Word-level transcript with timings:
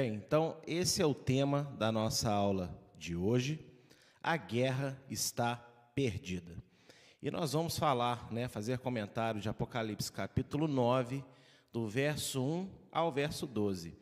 Bem, 0.00 0.14
então 0.14 0.56
esse 0.66 1.02
é 1.02 1.04
o 1.04 1.12
tema 1.12 1.76
da 1.78 1.92
nossa 1.92 2.30
aula 2.30 2.74
de 2.96 3.14
hoje. 3.14 3.62
A 4.22 4.34
guerra 4.34 4.98
está 5.10 5.56
perdida. 5.94 6.56
E 7.22 7.30
nós 7.30 7.52
vamos 7.52 7.76
falar, 7.76 8.32
né, 8.32 8.48
fazer 8.48 8.78
comentário 8.78 9.42
de 9.42 9.48
Apocalipse 9.50 10.10
capítulo 10.10 10.66
9, 10.66 11.22
do 11.70 11.86
verso 11.86 12.42
1 12.42 12.70
ao 12.90 13.12
verso 13.12 13.46
12. 13.46 13.94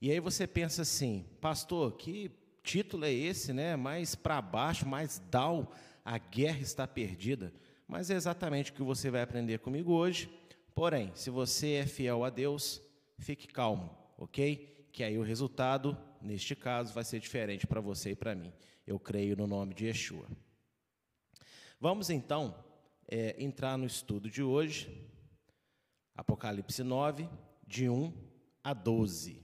E 0.00 0.10
aí 0.10 0.18
você 0.20 0.46
pensa 0.46 0.80
assim, 0.80 1.26
pastor, 1.38 1.98
que 1.98 2.30
título 2.62 3.04
é 3.04 3.12
esse, 3.12 3.52
né? 3.52 3.76
Mais 3.76 4.14
para 4.14 4.40
baixo, 4.40 4.88
mais 4.88 5.18
down, 5.30 5.68
a 6.02 6.16
guerra 6.16 6.60
está 6.60 6.86
perdida. 6.86 7.52
Mas 7.86 8.08
é 8.08 8.14
exatamente 8.14 8.70
o 8.70 8.74
que 8.74 8.82
você 8.82 9.10
vai 9.10 9.20
aprender 9.20 9.58
comigo 9.58 9.92
hoje. 9.92 10.30
Porém, 10.74 11.12
se 11.14 11.28
você 11.28 11.72
é 11.72 11.86
fiel 11.86 12.24
a 12.24 12.30
Deus, 12.30 12.80
fique 13.18 13.46
calmo, 13.46 13.94
ok? 14.16 14.71
Que 14.92 15.02
aí 15.02 15.18
o 15.18 15.22
resultado, 15.22 15.96
neste 16.20 16.54
caso, 16.54 16.92
vai 16.92 17.02
ser 17.02 17.18
diferente 17.18 17.66
para 17.66 17.80
você 17.80 18.10
e 18.10 18.14
para 18.14 18.34
mim. 18.34 18.52
Eu 18.86 19.00
creio 19.00 19.34
no 19.34 19.46
nome 19.46 19.74
de 19.74 19.86
Yeshua. 19.86 20.28
Vamos 21.80 22.10
então 22.10 22.54
é, 23.08 23.42
entrar 23.42 23.76
no 23.78 23.86
estudo 23.86 24.30
de 24.30 24.42
hoje, 24.42 25.10
Apocalipse 26.14 26.82
9, 26.82 27.28
de 27.66 27.88
1 27.88 28.12
a 28.62 28.74
12. 28.74 29.42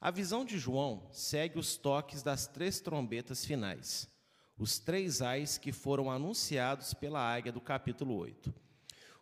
A 0.00 0.10
visão 0.10 0.44
de 0.44 0.58
João 0.58 1.08
segue 1.10 1.58
os 1.58 1.76
toques 1.76 2.22
das 2.22 2.46
três 2.46 2.80
trombetas 2.80 3.44
finais, 3.44 4.08
os 4.56 4.78
três 4.78 5.20
ais 5.20 5.58
que 5.58 5.72
foram 5.72 6.10
anunciados 6.10 6.94
pela 6.94 7.20
águia 7.20 7.50
do 7.50 7.60
capítulo 7.60 8.14
8. 8.14 8.54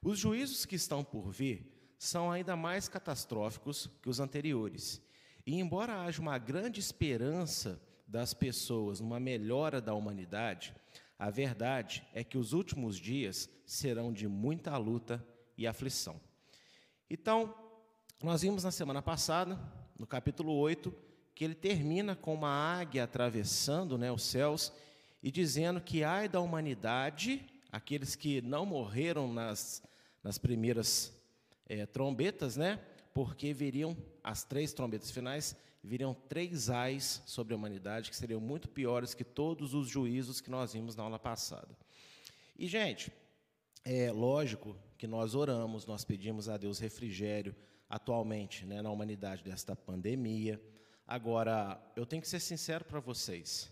Os 0.02 0.18
juízos 0.18 0.66
que 0.66 0.76
estão 0.76 1.02
por 1.02 1.30
vir 1.30 1.71
são 2.02 2.32
ainda 2.32 2.56
mais 2.56 2.88
catastróficos 2.88 3.88
que 4.02 4.08
os 4.08 4.18
anteriores. 4.18 5.00
E 5.46 5.54
embora 5.60 6.02
haja 6.02 6.20
uma 6.20 6.36
grande 6.36 6.80
esperança 6.80 7.80
das 8.08 8.34
pessoas 8.34 8.98
numa 8.98 9.20
melhora 9.20 9.80
da 9.80 9.94
humanidade, 9.94 10.74
a 11.16 11.30
verdade 11.30 12.04
é 12.12 12.24
que 12.24 12.36
os 12.36 12.52
últimos 12.52 12.96
dias 12.98 13.48
serão 13.64 14.12
de 14.12 14.26
muita 14.26 14.76
luta 14.76 15.24
e 15.56 15.64
aflição. 15.64 16.20
Então, 17.08 17.54
nós 18.20 18.42
vimos 18.42 18.64
na 18.64 18.72
semana 18.72 19.00
passada, 19.00 19.56
no 19.96 20.04
capítulo 20.04 20.54
8, 20.54 20.92
que 21.36 21.44
ele 21.44 21.54
termina 21.54 22.16
com 22.16 22.34
uma 22.34 22.50
águia 22.50 23.04
atravessando 23.04 23.96
né, 23.96 24.10
os 24.10 24.24
céus 24.24 24.72
e 25.22 25.30
dizendo 25.30 25.80
que 25.80 26.02
ai 26.02 26.28
da 26.28 26.40
humanidade, 26.40 27.46
aqueles 27.70 28.16
que 28.16 28.42
não 28.42 28.66
morreram 28.66 29.32
nas, 29.32 29.84
nas 30.20 30.36
primeiras 30.36 31.21
é, 31.72 31.86
trombetas, 31.86 32.56
né? 32.56 32.78
Porque 33.14 33.54
viriam 33.54 33.96
as 34.22 34.44
três 34.44 34.74
trombetas 34.74 35.10
finais, 35.10 35.56
viriam 35.82 36.14
três 36.14 36.68
ais 36.68 37.22
sobre 37.24 37.54
a 37.54 37.56
humanidade 37.56 38.10
que 38.10 38.16
seriam 38.16 38.40
muito 38.40 38.68
piores 38.68 39.14
que 39.14 39.24
todos 39.24 39.72
os 39.72 39.88
juízos 39.88 40.40
que 40.40 40.50
nós 40.50 40.74
vimos 40.74 40.94
na 40.94 41.02
aula 41.02 41.18
passada. 41.18 41.74
E 42.58 42.68
gente, 42.68 43.10
é 43.84 44.12
lógico 44.12 44.76
que 44.98 45.06
nós 45.06 45.34
oramos, 45.34 45.86
nós 45.86 46.04
pedimos 46.04 46.48
a 46.48 46.58
Deus 46.58 46.78
refrigério 46.78 47.54
atualmente, 47.88 48.66
né, 48.66 48.82
na 48.82 48.90
humanidade 48.90 49.42
desta 49.42 49.74
pandemia. 49.74 50.62
Agora, 51.06 51.82
eu 51.96 52.04
tenho 52.04 52.22
que 52.22 52.28
ser 52.28 52.40
sincero 52.40 52.84
para 52.84 53.00
vocês. 53.00 53.70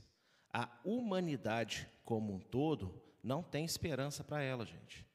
A 0.53 0.69
humanidade 0.85 1.87
como 2.03 2.33
um 2.35 2.41
todo 2.41 3.01
não 3.23 3.43
tem 3.43 3.65
esperança 3.65 4.25
para 4.25 4.43
ela, 4.43 4.65
gente. 4.65 5.07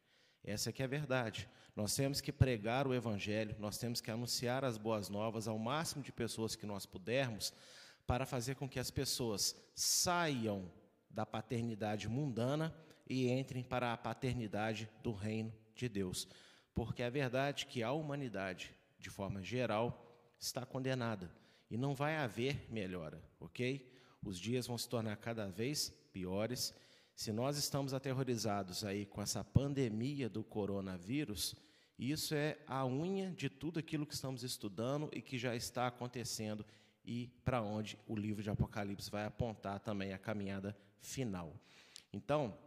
Essa 0.43 0.69
é 0.69 0.73
que 0.73 0.83
é 0.83 0.85
a 0.85 0.87
verdade. 0.87 1.49
Nós 1.75 1.93
temos 1.93 2.21
que 2.21 2.31
pregar 2.31 2.87
o 2.87 2.93
Evangelho, 2.93 3.55
nós 3.59 3.77
temos 3.77 3.99
que 3.99 4.09
anunciar 4.09 4.63
as 4.63 4.77
boas 4.77 5.09
novas 5.09 5.47
ao 5.47 5.59
máximo 5.59 6.01
de 6.01 6.11
pessoas 6.11 6.55
que 6.55 6.65
nós 6.65 6.85
pudermos, 6.85 7.53
para 8.07 8.25
fazer 8.25 8.55
com 8.55 8.69
que 8.69 8.79
as 8.79 8.89
pessoas 8.89 9.55
saiam 9.75 10.71
da 11.09 11.25
paternidade 11.25 12.07
mundana 12.07 12.73
e 13.09 13.29
entrem 13.29 13.63
para 13.63 13.91
a 13.91 13.97
paternidade 13.97 14.89
do 15.03 15.11
reino 15.11 15.53
de 15.75 15.89
Deus. 15.89 16.27
Porque 16.73 17.03
é 17.03 17.09
verdade 17.09 17.65
que 17.65 17.83
a 17.83 17.91
humanidade, 17.91 18.73
de 18.97 19.09
forma 19.09 19.43
geral, 19.43 20.05
está 20.39 20.65
condenada 20.65 21.29
e 21.69 21.77
não 21.77 21.93
vai 21.93 22.15
haver 22.15 22.65
melhora, 22.71 23.21
ok? 23.39 23.91
Os 24.23 24.39
dias 24.39 24.67
vão 24.67 24.77
se 24.77 24.87
tornar 24.87 25.17
cada 25.17 25.47
vez 25.47 25.89
piores. 26.13 26.73
Se 27.15 27.31
nós 27.31 27.57
estamos 27.57 27.93
aterrorizados 27.93 28.83
aí 28.83 29.05
com 29.05 29.21
essa 29.21 29.43
pandemia 29.43 30.29
do 30.29 30.43
coronavírus, 30.43 31.55
isso 31.97 32.35
é 32.35 32.57
a 32.67 32.85
unha 32.85 33.31
de 33.31 33.49
tudo 33.49 33.79
aquilo 33.79 34.05
que 34.05 34.13
estamos 34.13 34.43
estudando 34.43 35.09
e 35.13 35.21
que 35.21 35.37
já 35.37 35.55
está 35.55 35.87
acontecendo 35.87 36.65
e 37.05 37.27
para 37.43 37.61
onde 37.61 37.97
o 38.07 38.15
livro 38.15 38.43
de 38.43 38.49
Apocalipse 38.49 39.09
vai 39.09 39.25
apontar 39.25 39.79
também 39.79 40.11
a 40.11 40.17
caminhada 40.17 40.75
final. 40.99 41.55
Então, 42.11 42.57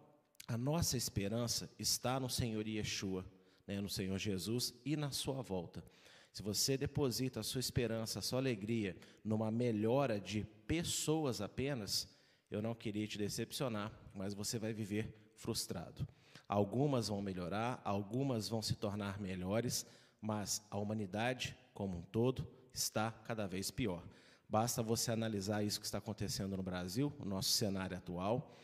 a 0.46 0.56
nossa 0.56 0.96
esperança 0.96 1.70
está 1.78 2.18
no 2.18 2.30
Senhor 2.30 2.66
Yeshua, 2.66 3.24
né, 3.66 3.80
no 3.80 3.88
Senhor 3.88 4.16
Jesus 4.16 4.72
e 4.84 4.96
na 4.96 5.10
sua 5.10 5.42
volta. 5.42 5.84
Se 6.32 6.42
você 6.42 6.76
deposita 6.76 7.40
a 7.40 7.42
sua 7.42 7.60
esperança, 7.60 8.20
a 8.20 8.22
sua 8.22 8.38
alegria 8.38 8.96
numa 9.24 9.50
melhora 9.50 10.20
de 10.20 10.44
pessoas 10.66 11.40
apenas, 11.40 12.08
eu 12.50 12.62
não 12.62 12.74
queria 12.74 13.06
te 13.06 13.18
decepcionar, 13.18 13.92
mas 14.14 14.34
você 14.34 14.58
vai 14.58 14.72
viver 14.72 15.32
frustrado. 15.34 16.06
Algumas 16.48 17.08
vão 17.08 17.20
melhorar, 17.20 17.80
algumas 17.84 18.48
vão 18.48 18.62
se 18.62 18.74
tornar 18.74 19.20
melhores, 19.20 19.86
mas 20.20 20.62
a 20.70 20.78
humanidade 20.78 21.56
como 21.74 21.98
um 21.98 22.02
todo 22.02 22.48
está 22.72 23.10
cada 23.10 23.46
vez 23.46 23.70
pior. 23.70 24.02
Basta 24.48 24.82
você 24.82 25.12
analisar 25.12 25.62
isso 25.62 25.78
que 25.78 25.84
está 25.84 25.98
acontecendo 25.98 26.56
no 26.56 26.62
Brasil, 26.62 27.12
o 27.18 27.24
nosso 27.24 27.50
cenário 27.50 27.96
atual, 27.96 28.56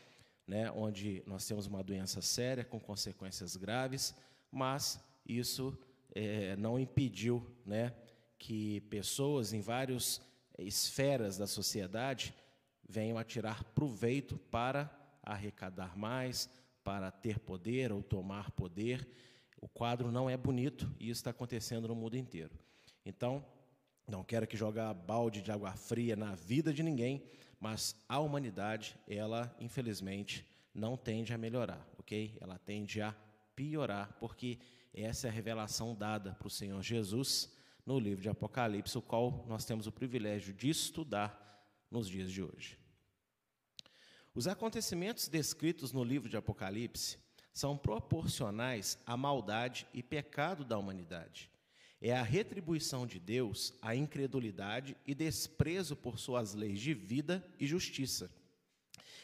né, 0.47 0.71
onde 0.71 1.23
nós 1.27 1.45
temos 1.45 1.67
uma 1.67 1.83
doença 1.83 2.21
séria 2.21 2.63
com 2.65 2.79
consequências 2.79 3.55
graves, 3.55 4.15
mas 4.51 4.99
isso 5.27 5.77
é, 6.13 6.55
não 6.55 6.79
impediu 6.79 7.45
né, 7.65 7.93
que 8.39 8.81
pessoas 8.81 9.53
em 9.53 9.61
várias 9.61 10.21
esferas 10.57 11.37
da 11.37 11.45
sociedade 11.45 12.33
venham 12.87 13.17
a 13.17 13.23
tirar 13.23 13.63
proveito 13.63 14.37
para 14.49 14.89
arrecadar 15.21 15.97
mais, 15.97 16.49
para 16.85 17.09
ter 17.09 17.39
poder 17.39 17.91
ou 17.91 18.03
tomar 18.03 18.51
poder. 18.51 19.05
O 19.59 19.67
quadro 19.67 20.11
não 20.11 20.29
é 20.29 20.37
bonito 20.37 20.89
e 20.99 21.09
isso 21.09 21.19
está 21.19 21.31
acontecendo 21.31 21.87
no 21.87 21.95
mundo 21.95 22.15
inteiro. 22.15 22.51
Então, 23.03 23.43
não 24.07 24.23
quero 24.23 24.45
que 24.45 24.55
jogar 24.55 24.93
balde 24.93 25.41
de 25.41 25.51
água 25.51 25.73
fria 25.73 26.15
na 26.15 26.35
vida 26.35 26.71
de 26.71 26.83
ninguém, 26.83 27.23
mas 27.59 27.95
a 28.07 28.19
humanidade, 28.19 28.95
ela, 29.07 29.53
infelizmente, 29.59 30.45
não 30.73 30.95
tende 30.95 31.33
a 31.33 31.37
melhorar, 31.39 31.83
ok? 31.97 32.37
Ela 32.39 32.59
tende 32.59 33.01
a 33.01 33.15
piorar, 33.55 34.15
porque 34.19 34.59
essa 34.93 35.27
é 35.27 35.29
a 35.31 35.33
revelação 35.33 35.95
dada 35.95 36.33
para 36.35 36.47
o 36.47 36.51
Senhor 36.51 36.81
Jesus 36.83 37.51
no 37.83 37.97
livro 37.97 38.21
de 38.21 38.29
Apocalipse, 38.29 38.97
o 38.97 39.01
qual 39.01 39.43
nós 39.47 39.65
temos 39.65 39.87
o 39.87 39.91
privilégio 39.91 40.53
de 40.53 40.69
estudar 40.69 41.41
nos 41.89 42.07
dias 42.07 42.31
de 42.31 42.43
hoje. 42.43 42.84
Os 44.35 44.47
acontecimentos 44.47 45.29
descritos 45.29 45.93
no 45.93 46.03
livro 46.03 46.27
de 46.27 46.35
Apocalipse 46.35 47.17
são 47.53 47.77
proporcionais 47.77 48.99
à 49.05 49.15
maldade 49.15 49.87
e 49.93 50.03
pecado 50.03 50.65
da 50.65 50.77
humanidade. 50.77 51.49
É 52.01 52.13
a 52.13 52.21
retribuição 52.21 53.07
de 53.07 53.17
Deus 53.17 53.73
à 53.81 53.95
incredulidade 53.95 54.97
e 55.07 55.15
desprezo 55.15 55.95
por 55.95 56.19
suas 56.19 56.53
leis 56.53 56.81
de 56.81 56.93
vida 56.93 57.47
e 57.57 57.65
justiça. 57.65 58.29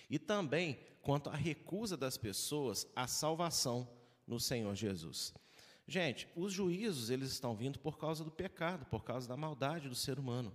E 0.10 0.18
também 0.18 0.80
quanto 1.02 1.30
à 1.30 1.36
recusa 1.36 1.98
das 1.98 2.18
pessoas 2.18 2.88
à 2.96 3.06
salvação 3.06 3.86
no 4.26 4.40
Senhor 4.40 4.74
Jesus. 4.76 5.34
Gente, 5.86 6.26
os 6.38 6.54
juízos 6.54 7.10
eles 7.10 7.34
estão 7.34 7.54
vindo 7.54 7.80
por 7.80 7.98
causa 7.98 8.24
do 8.24 8.32
pecado, 8.32 8.86
por 8.86 9.04
causa 9.04 9.28
da 9.28 9.36
maldade 9.36 9.90
do 9.90 9.96
ser 9.96 10.18
humano. 10.18 10.54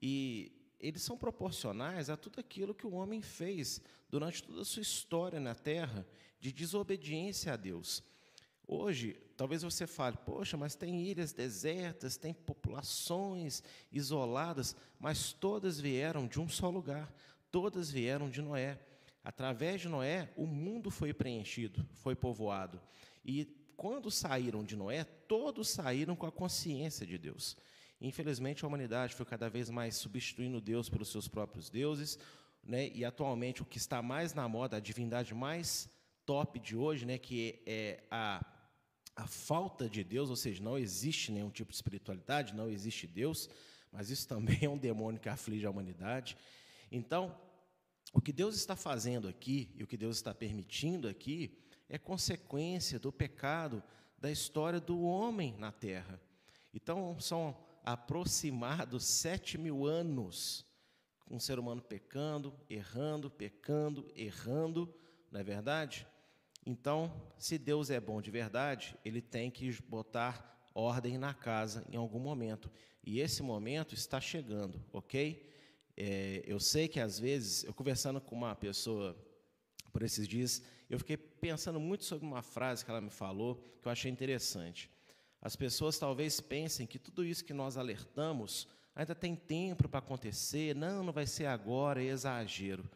E 0.00 0.63
eles 0.86 1.02
são 1.02 1.16
proporcionais 1.16 2.10
a 2.10 2.16
tudo 2.16 2.38
aquilo 2.38 2.74
que 2.74 2.86
o 2.86 2.92
homem 2.92 3.22
fez 3.22 3.80
durante 4.10 4.42
toda 4.42 4.60
a 4.60 4.64
sua 4.64 4.82
história 4.82 5.40
na 5.40 5.54
terra 5.54 6.06
de 6.38 6.52
desobediência 6.52 7.54
a 7.54 7.56
Deus. 7.56 8.02
Hoje, 8.66 9.16
talvez 9.34 9.62
você 9.62 9.86
fale, 9.86 10.18
poxa, 10.26 10.58
mas 10.58 10.74
tem 10.74 11.00
ilhas 11.00 11.32
desertas, 11.32 12.18
tem 12.18 12.34
populações 12.34 13.62
isoladas, 13.90 14.76
mas 15.00 15.32
todas 15.32 15.80
vieram 15.80 16.26
de 16.26 16.38
um 16.38 16.48
só 16.48 16.68
lugar, 16.68 17.10
todas 17.50 17.90
vieram 17.90 18.28
de 18.28 18.42
Noé. 18.42 18.78
Através 19.22 19.80
de 19.80 19.88
Noé, 19.88 20.30
o 20.36 20.46
mundo 20.46 20.90
foi 20.90 21.14
preenchido, 21.14 21.86
foi 21.94 22.14
povoado. 22.14 22.78
E 23.24 23.46
quando 23.74 24.10
saíram 24.10 24.62
de 24.62 24.76
Noé, 24.76 25.04
todos 25.04 25.70
saíram 25.70 26.14
com 26.14 26.26
a 26.26 26.32
consciência 26.32 27.06
de 27.06 27.16
Deus. 27.16 27.56
Infelizmente, 28.06 28.64
a 28.64 28.68
humanidade 28.68 29.14
foi 29.14 29.26
cada 29.26 29.48
vez 29.48 29.70
mais 29.70 29.96
substituindo 29.96 30.60
Deus 30.60 30.88
pelos 30.88 31.08
seus 31.08 31.26
próprios 31.26 31.70
deuses, 31.70 32.18
né? 32.62 32.88
E 32.94 33.04
atualmente 33.04 33.62
o 33.62 33.64
que 33.64 33.78
está 33.78 34.02
mais 34.02 34.34
na 34.34 34.48
moda, 34.48 34.76
a 34.76 34.80
divindade 34.80 35.34
mais 35.34 35.88
top 36.26 36.58
de 36.58 36.76
hoje, 36.76 37.04
né, 37.04 37.18
que 37.18 37.62
é 37.66 38.02
a 38.10 38.44
a 39.16 39.26
falta 39.26 39.88
de 39.88 40.02
Deus, 40.02 40.28
ou 40.28 40.36
seja, 40.36 40.62
não 40.62 40.76
existe 40.76 41.30
nenhum 41.30 41.50
tipo 41.50 41.70
de 41.70 41.76
espiritualidade, 41.76 42.54
não 42.54 42.68
existe 42.68 43.06
Deus, 43.06 43.48
mas 43.92 44.10
isso 44.10 44.26
também 44.26 44.58
é 44.62 44.68
um 44.68 44.78
demônio 44.78 45.20
que 45.20 45.28
aflige 45.28 45.64
a 45.66 45.70
humanidade. 45.70 46.36
Então, 46.90 47.36
o 48.12 48.20
que 48.20 48.32
Deus 48.32 48.56
está 48.56 48.74
fazendo 48.74 49.28
aqui 49.28 49.70
e 49.76 49.82
o 49.82 49.86
que 49.86 49.96
Deus 49.96 50.16
está 50.16 50.34
permitindo 50.34 51.08
aqui 51.08 51.56
é 51.88 51.96
consequência 51.96 52.98
do 52.98 53.12
pecado 53.12 53.82
da 54.18 54.30
história 54.30 54.80
do 54.80 55.02
homem 55.02 55.54
na 55.58 55.70
terra. 55.70 56.20
Então, 56.72 57.18
são 57.20 57.56
aproximados 57.84 59.04
sete 59.04 59.58
mil 59.58 59.84
anos 59.86 60.66
um 61.30 61.38
ser 61.38 61.58
humano 61.58 61.80
pecando, 61.80 62.54
errando, 62.68 63.30
pecando, 63.30 64.10
errando, 64.14 64.94
não 65.30 65.40
é 65.40 65.44
verdade? 65.44 66.06
Então, 66.66 67.12
se 67.38 67.58
Deus 67.58 67.90
é 67.90 68.00
bom 68.00 68.20
de 68.20 68.30
verdade, 68.30 68.96
ele 69.04 69.20
tem 69.20 69.50
que 69.50 69.70
botar 69.82 70.68
ordem 70.74 71.18
na 71.18 71.34
casa 71.34 71.84
em 71.90 71.96
algum 71.96 72.18
momento. 72.18 72.70
E 73.02 73.20
esse 73.20 73.42
momento 73.42 73.94
está 73.94 74.20
chegando, 74.20 74.82
ok? 74.92 75.50
É, 75.96 76.42
eu 76.46 76.58
sei 76.58 76.88
que 76.88 76.98
às 76.98 77.18
vezes, 77.18 77.64
eu 77.64 77.74
conversando 77.74 78.20
com 78.20 78.34
uma 78.34 78.54
pessoa 78.54 79.16
por 79.92 80.02
esses 80.02 80.26
dias, 80.26 80.62
eu 80.90 80.98
fiquei 80.98 81.16
pensando 81.16 81.78
muito 81.78 82.04
sobre 82.04 82.26
uma 82.26 82.42
frase 82.42 82.84
que 82.84 82.90
ela 82.90 83.00
me 83.00 83.10
falou, 83.10 83.62
que 83.80 83.86
eu 83.86 83.92
achei 83.92 84.10
interessante. 84.10 84.90
As 85.44 85.54
pessoas 85.54 85.98
talvez 85.98 86.40
pensem 86.40 86.86
que 86.86 86.98
tudo 86.98 87.22
isso 87.22 87.44
que 87.44 87.52
nós 87.52 87.76
alertamos 87.76 88.66
ainda 88.96 89.14
tem 89.14 89.36
tempo 89.36 89.86
para 89.86 89.98
acontecer, 89.98 90.74
não, 90.74 91.04
não 91.04 91.12
vai 91.12 91.26
ser 91.26 91.44
agora, 91.44 92.02
é 92.02 92.06
exagero. 92.06 92.90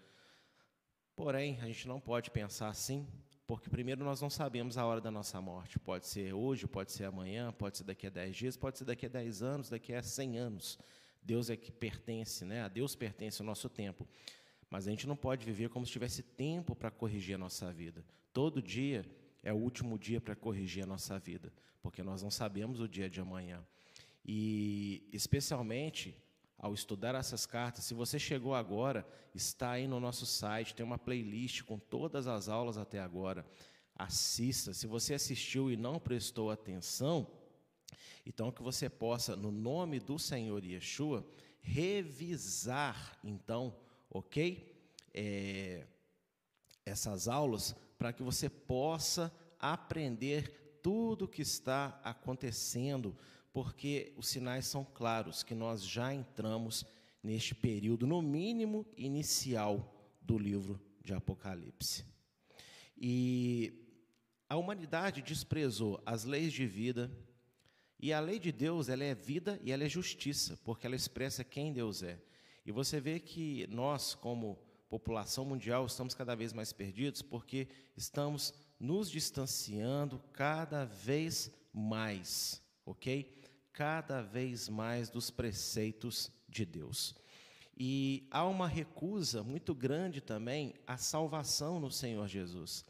Porém, 1.14 1.58
a 1.60 1.66
gente 1.66 1.86
não 1.86 2.00
pode 2.00 2.30
pensar 2.30 2.68
assim, 2.68 3.06
porque, 3.46 3.68
primeiro, 3.68 4.02
nós 4.02 4.22
não 4.22 4.30
sabemos 4.30 4.78
a 4.78 4.86
hora 4.86 4.98
da 4.98 5.10
nossa 5.10 5.38
morte. 5.42 5.78
Pode 5.78 6.06
ser 6.06 6.32
hoje, 6.32 6.66
pode 6.66 6.90
ser 6.90 7.04
amanhã, 7.04 7.52
pode 7.52 7.76
ser 7.76 7.84
daqui 7.84 8.06
a 8.06 8.10
10 8.10 8.34
dias, 8.34 8.56
pode 8.56 8.78
ser 8.78 8.86
daqui 8.86 9.04
a 9.04 9.10
10 9.10 9.42
anos, 9.42 9.68
daqui 9.68 9.92
a 9.92 10.02
100 10.02 10.38
anos. 10.38 10.78
Deus 11.22 11.50
é 11.50 11.56
que 11.56 11.70
pertence, 11.70 12.46
né? 12.46 12.62
a 12.62 12.68
Deus 12.68 12.94
pertence 12.94 13.42
o 13.42 13.44
nosso 13.44 13.68
tempo. 13.68 14.08
Mas 14.70 14.86
a 14.86 14.90
gente 14.90 15.06
não 15.06 15.16
pode 15.16 15.44
viver 15.44 15.68
como 15.68 15.84
se 15.84 15.92
tivesse 15.92 16.22
tempo 16.22 16.74
para 16.74 16.90
corrigir 16.90 17.34
a 17.34 17.38
nossa 17.38 17.70
vida. 17.70 18.02
Todo 18.32 18.62
dia 18.62 19.04
é 19.42 19.52
o 19.52 19.56
último 19.56 19.98
dia 19.98 20.20
para 20.20 20.36
corrigir 20.36 20.84
a 20.84 20.86
nossa 20.86 21.18
vida, 21.18 21.52
porque 21.82 22.02
nós 22.02 22.22
não 22.22 22.30
sabemos 22.30 22.80
o 22.80 22.88
dia 22.88 23.08
de 23.08 23.20
amanhã. 23.20 23.64
E, 24.24 25.08
especialmente, 25.12 26.14
ao 26.58 26.74
estudar 26.74 27.14
essas 27.14 27.46
cartas. 27.46 27.84
Se 27.84 27.94
você 27.94 28.18
chegou 28.18 28.54
agora, 28.54 29.06
está 29.34 29.72
aí 29.72 29.86
no 29.86 30.00
nosso 30.00 30.26
site, 30.26 30.74
tem 30.74 30.84
uma 30.84 30.98
playlist 30.98 31.62
com 31.62 31.78
todas 31.78 32.26
as 32.26 32.48
aulas 32.48 32.76
até 32.76 32.98
agora. 32.98 33.46
Assista. 33.94 34.74
Se 34.74 34.86
você 34.86 35.14
assistiu 35.14 35.70
e 35.70 35.76
não 35.76 36.00
prestou 36.00 36.50
atenção, 36.50 37.30
então 38.26 38.50
que 38.50 38.62
você 38.62 38.88
possa, 38.90 39.36
no 39.36 39.52
nome 39.52 40.00
do 40.00 40.18
Senhor 40.18 40.64
Yeshua, 40.64 41.24
revisar, 41.60 43.18
então, 43.22 43.74
ok? 44.10 44.76
É, 45.14 45.86
essas 46.84 47.28
aulas 47.28 47.74
para 47.98 48.12
que 48.12 48.22
você 48.22 48.48
possa 48.48 49.32
aprender 49.58 50.80
tudo 50.82 51.24
o 51.24 51.28
que 51.28 51.42
está 51.42 52.00
acontecendo 52.04 53.16
porque 53.52 54.12
os 54.16 54.28
sinais 54.28 54.66
são 54.66 54.84
claros 54.84 55.42
que 55.42 55.52
nós 55.52 55.84
já 55.84 56.14
entramos 56.14 56.86
neste 57.20 57.56
período, 57.56 58.06
no 58.06 58.22
mínimo 58.22 58.86
inicial, 58.96 59.94
do 60.22 60.38
livro 60.38 60.80
de 61.02 61.12
Apocalipse. 61.12 62.04
E 62.96 63.72
a 64.48 64.56
humanidade 64.56 65.22
desprezou 65.22 66.00
as 66.06 66.24
leis 66.24 66.52
de 66.52 66.66
vida, 66.66 67.10
e 67.98 68.12
a 68.12 68.20
lei 68.20 68.38
de 68.38 68.52
Deus, 68.52 68.88
ela 68.88 69.02
é 69.02 69.12
vida 69.12 69.58
e 69.64 69.72
ela 69.72 69.82
é 69.82 69.88
justiça, 69.88 70.56
porque 70.62 70.86
ela 70.86 70.94
expressa 70.94 71.42
quem 71.42 71.72
Deus 71.72 72.02
é. 72.02 72.20
E 72.64 72.70
você 72.70 73.00
vê 73.00 73.18
que 73.18 73.66
nós, 73.68 74.14
como 74.14 74.56
população 74.88 75.44
mundial, 75.44 75.84
estamos 75.86 76.14
cada 76.14 76.34
vez 76.34 76.52
mais 76.52 76.72
perdidos, 76.72 77.22
porque 77.22 77.68
estamos 77.96 78.54
nos 78.80 79.10
distanciando 79.10 80.18
cada 80.32 80.84
vez 80.84 81.50
mais, 81.72 82.62
ok? 82.86 83.38
cada 83.78 84.20
vez 84.20 84.68
mais 84.68 85.08
dos 85.08 85.30
preceitos 85.30 86.32
de 86.48 86.66
Deus. 86.66 87.14
E 87.78 88.26
há 88.28 88.44
uma 88.44 88.66
recusa 88.66 89.44
muito 89.44 89.72
grande 89.72 90.20
também 90.20 90.74
à 90.84 90.96
salvação 90.96 91.78
no 91.78 91.88
Senhor 91.88 92.26
Jesus. 92.26 92.84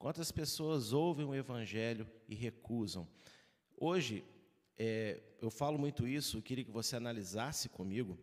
Quantas 0.00 0.32
pessoas 0.32 0.92
ouvem 0.92 1.24
o 1.24 1.32
Evangelho 1.32 2.10
e 2.28 2.34
recusam? 2.34 3.06
Hoje, 3.78 4.24
é, 4.76 5.22
eu 5.40 5.48
falo 5.48 5.78
muito 5.78 6.08
isso, 6.08 6.38
eu 6.38 6.42
queria 6.42 6.64
que 6.64 6.72
você 6.72 6.96
analisasse 6.96 7.68
comigo. 7.68 8.18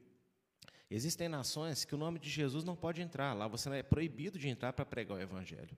Existem 0.91 1.29
nações 1.29 1.85
que 1.85 1.93
o 1.93 1.97
nome 1.97 2.17
de 2.17 2.29
Jesus 2.29 2.63
não 2.63 2.75
pode 2.75 3.01
entrar, 3.01 3.33
lá 3.33 3.47
você 3.47 3.69
é 3.69 3.83
proibido 3.83 4.39
de 4.39 4.47
entrar 4.49 4.73
para 4.73 4.85
pregar 4.85 5.17
o 5.17 5.21
Evangelho. 5.21 5.77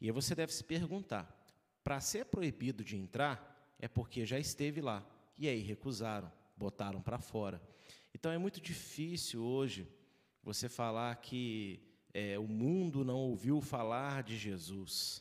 E 0.00 0.06
aí 0.06 0.12
você 0.12 0.34
deve 0.34 0.52
se 0.52 0.62
perguntar: 0.62 1.28
para 1.82 2.00
ser 2.00 2.26
proibido 2.26 2.84
de 2.84 2.96
entrar, 2.96 3.74
é 3.78 3.88
porque 3.88 4.24
já 4.24 4.38
esteve 4.38 4.80
lá. 4.80 5.04
E 5.36 5.48
aí 5.48 5.60
recusaram, 5.60 6.30
botaram 6.56 7.02
para 7.02 7.18
fora. 7.18 7.60
Então 8.14 8.30
é 8.30 8.38
muito 8.38 8.60
difícil 8.60 9.42
hoje 9.42 9.88
você 10.42 10.68
falar 10.68 11.16
que 11.16 11.80
é, 12.12 12.38
o 12.38 12.46
mundo 12.46 13.04
não 13.04 13.16
ouviu 13.16 13.60
falar 13.60 14.22
de 14.22 14.38
Jesus, 14.38 15.20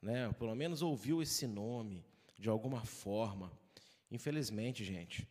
né? 0.00 0.32
Pelo 0.32 0.54
menos 0.56 0.82
ouviu 0.82 1.22
esse 1.22 1.46
nome 1.46 2.04
de 2.36 2.48
alguma 2.48 2.84
forma. 2.84 3.52
Infelizmente, 4.10 4.84
gente, 4.84 5.28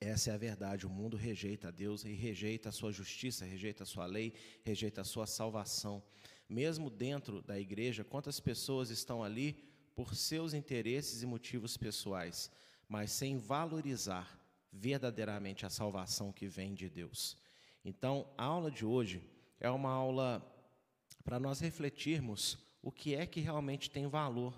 essa 0.00 0.30
é 0.30 0.34
a 0.34 0.38
verdade. 0.38 0.86
O 0.86 0.90
mundo 0.90 1.16
rejeita 1.16 1.72
Deus 1.72 2.04
e 2.04 2.12
rejeita 2.12 2.68
a 2.68 2.72
sua 2.72 2.92
justiça, 2.92 3.44
rejeita 3.44 3.82
a 3.82 3.86
sua 3.86 4.06
lei, 4.06 4.32
rejeita 4.64 5.00
a 5.00 5.04
sua 5.04 5.26
salvação. 5.26 6.02
Mesmo 6.48 6.88
dentro 6.88 7.42
da 7.42 7.58
igreja, 7.58 8.04
quantas 8.04 8.40
pessoas 8.40 8.90
estão 8.90 9.22
ali 9.22 9.64
por 9.94 10.14
seus 10.14 10.54
interesses 10.54 11.22
e 11.22 11.26
motivos 11.26 11.76
pessoais? 11.76 12.50
mas 12.88 13.12
sem 13.12 13.36
valorizar 13.36 14.40
verdadeiramente 14.72 15.66
a 15.66 15.70
salvação 15.70 16.32
que 16.32 16.46
vem 16.46 16.74
de 16.74 16.88
Deus. 16.88 17.36
Então, 17.84 18.26
a 18.36 18.44
aula 18.44 18.70
de 18.70 18.84
hoje 18.84 19.22
é 19.60 19.68
uma 19.68 19.90
aula 19.90 20.42
para 21.22 21.38
nós 21.38 21.60
refletirmos 21.60 22.58
o 22.80 22.90
que 22.90 23.14
é 23.14 23.26
que 23.26 23.40
realmente 23.40 23.90
tem 23.90 24.06
valor 24.06 24.54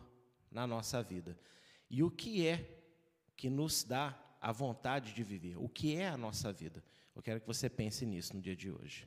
na 0.50 0.66
nossa 0.66 1.02
vida 1.02 1.37
e 1.88 2.02
o 2.02 2.11
que 2.11 2.47
é 2.47 2.82
que 3.37 3.50
nos 3.50 3.82
dá 3.82 4.16
a 4.40 4.52
vontade 4.52 5.12
de 5.12 5.23
viver, 5.23 5.56
o 5.59 5.68
que 5.68 5.97
é 5.97 6.09
a 6.09 6.16
nossa 6.16 6.52
vida. 6.52 6.82
Eu 7.14 7.23
quero 7.23 7.40
que 7.40 7.47
você 7.47 7.68
pense 7.68 8.06
nisso 8.06 8.35
no 8.35 8.40
dia 8.40 8.56
de 8.56 8.70
hoje. 8.70 9.06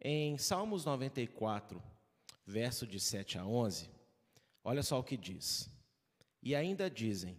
Em 0.00 0.38
Salmos 0.38 0.84
94, 0.84 1.82
verso 2.46 2.86
de 2.86 3.00
7 3.00 3.38
a 3.38 3.46
11, 3.46 3.90
olha 4.62 4.82
só 4.82 4.98
o 5.00 5.04
que 5.04 5.16
diz. 5.16 5.68
E 6.42 6.54
ainda 6.54 6.88
dizem: 6.88 7.36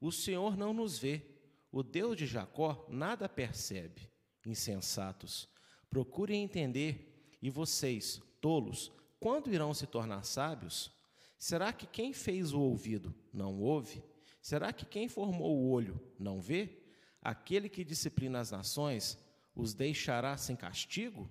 o 0.00 0.10
Senhor 0.10 0.56
não 0.56 0.72
nos 0.72 0.98
vê. 0.98 1.22
O 1.70 1.82
Deus 1.82 2.16
de 2.16 2.26
Jacó 2.26 2.86
nada 2.88 3.28
percebe. 3.28 4.10
Insensatos, 4.46 5.48
procurem 5.90 6.42
entender. 6.42 7.04
E 7.42 7.50
vocês, 7.50 8.20
tolos, 8.40 8.90
quando 9.20 9.52
irão 9.52 9.74
se 9.74 9.86
tornar 9.86 10.24
sábios? 10.24 10.90
Será 11.38 11.72
que 11.72 11.86
quem 11.86 12.12
fez 12.12 12.52
o 12.52 12.60
ouvido 12.60 13.14
não 13.32 13.60
ouve? 13.60 14.02
Será 14.40 14.72
que 14.72 14.86
quem 14.86 15.08
formou 15.08 15.56
o 15.56 15.70
olho 15.70 16.00
não 16.18 16.40
vê? 16.40 16.82
Aquele 17.20 17.68
que 17.68 17.84
disciplina 17.84 18.40
as 18.40 18.50
nações 18.50 19.18
os 19.54 19.74
deixará 19.74 20.36
sem 20.36 20.54
castigo? 20.54 21.30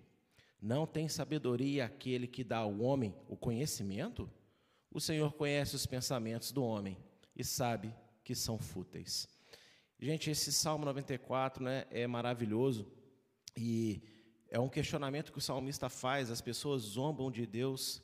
Não 0.62 0.86
tem 0.86 1.08
sabedoria 1.08 1.86
aquele 1.86 2.28
que 2.28 2.44
dá 2.44 2.58
ao 2.58 2.80
homem 2.80 3.16
o 3.28 3.38
conhecimento? 3.38 4.30
O 4.92 5.00
Senhor 5.00 5.34
conhece 5.34 5.76
os 5.76 5.86
pensamentos 5.86 6.52
do 6.52 6.64
homem 6.64 6.98
e 7.36 7.44
sabe 7.44 7.94
que 8.24 8.36
são 8.36 8.58
fúteis. 8.58 9.28
Gente, 10.00 10.30
esse 10.30 10.52
Salmo 10.52 10.86
94 10.86 11.64
né, 11.64 11.86
é 11.90 12.06
maravilhoso 12.06 12.92
e 13.56 14.02
é 14.50 14.60
um 14.60 14.70
questionamento 14.70 15.32
que 15.32 15.38
o 15.38 15.42
salmista 15.42 15.90
faz, 15.90 16.30
as 16.30 16.42
pessoas 16.42 16.84
zombam 16.84 17.32
de 17.32 17.46
Deus, 17.46 18.02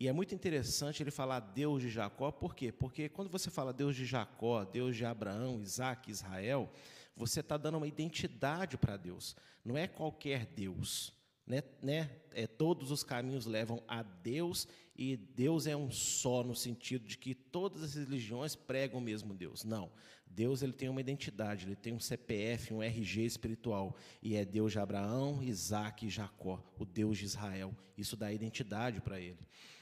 e 0.00 0.08
é 0.08 0.12
muito 0.12 0.34
interessante 0.34 1.02
ele 1.02 1.10
falar 1.10 1.40
Deus 1.40 1.82
de 1.82 1.90
Jacó, 1.90 2.32
por 2.32 2.54
quê? 2.54 2.72
Porque 2.72 3.06
quando 3.06 3.28
você 3.28 3.50
fala 3.50 3.70
Deus 3.70 3.94
de 3.94 4.06
Jacó, 4.06 4.64
Deus 4.64 4.96
de 4.96 5.04
Abraão, 5.04 5.60
Isaac, 5.60 6.10
Israel, 6.10 6.72
você 7.14 7.40
está 7.40 7.58
dando 7.58 7.76
uma 7.76 7.86
identidade 7.86 8.78
para 8.78 8.96
Deus, 8.96 9.36
não 9.62 9.76
é 9.76 9.86
qualquer 9.86 10.46
Deus. 10.46 11.12
né, 11.46 11.62
né, 11.82 12.10
é, 12.32 12.46
todos 12.46 12.90
os 12.90 13.02
caminhos 13.02 13.44
levam 13.44 13.82
a 13.86 14.02
Deus 14.02 14.66
e 14.96 15.16
Deus 15.16 15.66
é 15.66 15.76
um 15.76 15.90
só 15.90 16.42
no 16.42 16.54
sentido 16.54 17.06
de 17.06 17.18
que 17.18 17.34
todas 17.34 17.82
as 17.82 17.94
religiões 17.94 18.54
pregam 18.56 19.00
o 19.00 19.02
mesmo 19.02 19.34
Deus. 19.34 19.64
Não. 19.64 19.92
Deus 20.26 20.62
ele 20.62 20.72
tem 20.72 20.88
uma 20.88 21.00
identidade, 21.00 21.66
ele 21.66 21.76
tem 21.76 21.92
um 21.92 22.00
CPF, 22.00 22.72
um 22.72 22.82
RG 22.82 23.26
espiritual, 23.26 23.96
e 24.22 24.36
é 24.36 24.44
Deus 24.44 24.72
de 24.72 24.78
Abraão, 24.78 25.42
Isaac 25.42 26.06
e 26.06 26.08
Jacó, 26.08 26.62
o 26.78 26.84
Deus 26.84 27.18
de 27.18 27.24
Israel. 27.24 27.76
Isso 27.98 28.16
dá 28.16 28.32
identidade 28.32 29.00
para 29.00 29.20
ele. 29.20 29.40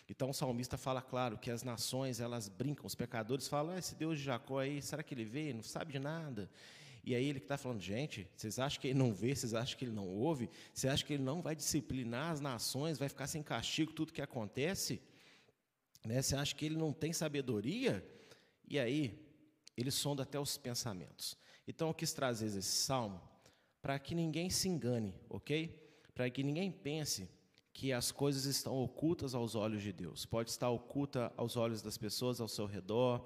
Então 0.09 0.31
o 0.31 0.35
salmista 0.35 0.79
fala 0.79 1.03
claro 1.03 1.37
que 1.37 1.51
as 1.51 1.63
nações 1.63 2.19
elas 2.21 2.49
brincam, 2.49 2.87
os 2.87 2.95
pecadores 2.95 3.47
falam: 3.47 3.75
ah, 3.75 3.79
esse 3.79 3.95
Deus 3.95 4.19
de 4.19 4.25
Jacó 4.25 4.61
aí, 4.61 4.81
será 4.81 5.03
que 5.03 5.15
ele 5.15 5.25
vê? 5.25 5.53
Não 5.53 5.63
sabe 5.63 5.93
de 5.93 5.99
nada. 5.99 6.49
E 7.05 7.15
aí 7.15 7.25
ele 7.25 7.39
que 7.39 7.45
está 7.45 7.57
falando, 7.57 7.81
gente, 7.81 8.29
vocês 8.37 8.59
acham 8.59 8.81
que 8.81 8.89
ele 8.89 8.99
não 8.99 9.15
vê, 9.15 9.35
vocês 9.35 9.55
acham 9.55 9.79
que 9.79 9.85
ele 9.85 9.93
não 9.93 10.09
ouve, 10.09 10.51
vocês 10.75 10.93
acham 10.93 11.07
que 11.07 11.15
ele 11.15 11.23
não 11.23 11.41
vai 11.41 11.55
disciplinar 11.55 12.33
as 12.33 12.41
nações, 12.41 12.99
vai 12.99 13.09
ficar 13.09 13.27
sem 13.27 13.43
castigo 13.43 13.93
tudo 13.93 14.13
que 14.13 14.21
acontece? 14.21 15.01
Né? 16.05 16.21
Você 16.21 16.37
acha 16.37 16.55
que 16.55 16.67
ele 16.67 16.77
não 16.77 16.93
tem 16.93 17.13
sabedoria? 17.13 18.07
E 18.67 18.79
aí, 18.79 19.27
ele 19.77 19.91
sonda 19.91 20.23
até 20.23 20.39
os 20.39 20.59
pensamentos. 20.59 21.37
Então 21.67 21.89
eu 21.89 21.95
quis 21.95 22.13
trazer 22.13 22.47
esse 22.47 22.63
salmo 22.63 23.21
para 23.81 23.99
que 23.99 24.15
ninguém 24.15 24.51
se 24.51 24.69
engane, 24.69 25.15
ok? 25.31 25.89
Para 26.15 26.29
que 26.29 26.43
ninguém 26.43 26.71
pense 26.71 27.29
que 27.73 27.93
as 27.93 28.11
coisas 28.11 28.45
estão 28.45 28.77
ocultas 28.77 29.35
aos 29.35 29.55
olhos 29.55 29.83
de 29.83 29.93
Deus. 29.93 30.25
Pode 30.25 30.51
estar 30.51 30.69
oculta 30.69 31.33
aos 31.37 31.57
olhos 31.57 31.81
das 31.81 31.97
pessoas 31.97 32.41
ao 32.41 32.49
seu 32.49 32.67
redor, 32.67 33.25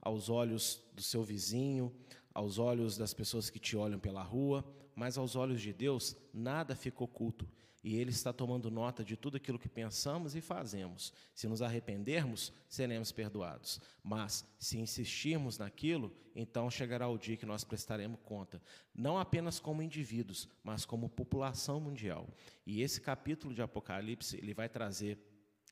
aos 0.00 0.28
olhos 0.28 0.82
do 0.94 1.02
seu 1.02 1.22
vizinho, 1.22 1.94
aos 2.32 2.58
olhos 2.58 2.96
das 2.96 3.12
pessoas 3.12 3.50
que 3.50 3.58
te 3.58 3.76
olham 3.76 3.98
pela 3.98 4.22
rua, 4.22 4.64
mas 4.94 5.18
aos 5.18 5.36
olhos 5.36 5.60
de 5.60 5.72
Deus 5.72 6.16
nada 6.32 6.74
fica 6.74 7.04
oculto. 7.04 7.46
E 7.82 7.96
Ele 7.96 8.10
está 8.10 8.32
tomando 8.32 8.70
nota 8.70 9.02
de 9.02 9.16
tudo 9.16 9.38
aquilo 9.38 9.58
que 9.58 9.68
pensamos 9.68 10.36
e 10.36 10.40
fazemos. 10.40 11.12
Se 11.34 11.48
nos 11.48 11.62
arrependermos, 11.62 12.52
seremos 12.68 13.10
perdoados. 13.10 13.80
Mas, 14.02 14.46
se 14.58 14.78
insistirmos 14.78 15.56
naquilo, 15.56 16.14
então 16.34 16.70
chegará 16.70 17.08
o 17.08 17.16
dia 17.16 17.38
que 17.38 17.46
nós 17.46 17.64
prestaremos 17.64 18.20
conta. 18.22 18.60
Não 18.94 19.18
apenas 19.18 19.58
como 19.58 19.82
indivíduos, 19.82 20.48
mas 20.62 20.84
como 20.84 21.08
população 21.08 21.80
mundial. 21.80 22.28
E 22.66 22.82
esse 22.82 23.00
capítulo 23.00 23.54
de 23.54 23.62
Apocalipse, 23.62 24.36
ele 24.36 24.52
vai 24.52 24.68
trazer 24.68 25.18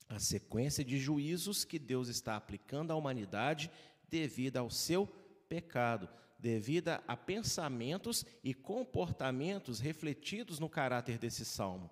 a 0.08 0.18
sequência 0.18 0.82
de 0.82 0.98
juízos 0.98 1.64
que 1.64 1.78
Deus 1.78 2.08
está 2.08 2.36
aplicando 2.36 2.90
à 2.90 2.96
humanidade 2.96 3.70
devido 4.08 4.56
ao 4.56 4.70
seu 4.70 5.06
pecado 5.46 6.08
devido 6.38 6.88
a 7.06 7.16
pensamentos 7.16 8.24
e 8.44 8.54
comportamentos 8.54 9.80
refletidos 9.80 10.58
no 10.58 10.68
caráter 10.68 11.18
desse 11.18 11.44
salmo. 11.44 11.90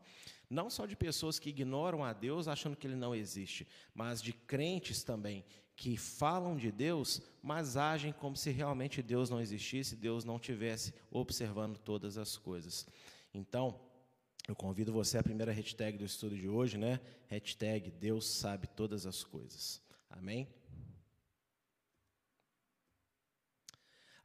Não 0.48 0.70
só 0.70 0.86
de 0.86 0.94
pessoas 0.94 1.38
que 1.38 1.50
ignoram 1.50 2.04
a 2.04 2.12
Deus 2.12 2.46
achando 2.46 2.76
que 2.76 2.86
ele 2.86 2.94
não 2.94 3.14
existe, 3.14 3.66
mas 3.92 4.22
de 4.22 4.32
crentes 4.32 5.02
também 5.02 5.44
que 5.74 5.96
falam 5.96 6.56
de 6.56 6.72
Deus, 6.72 7.20
mas 7.42 7.76
agem 7.76 8.12
como 8.12 8.34
se 8.36 8.50
realmente 8.50 9.02
Deus 9.02 9.28
não 9.28 9.40
existisse, 9.40 9.94
Deus 9.94 10.24
não 10.24 10.38
tivesse 10.38 10.94
observando 11.10 11.76
todas 11.76 12.16
as 12.16 12.38
coisas. 12.38 12.86
Então, 13.34 13.78
eu 14.48 14.56
convido 14.56 14.92
você 14.92 15.18
à 15.18 15.22
primeira 15.22 15.52
hashtag 15.52 15.98
do 15.98 16.04
estudo 16.04 16.36
de 16.36 16.48
hoje, 16.48 16.78
né? 16.78 17.00
Hashtag 17.26 17.90
Deus 17.90 18.26
sabe 18.26 18.66
todas 18.68 19.04
as 19.04 19.22
coisas. 19.22 19.82
Amém? 20.08 20.48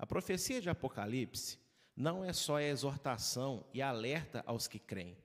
A 0.02 0.06
profecia 0.08 0.60
de 0.60 0.68
Apocalipse 0.68 1.60
não 1.96 2.26
é 2.26 2.34
só 2.34 2.56
a 2.56 2.64
exortação 2.64 3.64
e 3.72 3.84
alerta 3.84 4.44
aos 4.48 4.68
que 4.68 4.80
creem, 4.80 5.16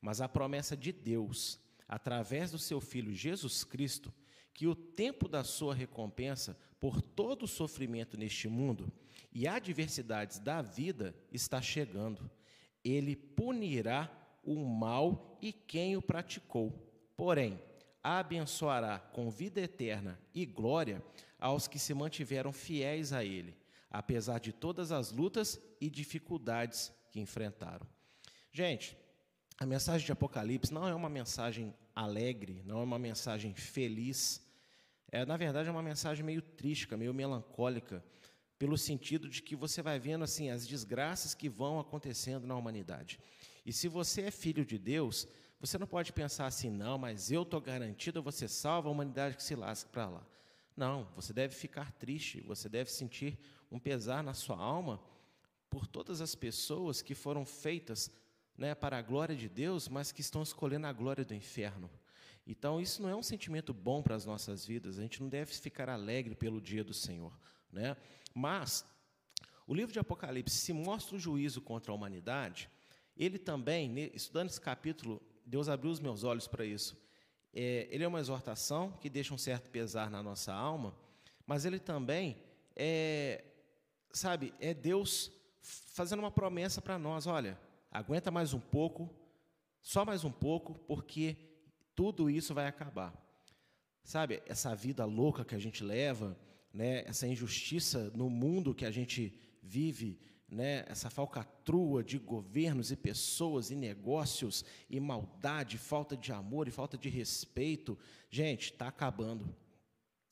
mas 0.00 0.20
a 0.20 0.28
promessa 0.28 0.76
de 0.76 0.90
Deus, 0.90 1.60
através 1.86 2.50
do 2.50 2.58
seu 2.58 2.80
Filho 2.80 3.14
Jesus 3.14 3.62
Cristo, 3.62 4.12
que 4.52 4.66
o 4.66 4.74
tempo 4.74 5.28
da 5.28 5.44
sua 5.44 5.72
recompensa 5.72 6.58
por 6.80 7.00
todo 7.00 7.44
o 7.44 7.48
sofrimento 7.48 8.16
neste 8.16 8.48
mundo 8.48 8.92
e 9.32 9.46
adversidades 9.46 10.40
da 10.40 10.60
vida 10.60 11.14
está 11.30 11.62
chegando. 11.62 12.28
Ele 12.84 13.14
punirá 13.14 14.10
o 14.42 14.56
mal 14.64 15.38
e 15.40 15.52
quem 15.52 15.96
o 15.96 16.02
praticou. 16.02 16.72
Porém, 17.16 17.62
abençoará 18.02 18.98
com 18.98 19.30
vida 19.30 19.60
eterna 19.60 20.18
e 20.34 20.44
glória 20.44 21.00
aos 21.38 21.68
que 21.68 21.78
se 21.78 21.94
mantiveram 21.94 22.52
fiéis 22.52 23.12
a 23.12 23.24
ele 23.24 23.62
apesar 23.94 24.40
de 24.40 24.52
todas 24.52 24.90
as 24.90 25.12
lutas 25.12 25.60
e 25.80 25.88
dificuldades 25.88 26.92
que 27.12 27.20
enfrentaram. 27.20 27.86
Gente, 28.52 28.96
a 29.56 29.64
mensagem 29.64 30.04
de 30.04 30.10
Apocalipse 30.10 30.74
não 30.74 30.86
é 30.88 30.92
uma 30.92 31.08
mensagem 31.08 31.72
alegre, 31.94 32.60
não 32.64 32.80
é 32.80 32.82
uma 32.82 32.98
mensagem 32.98 33.54
feliz. 33.54 34.44
É, 35.12 35.24
na 35.24 35.36
verdade, 35.36 35.68
é 35.68 35.72
uma 35.72 35.82
mensagem 35.82 36.24
meio 36.24 36.42
triste, 36.42 36.92
meio 36.96 37.14
melancólica, 37.14 38.04
pelo 38.58 38.76
sentido 38.76 39.28
de 39.28 39.40
que 39.40 39.54
você 39.54 39.80
vai 39.80 40.00
vendo 40.00 40.24
assim 40.24 40.50
as 40.50 40.66
desgraças 40.66 41.32
que 41.32 41.48
vão 41.48 41.78
acontecendo 41.78 42.48
na 42.48 42.56
humanidade. 42.56 43.20
E 43.64 43.72
se 43.72 43.86
você 43.86 44.22
é 44.22 44.30
filho 44.32 44.66
de 44.66 44.76
Deus, 44.76 45.28
você 45.60 45.78
não 45.78 45.86
pode 45.86 46.12
pensar 46.12 46.46
assim, 46.46 46.68
não, 46.68 46.98
mas 46.98 47.30
eu 47.30 47.42
estou 47.42 47.60
garantido, 47.60 48.20
você 48.20 48.48
salva 48.48 48.88
a 48.88 48.92
humanidade 48.92 49.36
que 49.36 49.42
se 49.42 49.54
lasca 49.54 49.88
para 49.88 50.08
lá. 50.08 50.26
Não, 50.76 51.06
você 51.14 51.32
deve 51.32 51.54
ficar 51.54 51.92
triste, 51.92 52.40
você 52.40 52.68
deve 52.68 52.90
sentir 52.90 53.38
um 53.70 53.78
pesar 53.78 54.22
na 54.22 54.34
sua 54.34 54.56
alma 54.56 55.00
por 55.70 55.86
todas 55.86 56.20
as 56.20 56.34
pessoas 56.34 57.02
que 57.02 57.14
foram 57.14 57.44
feitas 57.44 58.10
né, 58.56 58.74
para 58.74 58.98
a 58.98 59.02
glória 59.02 59.34
de 59.34 59.48
Deus, 59.48 59.88
mas 59.88 60.12
que 60.12 60.20
estão 60.20 60.42
escolhendo 60.42 60.86
a 60.86 60.92
glória 60.92 61.24
do 61.24 61.34
inferno. 61.34 61.90
Então, 62.46 62.80
isso 62.80 63.02
não 63.02 63.08
é 63.08 63.16
um 63.16 63.22
sentimento 63.22 63.72
bom 63.72 64.02
para 64.02 64.14
as 64.14 64.24
nossas 64.24 64.66
vidas, 64.66 64.98
a 64.98 65.02
gente 65.02 65.22
não 65.22 65.28
deve 65.28 65.52
ficar 65.52 65.88
alegre 65.88 66.34
pelo 66.34 66.60
dia 66.60 66.84
do 66.84 66.92
Senhor. 66.92 67.32
Né? 67.72 67.96
Mas, 68.34 68.84
o 69.66 69.74
livro 69.74 69.92
de 69.92 69.98
Apocalipse 69.98 70.56
se 70.56 70.72
mostra 70.72 71.16
o 71.16 71.18
juízo 71.18 71.60
contra 71.60 71.90
a 71.90 71.94
humanidade, 71.94 72.68
ele 73.16 73.38
também, 73.38 74.10
estudando 74.12 74.50
esse 74.50 74.60
capítulo, 74.60 75.22
Deus 75.46 75.68
abriu 75.68 75.90
os 75.90 76.00
meus 76.00 76.24
olhos 76.24 76.46
para 76.46 76.64
isso. 76.64 76.96
É, 77.54 77.86
ele 77.90 78.02
é 78.02 78.08
uma 78.08 78.20
exortação 78.20 78.92
que 79.00 79.08
deixa 79.08 79.32
um 79.32 79.38
certo 79.38 79.70
pesar 79.70 80.10
na 80.10 80.22
nossa 80.22 80.52
alma, 80.52 80.94
mas 81.46 81.64
ele 81.64 81.78
também 81.78 82.36
é, 82.74 83.44
sabe, 84.12 84.52
é 84.60 84.74
Deus 84.74 85.30
fazendo 85.62 86.18
uma 86.20 86.30
promessa 86.30 86.82
para 86.82 86.98
nós: 86.98 87.26
olha, 87.26 87.58
aguenta 87.90 88.30
mais 88.30 88.52
um 88.52 88.60
pouco, 88.60 89.08
só 89.80 90.04
mais 90.04 90.24
um 90.24 90.32
pouco, 90.32 90.74
porque 90.86 91.36
tudo 91.94 92.28
isso 92.28 92.54
vai 92.54 92.66
acabar. 92.66 93.14
Sabe, 94.02 94.42
essa 94.46 94.74
vida 94.74 95.04
louca 95.04 95.44
que 95.44 95.54
a 95.54 95.58
gente 95.58 95.82
leva, 95.82 96.36
né, 96.72 97.04
essa 97.06 97.26
injustiça 97.26 98.10
no 98.14 98.28
mundo 98.28 98.74
que 98.74 98.84
a 98.84 98.90
gente 98.90 99.32
vive, 99.62 100.20
né, 100.54 100.84
essa 100.86 101.10
falcatrua 101.10 102.02
de 102.04 102.16
governos 102.16 102.92
e 102.92 102.96
pessoas 102.96 103.70
e 103.70 103.74
negócios 103.74 104.64
e 104.88 105.00
maldade, 105.00 105.76
falta 105.76 106.16
de 106.16 106.32
amor 106.32 106.68
e 106.68 106.70
falta 106.70 106.96
de 106.96 107.08
respeito, 107.08 107.98
gente, 108.30 108.72
está 108.72 108.86
acabando, 108.86 109.54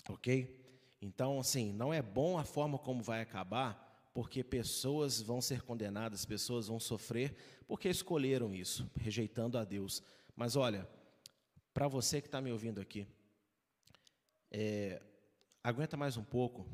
ok? 0.09 0.63
Então, 1.01 1.41
assim, 1.41 1.73
não 1.73 1.93
é 1.93 2.01
bom 2.01 2.39
a 2.39 2.45
forma 2.45 2.79
como 2.79 3.03
vai 3.03 3.21
acabar, 3.21 4.11
porque 4.15 4.45
pessoas 4.45 5.21
vão 5.21 5.41
ser 5.41 5.63
condenadas, 5.63 6.25
pessoas 6.25 6.69
vão 6.69 6.79
sofrer, 6.79 7.35
porque 7.67 7.89
escolheram 7.89 8.55
isso, 8.55 8.89
rejeitando 8.95 9.59
a 9.59 9.65
Deus. 9.65 10.03
Mas 10.37 10.55
olha, 10.55 10.89
para 11.75 11.89
você 11.89 12.21
que 12.21 12.29
está 12.29 12.41
me 12.41 12.53
ouvindo 12.53 12.81
aqui, 12.81 13.09
é, 14.53 15.03
aguenta 15.65 15.97
mais 15.97 16.17
um 16.17 16.23
pouco, 16.23 16.65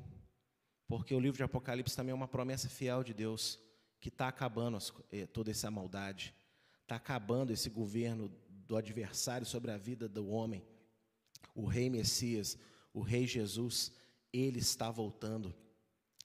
porque 0.88 1.14
o 1.14 1.20
livro 1.20 1.36
de 1.36 1.42
Apocalipse 1.42 1.94
também 1.94 2.12
é 2.12 2.14
uma 2.14 2.26
promessa 2.26 2.66
fiel 2.66 3.04
de 3.04 3.12
Deus, 3.12 3.60
que 4.00 4.08
está 4.08 4.26
acabando 4.26 4.78
as, 4.78 4.90
eh, 5.12 5.26
toda 5.26 5.50
essa 5.50 5.70
maldade, 5.70 6.34
está 6.80 6.96
acabando 6.96 7.52
esse 7.52 7.68
governo 7.68 8.32
do 8.66 8.74
adversário 8.74 9.46
sobre 9.46 9.70
a 9.70 9.76
vida 9.76 10.08
do 10.08 10.28
homem. 10.30 10.64
O 11.54 11.66
rei 11.66 11.90
Messias, 11.90 12.56
o 12.94 13.02
rei 13.02 13.26
Jesus, 13.26 13.92
ele 14.32 14.60
está 14.60 14.90
voltando. 14.90 15.54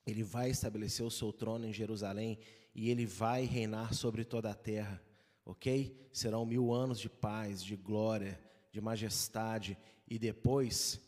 Ele 0.06 0.24
vai 0.24 0.50
estabelecer 0.50 1.06
o 1.06 1.12
seu 1.12 1.34
trono 1.34 1.66
em 1.66 1.74
Jerusalém 1.74 2.40
e 2.74 2.90
ele 2.90 3.06
vai 3.06 3.44
reinar 3.44 3.94
sobre 3.94 4.24
toda 4.24 4.50
a 4.50 4.56
terra, 4.56 5.02
ok? 5.44 6.10
Serão 6.14 6.46
mil 6.46 6.72
anos 6.74 7.00
de 7.00 7.10
paz, 7.10 7.62
de 7.62 7.76
glória, 7.76 8.40
de 8.72 8.80
majestade 8.80 9.78
e 10.08 10.18
depois 10.18 11.02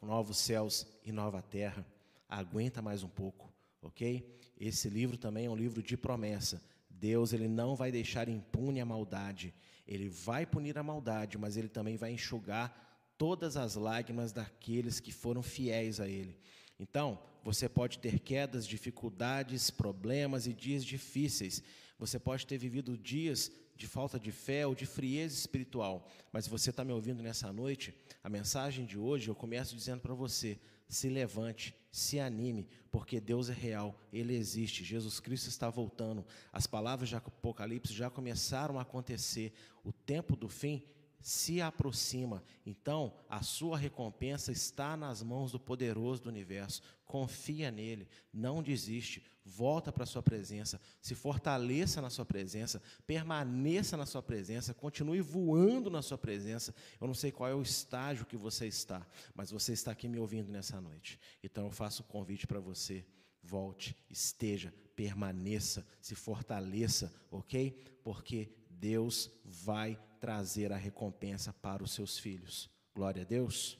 novos 0.00 0.38
céus 0.38 0.86
e 1.04 1.10
nova 1.10 1.42
terra 1.42 1.84
aguenta 2.28 2.82
mais 2.82 3.02
um 3.02 3.08
pouco, 3.08 3.52
ok? 3.80 4.28
Esse 4.58 4.88
livro 4.88 5.16
também 5.16 5.46
é 5.46 5.50
um 5.50 5.56
livro 5.56 5.82
de 5.82 5.96
promessa. 5.96 6.62
Deus 6.90 7.32
ele 7.32 7.48
não 7.48 7.76
vai 7.76 7.90
deixar 7.92 8.28
impune 8.28 8.80
a 8.80 8.84
maldade. 8.84 9.54
Ele 9.86 10.08
vai 10.08 10.44
punir 10.44 10.76
a 10.76 10.82
maldade, 10.82 11.38
mas 11.38 11.56
ele 11.56 11.68
também 11.68 11.96
vai 11.96 12.12
enxugar 12.12 12.88
todas 13.16 13.56
as 13.56 13.74
lágrimas 13.74 14.32
daqueles 14.32 15.00
que 15.00 15.12
foram 15.12 15.42
fiéis 15.42 16.00
a 16.00 16.08
ele. 16.08 16.38
Então, 16.78 17.18
você 17.42 17.68
pode 17.68 17.98
ter 17.98 18.20
quedas, 18.20 18.66
dificuldades, 18.66 19.70
problemas 19.70 20.46
e 20.46 20.52
dias 20.52 20.84
difíceis. 20.84 21.62
Você 21.98 22.18
pode 22.18 22.46
ter 22.46 22.58
vivido 22.58 22.96
dias 22.96 23.50
de 23.74 23.86
falta 23.86 24.18
de 24.18 24.32
fé 24.32 24.66
ou 24.66 24.74
de 24.74 24.84
frieza 24.84 25.36
espiritual, 25.36 26.08
mas 26.32 26.48
você 26.48 26.70
está 26.70 26.84
me 26.84 26.92
ouvindo 26.92 27.22
nessa 27.22 27.52
noite, 27.52 27.94
a 28.24 28.28
mensagem 28.28 28.84
de 28.84 28.98
hoje 28.98 29.28
eu 29.28 29.36
começo 29.36 29.74
dizendo 29.74 30.00
para 30.00 30.14
você: 30.14 30.58
se 30.88 31.08
levante, 31.08 31.74
se 31.90 32.20
anime, 32.20 32.68
porque 32.90 33.20
Deus 33.20 33.48
é 33.48 33.54
real, 33.54 33.98
Ele 34.12 34.34
existe, 34.34 34.84
Jesus 34.84 35.20
Cristo 35.20 35.48
está 35.48 35.70
voltando, 35.70 36.24
as 36.52 36.66
palavras 36.66 37.08
de 37.08 37.16
Apocalipse 37.16 37.92
já 37.92 38.10
começaram 38.10 38.78
a 38.78 38.82
acontecer, 38.82 39.52
o 39.84 39.92
tempo 39.92 40.36
do 40.36 40.48
fim 40.48 40.84
se 41.20 41.60
aproxima. 41.60 42.42
Então, 42.64 43.12
a 43.28 43.42
sua 43.42 43.76
recompensa 43.76 44.52
está 44.52 44.96
nas 44.96 45.22
mãos 45.22 45.52
do 45.52 45.58
poderoso 45.58 46.22
do 46.22 46.28
universo. 46.28 46.80
Confia 47.04 47.70
nele, 47.70 48.08
não 48.32 48.62
desiste, 48.62 49.22
volta 49.48 49.90
para 49.90 50.04
a 50.04 50.06
sua 50.06 50.22
presença, 50.22 50.80
se 51.00 51.14
fortaleça 51.14 52.02
na 52.02 52.10
sua 52.10 52.24
presença, 52.24 52.82
permaneça 53.06 53.96
na 53.96 54.04
sua 54.04 54.22
presença, 54.22 54.74
continue 54.74 55.20
voando 55.20 55.90
na 55.90 56.02
sua 56.02 56.18
presença. 56.18 56.74
Eu 57.00 57.06
não 57.06 57.14
sei 57.14 57.32
qual 57.32 57.48
é 57.48 57.54
o 57.54 57.62
estágio 57.62 58.26
que 58.26 58.36
você 58.36 58.66
está, 58.66 59.06
mas 59.34 59.50
você 59.50 59.72
está 59.72 59.92
aqui 59.92 60.06
me 60.06 60.18
ouvindo 60.18 60.52
nessa 60.52 60.80
noite. 60.80 61.18
Então 61.42 61.64
eu 61.64 61.70
faço 61.70 62.02
o 62.02 62.06
convite 62.06 62.46
para 62.46 62.60
você. 62.60 63.04
Volte, 63.42 63.96
esteja, 64.10 64.74
permaneça, 64.94 65.86
se 66.00 66.14
fortaleça, 66.14 67.12
ok? 67.30 67.70
Porque 68.04 68.52
Deus 68.68 69.30
vai 69.44 69.98
trazer 70.20 70.72
a 70.72 70.76
recompensa 70.76 71.52
para 71.52 71.82
os 71.82 71.92
seus 71.92 72.18
filhos. 72.18 72.68
Glória 72.94 73.22
a 73.22 73.24
Deus. 73.24 73.78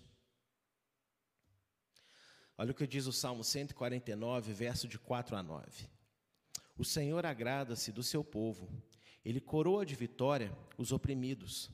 Olha 2.60 2.72
o 2.72 2.74
que 2.74 2.88
diz 2.88 3.06
o 3.06 3.12
Salmo 3.12 3.44
149, 3.44 4.52
verso 4.52 4.88
de 4.88 4.98
4 4.98 5.36
a 5.36 5.42
9. 5.44 5.88
O 6.76 6.84
Senhor 6.84 7.24
agrada-se 7.24 7.92
do 7.92 8.02
seu 8.02 8.24
povo, 8.24 8.68
ele 9.24 9.40
coroa 9.40 9.86
de 9.86 9.94
vitória 9.94 10.52
os 10.76 10.90
oprimidos. 10.90 11.70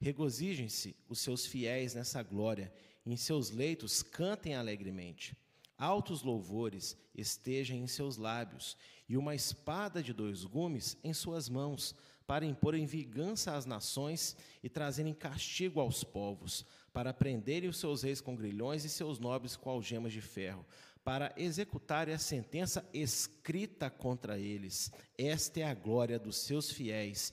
Regozijem-se 0.00 0.94
os 1.08 1.18
seus 1.18 1.44
fiéis 1.44 1.92
nessa 1.92 2.22
glória, 2.22 2.72
e 3.04 3.12
em 3.12 3.16
seus 3.16 3.50
leitos 3.50 4.00
cantem 4.00 4.54
alegremente. 4.54 5.36
Altos 5.76 6.22
louvores 6.22 6.96
estejam 7.16 7.76
em 7.76 7.88
seus 7.88 8.16
lábios, 8.16 8.76
e 9.08 9.16
uma 9.16 9.34
espada 9.34 10.00
de 10.00 10.12
dois 10.12 10.44
gumes 10.44 10.96
em 11.02 11.12
suas 11.12 11.48
mãos, 11.48 11.96
para 12.28 12.46
imporem 12.46 12.86
vingança 12.86 13.56
às 13.56 13.66
nações 13.66 14.36
e 14.62 14.68
trazerem 14.68 15.14
castigo 15.14 15.80
aos 15.80 16.04
povos, 16.04 16.64
para 16.92 17.12
prenderem 17.12 17.68
os 17.68 17.78
seus 17.78 18.02
reis 18.02 18.20
com 18.20 18.34
grilhões 18.34 18.84
e 18.84 18.88
seus 18.88 19.18
nobres 19.18 19.56
com 19.56 19.70
algemas 19.70 20.12
de 20.12 20.20
ferro, 20.20 20.64
para 21.04 21.32
executarem 21.36 22.14
a 22.14 22.18
sentença 22.18 22.88
escrita 22.92 23.88
contra 23.88 24.38
eles. 24.38 24.90
Esta 25.16 25.60
é 25.60 25.64
a 25.64 25.74
glória 25.74 26.18
dos 26.18 26.38
seus 26.38 26.70
fiéis. 26.70 27.32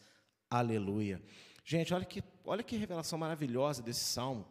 Aleluia. 0.50 1.22
Gente, 1.64 1.94
olha 1.94 2.06
que, 2.06 2.24
olha 2.44 2.64
que 2.64 2.78
revelação 2.78 3.18
maravilhosa 3.18 3.82
desse 3.82 4.04
salmo. 4.04 4.48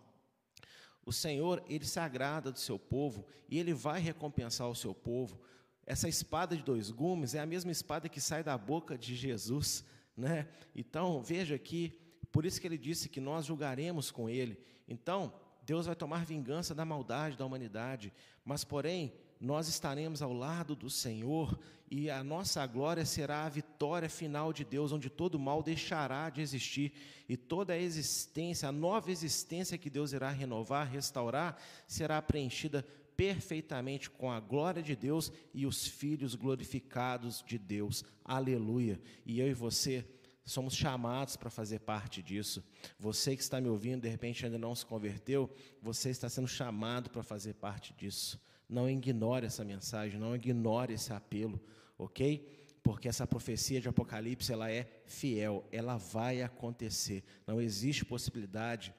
O 1.07 1.13
Senhor, 1.13 1.63
ele 1.69 1.85
se 1.85 2.01
agrada 2.01 2.51
do 2.51 2.59
seu 2.59 2.79
povo 2.79 3.27
e 3.49 3.59
ele 3.59 3.73
vai 3.73 4.01
recompensar 4.01 4.69
o 4.69 4.75
seu 4.75 4.95
povo. 4.95 5.41
Essa 5.87 6.09
espada 6.09 6.57
de 6.57 6.63
dois 6.63 6.91
gumes 6.91 7.35
é 7.35 7.41
a 7.41 7.47
mesma 7.47 7.71
espada 7.71 8.09
que 8.09 8.21
sai 8.21 8.43
da 8.43 8.57
boca 8.57 8.97
de 8.97 9.15
Jesus 9.15 9.85
né? 10.17 10.49
Então, 10.75 11.23
veja 11.23 11.55
aqui, 11.55 11.99
por 12.31 12.47
isso 12.47 12.61
que 12.61 12.67
ele 12.67 12.79
disse 12.79 13.09
que 13.09 13.21
nós 13.21 13.47
julgaremos 13.47 14.11
com 14.11 14.29
ele. 14.29 14.59
Então, 14.89 15.33
Deus 15.65 15.87
vai 15.87 15.95
tomar 15.95 16.25
vingança 16.25 16.75
da 16.75 16.85
maldade 16.85 17.37
da 17.37 17.47
humanidade, 17.47 18.13
mas 18.45 18.65
porém, 18.65 19.13
nós 19.41 19.69
estaremos 19.69 20.23
ao 20.23 20.33
lado 20.33 20.75
do 20.75 20.89
Senhor 20.89 21.59
e 21.91 22.11
a 22.11 22.25
nossa 22.25 22.67
glória 22.67 23.05
será 23.05 23.45
a 23.45 23.49
vitória 23.49 24.09
final 24.09 24.53
de 24.53 24.65
Deus, 24.65 24.93
onde 24.93 25.11
todo 25.11 25.39
mal 25.39 25.63
deixará 25.63 26.31
de 26.31 26.41
existir 26.41 26.93
e 27.29 27.37
toda 27.37 27.73
a 27.73 27.79
existência, 27.79 28.69
a 28.69 28.73
nova 28.73 29.11
existência 29.11 29.79
que 29.79 29.91
Deus 29.91 30.13
irá 30.13 30.31
renovar, 30.31 30.91
restaurar, 30.91 31.57
será 31.87 32.21
preenchida 32.23 32.85
perfeitamente 33.17 34.11
com 34.11 34.31
a 34.31 34.41
glória 34.41 34.83
de 34.83 34.97
Deus 34.97 35.33
e 35.53 35.67
os 35.67 35.87
filhos 35.87 36.35
glorificados 36.35 37.45
de 37.47 37.59
Deus. 37.59 38.05
Aleluia. 38.25 39.01
E 39.25 39.41
eu 39.41 39.49
e 39.49 39.55
você 39.55 40.05
somos 40.45 40.75
chamados 40.75 41.37
para 41.37 41.51
fazer 41.51 41.81
parte 41.81 42.23
disso. 42.23 42.63
Você 42.99 43.35
que 43.35 43.43
está 43.43 43.61
me 43.61 43.69
ouvindo, 43.69 44.03
de 44.03 44.09
repente 44.09 44.45
ainda 44.45 44.59
não 44.59 44.75
se 44.75 44.85
converteu, 44.85 45.51
você 45.81 46.11
está 46.11 46.29
sendo 46.29 46.49
chamado 46.49 47.11
para 47.11 47.23
fazer 47.23 47.55
parte 47.55 47.95
disso. 47.95 48.41
Não 48.69 48.89
ignore 48.89 49.47
essa 49.47 49.65
mensagem, 49.65 50.19
não 50.19 50.35
ignore 50.35 50.93
esse 50.93 51.13
apelo, 51.13 51.61
ok? 51.99 52.47
Porque 52.83 53.09
essa 53.09 53.27
profecia 53.27 53.81
de 53.81 53.89
Apocalipse 53.89 54.53
ela 54.53 54.71
é 54.71 55.03
fiel, 55.07 55.67
ela 55.73 55.97
vai 55.97 56.43
acontecer. 56.43 57.25
Não 57.47 57.61
existe 57.61 58.05
possibilidade 58.05 58.95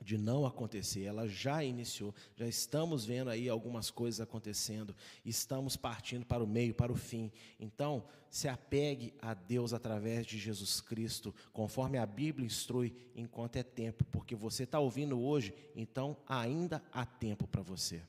de 0.00 0.18
não 0.18 0.44
acontecer, 0.44 1.02
ela 1.04 1.28
já 1.28 1.62
iniciou, 1.62 2.14
já 2.36 2.46
estamos 2.46 3.04
vendo 3.04 3.30
aí 3.30 3.48
algumas 3.48 3.90
coisas 3.90 4.20
acontecendo, 4.20 4.94
estamos 5.24 5.76
partindo 5.76 6.26
para 6.26 6.42
o 6.42 6.46
meio, 6.46 6.74
para 6.74 6.92
o 6.92 6.96
fim. 6.96 7.30
Então, 7.58 8.04
se 8.30 8.48
apegue 8.48 9.14
a 9.20 9.34
Deus 9.34 9.72
através 9.72 10.26
de 10.26 10.38
Jesus 10.38 10.80
Cristo, 10.80 11.34
conforme 11.52 11.98
a 11.98 12.06
Bíblia 12.06 12.46
instrui, 12.46 12.94
enquanto 13.14 13.56
é 13.56 13.62
tempo, 13.62 14.04
porque 14.06 14.34
você 14.34 14.64
está 14.64 14.80
ouvindo 14.80 15.20
hoje, 15.20 15.54
então 15.74 16.16
ainda 16.26 16.82
há 16.92 17.06
tempo 17.06 17.46
para 17.46 17.62
você. 17.62 18.02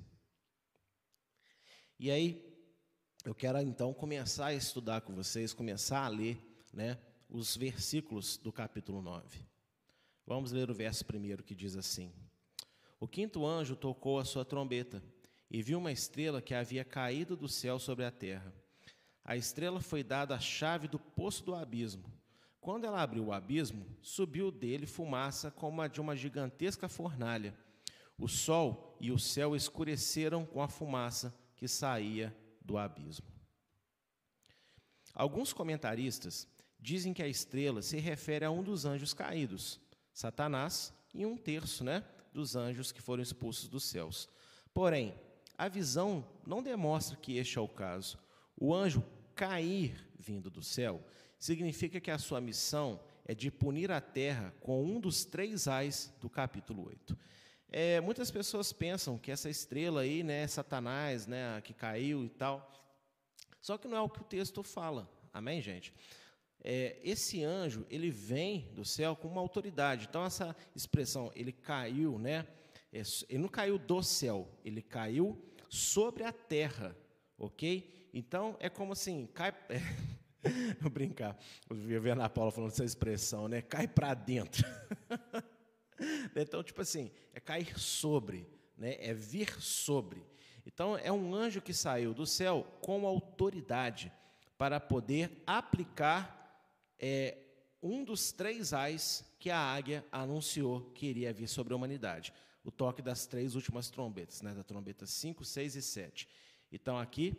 E 2.00 2.12
aí, 2.12 2.44
eu 3.24 3.34
quero 3.34 3.60
então 3.62 3.94
começar 3.94 4.48
a 4.48 4.54
estudar 4.54 5.02
com 5.02 5.14
vocês, 5.14 5.54
começar 5.54 6.06
a 6.06 6.10
ler 6.10 6.38
né, 6.74 6.98
os 7.30 7.56
versículos 7.56 8.38
do 8.38 8.52
capítulo 8.52 9.02
9. 9.02 9.55
Vamos 10.26 10.52
ler 10.52 10.72
o 10.72 10.74
verso 10.74 11.06
primeiro 11.06 11.44
que 11.44 11.54
diz 11.54 11.76
assim: 11.76 12.12
O 13.00 13.08
quinto 13.08 13.46
anjo 13.46 13.76
tocou 13.76 14.20
a 14.20 14.26
sua 14.26 14.44
trombeta 14.44 15.04
e 15.50 15.62
viu 15.62 15.78
uma 15.78 15.92
estrela 15.92 16.42
que 16.42 16.54
havia 16.54 16.84
caído 16.84 17.38
do 17.38 17.48
céu 17.48 17.78
sobre 17.78 18.06
a 18.06 18.12
terra. 18.12 18.54
A 19.24 19.36
estrela 19.36 19.82
foi 19.82 20.04
dada 20.04 20.36
a 20.36 20.40
chave 20.40 20.88
do 20.88 21.00
poço 21.00 21.44
do 21.44 21.54
abismo. 21.54 22.12
Quando 22.60 22.86
ela 22.86 23.02
abriu 23.02 23.26
o 23.26 23.34
abismo, 23.34 23.86
subiu 24.02 24.52
dele 24.52 24.88
fumaça 24.88 25.52
como 25.52 25.82
a 25.82 25.88
de 25.88 26.02
uma 26.02 26.16
gigantesca 26.16 26.90
fornalha. 26.90 27.56
O 28.18 28.28
sol 28.28 28.98
e 29.00 29.12
o 29.12 29.20
céu 29.20 29.56
escureceram 29.56 30.46
com 30.46 30.62
a 30.62 30.68
fumaça 30.68 31.34
que 31.56 31.68
saía 31.68 32.36
do 32.62 32.78
abismo. 32.78 33.28
Alguns 35.14 35.54
comentaristas 35.54 36.48
dizem 36.80 37.14
que 37.14 37.22
a 37.22 37.28
estrela 37.28 37.82
se 37.82 37.98
refere 37.98 38.46
a 38.46 38.52
um 38.52 38.64
dos 38.64 38.86
anjos 38.86 39.14
caídos, 39.14 39.80
Satanás 40.16 40.94
e 41.14 41.26
um 41.26 41.36
terço 41.36 41.84
né, 41.84 42.02
dos 42.34 42.56
anjos 42.56 42.94
que 42.94 43.02
foram 43.02 43.22
expulsos 43.22 43.68
dos 43.68 43.84
céus. 43.84 44.30
Porém, 44.74 45.14
a 45.58 45.68
visão 45.68 46.26
não 46.48 46.64
demonstra 46.64 47.18
que 47.18 47.38
este 47.38 47.58
é 47.58 47.62
o 47.62 47.68
caso. 47.68 48.18
O 48.58 48.74
anjo 48.74 49.04
cair 49.36 50.10
vindo 50.18 50.50
do 50.50 50.64
céu 50.64 51.04
significa 51.38 52.00
que 52.00 52.10
a 52.10 52.18
sua 52.18 52.40
missão 52.40 52.98
é 53.26 53.36
de 53.36 53.52
punir 53.52 53.92
a 53.92 54.00
terra 54.00 54.54
com 54.62 54.82
um 54.86 55.02
dos 55.02 55.26
três 55.26 55.68
ais 55.68 56.14
do 56.22 56.30
capítulo 56.30 56.88
8. 56.88 57.18
É, 57.70 58.00
muitas 58.00 58.32
pessoas 58.32 58.72
pensam 58.72 59.18
que 59.18 59.32
essa 59.32 59.50
estrela 59.50 60.02
aí, 60.02 60.24
né, 60.24 60.48
Satanás, 60.48 61.28
né, 61.28 61.60
que 61.62 61.74
caiu 61.74 62.24
e 62.24 62.30
tal. 62.30 62.72
Só 63.60 63.78
que 63.78 63.88
não 63.88 63.98
é 63.98 64.02
o 64.02 64.10
que 64.10 64.22
o 64.22 64.24
texto 64.24 64.64
fala. 64.64 65.10
Amém, 65.34 65.62
gente? 65.62 65.94
É, 66.68 66.98
esse 67.04 67.44
anjo 67.44 67.86
ele 67.92 68.10
vem 68.10 68.72
do 68.74 68.84
céu 68.84 69.16
com 69.16 69.28
uma 69.28 69.40
autoridade. 69.40 70.08
Então 70.10 70.26
essa 70.26 70.56
expressão 70.76 71.32
ele 71.36 71.52
caiu, 71.52 72.18
né? 72.18 72.48
É, 72.92 73.04
ele 73.30 73.44
não 73.44 73.48
caiu 73.48 73.78
do 73.78 74.02
céu, 74.02 74.50
ele 74.64 74.82
caiu 74.82 75.40
sobre 75.70 76.24
a 76.24 76.34
terra, 76.34 76.98
ok? 77.38 78.10
Então 78.12 78.58
é 78.60 78.68
como 78.68 78.94
assim, 78.94 79.28
cai. 79.32 79.54
É, 79.70 79.80
vou 80.82 80.90
brincar. 80.90 81.38
Eu 81.70 81.76
via 81.76 82.00
ver 82.00 82.12
Ana 82.14 82.28
Paula 82.28 82.52
falando 82.52 82.72
essa 82.72 82.84
expressão, 82.84 83.48
né? 83.48 83.62
Cai 83.62 83.88
para 83.88 84.16
dentro. 84.16 84.68
então 86.36 86.64
tipo 86.64 86.82
assim, 86.82 87.12
é 87.32 87.40
cair 87.40 87.78
sobre, 87.78 88.50
né? 88.76 88.98
É 89.00 89.14
vir 89.14 89.62
sobre. 89.62 90.26
Então 90.66 90.98
é 90.98 91.12
um 91.12 91.36
anjo 91.36 91.62
que 91.62 91.76
saiu 91.76 92.12
do 92.12 92.26
céu 92.26 92.66
com 92.82 93.06
autoridade 93.06 94.12
para 94.58 94.80
poder 94.80 95.44
aplicar 95.46 96.42
é 97.00 97.38
um 97.82 98.04
dos 98.04 98.32
três 98.32 98.74
ais 98.74 99.24
que 99.40 99.50
a 99.50 99.60
águia 99.60 100.06
anunciou 100.12 100.82
que 100.92 101.06
iria 101.06 101.34
vir 101.34 101.48
sobre 101.48 101.74
a 101.74 101.76
humanidade. 101.76 102.34
O 102.64 102.72
toque 102.72 103.02
das 103.02 103.28
três 103.28 103.54
últimas 103.54 103.90
trombetas, 103.90 104.42
né, 104.42 104.54
da 104.54 104.64
trombeta 104.64 105.06
5, 105.06 105.46
6 105.46 105.76
e 105.76 105.82
7. 105.82 106.28
Então 106.72 106.98
aqui 106.98 107.38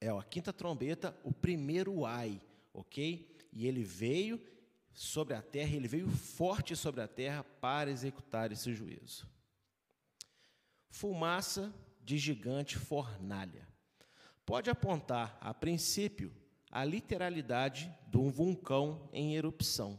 é 0.00 0.10
a 0.10 0.22
quinta 0.22 0.52
trombeta, 0.52 1.18
o 1.24 1.32
primeiro 1.32 2.04
ai, 2.04 2.40
ok? 2.74 3.26
E 3.52 3.66
ele 3.66 3.82
veio 3.82 4.38
sobre 4.92 5.34
a 5.34 5.40
terra, 5.40 5.74
ele 5.74 5.88
veio 5.88 6.08
forte 6.08 6.76
sobre 6.76 7.00
a 7.00 7.08
terra 7.08 7.42
para 7.42 7.90
executar 7.90 8.52
esse 8.52 8.74
juízo. 8.74 9.26
Fumaça 10.90 11.74
de 12.04 12.18
gigante 12.18 12.76
fornalha. 12.76 13.66
Pode 14.44 14.68
apontar, 14.68 15.38
a 15.40 15.54
princípio, 15.54 16.30
a 16.74 16.84
literalidade 16.84 17.88
de 18.08 18.18
um 18.18 18.28
vulcão 18.28 19.08
em 19.12 19.36
erupção. 19.36 19.96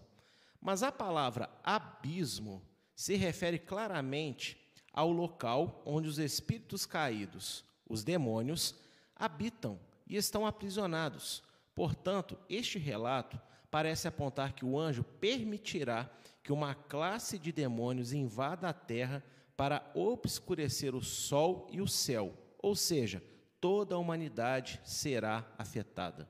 Mas 0.59 0.83
a 0.83 0.91
palavra 0.91 1.49
abismo 1.63 2.61
se 2.93 3.15
refere 3.15 3.57
claramente 3.57 4.57
ao 4.91 5.09
local 5.09 5.81
onde 5.85 6.09
os 6.09 6.19
espíritos 6.19 6.85
caídos, 6.85 7.63
os 7.87 8.03
demônios, 8.03 8.75
habitam 9.15 9.79
e 10.05 10.17
estão 10.17 10.45
aprisionados. 10.45 11.41
Portanto, 11.73 12.37
este 12.49 12.77
relato 12.77 13.39
parece 13.71 14.09
apontar 14.09 14.51
que 14.51 14.65
o 14.65 14.77
anjo 14.77 15.03
permitirá 15.03 16.09
que 16.43 16.51
uma 16.51 16.75
classe 16.75 17.39
de 17.39 17.53
demônios 17.53 18.11
invada 18.11 18.67
a 18.67 18.73
terra 18.73 19.23
para 19.55 19.89
obscurecer 19.93 20.93
o 20.93 21.01
sol 21.01 21.67
e 21.71 21.79
o 21.79 21.87
céu, 21.87 22.33
ou 22.61 22.75
seja, 22.75 23.23
toda 23.61 23.95
a 23.95 23.97
humanidade 23.97 24.81
será 24.83 25.45
afetada. 25.57 26.29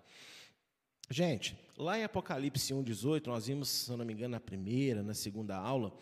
Gente, 1.10 1.58
lá 1.78 2.00
em 2.00 2.04
Apocalipse 2.04 2.74
1,18, 2.74 3.28
nós 3.28 3.48
vimos, 3.48 3.70
se 3.70 3.92
eu 3.92 3.98
não 3.98 4.06
me 4.06 4.14
engano, 4.14 4.32
na 4.32 4.40
primeira, 4.40 5.04
na 5.04 5.14
segunda 5.14 5.56
aula, 5.56 5.96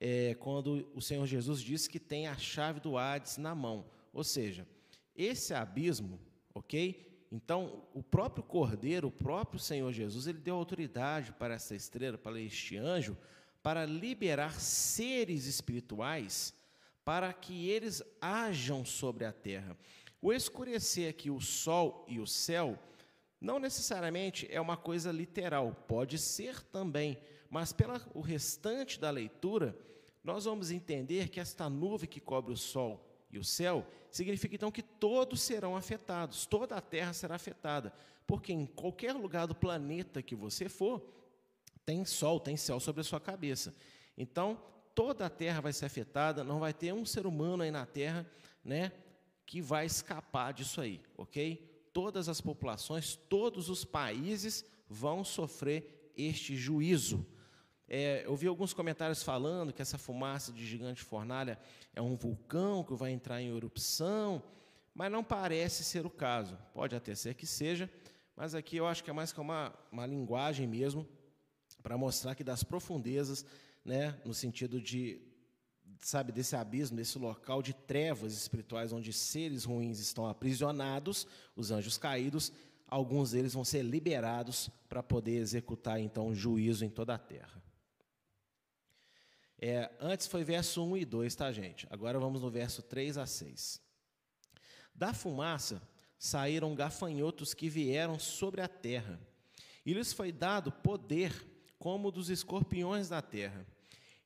é, 0.00 0.34
quando 0.34 0.88
o 0.94 1.00
Senhor 1.00 1.26
Jesus 1.26 1.60
disse 1.60 1.88
que 1.88 1.98
tem 1.98 2.26
a 2.26 2.36
chave 2.36 2.80
do 2.80 2.96
Hades 2.96 3.36
na 3.36 3.54
mão. 3.54 3.84
Ou 4.12 4.22
seja, 4.22 4.66
esse 5.16 5.52
abismo, 5.54 6.20
ok? 6.54 7.26
Então, 7.32 7.82
o 7.92 8.02
próprio 8.02 8.44
Cordeiro, 8.44 9.08
o 9.08 9.12
próprio 9.12 9.58
Senhor 9.58 9.92
Jesus, 9.92 10.26
ele 10.26 10.38
deu 10.38 10.54
autoridade 10.54 11.32
para 11.32 11.54
essa 11.54 11.74
estrela, 11.74 12.16
para 12.16 12.40
este 12.40 12.76
anjo, 12.76 13.16
para 13.62 13.84
liberar 13.84 14.60
seres 14.60 15.46
espirituais 15.46 16.54
para 17.04 17.32
que 17.32 17.68
eles 17.68 18.02
ajam 18.20 18.84
sobre 18.84 19.24
a 19.24 19.32
terra. 19.32 19.76
O 20.22 20.32
escurecer 20.32 21.10
aqui 21.10 21.30
o 21.30 21.40
sol 21.40 22.06
e 22.08 22.18
o 22.18 22.26
céu 22.26 22.78
não 23.44 23.58
necessariamente 23.58 24.48
é 24.50 24.58
uma 24.58 24.74
coisa 24.74 25.12
literal, 25.12 25.76
pode 25.86 26.16
ser 26.16 26.62
também, 26.62 27.18
mas 27.50 27.74
pelo 27.74 28.22
restante 28.22 28.98
da 28.98 29.10
leitura, 29.10 29.78
nós 30.24 30.46
vamos 30.46 30.70
entender 30.70 31.28
que 31.28 31.38
esta 31.38 31.68
nuvem 31.68 32.08
que 32.08 32.20
cobre 32.20 32.54
o 32.54 32.56
sol 32.56 33.06
e 33.30 33.38
o 33.38 33.44
céu 33.44 33.86
significa 34.10 34.54
então 34.54 34.70
que 34.70 34.80
todos 34.80 35.42
serão 35.42 35.76
afetados, 35.76 36.46
toda 36.46 36.74
a 36.74 36.80
terra 36.80 37.12
será 37.12 37.34
afetada, 37.34 37.92
porque 38.26 38.50
em 38.50 38.64
qualquer 38.64 39.12
lugar 39.12 39.46
do 39.46 39.54
planeta 39.54 40.22
que 40.22 40.34
você 40.34 40.66
for, 40.66 41.06
tem 41.84 42.02
sol, 42.06 42.40
tem 42.40 42.56
céu 42.56 42.80
sobre 42.80 43.02
a 43.02 43.04
sua 43.04 43.20
cabeça. 43.20 43.74
Então, 44.16 44.58
toda 44.94 45.26
a 45.26 45.30
terra 45.30 45.60
vai 45.60 45.74
ser 45.74 45.84
afetada, 45.84 46.42
não 46.42 46.60
vai 46.60 46.72
ter 46.72 46.94
um 46.94 47.04
ser 47.04 47.26
humano 47.26 47.62
aí 47.62 47.70
na 47.70 47.84
terra, 47.84 48.26
né, 48.64 48.90
que 49.44 49.60
vai 49.60 49.84
escapar 49.84 50.54
disso 50.54 50.80
aí, 50.80 51.02
ok? 51.18 51.73
Todas 51.94 52.28
as 52.28 52.40
populações, 52.40 53.16
todos 53.28 53.70
os 53.70 53.84
países 53.84 54.64
vão 54.88 55.24
sofrer 55.24 56.12
este 56.16 56.56
juízo. 56.56 57.26
É, 57.88 58.24
eu 58.26 58.34
vi 58.34 58.48
alguns 58.48 58.74
comentários 58.74 59.22
falando 59.22 59.72
que 59.72 59.80
essa 59.80 59.96
fumaça 59.96 60.52
de 60.52 60.66
gigante 60.66 61.02
fornalha 61.02 61.58
é 61.94 62.02
um 62.02 62.16
vulcão 62.16 62.82
que 62.82 62.94
vai 62.94 63.12
entrar 63.12 63.40
em 63.40 63.56
erupção, 63.56 64.42
mas 64.92 65.10
não 65.10 65.22
parece 65.22 65.84
ser 65.84 66.04
o 66.04 66.10
caso. 66.10 66.58
Pode 66.72 66.96
até 66.96 67.14
ser 67.14 67.34
que 67.34 67.46
seja, 67.46 67.88
mas 68.36 68.54
aqui 68.54 68.76
eu 68.76 68.86
acho 68.86 69.04
que 69.04 69.10
é 69.10 69.12
mais 69.12 69.32
que 69.32 69.40
uma, 69.40 69.72
uma 69.92 70.04
linguagem 70.04 70.66
mesmo 70.66 71.08
para 71.80 71.96
mostrar 71.96 72.34
que 72.34 72.42
das 72.42 72.64
profundezas, 72.64 73.46
né, 73.84 74.18
no 74.24 74.34
sentido 74.34 74.80
de 74.80 75.20
sabe, 76.00 76.32
desse 76.32 76.56
abismo, 76.56 76.96
desse 76.96 77.18
local 77.18 77.62
de 77.62 77.72
trevas 77.72 78.32
espirituais, 78.32 78.92
onde 78.92 79.12
seres 79.12 79.64
ruins 79.64 79.98
estão 79.98 80.26
aprisionados, 80.26 81.26
os 81.56 81.70
anjos 81.70 81.98
caídos, 81.98 82.52
alguns 82.86 83.32
deles 83.32 83.54
vão 83.54 83.64
ser 83.64 83.82
liberados 83.82 84.70
para 84.88 85.02
poder 85.02 85.36
executar 85.36 86.00
então 86.00 86.34
juízo 86.34 86.84
em 86.84 86.90
toda 86.90 87.14
a 87.14 87.18
terra. 87.18 87.62
É, 89.58 89.90
antes 90.00 90.26
foi 90.26 90.44
verso 90.44 90.84
1 90.84 90.96
e 90.98 91.04
2, 91.04 91.34
tá, 91.34 91.50
gente? 91.52 91.86
Agora 91.90 92.18
vamos 92.18 92.42
no 92.42 92.50
verso 92.50 92.82
3 92.82 93.16
a 93.18 93.26
6. 93.26 93.80
Da 94.94 95.14
fumaça 95.14 95.82
saíram 96.18 96.74
gafanhotos 96.74 97.54
que 97.54 97.68
vieram 97.68 98.18
sobre 98.18 98.60
a 98.60 98.68
terra, 98.68 99.18
e 99.84 99.92
lhes 99.92 100.12
foi 100.12 100.32
dado 100.32 100.70
poder 100.70 101.32
como 101.78 102.10
dos 102.10 102.30
escorpiões 102.30 103.08
da 103.08 103.20
terra 103.20 103.66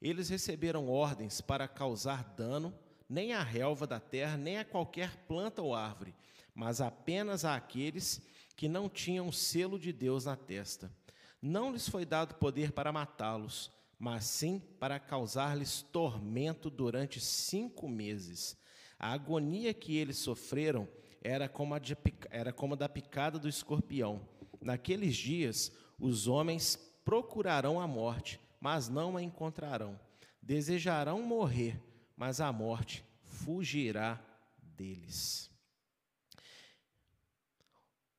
eles 0.00 0.28
receberam 0.28 0.88
ordens 0.88 1.40
para 1.40 1.66
causar 1.66 2.22
dano 2.36 2.72
nem 3.08 3.32
à 3.32 3.42
relva 3.42 3.86
da 3.86 3.98
terra, 3.98 4.36
nem 4.36 4.58
a 4.58 4.64
qualquer 4.64 5.16
planta 5.26 5.62
ou 5.62 5.74
árvore, 5.74 6.14
mas 6.54 6.80
apenas 6.80 7.44
àqueles 7.44 8.20
que 8.54 8.68
não 8.68 8.88
tinham 8.88 9.32
selo 9.32 9.78
de 9.78 9.92
Deus 9.92 10.26
na 10.26 10.36
testa. 10.36 10.92
Não 11.40 11.72
lhes 11.72 11.88
foi 11.88 12.04
dado 12.04 12.34
poder 12.34 12.72
para 12.72 12.92
matá-los, 12.92 13.70
mas 13.98 14.24
sim 14.24 14.60
para 14.78 15.00
causar-lhes 15.00 15.82
tormento 15.82 16.68
durante 16.68 17.20
cinco 17.20 17.88
meses. 17.88 18.56
A 18.98 19.12
agonia 19.12 19.72
que 19.72 19.96
eles 19.96 20.18
sofreram 20.18 20.88
era 21.22 21.48
como 21.48 21.74
a, 21.74 21.78
de, 21.78 21.96
era 22.30 22.52
como 22.52 22.74
a 22.74 22.76
da 22.76 22.88
picada 22.88 23.38
do 23.38 23.48
escorpião. 23.48 24.20
Naqueles 24.60 25.16
dias, 25.16 25.72
os 25.98 26.26
homens 26.26 26.76
procurarão 27.04 27.80
a 27.80 27.86
morte 27.86 28.40
mas 28.60 28.88
não 28.88 29.16
a 29.16 29.22
encontrarão. 29.22 29.98
Desejarão 30.42 31.22
morrer, 31.22 31.80
mas 32.16 32.40
a 32.40 32.52
morte 32.52 33.04
fugirá 33.22 34.20
deles. 34.60 35.50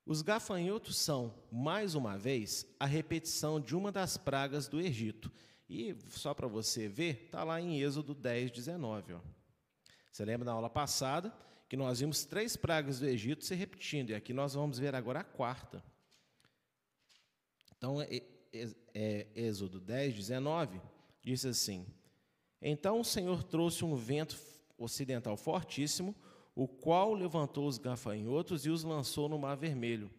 Os 0.05 0.23
gafanhotos 0.23 0.97
são, 0.97 1.33
mais 1.51 1.93
uma 1.93 2.17
vez, 2.17 2.65
a 2.79 2.85
repetição 2.85 3.61
de 3.61 3.75
uma 3.75 3.91
das 3.91 4.17
pragas 4.17 4.67
do 4.67 4.81
Egito. 4.81 5.31
E, 5.69 5.95
só 6.09 6.33
para 6.33 6.47
você 6.47 6.87
ver, 6.87 7.25
está 7.25 7.43
lá 7.43 7.61
em 7.61 7.79
Êxodo 7.79 8.15
10, 8.15 8.49
19. 8.49 9.13
Ó. 9.13 9.19
Você 10.11 10.25
lembra 10.25 10.45
da 10.45 10.51
aula 10.53 10.69
passada 10.69 11.31
que 11.69 11.77
nós 11.77 11.99
vimos 11.99 12.25
três 12.25 12.57
pragas 12.57 12.99
do 12.99 13.05
Egito 13.05 13.45
se 13.45 13.53
repetindo, 13.53 14.09
e 14.09 14.15
aqui 14.15 14.33
nós 14.33 14.55
vamos 14.55 14.79
ver 14.79 14.95
agora 14.95 15.19
a 15.19 15.23
quarta. 15.23 15.83
Então, 17.77 17.97
é, 19.01 19.27
Êxodo 19.33 19.79
10, 19.79 20.13
19, 20.13 20.81
diz 21.21 21.45
assim: 21.45 21.85
Então 22.61 22.99
o 22.99 23.05
Senhor 23.05 23.43
trouxe 23.43 23.85
um 23.85 23.95
vento 23.95 24.37
ocidental 24.77 25.37
fortíssimo, 25.37 26.13
o 26.53 26.67
qual 26.67 27.13
levantou 27.13 27.65
os 27.65 27.77
gafanhotos 27.77 28.65
e 28.65 28.69
os 28.69 28.83
lançou 28.83 29.29
no 29.29 29.39
Mar 29.39 29.55
Vermelho. 29.55 30.11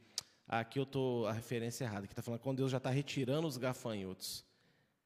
Aqui 0.49 0.79
eu 0.79 0.85
estou 0.85 1.27
a 1.27 1.33
referência 1.33 1.85
errada, 1.85 2.07
que 2.07 2.15
está 2.15 2.23
falando 2.23 2.41
quando 2.41 2.57
Deus 2.57 2.71
já 2.71 2.79
está 2.79 2.89
retirando 2.89 3.47
os 3.47 3.59
gafanhotos. 3.59 4.47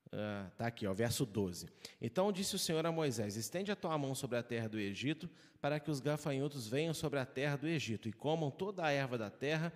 Está 0.06 0.66
ah, 0.66 0.68
aqui, 0.68 0.87
ó, 0.87 0.92
verso 0.92 1.26
12. 1.26 1.68
Então 2.00 2.30
disse 2.30 2.54
o 2.54 2.60
Senhor 2.60 2.87
a 2.87 2.92
Moisés: 2.92 3.34
Estende 3.34 3.72
a 3.72 3.76
tua 3.76 3.98
mão 3.98 4.14
sobre 4.14 4.38
a 4.38 4.42
terra 4.44 4.68
do 4.68 4.78
Egito, 4.78 5.28
para 5.60 5.80
que 5.80 5.90
os 5.90 5.98
gafanhotos 5.98 6.68
venham 6.68 6.94
sobre 6.94 7.18
a 7.18 7.26
terra 7.26 7.56
do 7.56 7.66
Egito 7.66 8.08
e 8.08 8.12
comam 8.12 8.52
toda 8.52 8.84
a 8.84 8.92
erva 8.92 9.18
da 9.18 9.30
terra, 9.30 9.72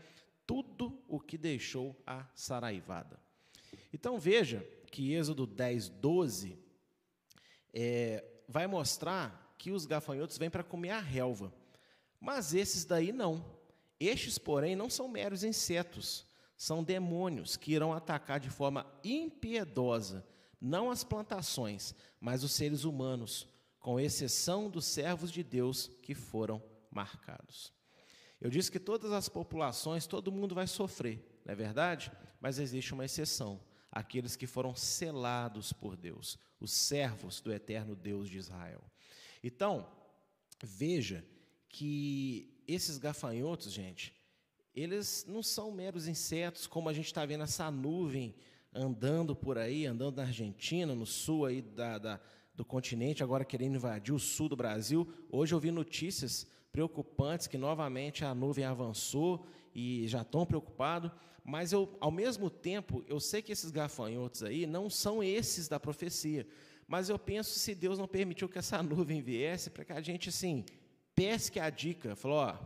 tudo 0.47 1.03
o 1.09 1.19
que 1.19 1.37
deixou 1.37 2.01
a 2.07 2.25
saraivada. 2.33 3.19
Então 3.93 4.19
veja 4.19 4.67
que 4.91 5.13
Êxodo 5.15 5.47
10, 5.47 5.89
12 5.89 6.59
é, 7.73 8.25
vai 8.47 8.67
mostrar 8.67 9.55
que 9.59 9.71
os 9.71 9.87
gafanhotos 9.87 10.39
vêm 10.39 10.51
para 10.51 10.65
comer 10.65 10.91
a 10.91 11.01
relva. 11.01 11.53
Mas 12.21 12.55
esses 12.55 12.85
daí 12.85 13.13
não. 13.13 13.45
Estes, 14.01 14.39
porém, 14.39 14.77
não 14.77 14.89
são 14.89 15.09
meros 15.09 15.43
insetos, 15.43 16.27
são 16.57 16.85
demônios 16.85 17.57
que 17.57 17.73
irão 17.73 17.93
atacar 17.93 18.39
de 18.39 18.49
forma 18.49 18.87
impiedosa 19.03 20.25
não 20.61 20.91
as 20.91 21.05
plantações, 21.05 21.95
mas 22.21 22.43
os 22.43 22.53
seres 22.53 22.85
humanos, 22.85 23.47
com 23.79 24.01
exceção 24.01 24.69
dos 24.69 24.85
servos 24.85 25.31
de 25.31 25.43
Deus 25.43 25.89
que 26.03 26.15
foram 26.15 26.63
marcados. 26.91 27.73
Eu 28.41 28.51
disse 28.51 28.71
que 28.71 28.79
todas 28.79 29.13
as 29.13 29.29
populações, 29.29 30.07
todo 30.07 30.33
mundo 30.33 30.55
vai 30.55 30.67
sofrer, 30.67 31.41
não 31.45 31.53
é 31.53 31.57
verdade? 31.57 32.13
Mas 32.41 32.59
existe 32.59 32.93
uma 32.93 33.05
exceção 33.05 33.61
aqueles 33.99 34.37
que 34.37 34.47
foram 34.47 34.77
selados 34.77 35.73
por 35.73 35.97
Deus, 35.97 36.39
os 36.61 36.71
servos 36.71 37.41
do 37.41 37.53
eterno 37.53 37.97
Deus 37.97 38.29
de 38.29 38.39
Israel. 38.39 38.81
Então, 39.43 39.89
veja 40.63 41.25
que 41.69 42.63
esses 42.67 42.97
gafanhotos, 42.97 43.73
gente, 43.73 44.15
eles 44.73 45.27
não 45.27 45.43
são 45.43 45.73
meros 45.73 46.07
insetos, 46.07 46.65
como 46.65 46.89
a 46.89 46.93
gente 46.93 47.07
está 47.07 47.27
vendo 47.27 47.43
essa 47.43 47.71
nuvem 47.73 48.37
andando 48.73 49.35
por 49.35 49.59
aí, 49.59 49.85
andando 49.85 50.19
na 50.19 50.23
Argentina, 50.23 50.95
no 50.95 51.05
sul 51.05 51.47
aí 51.47 51.61
da, 51.61 51.99
da, 51.99 52.21
do 52.55 52.65
continente, 52.65 53.25
agora 53.25 53.45
querendo 53.45 53.75
invadir 53.75 54.15
o 54.15 54.19
sul 54.21 54.49
do 54.49 54.55
Brasil. 54.55 55.13
Hoje 55.29 55.57
eu 55.57 55.59
vi 55.59 55.73
notícias 55.73 56.47
preocupantes 56.71 57.49
que 57.49 57.59
novamente 57.59 58.25
a 58.25 58.33
nuvem 58.33 58.65
avançou 58.65 59.45
e 59.75 60.07
já 60.07 60.23
estão 60.23 60.47
preocupados. 60.47 61.11
Mas 61.49 61.73
eu, 61.73 61.97
ao 61.99 62.11
mesmo 62.11 62.51
tempo, 62.51 63.03
eu 63.09 63.19
sei 63.19 63.41
que 63.41 63.51
esses 63.51 63.71
gafanhotos 63.71 64.43
aí 64.43 64.67
não 64.67 64.91
são 64.91 65.23
esses 65.23 65.67
da 65.67 65.81
profecia. 65.81 66.47
Mas 66.87 67.09
eu 67.09 67.19
penso 67.19 67.59
se 67.59 67.75
Deus 67.75 67.99
não 67.99 68.07
permitiu 68.07 68.51
que 68.51 68.59
essa 68.59 68.83
nuvem 68.85 69.23
viesse 69.23 69.71
para 69.71 69.83
que 69.83 69.95
a 69.95 70.01
gente 70.03 70.29
assim 70.29 70.63
pesque 71.15 71.59
a 71.59 71.71
dica, 71.71 72.15
falou, 72.15 72.41
ó, 72.41 72.59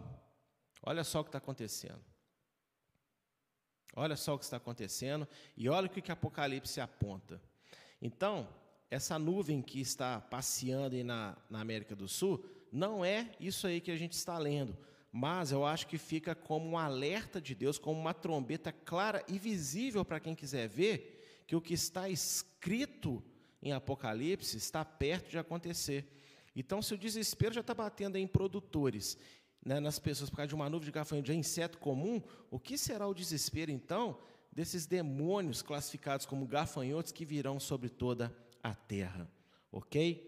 olha 0.83 1.05
só 1.05 1.21
o 1.21 1.23
que 1.23 1.29
está 1.29 1.39
acontecendo. 1.39 2.03
Olha 3.95 4.17
só 4.17 4.35
o 4.35 4.39
que 4.39 4.45
está 4.45 4.57
acontecendo 4.57 5.29
e 5.57 5.69
olha 5.69 5.87
o 5.87 5.91
que, 5.91 6.03
que 6.03 6.11
Apocalipse 6.11 6.81
aponta. 6.81 7.41
Então, 8.01 8.49
essa 8.91 9.17
nuvem 9.17 9.63
que 9.63 9.81
está 9.81 10.21
passeando 10.21 11.05
na, 11.05 11.37
na 11.49 11.61
América 11.61 11.95
do 11.95 12.09
Sul 12.09 12.45
não 12.73 13.05
é 13.05 13.31
isso 13.39 13.65
aí 13.65 13.81
que 13.81 13.93
a 13.93 13.97
gente 13.97 14.15
está 14.15 14.37
lendo, 14.39 14.77
mas 15.13 15.53
eu 15.53 15.67
acho 15.67 15.87
que 15.87 15.99
fica 15.99 16.35
como 16.35 16.71
um 16.71 16.79
alerta 16.79 17.39
de 17.39 17.55
Deus, 17.55 17.79
como 17.79 18.01
uma 18.01 18.15
trombeta 18.15 18.73
clara 18.73 19.23
e 19.29 19.39
visível 19.39 20.07
para 20.07 20.19
quem 20.19 20.35
quiser 20.35 20.67
ver 20.67 21.45
que 21.47 21.55
o 21.55 21.61
que 21.61 21.75
está 21.75 22.09
escrito 22.09 23.23
em 23.63 23.73
Apocalipse 23.73 24.57
está 24.57 24.83
perto 24.83 25.29
de 25.29 25.39
acontecer. 25.39 26.07
Então, 26.57 26.81
se 26.81 26.95
o 26.95 26.99
desespero 26.99 27.53
já 27.53 27.61
está 27.61 27.75
batendo 27.75 28.17
em 28.17 28.27
produtores, 28.27 29.19
né, 29.65 29.79
nas 29.81 29.99
pessoas 29.99 30.31
por 30.31 30.37
causa 30.37 30.49
de 30.49 30.55
uma 30.55 30.71
nuvem 30.71 30.87
de 30.87 30.93
gafanhoto, 30.93 31.31
de 31.31 31.37
inseto 31.37 31.77
comum, 31.77 32.23
o 32.51 32.59
que 32.59 32.79
será 32.79 33.07
o 33.07 33.15
desespero, 33.15 33.71
então, 33.71 34.19
desses 34.51 34.87
demônios 34.87 35.61
classificados 35.61 36.25
como 36.25 36.47
gafanhotos 36.47 37.13
que 37.13 37.27
virão 37.27 37.61
sobre 37.61 37.91
toda 37.91 38.35
a 38.63 38.75
terra? 38.75 39.31
Ok? 39.71 40.27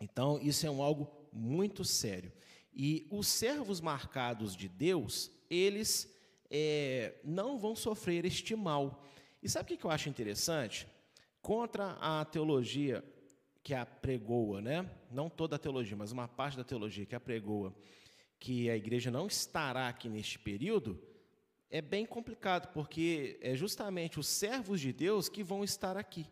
Então, 0.00 0.40
isso 0.40 0.66
é 0.66 0.70
um 0.70 0.82
algo 0.82 1.10
muito 1.32 1.84
sério. 1.84 2.32
E 2.74 3.06
os 3.10 3.28
servos 3.28 3.80
marcados 3.80 4.56
de 4.56 4.68
Deus, 4.68 5.30
eles 5.48 6.12
é, 6.50 7.14
não 7.22 7.58
vão 7.58 7.76
sofrer 7.76 8.24
este 8.24 8.56
mal. 8.56 9.04
E 9.42 9.48
sabe 9.48 9.74
o 9.74 9.78
que 9.78 9.84
eu 9.84 9.90
acho 9.90 10.08
interessante? 10.08 10.86
Contra 11.40 11.92
a 12.00 12.24
teologia 12.24 13.04
que 13.62 13.72
apregoa, 13.72 14.60
né? 14.60 14.90
não 15.10 15.30
toda 15.30 15.56
a 15.56 15.58
teologia, 15.58 15.96
mas 15.96 16.12
uma 16.12 16.28
parte 16.28 16.56
da 16.56 16.64
teologia 16.64 17.06
que 17.06 17.14
apregoa 17.14 17.74
que 18.38 18.68
a 18.68 18.76
igreja 18.76 19.10
não 19.10 19.26
estará 19.26 19.88
aqui 19.88 20.08
neste 20.08 20.38
período, 20.38 21.00
é 21.70 21.80
bem 21.80 22.04
complicado, 22.04 22.70
porque 22.72 23.38
é 23.40 23.54
justamente 23.54 24.20
os 24.20 24.26
servos 24.26 24.80
de 24.80 24.92
Deus 24.92 25.28
que 25.28 25.42
vão 25.42 25.64
estar 25.64 25.96
aqui. 25.96 26.26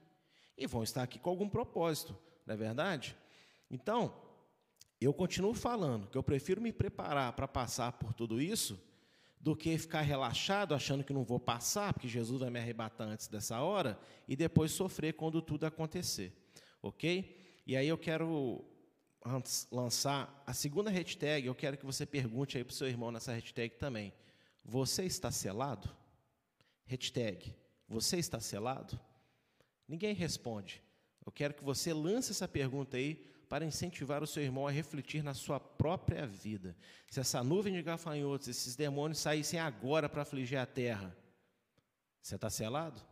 E 0.58 0.66
vão 0.66 0.82
estar 0.82 1.02
aqui 1.02 1.18
com 1.18 1.30
algum 1.30 1.48
propósito, 1.48 2.16
não 2.44 2.54
é 2.54 2.56
verdade? 2.56 3.16
Então, 3.70 4.14
eu 5.04 5.14
continuo 5.14 5.54
falando 5.54 6.08
que 6.08 6.16
eu 6.16 6.22
prefiro 6.22 6.60
me 6.60 6.72
preparar 6.72 7.32
para 7.32 7.48
passar 7.48 7.92
por 7.92 8.12
tudo 8.12 8.40
isso 8.40 8.80
do 9.40 9.56
que 9.56 9.76
ficar 9.76 10.02
relaxado 10.02 10.74
achando 10.74 11.02
que 11.02 11.12
não 11.12 11.24
vou 11.24 11.40
passar, 11.40 11.92
porque 11.92 12.06
Jesus 12.06 12.40
vai 12.40 12.50
me 12.50 12.60
arrebatar 12.60 13.08
antes 13.08 13.26
dessa 13.26 13.60
hora 13.60 13.98
e 14.28 14.36
depois 14.36 14.70
sofrer 14.70 15.14
quando 15.14 15.42
tudo 15.42 15.64
acontecer. 15.64 16.32
Ok? 16.80 17.36
E 17.66 17.76
aí 17.76 17.88
eu 17.88 17.98
quero 17.98 18.64
lançar 19.70 20.42
a 20.46 20.52
segunda 20.52 20.90
hashtag, 20.90 21.46
eu 21.46 21.54
quero 21.54 21.76
que 21.76 21.86
você 21.86 22.06
pergunte 22.06 22.56
aí 22.56 22.64
para 22.64 22.72
o 22.72 22.74
seu 22.74 22.86
irmão 22.86 23.10
nessa 23.10 23.32
hashtag 23.32 23.76
também. 23.76 24.12
Você 24.64 25.04
está 25.04 25.30
selado? 25.30 25.90
Hashtag, 26.84 27.54
você 27.88 28.18
está 28.18 28.38
selado? 28.40 28.98
Ninguém 29.88 30.14
responde. 30.14 30.82
Eu 31.24 31.32
quero 31.32 31.54
que 31.54 31.64
você 31.64 31.92
lance 31.92 32.30
essa 32.30 32.46
pergunta 32.46 32.96
aí 32.96 33.31
para 33.52 33.66
incentivar 33.66 34.22
o 34.22 34.26
seu 34.26 34.42
irmão 34.42 34.66
a 34.66 34.70
refletir 34.70 35.22
na 35.22 35.34
sua 35.34 35.60
própria 35.60 36.26
vida. 36.26 36.74
Se 37.10 37.20
essa 37.20 37.44
nuvem 37.44 37.74
de 37.74 37.82
gafanhotos, 37.82 38.48
esses 38.48 38.74
demônios 38.74 39.18
saíssem 39.18 39.60
agora 39.60 40.08
para 40.08 40.22
afligir 40.22 40.56
a 40.56 40.64
terra, 40.64 41.14
você 42.22 42.36
está 42.36 42.48
selado? 42.48 43.02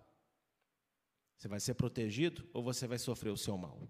Você 1.36 1.46
vai 1.46 1.60
ser 1.60 1.74
protegido 1.74 2.48
ou 2.54 2.62
você 2.62 2.86
vai 2.86 2.98
sofrer 2.98 3.28
o 3.28 3.36
seu 3.36 3.58
mal? 3.58 3.86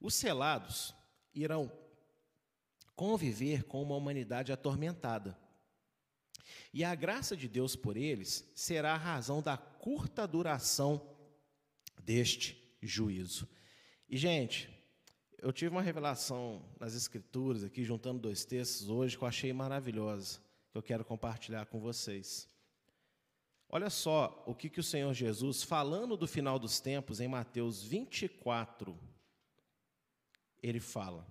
Os 0.00 0.14
selados 0.14 0.94
irão 1.34 1.70
conviver 2.96 3.64
com 3.64 3.82
uma 3.82 3.96
humanidade 3.96 4.50
atormentada. 4.50 5.38
E 6.72 6.82
a 6.82 6.94
graça 6.94 7.36
de 7.36 7.50
Deus 7.50 7.76
por 7.76 7.98
eles 7.98 8.50
será 8.54 8.94
a 8.94 8.96
razão 8.96 9.42
da 9.42 9.58
curta 9.58 10.26
duração 10.26 11.14
deste 12.02 12.74
juízo. 12.80 13.46
E, 14.08 14.16
gente, 14.16 14.70
eu 15.38 15.52
tive 15.52 15.70
uma 15.70 15.82
revelação 15.82 16.64
nas 16.80 16.94
Escrituras, 16.94 17.62
aqui, 17.62 17.84
juntando 17.84 18.20
dois 18.20 18.42
textos 18.44 18.88
hoje, 18.88 19.18
que 19.18 19.22
eu 19.22 19.28
achei 19.28 19.52
maravilhosa, 19.52 20.40
que 20.72 20.78
eu 20.78 20.82
quero 20.82 21.04
compartilhar 21.04 21.66
com 21.66 21.78
vocês. 21.78 22.48
Olha 23.68 23.90
só 23.90 24.42
o 24.46 24.54
que, 24.54 24.70
que 24.70 24.80
o 24.80 24.82
Senhor 24.82 25.12
Jesus, 25.12 25.62
falando 25.62 26.16
do 26.16 26.26
final 26.26 26.58
dos 26.58 26.80
tempos, 26.80 27.20
em 27.20 27.28
Mateus 27.28 27.84
24, 27.84 28.98
ele 30.62 30.80
fala. 30.80 31.26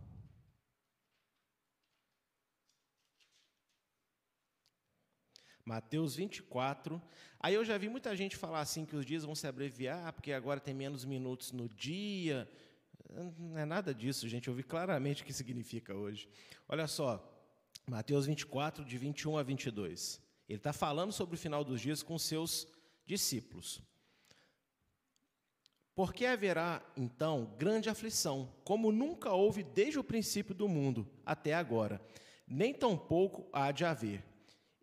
Mateus 5.65 6.15
24. 6.15 7.01
Aí 7.39 7.55
eu 7.55 7.65
já 7.65 7.77
vi 7.77 7.89
muita 7.89 8.15
gente 8.15 8.37
falar 8.37 8.61
assim 8.61 8.85
que 8.85 8.95
os 8.95 9.05
dias 9.05 9.25
vão 9.25 9.35
se 9.35 9.45
abreviar, 9.47 10.13
porque 10.13 10.31
agora 10.31 10.61
tem 10.61 10.73
menos 10.73 11.03
minutos 11.03 11.51
no 11.51 11.67
dia, 11.67 12.49
não 13.09 13.57
é 13.57 13.65
nada 13.65 13.93
disso, 13.93 14.27
gente. 14.27 14.47
Eu 14.47 14.53
vi 14.53 14.63
claramente 14.63 15.23
o 15.23 15.25
que 15.25 15.33
significa 15.33 15.93
hoje. 15.93 16.29
Olha 16.67 16.87
só, 16.87 17.23
Mateus 17.85 18.25
24, 18.25 18.83
de 18.83 18.97
21 18.97 19.37
a 19.37 19.43
22. 19.43 20.21
Ele 20.47 20.57
está 20.57 20.73
falando 20.73 21.11
sobre 21.11 21.35
o 21.35 21.39
final 21.39 21.63
dos 21.63 21.81
dias 21.81 22.03
com 22.03 22.17
seus 22.17 22.67
discípulos. 23.05 23.81
Porque 25.95 26.25
haverá, 26.25 26.83
então, 26.95 27.55
grande 27.57 27.89
aflição, 27.89 28.53
como 28.63 28.91
nunca 28.91 29.31
houve 29.31 29.63
desde 29.63 29.97
o 29.97 30.03
princípio 30.03 30.53
do 30.53 30.67
mundo 30.67 31.09
até 31.25 31.53
agora, 31.53 31.99
nem 32.47 32.73
tampouco 32.73 33.49
há 33.51 33.71
de 33.71 33.83
haver. 33.83 34.23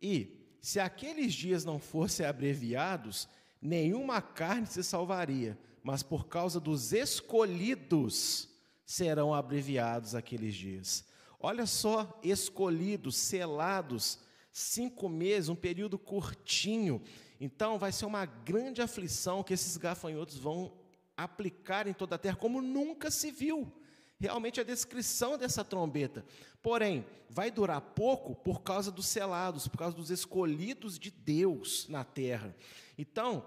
E, 0.02 0.56
se 0.60 0.80
aqueles 0.80 1.32
dias 1.32 1.64
não 1.64 1.78
fossem 1.78 2.26
abreviados, 2.26 3.28
nenhuma 3.62 4.20
carne 4.20 4.66
se 4.66 4.82
salvaria 4.82 5.56
mas 5.84 6.02
por 6.02 6.26
causa 6.26 6.58
dos 6.58 6.94
escolhidos 6.94 8.48
serão 8.86 9.34
abreviados 9.34 10.14
aqueles 10.14 10.54
dias. 10.54 11.04
Olha 11.38 11.66
só, 11.66 12.18
escolhidos, 12.22 13.16
selados, 13.16 14.18
cinco 14.50 15.10
meses, 15.10 15.50
um 15.50 15.54
período 15.54 15.98
curtinho. 15.98 17.02
Então, 17.38 17.78
vai 17.78 17.92
ser 17.92 18.06
uma 18.06 18.24
grande 18.24 18.80
aflição 18.80 19.42
que 19.42 19.52
esses 19.52 19.76
gafanhotos 19.76 20.38
vão 20.38 20.72
aplicar 21.14 21.86
em 21.86 21.92
toda 21.92 22.14
a 22.14 22.18
terra, 22.18 22.36
como 22.36 22.62
nunca 22.62 23.10
se 23.10 23.30
viu. 23.30 23.70
Realmente 24.18 24.60
a 24.60 24.64
descrição 24.64 25.36
dessa 25.36 25.62
trombeta. 25.62 26.24
Porém, 26.62 27.04
vai 27.28 27.50
durar 27.50 27.82
pouco 27.82 28.34
por 28.34 28.62
causa 28.62 28.90
dos 28.90 29.06
selados, 29.06 29.68
por 29.68 29.76
causa 29.76 29.94
dos 29.94 30.10
escolhidos 30.10 30.98
de 30.98 31.10
Deus 31.10 31.86
na 31.90 32.04
terra. 32.04 32.56
Então, 32.96 33.44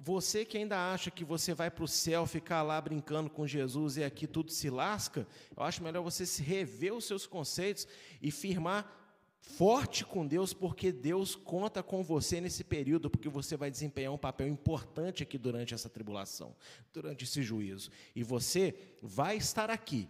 você 0.00 0.44
que 0.44 0.56
ainda 0.56 0.92
acha 0.92 1.10
que 1.10 1.24
você 1.24 1.54
vai 1.54 1.70
para 1.70 1.84
o 1.84 1.88
céu 1.88 2.26
ficar 2.26 2.62
lá 2.62 2.80
brincando 2.80 3.30
com 3.30 3.46
Jesus 3.46 3.96
e 3.96 4.04
aqui 4.04 4.26
tudo 4.26 4.50
se 4.50 4.70
lasca, 4.70 5.26
eu 5.56 5.62
acho 5.62 5.82
melhor 5.82 6.02
você 6.02 6.24
se 6.26 6.42
rever 6.42 6.94
os 6.94 7.04
seus 7.04 7.26
conceitos 7.26 7.86
e 8.20 8.30
firmar 8.30 9.00
forte 9.42 10.04
com 10.04 10.26
Deus, 10.26 10.54
porque 10.54 10.92
Deus 10.92 11.34
conta 11.34 11.82
com 11.82 12.02
você 12.02 12.40
nesse 12.40 12.62
período, 12.62 13.10
porque 13.10 13.28
você 13.28 13.56
vai 13.56 13.70
desempenhar 13.70 14.12
um 14.12 14.18
papel 14.18 14.46
importante 14.46 15.22
aqui 15.22 15.36
durante 15.36 15.74
essa 15.74 15.88
tribulação, 15.88 16.54
durante 16.92 17.24
esse 17.24 17.42
juízo. 17.42 17.90
E 18.14 18.22
você 18.22 18.74
vai 19.02 19.36
estar 19.36 19.68
aqui 19.68 20.08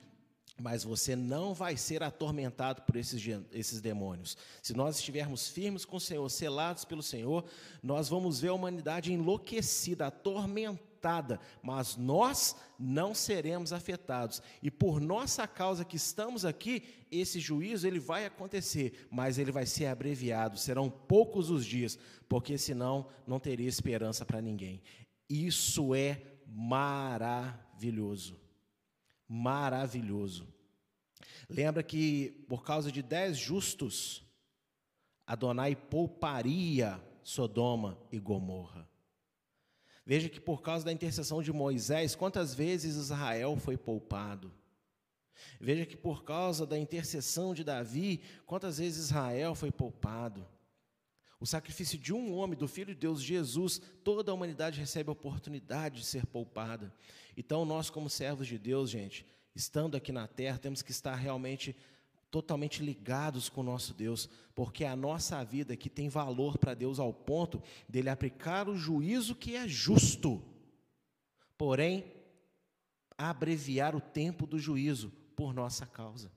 mas 0.60 0.84
você 0.84 1.16
não 1.16 1.54
vai 1.54 1.76
ser 1.76 2.02
atormentado 2.02 2.82
por 2.82 2.96
esses, 2.96 3.22
esses 3.52 3.80
demônios. 3.80 4.36
Se 4.60 4.74
nós 4.74 4.96
estivermos 4.96 5.48
firmes 5.48 5.84
com 5.84 5.96
o 5.96 6.00
Senhor, 6.00 6.28
selados 6.28 6.84
pelo 6.84 7.02
Senhor, 7.02 7.44
nós 7.82 8.08
vamos 8.08 8.40
ver 8.40 8.48
a 8.48 8.54
humanidade 8.54 9.12
enlouquecida, 9.12 10.06
atormentada, 10.06 11.40
mas 11.62 11.96
nós 11.96 12.54
não 12.78 13.14
seremos 13.14 13.72
afetados. 13.72 14.42
E 14.62 14.70
por 14.70 15.00
nossa 15.00 15.46
causa 15.48 15.84
que 15.84 15.96
estamos 15.96 16.44
aqui, 16.44 16.84
esse 17.10 17.40
juízo 17.40 17.86
ele 17.86 17.98
vai 17.98 18.26
acontecer, 18.26 19.08
mas 19.10 19.38
ele 19.38 19.50
vai 19.50 19.64
ser 19.66 19.86
abreviado, 19.86 20.58
serão 20.58 20.90
poucos 20.90 21.50
os 21.50 21.64
dias, 21.64 21.98
porque 22.28 22.58
senão 22.58 23.08
não 23.26 23.40
teria 23.40 23.68
esperança 23.68 24.24
para 24.24 24.40
ninguém. 24.40 24.82
Isso 25.28 25.94
é 25.94 26.20
maravilhoso 26.46 28.41
maravilhoso. 29.32 30.46
Lembra 31.48 31.82
que 31.82 32.44
por 32.48 32.62
causa 32.62 32.92
de 32.92 33.02
dez 33.02 33.38
justos, 33.38 34.22
Adonai 35.26 35.74
pouparia 35.74 37.02
Sodoma 37.22 37.98
e 38.10 38.18
Gomorra. 38.18 38.86
Veja 40.04 40.28
que 40.28 40.38
por 40.38 40.60
causa 40.60 40.84
da 40.84 40.92
intercessão 40.92 41.42
de 41.42 41.50
Moisés, 41.50 42.14
quantas 42.14 42.54
vezes 42.54 42.96
Israel 42.96 43.56
foi 43.56 43.78
poupado. 43.78 44.52
Veja 45.58 45.86
que 45.86 45.96
por 45.96 46.24
causa 46.24 46.66
da 46.66 46.78
intercessão 46.78 47.54
de 47.54 47.64
Davi, 47.64 48.20
quantas 48.44 48.76
vezes 48.76 49.06
Israel 49.06 49.54
foi 49.54 49.70
poupado. 49.70 50.46
O 51.42 51.46
sacrifício 51.46 51.98
de 51.98 52.14
um 52.14 52.32
homem, 52.36 52.56
do 52.56 52.68
Filho 52.68 52.94
de 52.94 53.00
Deus, 53.00 53.20
Jesus, 53.20 53.82
toda 54.04 54.30
a 54.30 54.34
humanidade 54.34 54.78
recebe 54.78 55.08
a 55.08 55.12
oportunidade 55.12 55.98
de 55.98 56.06
ser 56.06 56.24
poupada. 56.24 56.94
Então, 57.36 57.64
nós, 57.64 57.90
como 57.90 58.08
servos 58.08 58.46
de 58.46 58.56
Deus, 58.56 58.88
gente, 58.88 59.26
estando 59.52 59.96
aqui 59.96 60.12
na 60.12 60.28
terra, 60.28 60.56
temos 60.56 60.82
que 60.82 60.92
estar 60.92 61.16
realmente 61.16 61.74
totalmente 62.30 62.80
ligados 62.80 63.48
com 63.48 63.60
o 63.60 63.64
nosso 63.64 63.92
Deus, 63.92 64.28
porque 64.54 64.84
a 64.84 64.94
nossa 64.94 65.42
vida 65.42 65.74
aqui 65.74 65.90
tem 65.90 66.08
valor 66.08 66.56
para 66.58 66.74
Deus 66.74 67.00
ao 67.00 67.12
ponto 67.12 67.60
dele 67.88 68.08
aplicar 68.08 68.68
o 68.68 68.76
juízo 68.76 69.34
que 69.34 69.56
é 69.56 69.66
justo. 69.66 70.40
porém, 71.58 72.04
abreviar 73.18 73.96
o 73.96 74.00
tempo 74.00 74.46
do 74.46 74.60
juízo 74.60 75.10
por 75.34 75.52
nossa 75.52 75.86
causa. 75.86 76.30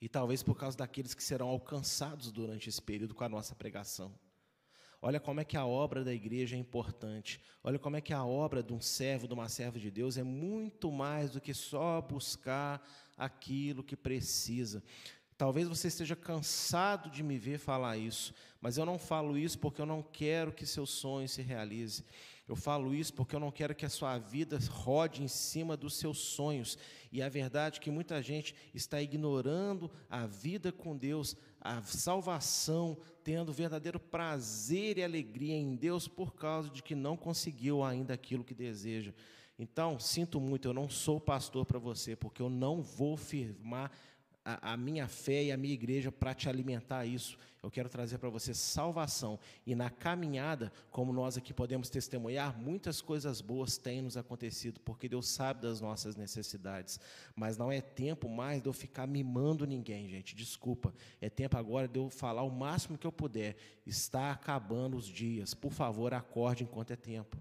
E 0.00 0.08
talvez 0.08 0.42
por 0.42 0.56
causa 0.56 0.76
daqueles 0.76 1.14
que 1.14 1.22
serão 1.22 1.48
alcançados 1.48 2.32
durante 2.32 2.68
esse 2.68 2.80
período 2.80 3.14
com 3.14 3.24
a 3.24 3.28
nossa 3.28 3.54
pregação. 3.54 4.14
Olha 5.02 5.18
como 5.18 5.40
é 5.40 5.44
que 5.44 5.56
a 5.56 5.64
obra 5.64 6.04
da 6.04 6.12
igreja 6.12 6.56
é 6.56 6.58
importante. 6.58 7.40
Olha 7.64 7.78
como 7.78 7.96
é 7.96 8.00
que 8.00 8.12
a 8.12 8.24
obra 8.24 8.62
de 8.62 8.72
um 8.72 8.80
servo, 8.80 9.26
de 9.26 9.32
uma 9.32 9.48
serva 9.48 9.78
de 9.78 9.90
Deus 9.90 10.18
é 10.18 10.22
muito 10.22 10.92
mais 10.92 11.30
do 11.30 11.40
que 11.40 11.54
só 11.54 12.02
buscar 12.02 12.86
aquilo 13.16 13.82
que 13.82 13.96
precisa. 13.96 14.82
Talvez 15.38 15.66
você 15.66 15.88
esteja 15.88 16.14
cansado 16.14 17.08
de 17.08 17.22
me 17.22 17.38
ver 17.38 17.58
falar 17.58 17.96
isso, 17.96 18.34
mas 18.60 18.76
eu 18.76 18.84
não 18.84 18.98
falo 18.98 19.38
isso 19.38 19.58
porque 19.58 19.80
eu 19.80 19.86
não 19.86 20.02
quero 20.02 20.52
que 20.52 20.66
seu 20.66 20.84
sonho 20.84 21.26
se 21.26 21.40
realize. 21.40 22.04
Eu 22.50 22.56
falo 22.56 22.92
isso 22.92 23.14
porque 23.14 23.36
eu 23.36 23.38
não 23.38 23.52
quero 23.52 23.76
que 23.76 23.86
a 23.86 23.88
sua 23.88 24.18
vida 24.18 24.58
rode 24.70 25.22
em 25.22 25.28
cima 25.28 25.76
dos 25.76 25.94
seus 25.94 26.18
sonhos. 26.18 26.76
E 27.12 27.22
a 27.22 27.28
verdade 27.28 27.78
é 27.78 27.80
que 27.80 27.92
muita 27.92 28.20
gente 28.20 28.56
está 28.74 29.00
ignorando 29.00 29.88
a 30.10 30.26
vida 30.26 30.72
com 30.72 30.96
Deus, 30.96 31.36
a 31.60 31.80
salvação, 31.82 32.98
tendo 33.22 33.52
verdadeiro 33.52 34.00
prazer 34.00 34.98
e 34.98 35.04
alegria 35.04 35.54
em 35.54 35.76
Deus 35.76 36.08
por 36.08 36.34
causa 36.34 36.68
de 36.68 36.82
que 36.82 36.96
não 36.96 37.16
conseguiu 37.16 37.84
ainda 37.84 38.14
aquilo 38.14 38.42
que 38.42 38.52
deseja. 38.52 39.14
Então, 39.56 40.00
sinto 40.00 40.40
muito, 40.40 40.66
eu 40.66 40.74
não 40.74 40.90
sou 40.90 41.20
pastor 41.20 41.64
para 41.64 41.78
você, 41.78 42.16
porque 42.16 42.42
eu 42.42 42.50
não 42.50 42.82
vou 42.82 43.16
firmar 43.16 43.92
a, 44.44 44.72
a 44.72 44.76
minha 44.76 45.06
fé 45.06 45.44
e 45.44 45.52
a 45.52 45.56
minha 45.56 45.74
igreja 45.74 46.10
para 46.10 46.34
te 46.34 46.48
alimentar 46.48 47.04
isso. 47.04 47.38
Eu 47.62 47.70
quero 47.70 47.90
trazer 47.90 48.18
para 48.18 48.30
você 48.30 48.54
salvação. 48.54 49.38
E 49.66 49.74
na 49.74 49.90
caminhada, 49.90 50.72
como 50.90 51.12
nós 51.12 51.36
aqui 51.36 51.52
podemos 51.52 51.90
testemunhar, 51.90 52.58
muitas 52.58 53.02
coisas 53.02 53.40
boas 53.42 53.76
têm 53.76 54.00
nos 54.00 54.16
acontecido, 54.16 54.80
porque 54.80 55.08
Deus 55.08 55.28
sabe 55.28 55.60
das 55.60 55.80
nossas 55.80 56.16
necessidades. 56.16 56.98
Mas 57.36 57.58
não 57.58 57.70
é 57.70 57.82
tempo 57.82 58.28
mais 58.28 58.62
de 58.62 58.68
eu 58.68 58.72
ficar 58.72 59.06
mimando 59.06 59.66
ninguém, 59.66 60.08
gente. 60.08 60.34
Desculpa. 60.34 60.94
É 61.20 61.28
tempo 61.28 61.58
agora 61.58 61.86
de 61.86 61.98
eu 61.98 62.08
falar 62.08 62.42
o 62.42 62.50
máximo 62.50 62.96
que 62.96 63.06
eu 63.06 63.12
puder. 63.12 63.56
Está 63.86 64.32
acabando 64.32 64.96
os 64.96 65.06
dias. 65.06 65.52
Por 65.52 65.72
favor, 65.72 66.14
acorde 66.14 66.64
enquanto 66.64 66.92
é 66.92 66.96
tempo. 66.96 67.36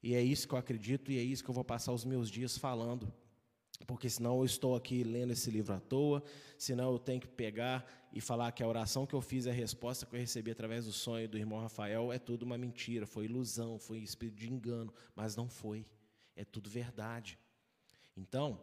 E 0.00 0.14
é 0.14 0.22
isso 0.22 0.46
que 0.46 0.54
eu 0.54 0.58
acredito 0.58 1.10
e 1.10 1.18
é 1.18 1.22
isso 1.22 1.42
que 1.42 1.50
eu 1.50 1.54
vou 1.54 1.64
passar 1.64 1.92
os 1.92 2.04
meus 2.04 2.30
dias 2.30 2.56
falando 2.56 3.12
porque 3.86 4.08
senão 4.08 4.38
eu 4.38 4.44
estou 4.44 4.76
aqui 4.76 5.02
lendo 5.02 5.32
esse 5.32 5.50
livro 5.50 5.74
à 5.74 5.80
toa, 5.80 6.22
senão 6.56 6.92
eu 6.92 6.98
tenho 6.98 7.20
que 7.20 7.28
pegar 7.28 7.84
e 8.12 8.20
falar 8.20 8.52
que 8.52 8.62
a 8.62 8.68
oração 8.68 9.04
que 9.06 9.14
eu 9.14 9.20
fiz, 9.20 9.46
a 9.46 9.52
resposta 9.52 10.06
que 10.06 10.14
eu 10.14 10.20
recebi 10.20 10.50
através 10.50 10.84
do 10.86 10.92
sonho 10.92 11.28
do 11.28 11.36
irmão 11.36 11.60
Rafael 11.60 12.12
é 12.12 12.18
tudo 12.18 12.44
uma 12.44 12.56
mentira, 12.56 13.06
foi 13.06 13.24
ilusão, 13.24 13.78
foi 13.78 13.98
espírito 13.98 14.38
de 14.38 14.52
engano, 14.52 14.92
mas 15.14 15.34
não 15.36 15.48
foi, 15.48 15.84
é 16.36 16.44
tudo 16.44 16.70
verdade. 16.70 17.38
Então, 18.16 18.60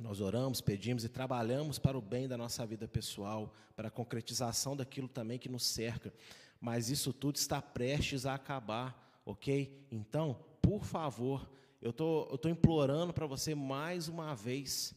nós 0.00 0.20
oramos, 0.20 0.60
pedimos 0.60 1.04
e 1.04 1.08
trabalhamos 1.08 1.78
para 1.78 1.96
o 1.96 2.02
bem 2.02 2.28
da 2.28 2.36
nossa 2.36 2.64
vida 2.66 2.86
pessoal, 2.86 3.54
para 3.74 3.88
a 3.88 3.90
concretização 3.90 4.76
daquilo 4.76 5.08
também 5.08 5.38
que 5.38 5.48
nos 5.48 5.64
cerca, 5.64 6.12
mas 6.60 6.90
isso 6.90 7.12
tudo 7.12 7.36
está 7.36 7.60
prestes 7.60 8.26
a 8.26 8.34
acabar, 8.34 9.20
ok? 9.24 9.86
Então, 9.90 10.38
por 10.60 10.84
favor, 10.84 11.50
eu 11.82 11.92
tô, 11.92 12.28
estou 12.32 12.50
implorando 12.50 13.12
para 13.12 13.26
você 13.26 13.54
mais 13.54 14.08
uma 14.08 14.34
vez, 14.34 14.94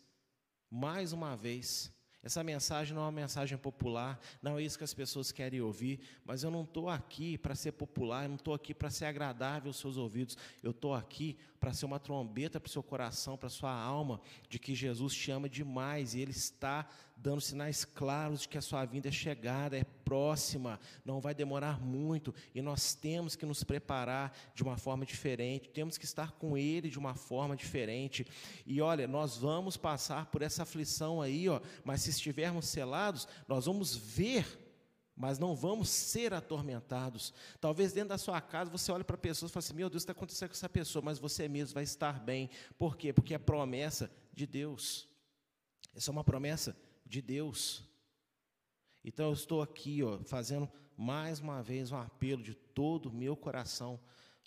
mais 0.70 1.12
uma 1.12 1.36
vez. 1.36 1.92
Essa 2.22 2.44
mensagem 2.44 2.96
não 2.96 3.04
é 3.04 3.06
uma 3.06 3.12
mensagem 3.12 3.58
popular, 3.58 4.20
não 4.42 4.58
é 4.58 4.64
isso 4.64 4.78
que 4.78 4.84
as 4.84 4.94
pessoas 4.94 5.32
querem 5.32 5.62
ouvir, 5.62 6.00
mas 6.24 6.44
eu 6.44 6.50
não 6.50 6.64
estou 6.64 6.90
aqui 6.90 7.38
para 7.38 7.54
ser 7.54 7.72
popular, 7.74 8.24
eu 8.24 8.30
não 8.30 8.36
estou 8.36 8.54
aqui 8.54 8.74
para 8.74 8.90
ser 8.90 9.06
agradável 9.06 9.70
aos 9.70 9.78
seus 9.78 9.98
ouvidos, 9.98 10.38
eu 10.64 10.72
estou 10.72 10.94
aqui 10.96 11.38
para 11.66 11.74
ser 11.74 11.88
uma 11.88 12.00
trombeta 12.00 12.60
para 12.60 12.70
o 12.70 12.72
seu 12.72 12.84
coração, 12.84 13.36
para 13.36 13.48
a 13.48 13.50
sua 13.50 13.74
alma, 13.74 14.22
de 14.48 14.60
que 14.60 14.76
Jesus 14.76 15.16
te 15.16 15.32
ama 15.32 15.50
demais 15.50 16.14
e 16.14 16.20
Ele 16.20 16.30
está 16.30 16.88
dando 17.18 17.42
sinais 17.42 17.84
claros 17.84 18.42
de 18.42 18.50
que 18.50 18.56
a 18.56 18.62
sua 18.62 18.86
vinda 18.86 19.08
é 19.08 19.12
chegada, 19.12 19.76
é 19.76 19.84
próxima, 19.84 20.80
não 21.04 21.20
vai 21.20 21.34
demorar 21.34 21.82
muito 21.82 22.36
e 22.54 22.62
nós 22.62 22.94
temos 22.94 23.36
que 23.36 23.48
nos 23.48 23.64
preparar 23.64 24.38
de 24.54 24.62
uma 24.62 24.78
forma 24.78 25.08
diferente, 25.08 25.70
temos 25.70 25.98
que 25.98 26.06
estar 26.06 26.34
com 26.34 26.56
Ele 26.56 26.88
de 26.88 27.00
uma 27.00 27.16
forma 27.16 27.56
diferente. 27.56 28.28
E 28.64 28.80
olha, 28.80 29.08
nós 29.08 29.36
vamos 29.36 29.76
passar 29.76 30.28
por 30.28 30.44
essa 30.44 30.62
aflição 30.62 31.20
aí, 31.20 31.50
ó, 31.50 31.60
mas 31.84 32.02
se 32.02 32.12
estivermos 32.12 32.68
selados, 32.68 33.28
nós 33.48 33.66
vamos 33.66 33.96
ver 33.96 34.65
mas 35.16 35.40
não 35.40 35.56
vamos 35.56 35.90
ser 35.90 36.34
atormentados. 36.34 37.34
Talvez 37.62 37.94
dentro 37.94 38.10
da 38.10 38.18
sua 38.18 38.42
casa 38.42 38.70
você 38.70 38.92
olhe 38.92 39.04
para 39.04 39.18
pessoas 39.18 39.50
e 39.50 39.54
fale 39.54 39.64
assim: 39.64 39.74
Meu 39.74 39.90
Deus, 39.90 40.04
está 40.04 40.12
acontecendo 40.12 40.50
com 40.50 40.56
essa 40.56 40.68
pessoa, 40.68 41.02
mas 41.02 41.18
você 41.18 41.48
mesmo 41.48 41.76
vai 41.76 41.84
estar 41.84 42.20
bem. 42.20 42.50
Por 42.78 42.98
quê? 42.98 43.14
Porque 43.14 43.34
é 43.34 43.38
promessa 43.38 44.12
de 44.34 44.46
Deus. 44.46 45.08
Essa 45.96 46.12
é 46.12 46.14
uma 46.14 46.24
promessa 46.24 46.76
de 47.06 47.22
Deus. 47.22 47.84
Então 49.04 49.28
eu 49.28 49.34
estou 49.34 49.62
aqui, 49.62 50.04
ó, 50.04 50.20
fazendo 50.26 50.70
mais 50.98 51.40
uma 51.40 51.64
vez 51.64 51.92
um 51.92 51.98
apelo 51.98 52.44
de 52.44 52.54
todo 52.54 53.08
o 53.08 53.14
meu 53.14 53.38
coração, 53.38 54.00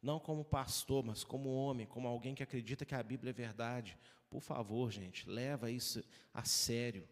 não 0.03 0.19
como 0.21 0.45
pastor, 0.45 1.03
mas 1.05 1.25
como 1.25 1.55
homem, 1.55 1.87
como 1.87 2.09
alguém 2.09 2.35
que 2.35 2.43
acredita 2.43 2.85
que 2.85 2.95
a 2.95 3.03
Bíblia 3.03 3.31
é 3.31 3.33
verdade. 3.33 3.97
Por 4.29 4.41
favor, 4.41 4.91
gente, 4.91 5.29
leva 5.29 5.71
isso 5.71 6.05
a 6.35 6.45
sério. 6.45 7.09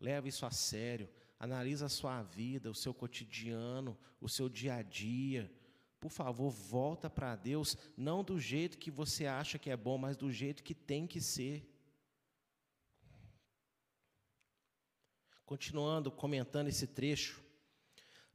Leva 0.00 0.28
isso 0.28 0.46
a 0.46 0.50
sério 0.50 1.08
analisa 1.38 1.86
a 1.86 1.90
sua 1.90 2.22
vida, 2.22 2.70
o 2.70 2.74
seu 2.74 2.92
cotidiano, 2.92 3.96
o 4.20 4.28
seu 4.28 4.48
dia 4.48 4.74
a 4.74 4.82
dia. 4.82 5.50
Por 6.00 6.10
favor, 6.10 6.50
volta 6.50 7.08
para 7.08 7.36
Deus, 7.36 7.76
não 7.96 8.22
do 8.22 8.38
jeito 8.38 8.78
que 8.78 8.90
você 8.90 9.26
acha 9.26 9.58
que 9.58 9.70
é 9.70 9.76
bom, 9.76 9.98
mas 9.98 10.16
do 10.16 10.30
jeito 10.30 10.62
que 10.62 10.74
tem 10.74 11.06
que 11.06 11.20
ser. 11.20 11.68
Continuando 15.44 16.10
comentando 16.10 16.68
esse 16.68 16.86
trecho, 16.86 17.42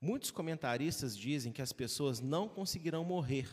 muitos 0.02 0.32
comentaristas 0.32 1.16
dizem 1.16 1.54
que 1.54 1.62
as 1.62 1.72
pessoas 1.72 2.20
não 2.20 2.50
conseguirão 2.50 3.06
morrer, 3.06 3.48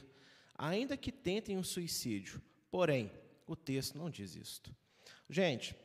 ainda 0.54 0.96
que 0.96 1.12
tentem 1.12 1.58
um 1.58 1.62
suicídio. 1.62 2.42
Porém, 2.70 3.12
o 3.46 3.54
texto 3.54 3.98
não 3.98 4.08
diz 4.08 4.34
isto. 4.34 4.74
Gente, 5.28 5.76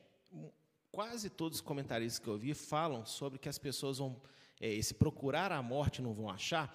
quase 0.96 1.30
todos 1.30 1.58
os 1.58 1.62
comentaristas 1.62 2.20
que 2.20 2.28
eu 2.30 2.38
vi 2.38 2.54
falam 2.54 3.06
sobre 3.06 3.38
que 3.38 3.50
as 3.50 3.58
pessoas 3.58 3.98
vão, 3.98 4.16
é, 4.62 4.82
se 4.82 4.94
procurar 4.94 5.52
a 5.52 5.62
morte 5.62 6.02
não 6.02 6.14
vão 6.14 6.30
achar, 6.30 6.74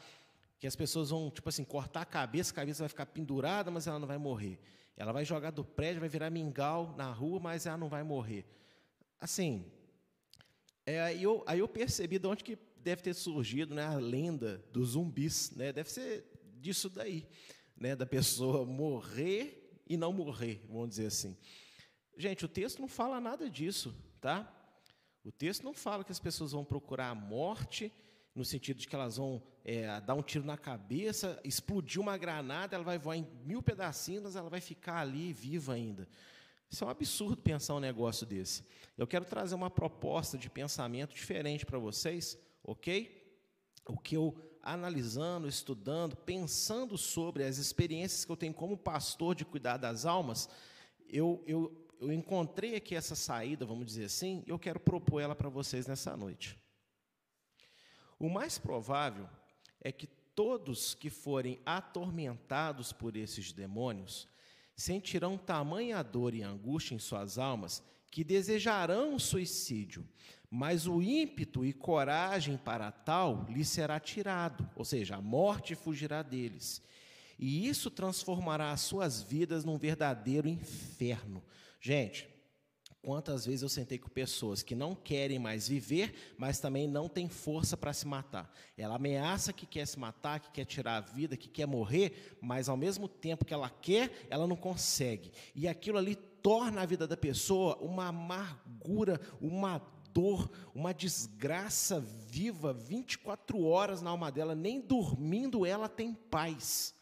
que 0.59 0.67
as 0.67 0.77
pessoas 0.77 1.09
vão, 1.09 1.31
tipo 1.31 1.49
assim, 1.49 1.65
cortar 1.65 2.03
a 2.03 2.05
cabeça, 2.05 2.53
a 2.53 2.57
cabeça 2.57 2.83
vai 2.83 2.89
ficar 2.91 3.07
pendurada, 3.07 3.71
mas 3.71 3.87
ela 3.87 3.99
não 3.99 4.07
vai 4.07 4.19
morrer. 4.19 4.61
Ela 4.95 5.11
vai 5.11 5.25
jogar 5.25 5.51
do 5.53 5.65
prédio, 5.65 6.01
vai 6.01 6.09
virar 6.11 6.29
mingau 6.29 6.95
na 6.99 7.11
rua, 7.11 7.41
mas 7.41 7.65
ela 7.65 7.79
não 7.79 7.89
vai 7.89 8.03
morrer. 8.03 8.45
Assim, 9.19 9.65
é, 10.85 11.01
aí, 11.01 11.23
eu, 11.23 11.43
aí 11.47 11.61
eu 11.61 11.69
percebi 11.69 12.19
de 12.19 12.27
onde 12.27 12.45
que 12.45 12.59
deve 12.77 13.01
ter 13.01 13.15
surgido 13.15 13.75
né, 13.75 13.87
a 13.87 13.95
lenda 13.95 14.63
dos 14.71 14.91
zumbis. 14.91 15.51
Né? 15.53 15.73
Deve 15.73 15.91
ser 15.91 16.27
disso 16.59 16.91
daí, 16.91 17.27
né, 17.75 17.97
da 17.97 18.05
pessoa 18.05 18.67
morrer 18.67 19.81
e 19.89 19.97
não 19.97 20.13
morrer, 20.13 20.63
vamos 20.69 20.91
dizer 20.91 21.07
assim. 21.07 21.35
Gente, 22.19 22.45
o 22.45 22.49
texto 22.49 22.81
não 22.81 22.89
fala 22.89 23.19
nada 23.19 23.49
disso 23.49 23.97
tá? 24.21 24.51
O 25.25 25.31
texto 25.31 25.63
não 25.63 25.75
fala 25.75 26.05
que 26.05 26.13
as 26.13 26.19
pessoas 26.19 26.53
vão 26.53 26.65
procurar 26.65 27.11
a 27.11 27.15
morte, 27.15 27.93
no 28.35 28.45
sentido 28.45 28.79
de 28.79 28.89
que 28.89 28.95
elas 28.95 29.17
vão 29.17 29.43
é, 29.65 30.01
dar 30.01 30.15
um 30.15 30.23
tiro 30.23 30.45
na 30.45 30.57
cabeça, 30.57 31.41
explodir 31.45 32.01
uma 32.01 32.17
granada, 32.17 32.75
ela 32.75 32.85
vai 32.85 32.99
voar 32.99 33.17
em 33.17 33.27
mil 33.45 33.63
pedacinhos, 33.63 34.37
ela 34.37 34.49
vai 34.49 34.61
ficar 34.61 34.99
ali 34.99 35.33
viva 35.33 35.75
ainda. 35.75 36.09
Isso 36.71 36.85
é 36.85 36.87
um 36.87 36.91
absurdo 36.91 37.43
pensar 37.43 37.75
um 37.75 37.81
negócio 37.81 38.25
desse. 38.25 38.65
Eu 38.97 39.07
quero 39.07 39.25
trazer 39.25 39.55
uma 39.55 39.69
proposta 39.69 40.39
de 40.39 40.49
pensamento 40.49 41.13
diferente 41.13 41.67
para 41.67 41.79
vocês, 41.79 42.39
ok? 42.63 43.21
O 43.89 43.99
que 43.99 44.17
eu, 44.17 44.37
analisando, 44.63 45.49
estudando, 45.49 46.17
pensando 46.17 46.97
sobre 46.97 47.43
as 47.43 47.59
experiências 47.59 48.25
que 48.25 48.31
eu 48.31 48.37
tenho 48.37 48.55
como 48.55 48.77
pastor 48.77 49.35
de 49.35 49.45
cuidar 49.45 49.79
das 49.79 50.07
almas, 50.07 50.49
eu, 51.09 51.43
eu 51.45 51.90
eu 52.01 52.11
encontrei 52.13 52.75
aqui 52.75 52.95
essa 52.95 53.15
saída, 53.15 53.67
vamos 53.67 53.87
dizer 53.87 54.07
assim, 54.07 54.43
e 54.47 54.51
eu 54.51 54.59
quero 54.59 54.81
propor 54.81 55.21
ela 55.21 55.35
para 55.35 55.51
vocês 55.51 55.87
nessa 55.87 56.17
noite. 56.17 56.59
O 58.19 58.29
mais 58.29 58.59
provável 58.59 59.29
é 59.81 59.93
que 59.93 60.07
todos 60.35 60.95
que 60.95 61.11
forem 61.11 61.61
atormentados 61.65 62.93
por 62.93 63.17
esses 63.17 63.53
demônios 63.53 64.27
sentirão 64.75 65.37
tamanha 65.37 66.03
dor 66.03 66.35
e 66.35 66.43
angústia 66.43 66.95
em 66.95 66.99
suas 66.99 67.37
almas 67.37 67.83
que 68.11 68.25
desejarão 68.25 69.19
suicídio, 69.19 70.07
mas 70.51 70.87
o 70.87 71.03
ímpeto 71.03 71.65
e 71.65 71.73
coragem 71.73 72.57
para 72.57 72.91
tal 72.91 73.47
lhes 73.49 73.69
será 73.69 74.01
tirado, 74.01 74.69
ou 74.75 74.85
seja, 74.85 75.17
a 75.17 75.21
morte 75.21 75.75
fugirá 75.75 76.23
deles. 76.23 76.83
E 77.39 77.69
isso 77.69 77.91
transformará 77.91 78.73
as 78.73 78.81
suas 78.81 79.23
vidas 79.23 79.65
num 79.65 79.79
verdadeiro 79.79 80.49
inferno, 80.49 81.43
Gente, 81.81 82.31
Quantas 83.03 83.47
vezes 83.47 83.63
eu 83.63 83.69
sentei 83.71 83.99
com 83.99 84.11
pessoas 84.11 84.63
que 84.63 84.75
não 84.75 84.95
querem 84.95 85.39
mais 85.39 85.67
viver, 85.67 86.35
mas 86.37 86.61
também 86.61 86.87
não 86.87 87.09
têm 87.09 87.31
força 87.31 87.75
para 87.75 87.95
se 87.95 88.07
matar. 88.07 88.53
Ela 88.77 88.97
ameaça 88.97 89.55
que 89.55 89.65
quer 89.65 89.87
se 89.87 89.99
matar, 89.99 90.39
que 90.39 90.51
quer 90.51 90.67
tirar 90.67 90.99
a 90.99 91.01
vida, 91.01 91.35
que 91.35 91.49
quer 91.49 91.67
morrer, 91.67 92.37
mas 92.43 92.69
ao 92.69 92.77
mesmo 92.77 93.09
tempo 93.09 93.47
que 93.47 93.55
ela 93.55 93.71
quer, 93.71 94.27
ela 94.29 94.47
não 94.47 94.55
consegue. 94.55 95.33
E 95.55 95.67
aquilo 95.67 95.97
ali 95.97 96.15
torna 96.15 96.83
a 96.83 96.87
vida 96.87 97.09
da 97.09 97.17
pessoa 97.17 97.79
uma 97.79 98.09
amargura, 98.09 99.19
uma 99.41 99.79
dor, 100.13 100.51
uma 100.75 100.93
desgraça 100.93 102.01
viva, 102.01 102.75
24 102.75 103.65
horas 103.65 104.03
na 104.03 104.11
alma 104.11 104.31
dela, 104.31 104.55
nem 104.55 104.79
dormindo 104.79 105.65
ela 105.65 105.89
tem 105.89 106.13
paz. 106.13 106.95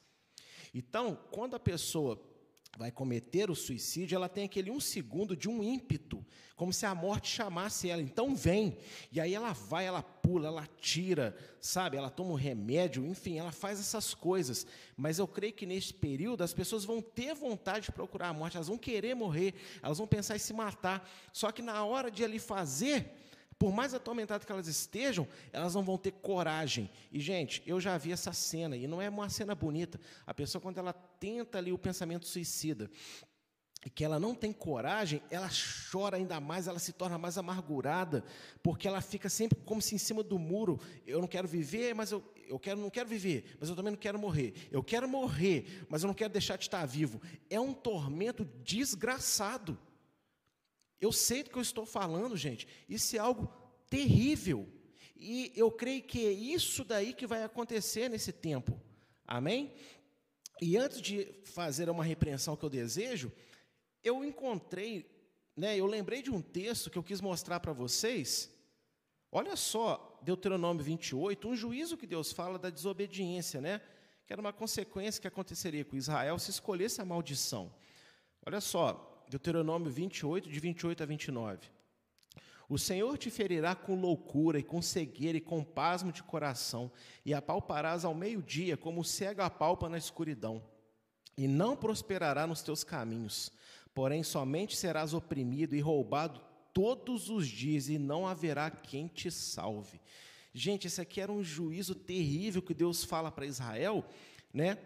Então, 0.73 1.19
quando 1.33 1.57
a 1.57 1.61
pessoa 1.61 2.17
vai 2.79 2.93
cometer 2.93 3.51
o 3.51 3.57
suicídio, 3.57 4.15
ela 4.15 4.29
tem 4.29 4.45
aquele 4.45 4.71
um 4.71 4.79
segundo 4.79 5.37
de 5.37 5.49
um 5.49 5.65
ímpeto, 5.65 6.25
como 6.55 6.73
se 6.73 6.87
a 6.87 6.95
morte 6.95 7.29
chamasse 7.29 7.91
ela. 7.91 8.01
Então 8.01 8.37
vem. 8.37 8.79
E 9.11 9.21
aí 9.21 9.35
ela 9.35 9.53
vai, 9.53 9.85
ela 9.85 10.01
pula, 10.01 10.47
ela 10.47 10.65
tira, 10.81 11.37
sabe? 11.61 11.97
Ela 11.97 12.09
toma 12.09 12.31
um 12.31 12.37
remédio, 12.37 13.05
enfim, 13.05 13.37
ela 13.37 13.51
faz 13.51 13.81
essas 13.81 14.15
coisas. 14.15 14.65
Mas 14.97 15.19
eu 15.19 15.27
creio 15.27 15.55
que 15.55 15.67
nesse 15.67 15.93
período 15.93 16.45
as 16.45 16.55
pessoas 16.55 16.85
vão 16.85 17.03
ter 17.03 17.35
vontade 17.35 17.87
de 17.87 17.93
procurar 17.93 18.29
a 18.29 18.33
morte, 18.33 18.57
elas 18.57 18.69
vão 18.69 18.79
querer 18.79 19.17
morrer, 19.17 19.55
elas 19.83 19.99
vão 19.99 20.07
pensar 20.07 20.37
em 20.37 20.39
se 20.39 20.53
matar. 20.55 21.11
Só 21.33 21.51
que 21.51 21.61
na 21.61 21.85
hora 21.85 22.13
de 22.13 22.23
ali 22.23 22.39
fazer, 22.39 23.13
por 23.59 23.73
mais 23.73 23.93
atormentadas 23.93 24.47
que 24.47 24.53
elas 24.53 24.69
estejam, 24.69 25.27
elas 25.53 25.75
não 25.75 25.83
vão 25.83 25.99
ter 25.99 26.13
coragem. 26.13 26.89
E, 27.11 27.19
gente, 27.19 27.63
eu 27.67 27.81
já 27.81 27.99
vi 27.99 28.13
essa 28.13 28.33
cena, 28.33 28.77
e 28.77 28.87
não 28.87 29.03
é 29.03 29.09
uma 29.09 29.29
cena 29.29 29.55
bonita. 29.55 29.99
A 30.27 30.33
pessoa, 30.33 30.63
quando 30.63 30.79
ela 30.79 30.93
tenta 30.93 31.59
ali 31.59 31.73
o 31.73 31.79
pensamento 31.79 32.27
suicida, 32.27 32.89
e 33.85 33.91
que 33.91 34.05
ela 34.05 34.19
não 34.19 34.35
tem 34.35 34.53
coragem, 34.53 35.23
ela 35.31 35.49
chora 35.91 36.17
ainda 36.17 36.41
mais, 36.41 36.67
ela 36.67 36.79
se 36.79 36.93
torna 36.93 37.17
mais 37.17 37.39
amargurada, 37.39 38.25
porque 38.63 38.89
ela 38.89 39.01
fica 39.01 39.29
sempre 39.29 39.59
como 39.65 39.81
se 39.81 39.95
em 39.95 39.99
cima 39.99 40.23
do 40.23 40.39
muro. 40.39 40.81
Eu 41.07 41.21
não 41.21 41.29
quero 41.29 41.47
viver, 41.47 41.95
mas 41.95 42.11
eu, 42.11 42.23
eu 42.49 42.59
quero, 42.59 42.81
não 42.81 42.91
quero 42.91 43.09
viver, 43.09 43.57
mas 43.61 43.69
eu 43.69 43.77
também 43.77 43.93
não 43.93 43.99
quero 43.99 44.19
morrer. 44.19 44.53
Eu 44.71 44.83
quero 44.83 45.09
morrer, 45.09 45.87
mas 45.89 46.03
eu 46.03 46.09
não 46.09 46.15
quero 46.15 46.33
deixar 46.33 46.57
de 46.57 46.65
estar 46.65 46.85
vivo. 46.87 47.21
É 47.49 47.61
um 47.61 47.73
tormento 47.73 48.45
desgraçado. 48.65 49.79
Eu 51.01 51.13
sei 51.13 51.43
do 51.43 51.51
que 51.51 51.57
eu 51.57 51.63
estou 51.63 51.87
falando, 51.87 52.37
gente. 52.37 52.67
Isso 52.89 53.17
é 53.17 53.19
algo 53.19 53.53
terrível. 53.89 54.69
E 55.17 55.53
eu 55.57 55.71
creio 55.71 56.03
que 56.03 56.27
é 56.27 56.33
isso 56.33 56.85
daí 56.85 57.13
que 57.13 57.27
vai 57.27 57.43
acontecer 57.43 58.09
nesse 58.09 58.33
tempo. 58.33 58.81
Amém? 59.27 59.75
E 60.61 60.77
antes 60.77 61.01
de 61.01 61.27
fazer 61.45 61.89
uma 61.89 62.05
repreensão 62.05 62.57
que 62.57 62.65
eu 62.65 62.71
desejo, 62.71 63.33
eu 64.03 64.25
encontrei, 64.25 65.09
né, 65.57 65.77
eu 65.77 65.87
lembrei 65.87 66.23
de 66.23 66.31
um 66.31 66.41
texto 66.41 66.91
que 66.91 66.99
eu 66.99 67.03
quis 67.03 67.21
mostrar 67.21 67.61
para 67.61 67.73
vocês. 67.73 68.51
Olha 69.31 69.57
só, 69.57 70.19
Deuteronômio 70.23 70.83
28, 70.83 71.49
um 71.49 71.55
juízo 71.55 71.97
que 71.97 72.07
Deus 72.07 72.33
fala 72.33 72.59
da 72.59 72.71
desobediência, 72.71 73.61
né? 73.61 73.81
Que 74.27 74.33
era 74.33 74.41
uma 74.41 74.53
consequência 74.53 75.21
que 75.21 75.29
aconteceria 75.29 75.85
com 75.85 75.97
Israel 75.97 76.39
se 76.39 76.51
escolhesse 76.51 77.01
a 77.01 77.05
maldição. 77.05 77.73
Olha 78.45 78.61
só, 78.61 79.08
Deuteronômio 79.29 79.91
28, 79.91 80.49
de 80.49 80.61
28 80.61 81.03
a 81.03 81.07
29. 81.07 81.69
O 82.69 82.79
Senhor 82.79 83.17
te 83.17 83.31
ferirá 83.31 83.75
com 83.75 83.99
loucura 83.99 84.59
e 84.59 84.63
com 84.63 84.83
cegueira 84.83 85.39
e 85.39 85.41
com 85.41 85.65
pasmo 85.65 86.13
de 86.13 86.23
coração, 86.23 86.93
e 87.25 87.33
apalparás 87.33 88.05
ao 88.05 88.15
meio-dia 88.15 88.77
como 88.77 89.01
o 89.01 89.05
cego 89.05 89.41
apalpa 89.41 89.89
na 89.89 89.97
escuridão, 89.97 90.63
e 91.37 91.49
não 91.49 91.75
prosperará 91.75 92.47
nos 92.47 92.63
teus 92.63 92.85
caminhos, 92.85 93.51
porém 93.95 94.23
somente 94.23 94.77
serás 94.77 95.15
oprimido 95.15 95.75
e 95.75 95.81
roubado 95.81 96.43
todos 96.75 97.31
os 97.31 97.49
dias, 97.49 97.89
e 97.89 97.99
não 97.99 98.27
haverá 98.27 98.71
quem 98.71 99.09
te 99.09 99.31
salve. 99.31 100.01
Gente, 100.53 100.87
esse 100.87 101.01
aqui 101.01 101.21
era 101.21 101.33
um 101.33 101.43
juízo 101.43 101.95
terrível 101.95 102.61
que 102.61 102.75
Deus 102.75 103.03
fala 103.03 103.31
para 103.31 103.47
Israel, 103.47 104.05
né? 104.53 104.79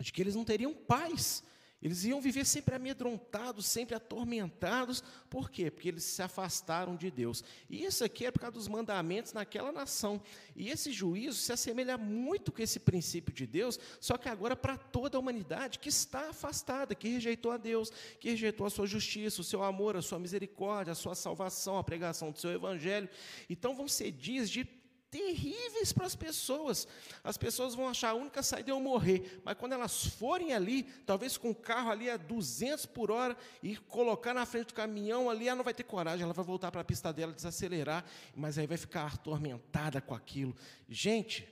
De 0.00 0.12
que 0.12 0.20
eles 0.20 0.34
não 0.34 0.44
teriam 0.44 0.74
paz, 0.74 1.44
eles 1.82 2.04
iam 2.04 2.20
viver 2.20 2.46
sempre 2.46 2.76
amedrontados, 2.76 3.66
sempre 3.66 3.96
atormentados. 3.96 5.02
Por 5.28 5.50
quê? 5.50 5.68
Porque 5.68 5.88
eles 5.88 6.04
se 6.04 6.22
afastaram 6.22 6.94
de 6.94 7.10
Deus. 7.10 7.42
E 7.68 7.84
isso 7.84 8.04
aqui 8.04 8.24
é 8.24 8.30
por 8.30 8.38
causa 8.38 8.54
dos 8.54 8.68
mandamentos 8.68 9.32
naquela 9.32 9.72
nação. 9.72 10.22
E 10.54 10.68
esse 10.68 10.92
juízo 10.92 11.38
se 11.38 11.52
assemelha 11.52 11.98
muito 11.98 12.52
com 12.52 12.62
esse 12.62 12.78
princípio 12.78 13.34
de 13.34 13.46
Deus, 13.46 13.80
só 14.00 14.16
que 14.16 14.28
agora 14.28 14.54
para 14.54 14.76
toda 14.76 15.18
a 15.18 15.20
humanidade 15.20 15.80
que 15.80 15.88
está 15.88 16.30
afastada, 16.30 16.94
que 16.94 17.08
rejeitou 17.08 17.50
a 17.50 17.56
Deus, 17.56 17.90
que 18.20 18.30
rejeitou 18.30 18.66
a 18.66 18.70
sua 18.70 18.86
justiça, 18.86 19.40
o 19.40 19.44
seu 19.44 19.64
amor, 19.64 19.96
a 19.96 20.02
sua 20.02 20.20
misericórdia, 20.20 20.92
a 20.92 20.94
sua 20.94 21.16
salvação, 21.16 21.78
a 21.78 21.84
pregação 21.84 22.30
do 22.30 22.38
seu 22.38 22.52
evangelho. 22.52 23.08
Então 23.50 23.74
vão 23.74 23.88
ser 23.88 24.12
dias 24.12 24.48
de 24.48 24.64
terríveis 25.12 25.92
para 25.92 26.06
as 26.06 26.16
pessoas. 26.16 26.88
As 27.22 27.36
pessoas 27.36 27.74
vão 27.74 27.86
achar 27.86 28.08
a 28.08 28.14
única 28.14 28.42
saída 28.42 28.70
é 28.70 28.72
eu 28.72 28.80
morrer, 28.80 29.42
mas 29.44 29.58
quando 29.58 29.72
elas 29.72 30.06
forem 30.06 30.54
ali, 30.54 30.84
talvez 31.04 31.36
com 31.36 31.50
o 31.50 31.54
carro 31.54 31.90
ali 31.90 32.08
a 32.08 32.16
200 32.16 32.86
por 32.86 33.10
hora 33.10 33.36
e 33.62 33.76
colocar 33.76 34.32
na 34.32 34.46
frente 34.46 34.68
do 34.68 34.74
caminhão 34.74 35.28
ali, 35.28 35.48
ela 35.48 35.56
não 35.56 35.64
vai 35.64 35.74
ter 35.74 35.82
coragem, 35.82 36.24
ela 36.24 36.32
vai 36.32 36.44
voltar 36.44 36.72
para 36.72 36.80
a 36.80 36.84
pista 36.84 37.12
dela, 37.12 37.30
desacelerar, 37.30 38.06
mas 38.34 38.56
aí 38.56 38.66
vai 38.66 38.78
ficar 38.78 39.06
atormentada 39.06 40.00
com 40.00 40.14
aquilo. 40.14 40.56
Gente, 40.88 41.46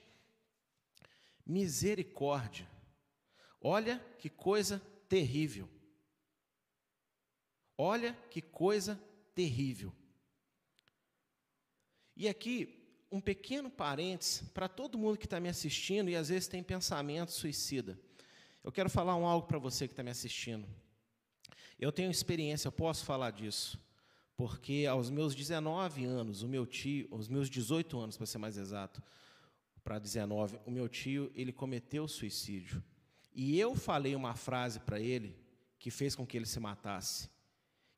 misericórdia. 1.45 2.67
Olha 3.61 4.03
que 4.19 4.31
coisa 4.31 4.81
terrível. 5.07 5.69
Olha 7.77 8.17
que 8.31 8.41
coisa 8.41 8.99
terrível. 9.35 9.93
E 12.17 12.27
aqui 12.27 12.80
um 13.11 13.21
pequeno 13.21 13.71
parênteses 13.71 14.43
para 14.55 14.69
todo 14.69 14.99
mundo 14.99 15.19
que 15.19 15.27
está 15.27 15.41
me 15.41 15.49
assistindo 15.49 16.09
e 16.09 16.17
às 16.17 16.29
vezes 16.29 16.47
tem 16.49 16.63
pensamento 16.63 17.33
suicida. 17.33 17.99
Eu 18.63 18.71
quero 18.71 18.89
falar 18.89 19.17
um 19.17 19.27
algo 19.27 19.47
para 19.47 19.59
você 19.59 19.89
que 19.89 19.93
está 19.93 20.03
me 20.03 20.11
assistindo. 20.11 20.67
Eu 21.79 21.91
tenho 21.91 22.11
experiência, 22.11 22.69
eu 22.69 22.73
posso 22.73 23.05
falar 23.05 23.31
disso, 23.31 23.81
porque 24.37 24.87
aos 24.89 25.09
meus 25.11 25.35
19 25.35 26.05
anos, 26.05 26.43
o 26.43 26.49
meu 26.49 26.67
tio, 26.67 27.09
os 27.11 27.27
meus 27.27 27.49
18 27.49 27.99
anos, 27.99 28.17
para 28.17 28.27
ser 28.27 28.39
mais 28.39 28.59
exato, 28.59 29.03
para 29.83 29.99
19, 29.99 30.61
o 30.67 30.71
meu 30.71 30.89
tio, 30.89 31.33
ele 31.35 31.53
cometeu 31.53 32.07
suicídio. 32.07 32.85
E 33.35 33.59
eu 33.59 33.75
falei 33.75 34.15
uma 34.15 34.35
frase 34.35 34.79
para 34.81 35.01
ele 35.01 35.37
que 35.79 35.91
fez 35.91 36.15
com 36.15 36.27
que 36.27 36.37
ele 36.37 36.47
se 36.47 36.61
matasse. 36.61 37.31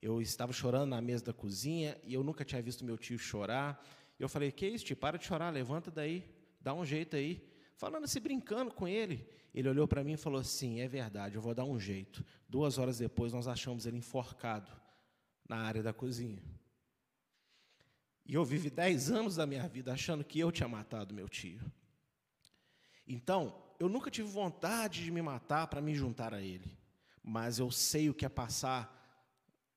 Eu 0.00 0.22
estava 0.22 0.52
chorando 0.52 0.90
na 0.90 1.00
mesa 1.00 1.24
da 1.24 1.32
cozinha 1.32 2.00
e 2.04 2.14
eu 2.14 2.22
nunca 2.22 2.44
tinha 2.44 2.62
visto 2.62 2.84
meu 2.84 2.96
tio 2.96 3.18
chorar. 3.18 3.84
Eu 4.22 4.28
falei, 4.28 4.52
que 4.52 4.64
isso, 4.66 4.84
tio, 4.84 4.96
para 4.96 5.18
de 5.18 5.24
chorar, 5.24 5.50
levanta 5.50 5.90
daí, 5.90 6.24
dá 6.60 6.72
um 6.72 6.84
jeito 6.84 7.16
aí. 7.16 7.44
Falando 7.76 8.04
assim, 8.04 8.20
brincando 8.20 8.72
com 8.72 8.86
ele. 8.86 9.28
Ele 9.52 9.68
olhou 9.68 9.88
para 9.88 10.04
mim 10.04 10.12
e 10.12 10.16
falou 10.16 10.40
assim: 10.40 10.80
é 10.80 10.86
verdade, 10.86 11.34
eu 11.34 11.42
vou 11.42 11.52
dar 11.52 11.64
um 11.64 11.76
jeito. 11.76 12.24
Duas 12.48 12.78
horas 12.78 12.98
depois, 12.98 13.32
nós 13.32 13.48
achamos 13.48 13.84
ele 13.84 13.96
enforcado 13.96 14.70
na 15.48 15.56
área 15.56 15.82
da 15.82 15.92
cozinha. 15.92 16.40
E 18.24 18.34
eu 18.34 18.44
vivi 18.44 18.70
dez 18.70 19.10
anos 19.10 19.34
da 19.34 19.44
minha 19.44 19.66
vida 19.66 19.92
achando 19.92 20.22
que 20.22 20.38
eu 20.38 20.52
tinha 20.52 20.68
matado 20.68 21.12
meu 21.12 21.28
tio. 21.28 21.60
Então, 23.04 23.60
eu 23.80 23.88
nunca 23.88 24.08
tive 24.08 24.28
vontade 24.28 25.02
de 25.02 25.10
me 25.10 25.20
matar 25.20 25.66
para 25.66 25.82
me 25.82 25.96
juntar 25.96 26.32
a 26.32 26.40
ele. 26.40 26.78
Mas 27.24 27.58
eu 27.58 27.72
sei 27.72 28.08
o 28.08 28.14
que 28.14 28.24
é 28.24 28.28
passar 28.28 29.00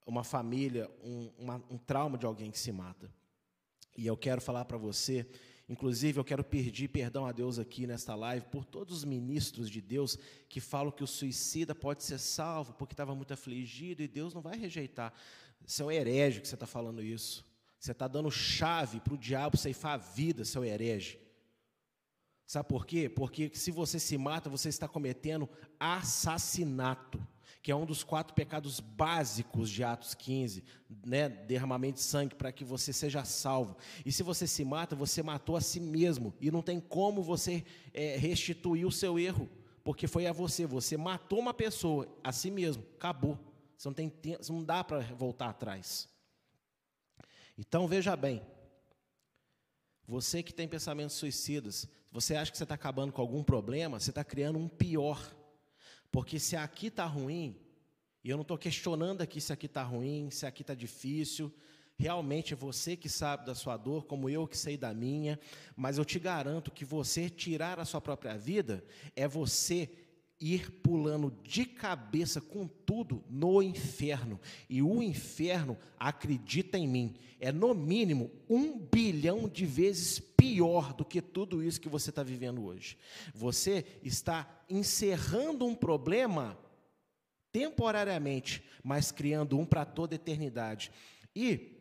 uma 0.05 0.23
família, 0.23 0.87
um, 1.03 1.31
uma, 1.39 1.55
um 1.67 1.79
trauma 1.79 2.15
de 2.15 2.27
alguém 2.27 2.51
que 2.51 2.59
se 2.59 2.71
mata. 2.71 3.11
E 3.97 4.05
eu 4.05 4.17
quero 4.17 4.41
falar 4.41 4.65
para 4.65 4.77
você, 4.77 5.25
inclusive 5.69 6.19
eu 6.19 6.23
quero 6.23 6.43
pedir 6.43 6.89
perdão 6.89 7.25
a 7.25 7.31
Deus 7.31 7.57
aqui 7.57 7.87
nesta 7.87 8.13
live 8.15 8.45
por 8.47 8.65
todos 8.65 8.97
os 8.97 9.03
ministros 9.05 9.69
de 9.69 9.81
Deus 9.81 10.17
que 10.49 10.59
falam 10.59 10.91
que 10.91 11.03
o 11.03 11.07
suicida 11.07 11.73
pode 11.73 12.03
ser 12.03 12.19
salvo 12.19 12.73
porque 12.73 12.93
estava 12.93 13.15
muito 13.15 13.33
afligido 13.33 14.03
e 14.03 14.07
Deus 14.07 14.33
não 14.33 14.41
vai 14.41 14.57
rejeitar. 14.57 15.13
Você 15.65 15.81
é 15.81 15.85
um 15.85 15.91
herege 15.91 16.41
que 16.41 16.47
você 16.47 16.55
está 16.55 16.67
falando 16.67 17.01
isso. 17.01 17.45
Você 17.79 17.91
está 17.91 18.07
dando 18.07 18.31
chave 18.31 18.99
para 18.99 19.13
o 19.13 19.17
diabo 19.17 19.57
ceifar 19.57 19.93
a 19.93 19.97
vida, 19.97 20.43
seu 20.43 20.63
herege. 20.65 21.19
Sabe 22.45 22.69
por 22.69 22.85
quê? 22.85 23.09
Porque 23.09 23.51
se 23.53 23.71
você 23.71 23.99
se 23.99 24.17
mata, 24.17 24.49
você 24.49 24.69
está 24.69 24.87
cometendo 24.87 25.49
assassinato 25.79 27.19
que 27.65 27.71
é 27.71 27.75
um 27.75 27.83
dos 27.83 28.03
quatro 28.03 28.35
pecados 28.35 28.79
básicos 28.79 29.71
de 29.71 29.83
Atos 29.83 30.13
15, 30.13 30.63
né? 31.03 31.27
derramamento 31.27 31.95
de 31.95 32.01
sangue 32.01 32.35
para 32.35 32.51
que 32.51 32.63
você 32.63 32.93
seja 32.93 33.25
salvo. 33.25 33.75
E 34.05 34.11
se 34.11 34.21
você 34.21 34.45
se 34.45 34.63
mata, 34.63 34.95
você 34.95 35.23
matou 35.23 35.57
a 35.57 35.61
si 35.61 35.79
mesmo, 35.79 36.31
e 36.39 36.51
não 36.51 36.61
tem 36.61 36.79
como 36.79 37.23
você 37.23 37.65
é, 37.91 38.17
restituir 38.17 38.85
o 38.85 38.91
seu 38.91 39.17
erro, 39.17 39.49
porque 39.83 40.05
foi 40.05 40.27
a 40.27 40.31
você, 40.31 40.67
você 40.67 40.95
matou 40.95 41.39
uma 41.39 41.55
pessoa, 41.55 42.07
a 42.23 42.31
si 42.31 42.51
mesmo, 42.51 42.83
acabou. 42.97 43.35
Você 43.75 43.87
não, 43.87 43.95
tem, 43.95 44.13
você 44.39 44.53
não 44.53 44.63
dá 44.63 44.83
para 44.83 44.99
voltar 45.15 45.49
atrás. 45.49 46.07
Então 47.57 47.87
veja 47.87 48.15
bem, 48.15 48.43
você 50.07 50.43
que 50.43 50.53
tem 50.53 50.67
pensamentos 50.67 51.15
suicidas, 51.15 51.87
você 52.11 52.35
acha 52.35 52.51
que 52.51 52.59
você 52.59 52.63
está 52.63 52.75
acabando 52.75 53.11
com 53.11 53.21
algum 53.21 53.43
problema, 53.43 53.99
você 53.99 54.11
está 54.11 54.23
criando 54.23 54.59
um 54.59 54.67
pior. 54.67 55.34
Porque 56.15 56.39
se 56.39 56.55
aqui 56.55 56.87
está 56.87 57.05
ruim, 57.05 57.59
E 58.23 58.29
eu 58.29 58.37
não 58.37 58.41
estou 58.43 58.57
questionando 58.57 59.21
aqui 59.21 59.41
se 59.41 59.51
aqui 59.51 59.65
está 59.65 59.83
ruim, 59.83 60.31
se 60.31 60.45
aqui 60.45 60.61
está 60.63 60.73
difícil. 60.73 61.53
Realmente 61.97 62.53
é 62.53 62.55
você 62.55 62.95
que 62.95 63.09
sabe 63.09 63.45
da 63.45 63.53
sua 63.53 63.75
dor, 63.75 64.05
como 64.05 64.29
eu 64.29 64.47
que 64.47 64.57
sei 64.57 64.77
da 64.77 64.93
minha. 64.93 65.37
Mas 65.75 65.97
eu 65.97 66.05
te 66.05 66.17
garanto 66.17 66.71
que 66.71 66.85
você 66.85 67.29
tirar 67.29 67.81
a 67.81 67.85
sua 67.85 67.99
própria 67.99 68.37
vida 68.37 68.81
é 69.13 69.27
você 69.27 69.91
ir 70.39 70.69
pulando 70.81 71.31
de 71.43 71.65
cabeça 71.65 72.41
com 72.41 72.67
tudo 72.67 73.23
no 73.29 73.61
inferno. 73.61 74.39
E 74.69 74.81
o 74.81 75.01
inferno, 75.01 75.77
acredita 75.97 76.77
em 76.77 76.87
mim, 76.87 77.15
é 77.39 77.51
no 77.51 77.73
mínimo 77.73 78.31
um 78.49 78.77
bilhão 78.77 79.47
de 79.47 79.65
vezes 79.65 80.19
pior 80.19 80.93
do 80.93 81.05
que 81.05 81.21
tudo 81.21 81.63
isso 81.63 81.81
que 81.81 81.89
você 81.89 82.09
está 82.09 82.23
vivendo 82.23 82.65
hoje. 82.65 82.97
Você 83.33 83.85
está 84.03 84.63
encerrando 84.69 85.65
um 85.65 85.75
problema 85.75 86.57
temporariamente, 87.51 88.63
mas 88.83 89.11
criando 89.11 89.57
um 89.57 89.65
para 89.65 89.85
toda 89.85 90.15
eternidade. 90.15 90.91
E 91.33 91.75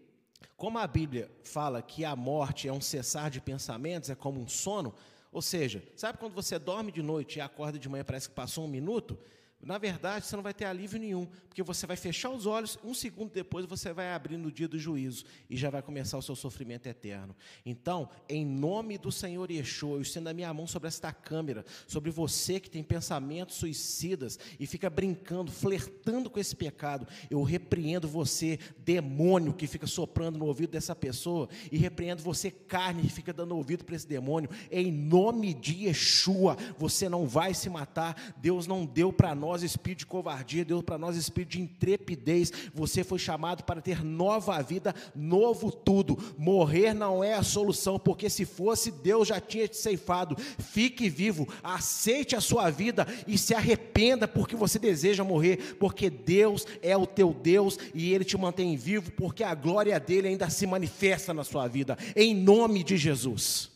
como 0.57 0.79
a 0.79 0.87
Bíblia 0.87 1.31
fala 1.43 1.83
que 1.83 2.05
a 2.05 2.15
morte 2.15 2.69
é 2.69 2.73
um 2.73 2.81
cessar 2.81 3.31
de 3.31 3.41
pensamentos, 3.41 4.09
é 4.09 4.15
como 4.15 4.41
um 4.41 4.49
sono, 4.49 4.95
ou 5.35 5.43
seja, 5.43 5.83
sabe 5.97 6.17
quando 6.17 6.33
você 6.33 6.61
dorme 6.61 6.93
de 6.93 7.03
noite 7.03 7.39
e 7.39 7.41
acorda 7.41 7.77
de 7.77 7.89
manhã, 7.89 8.05
parece 8.05 8.29
que 8.29 8.35
passou 8.37 8.65
um 8.65 8.69
minuto? 8.69 9.19
Na 9.65 9.79
verdade, 9.79 10.27
você 10.27 10.37
não 10.37 10.43
vai 10.43 10.53
ter 10.53 10.67
alívio 10.67 10.99
nenhum, 10.99 11.27
porque 11.49 11.63
você 11.63 11.87
vai 11.87 11.97
fechar 11.97 12.31
os 12.31 12.47
olhos, 12.47 12.79
um 12.85 12.93
segundo 12.93 13.31
depois 13.33 13.65
você 13.65 13.93
vai 13.93 14.13
abrir 14.13 14.37
no 14.37 14.53
dia 14.53 14.69
do 14.69 14.79
juízo 14.79 15.25
e 15.49 15.57
já 15.57 15.71
vai 15.71 15.81
começar 15.81 16.19
o 16.19 16.23
seu 16.23 16.37
sofrimento 16.37 16.87
eterno. 16.87 17.35
Então, 17.65 18.09
em 18.29 18.45
nome 18.45 18.99
do 18.99 19.11
Senhor 19.11 19.51
Yeshua, 19.51 19.97
eu 19.97 20.03
estendo 20.03 20.29
a 20.29 20.35
minha 20.35 20.53
mão 20.53 20.67
sobre 20.67 20.89
esta 20.89 21.13
câmera, 21.13 21.65
sobre 21.87 22.11
você 22.11 22.61
que 22.61 22.69
tem 22.69 22.83
pensamentos 22.83 23.57
suicidas 23.57 24.39
e 24.61 24.67
fica 24.67 24.91
brincando, 24.91 25.51
flertando 25.51 26.29
com 26.29 26.39
esse 26.39 26.55
pecado, 26.55 27.07
eu 27.31 27.43
repreendo 27.43 28.07
você, 28.07 28.59
demônio 28.79 29.55
que 29.55 29.67
fica 29.67 29.87
soprando 29.87 30.39
no 30.39 30.47
ouvido 30.47 30.71
dessa 30.71 30.95
pessoa, 30.95 31.49
e 31.73 31.79
repreendo 31.79 32.23
você, 32.23 32.51
carne 32.51 33.03
que 33.03 33.13
fica 33.13 33.33
dando 33.33 33.57
ouvido 33.57 33.85
para 33.85 33.97
esse 33.97 34.07
demônio, 34.07 34.51
em 34.71 34.93
nome 34.93 35.55
de 35.55 35.87
Yeshua, 35.87 36.57
você 36.79 37.09
não 37.09 37.27
vai 37.27 37.55
se 37.55 37.71
matar, 37.71 38.35
Deus 38.37 38.67
não 38.67 38.85
deu 38.85 39.13
para 39.13 39.35
nós 39.35 39.54
nós 39.55 39.63
espírito 39.63 40.01
de 40.01 40.07
covardia, 40.07 40.65
deu 40.65 40.83
para 40.83 40.99
nós 40.99 41.17
espírito 41.17 41.53
de 41.53 41.61
intrepidez. 41.61 42.53
Você 42.75 43.05
foi 43.05 43.21
chamado 43.21 43.63
para 43.63 43.81
ter 43.81 44.05
nova 44.05 44.61
vida, 44.61 44.93
novo 45.15 45.71
tudo. 45.71 46.19
Morrer 46.37 46.93
não 46.93 47.23
é 47.23 47.35
a 47.35 47.43
solução, 47.43 47.97
porque 47.97 48.29
se 48.29 48.45
fosse, 48.45 48.91
Deus 48.91 49.29
já 49.29 49.41
tinha 49.41 49.69
te 49.69 49.77
ceifado. 49.77 50.37
Fique 50.59 51.09
vivo, 51.09 51.49
aceite 51.63 52.35
a 52.35 52.41
sua 52.41 52.69
vida 52.69 53.07
e 53.29 53.39
se 53.39 53.55
arrependa 53.55 54.27
porque 54.27 54.57
você 54.57 54.77
deseja 54.77 55.23
morrer, 55.23 55.77
porque 55.79 56.11
Deus 56.11 56.67
é 56.83 56.97
o 56.97 57.07
teu 57.07 57.33
Deus 57.33 57.79
e 57.95 58.13
Ele 58.13 58.25
te 58.25 58.37
mantém 58.37 58.75
vivo, 58.77 59.13
porque 59.13 59.45
a 59.45 59.55
glória 59.55 60.01
dele 60.01 60.27
ainda 60.27 60.51
se 60.51 60.67
manifesta 60.67 61.33
na 61.33 61.45
sua 61.45 61.69
vida, 61.69 61.97
em 62.17 62.35
nome 62.35 62.83
de 62.83 62.97
Jesus. 62.97 63.74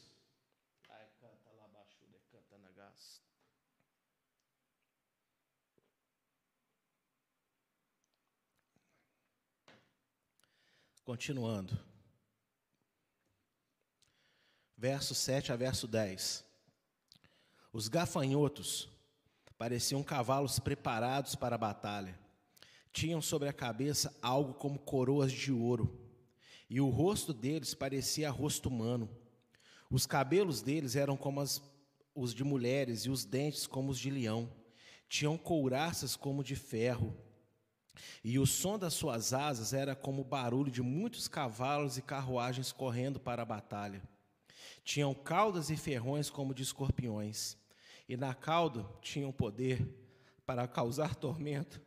Continuando. 11.08 11.80
Verso 14.76 15.14
7 15.14 15.50
a 15.50 15.56
verso 15.56 15.88
10. 15.88 16.44
Os 17.72 17.88
gafanhotos 17.88 18.90
pareciam 19.56 20.02
cavalos 20.02 20.58
preparados 20.58 21.34
para 21.34 21.54
a 21.54 21.58
batalha. 21.58 22.20
Tinham 22.92 23.22
sobre 23.22 23.48
a 23.48 23.54
cabeça 23.54 24.14
algo 24.20 24.52
como 24.52 24.78
coroas 24.78 25.32
de 25.32 25.50
ouro, 25.50 25.98
e 26.68 26.78
o 26.78 26.90
rosto 26.90 27.32
deles 27.32 27.72
parecia 27.72 28.28
rosto 28.28 28.68
humano. 28.68 29.08
Os 29.90 30.04
cabelos 30.04 30.60
deles 30.60 30.94
eram 30.94 31.16
como 31.16 31.40
as, 31.40 31.62
os 32.14 32.34
de 32.34 32.44
mulheres, 32.44 33.06
e 33.06 33.10
os 33.10 33.24
dentes 33.24 33.66
como 33.66 33.90
os 33.92 33.98
de 33.98 34.10
leão. 34.10 34.52
Tinham 35.08 35.38
couraças 35.38 36.14
como 36.14 36.44
de 36.44 36.54
ferro 36.54 37.16
e 38.22 38.38
o 38.38 38.46
som 38.46 38.78
das 38.78 38.94
suas 38.94 39.32
asas 39.32 39.72
era 39.72 39.94
como 39.94 40.22
o 40.22 40.24
barulho 40.24 40.70
de 40.70 40.82
muitos 40.82 41.28
cavalos 41.28 41.96
e 41.96 42.02
carruagens 42.02 42.72
correndo 42.72 43.18
para 43.18 43.42
a 43.42 43.46
batalha. 43.46 44.02
Tinham 44.84 45.14
caudas 45.14 45.70
e 45.70 45.76
ferrões 45.76 46.30
como 46.30 46.54
de 46.54 46.62
escorpiões, 46.62 47.56
e 48.08 48.16
na 48.16 48.34
cauda 48.34 48.86
tinham 49.02 49.30
poder 49.30 49.86
para 50.46 50.66
causar 50.66 51.14
tormento 51.14 51.80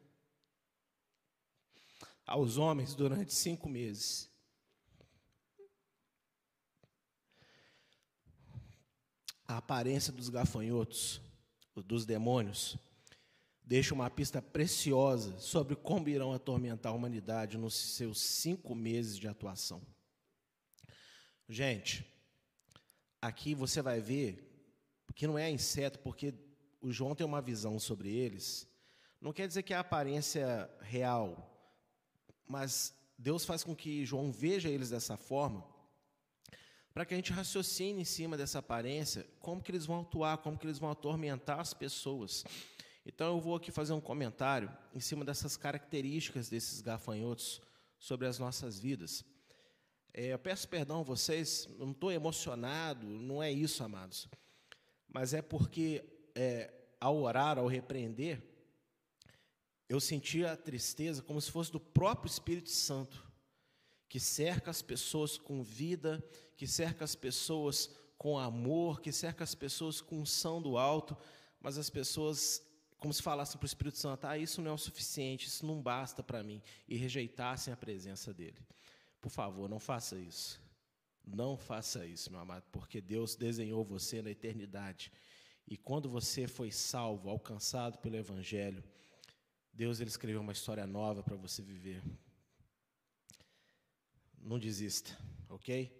aos 2.26 2.58
homens 2.58 2.94
durante 2.94 3.34
cinco 3.34 3.68
meses. 3.68 4.30
A 9.48 9.58
aparência 9.58 10.14
dos 10.14 10.30
gafanhotos, 10.30 11.20
dos 11.76 12.06
demônios, 12.06 12.78
deixa 13.64 13.94
uma 13.94 14.10
pista 14.10 14.42
preciosa 14.42 15.38
sobre 15.40 15.76
como 15.76 16.10
irão 16.10 16.34
atormentar 16.34 16.92
a 16.92 16.96
humanidade 16.96 17.58
nos 17.58 17.74
seus 17.74 18.20
cinco 18.20 18.76
meses 18.76 19.18
de 19.18 19.28
atuação. 19.28 19.82
Gente, 21.48 22.06
aqui 23.22 23.54
você 23.54 23.82
vai 23.82 24.00
ver 24.00 24.48
que 25.14 25.28
não 25.28 25.38
é 25.38 25.50
inseto, 25.50 26.00
porque 26.00 26.34
o 26.82 26.92
João 26.92 27.14
tem 27.14 27.26
uma 27.26 27.42
visão 27.42 27.80
sobre 27.80 28.10
eles. 28.10 28.68
Não 29.20 29.32
quer 29.32 29.48
dizer 29.48 29.62
que 29.62 29.74
é 29.74 29.78
a 29.78 29.82
aparência 29.82 30.70
real, 30.82 31.48
mas 32.48 32.94
Deus 33.18 33.46
faz 33.46 33.64
com 33.64 33.76
que 33.76 34.04
João 34.04 34.32
veja 34.32 34.68
eles 34.68 34.90
dessa 34.90 35.16
forma, 35.16 35.64
para 36.94 37.06
que 37.06 37.14
a 37.14 37.18
gente 37.18 37.32
raciocine 37.32 38.02
em 38.02 38.06
cima 38.06 38.36
dessa 38.36 38.60
aparência, 38.60 39.26
como 39.40 39.62
que 39.62 39.72
eles 39.72 39.86
vão 39.86 40.02
atuar, 40.02 40.40
como 40.40 40.58
que 40.58 40.66
eles 40.66 40.80
vão 40.80 40.90
atormentar 40.90 41.60
as 41.60 41.74
pessoas. 41.74 42.44
Então 43.06 43.36
eu 43.36 43.42
vou 43.42 43.56
aqui 43.56 43.72
fazer 43.72 43.94
um 43.94 44.02
comentário 44.02 44.72
em 44.94 45.00
cima 45.00 45.26
dessas 45.26 45.58
características 45.58 46.50
desses 46.50 46.82
gafanhotos 46.82 47.62
sobre 47.98 48.28
as 48.28 48.38
nossas 48.38 48.80
vidas. 48.80 49.26
É, 50.14 50.34
eu 50.34 50.40
peço 50.40 50.68
perdão 50.68 51.00
a 51.00 51.04
vocês, 51.04 51.68
não 51.80 51.92
estou 51.92 52.12
emocionado, 52.12 53.08
não 53.08 53.42
é 53.42 53.52
isso, 53.52 53.84
amados. 53.84 54.28
Mas 55.08 55.34
é 55.34 55.42
porque 55.42 56.04
é, 56.36 56.72
ao 57.00 57.18
orar, 57.18 57.58
ao 57.58 57.68
repreender, 57.68 58.42
eu 59.90 60.00
sentia 60.00 60.52
a 60.52 60.58
tristeza 60.58 61.22
como 61.22 61.42
se 61.42 61.52
fosse 61.52 61.72
do 61.72 61.80
próprio 61.80 62.30
Espírito 62.30 62.70
Santo, 62.70 63.26
que 64.08 64.20
cerca 64.20 64.70
as 64.70 64.82
pessoas 64.82 65.38
com 65.38 65.64
vida, 65.64 66.24
que 66.56 66.68
cerca 66.68 67.04
as 67.04 67.16
pessoas 67.16 67.90
com 68.18 68.38
amor, 68.38 69.02
que 69.02 69.12
cerca 69.12 69.44
as 69.44 69.56
pessoas 69.56 70.00
com 70.00 70.20
unção 70.20 70.62
do 70.62 70.78
alto, 70.78 71.18
mas 71.60 71.78
as 71.78 71.90
pessoas 71.90 72.62
como 73.02 73.12
se 73.12 73.24
falassem 73.24 73.58
para 73.58 73.66
o 73.66 73.68
Espírito 73.68 73.98
Santo: 73.98 74.28
ah, 74.28 74.38
isso 74.38 74.62
não 74.62 74.72
é 74.72 74.74
o 74.76 74.78
suficiente, 74.78 75.48
isso 75.48 75.66
não 75.66 75.82
basta 75.82 76.22
para 76.22 76.44
mim, 76.44 76.62
e 76.88 76.96
rejeitassem 76.96 77.74
a 77.74 77.76
presença 77.76 78.32
dele. 78.32 78.60
Por 79.20 79.32
favor, 79.32 79.68
não 79.68 79.80
faça 79.80 80.16
isso. 80.16 80.62
Não 81.26 81.58
faça 81.58 82.06
isso, 82.06 82.32
meu 82.32 82.40
amado, 82.40 82.64
porque 82.72 83.02
Deus 83.02 83.36
desenhou 83.36 83.84
você 83.84 84.22
na 84.22 84.30
eternidade. 84.30 85.12
E 85.68 85.76
quando 85.78 86.10
você 86.10 86.48
foi 86.48 86.72
salvo, 86.72 87.30
alcançado 87.30 87.98
pelo 87.98 88.18
Evangelho, 88.18 88.84
Deus 89.74 90.00
ele 90.00 90.10
escreveu 90.10 90.42
uma 90.42 90.52
história 90.52 90.86
nova 90.86 91.24
para 91.24 91.36
você 91.36 91.64
viver. 91.64 92.04
Não 94.38 94.60
desista, 94.60 95.18
ok? 95.50 95.92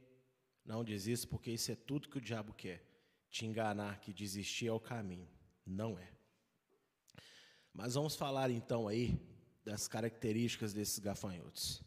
Não 0.64 0.84
desista, 0.84 1.28
porque 1.28 1.50
isso 1.52 1.72
é 1.72 1.76
tudo 1.76 2.10
que 2.10 2.18
o 2.18 2.22
diabo 2.22 2.54
quer. 2.54 2.84
Te 3.30 3.46
enganar 3.46 4.00
que 4.02 4.14
desistir 4.14 4.68
é 4.68 4.72
o 4.72 4.80
caminho. 4.80 5.30
Não 5.66 5.98
é. 5.98 6.21
Mas 7.74 7.94
vamos 7.94 8.16
falar 8.16 8.50
então 8.50 8.88
aí 8.88 9.20
das 9.64 9.88
características 9.88 10.74
desses 10.74 11.00
gafanhotos. 11.00 11.82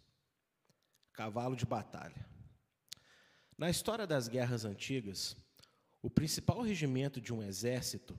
Cavalo 1.12 1.54
de 1.54 1.66
batalha. 1.66 2.26
Na 3.56 3.70
história 3.70 4.06
das 4.06 4.26
guerras 4.26 4.64
antigas, 4.64 5.36
o 6.02 6.10
principal 6.10 6.60
regimento 6.60 7.20
de 7.20 7.32
um 7.32 7.42
exército, 7.42 8.18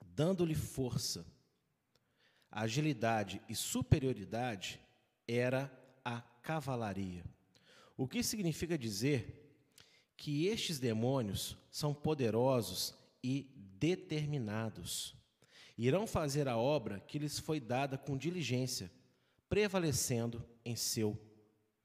dando-lhe 0.00 0.54
força, 0.54 1.26
agilidade 2.50 3.42
e 3.48 3.54
superioridade, 3.54 4.80
era 5.28 5.70
a 6.04 6.20
cavalaria. 6.20 7.24
O 7.96 8.08
que 8.08 8.22
significa 8.22 8.78
dizer 8.78 9.38
que 10.16 10.46
estes 10.46 10.78
demônios 10.78 11.56
são 11.70 11.94
poderosos 11.94 12.94
e 13.22 13.42
determinados 13.78 15.14
irão 15.76 16.06
fazer 16.06 16.48
a 16.48 16.56
obra 16.56 17.00
que 17.00 17.18
lhes 17.18 17.38
foi 17.38 17.60
dada 17.60 17.96
com 17.96 18.16
diligência, 18.16 18.90
prevalecendo 19.48 20.44
em 20.64 20.76
seu 20.76 21.18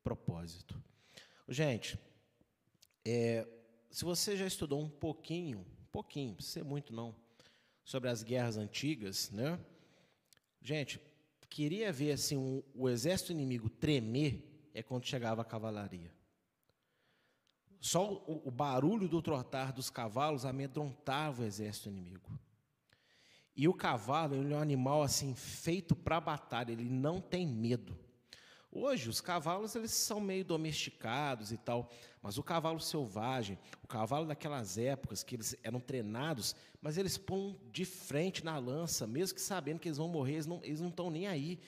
propósito. 0.03 0.81
Gente, 1.47 1.97
é, 3.05 3.47
se 3.89 4.03
você 4.03 4.35
já 4.35 4.45
estudou 4.45 4.81
um 4.81 4.89
pouquinho, 4.89 5.65
pouquinho, 5.91 6.29
não 6.29 6.35
precisa 6.35 6.59
ser 6.59 6.63
muito 6.63 6.93
não, 6.93 7.15
sobre 7.83 8.09
as 8.09 8.21
guerras 8.21 8.57
antigas, 8.57 9.31
né? 9.31 9.59
Gente, 10.61 10.99
queria 11.49 11.91
ver 11.91 12.11
assim 12.11 12.35
um, 12.37 12.61
o 12.75 12.89
exército 12.89 13.31
inimigo 13.31 13.69
tremer 13.69 14.69
é 14.73 14.83
quando 14.83 15.05
chegava 15.05 15.41
a 15.41 15.45
cavalaria. 15.45 16.13
Só 17.79 18.13
o, 18.13 18.47
o 18.47 18.51
barulho 18.51 19.07
do 19.07 19.21
trotar 19.21 19.71
dos 19.71 19.89
cavalos 19.89 20.45
amedrontava 20.45 21.41
o 21.41 21.45
exército 21.45 21.89
inimigo. 21.89 22.37
E 23.57 23.67
o 23.67 23.73
cavalo 23.73 24.35
ele 24.35 24.53
é 24.53 24.55
um 24.55 24.61
animal 24.61 25.01
assim 25.01 25.33
feito 25.33 25.95
para 25.95 26.21
batalha, 26.21 26.71
ele 26.71 26.87
não 26.87 27.19
tem 27.19 27.47
medo. 27.47 27.97
Hoje 28.71 29.09
os 29.09 29.19
cavalos 29.19 29.75
eles 29.75 29.89
são 29.89 30.19
meio 30.19 30.45
domesticados 30.45 31.51
e 31.51 31.57
tal, 31.57 31.89
mas 32.21 32.37
o 32.37 32.43
cavalo 32.43 32.79
selvagem, 32.79 33.57
o 33.83 33.87
cavalo 33.87 34.27
daquelas 34.27 34.77
épocas 34.77 35.23
que 35.23 35.35
eles 35.35 35.55
eram 35.63 35.79
treinados, 35.79 36.55
mas 36.79 36.99
eles 36.99 37.17
pôm 37.17 37.55
de 37.71 37.83
frente 37.83 38.45
na 38.45 38.59
lança, 38.59 39.07
mesmo 39.07 39.33
que 39.33 39.41
sabendo 39.41 39.79
que 39.79 39.87
eles 39.87 39.97
vão 39.97 40.07
morrer, 40.07 40.33
eles 40.33 40.45
não 40.45 40.61
não 40.61 40.89
estão 40.89 41.09
nem 41.09 41.25
aí. 41.25 41.59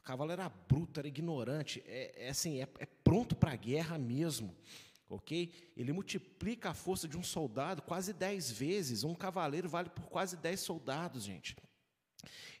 O 0.00 0.02
cavalo 0.02 0.32
era 0.32 0.48
bruto, 0.48 0.98
era 0.98 1.06
ignorante, 1.06 1.80
é, 1.86 2.26
é 2.26 2.28
assim, 2.30 2.60
é, 2.60 2.68
é 2.80 2.86
pronto 3.04 3.36
para 3.36 3.52
a 3.52 3.56
guerra 3.56 3.96
mesmo 3.96 4.52
ok? 5.08 5.52
Ele 5.76 5.92
multiplica 5.92 6.70
a 6.70 6.74
força 6.74 7.06
de 7.06 7.16
um 7.16 7.22
soldado 7.22 7.82
quase 7.82 8.12
dez 8.12 8.50
vezes. 8.50 9.04
Um 9.04 9.14
cavaleiro 9.14 9.68
vale 9.68 9.88
por 9.88 10.04
quase 10.08 10.36
dez 10.36 10.60
soldados, 10.60 11.24
gente. 11.24 11.56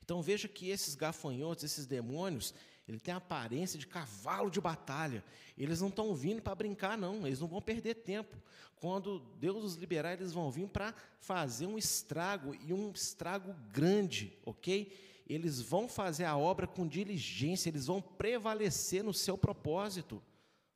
Então 0.02 0.22
veja 0.22 0.46
que 0.46 0.70
esses 0.70 0.94
gafanhotos, 0.94 1.64
esses 1.64 1.86
demônios, 1.86 2.54
ele 2.86 3.00
tem 3.00 3.12
a 3.12 3.16
aparência 3.16 3.78
de 3.78 3.86
cavalo 3.86 4.48
de 4.48 4.60
batalha. 4.60 5.24
Eles 5.58 5.80
não 5.80 5.88
estão 5.88 6.14
vindo 6.14 6.40
para 6.40 6.54
brincar, 6.54 6.96
não. 6.96 7.26
Eles 7.26 7.40
não 7.40 7.48
vão 7.48 7.60
perder 7.60 7.96
tempo. 7.96 8.36
Quando 8.76 9.18
Deus 9.40 9.64
os 9.64 9.74
liberar, 9.74 10.12
eles 10.12 10.32
vão 10.32 10.50
vir 10.50 10.68
para 10.68 10.94
fazer 11.18 11.66
um 11.66 11.76
estrago 11.76 12.54
e 12.54 12.72
um 12.72 12.92
estrago 12.92 13.52
grande, 13.72 14.38
ok? 14.44 14.96
Eles 15.28 15.60
vão 15.60 15.88
fazer 15.88 16.24
a 16.24 16.36
obra 16.36 16.68
com 16.68 16.86
diligência. 16.86 17.68
Eles 17.68 17.86
vão 17.86 18.00
prevalecer 18.00 19.02
no 19.02 19.12
seu 19.12 19.36
propósito, 19.36 20.22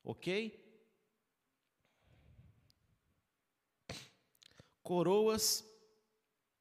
ok? 0.02 0.58
Coroas 4.83 5.64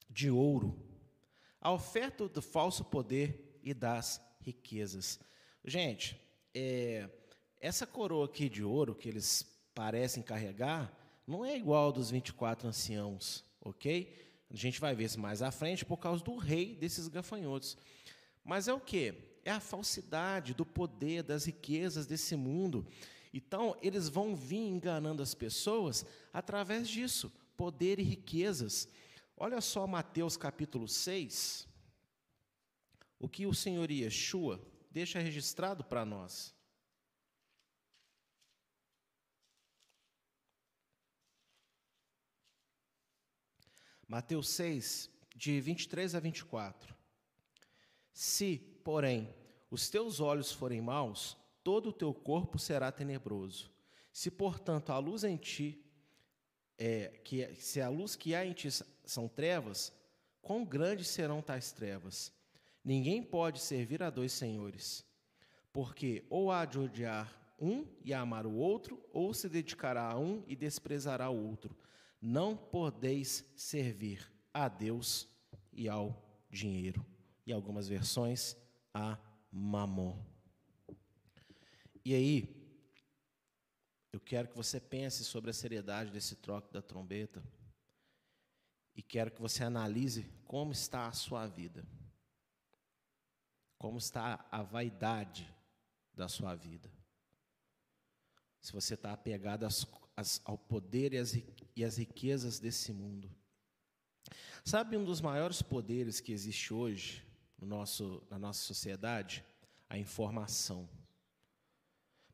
de 0.10 0.30
ouro, 0.30 0.78
a 1.62 1.72
oferta 1.72 2.28
do 2.28 2.42
falso 2.42 2.84
poder 2.84 3.60
e 3.64 3.74
das 3.74 4.22
riquezas. 4.42 5.20
Gente, 5.64 6.20
é, 6.54 7.10
essa 7.60 7.86
coroa 7.86 8.26
aqui 8.26 8.50
de 8.50 8.64
ouro 8.64 8.96
que 8.96 9.08
eles 9.08 9.46
parecem 9.74 10.24
carregar 10.24 10.92
não 11.28 11.46
é 11.46 11.56
igual 11.56 11.92
dos 11.92 12.10
24 12.10 12.68
anciãos, 12.68 13.46
ok? 13.62 14.16
A 14.50 14.56
gente 14.56 14.80
vai 14.80 14.96
ver 14.96 15.06
isso 15.06 15.20
mais 15.20 15.42
à 15.42 15.52
frente 15.52 15.86
por 15.86 15.98
causa 15.98 16.24
do 16.24 16.36
rei 16.38 16.76
desses 16.76 17.08
gafanhotos. 17.08 17.78
Mas 18.44 18.68
é 18.68 18.74
o 18.74 18.80
que? 18.80 19.14
É 19.46 19.52
a 19.52 19.60
falsidade 19.60 20.54
do 20.54 20.66
poder, 20.66 21.22
das 21.22 21.46
riquezas 21.46 22.08
desse 22.08 22.36
mundo. 22.36 22.88
Então, 23.32 23.78
eles 23.82 24.10
vão 24.10 24.36
vir 24.36 24.58
enganando 24.58 25.22
as 25.22 25.36
pessoas 25.36 26.04
através 26.34 26.90
disso 26.90 27.32
poder 27.60 28.00
e 28.00 28.04
riquezas. 28.04 28.88
Olha 29.36 29.60
só 29.60 29.86
Mateus 29.86 30.38
capítulo 30.38 30.88
6, 30.88 31.68
o 33.20 33.28
que 33.28 33.46
o 33.46 33.54
Senhor 33.54 33.92
Yeshua 33.92 34.66
deixa 34.90 35.20
registrado 35.20 35.84
para 35.84 36.06
nós. 36.06 36.56
Mateus 44.08 44.48
6, 44.52 45.12
de 45.36 45.60
23 45.60 46.16
a 46.16 46.20
24. 46.22 46.96
Se, 48.14 48.58
porém, 48.86 49.36
os 49.70 49.90
teus 49.90 50.22
olhos 50.22 50.50
forem 50.50 50.80
maus, 50.80 51.36
todo 51.62 51.90
o 51.90 51.94
teu 51.94 52.14
corpo 52.14 52.58
será 52.58 52.90
tenebroso. 52.90 53.70
Se, 54.14 54.32
portanto, 54.32 54.94
a 54.94 54.98
luz 54.98 55.26
em 55.26 55.36
ti 55.36 55.89
é, 56.80 57.10
que 57.24 57.54
se 57.56 57.82
a 57.82 57.90
luz 57.90 58.16
que 58.16 58.34
há 58.34 58.46
em 58.46 58.54
ti 58.54 58.70
são 59.06 59.28
trevas, 59.28 59.92
quão 60.42 60.64
grandes 60.64 61.10
serão 61.10 61.42
tais 61.42 61.74
trevas? 61.74 62.32
Ninguém 62.84 63.22
pode 63.22 63.60
servir 63.60 64.02
a 64.02 64.10
dois 64.10 64.32
senhores, 64.32 65.06
porque 65.74 66.26
ou 66.30 66.50
há 66.50 66.64
de 66.64 66.80
odiar 66.80 67.38
um 67.60 67.86
e 68.02 68.14
amar 68.14 68.46
o 68.48 68.54
outro, 68.54 69.04
ou 69.12 69.34
se 69.34 69.50
dedicará 69.50 70.10
a 70.10 70.18
um 70.18 70.42
e 70.48 70.56
desprezará 70.56 71.30
o 71.30 71.48
outro. 71.48 71.76
Não 72.22 72.56
podeis 72.56 73.46
servir 73.54 74.32
a 74.54 74.70
Deus 74.70 75.28
e 75.74 75.90
ao 75.90 76.24
dinheiro. 76.50 77.06
E 77.46 77.52
algumas 77.52 77.90
versões, 77.90 78.56
a 78.94 79.18
mamon. 79.52 80.18
E 82.06 82.16
aí, 82.16 82.59
eu 84.12 84.20
quero 84.20 84.48
que 84.48 84.58
você 84.58 84.80
pense 84.80 85.24
sobre 85.24 85.52
a 85.52 85.54
seriedade 85.54 86.12
desse 86.12 86.36
troque 86.36 86.74
da 86.74 86.82
trombeta 86.82 87.44
e 88.96 89.02
quero 89.02 89.32
que 89.32 89.42
você 89.42 89.64
analise 89.64 90.24
como 90.46 90.72
está 90.72 91.08
a 91.08 91.12
sua 91.12 91.48
vida. 91.48 91.86
Como 93.78 93.98
está 93.98 94.46
a 94.52 94.62
vaidade 94.62 95.54
da 96.14 96.28
sua 96.28 96.54
vida. 96.56 96.92
Se 98.60 98.74
você 98.74 98.96
está 98.96 99.14
apegado 99.14 99.64
às, 99.64 99.88
às, 100.18 100.42
ao 100.44 100.58
poder 100.58 101.14
e 101.14 101.18
às, 101.18 101.34
e 101.76 101.84
às 101.84 101.98
riquezas 101.98 102.60
desse 102.60 102.92
mundo. 102.92 103.34
Sabe 104.66 104.98
um 104.98 105.06
dos 105.06 105.22
maiores 105.22 105.62
poderes 105.62 106.20
que 106.20 106.34
existe 106.34 106.74
hoje 106.74 107.26
no 107.58 107.66
nosso, 107.66 108.22
na 108.30 108.38
nossa 108.38 108.62
sociedade? 108.62 109.46
A 109.88 109.98
informação. 109.98 110.90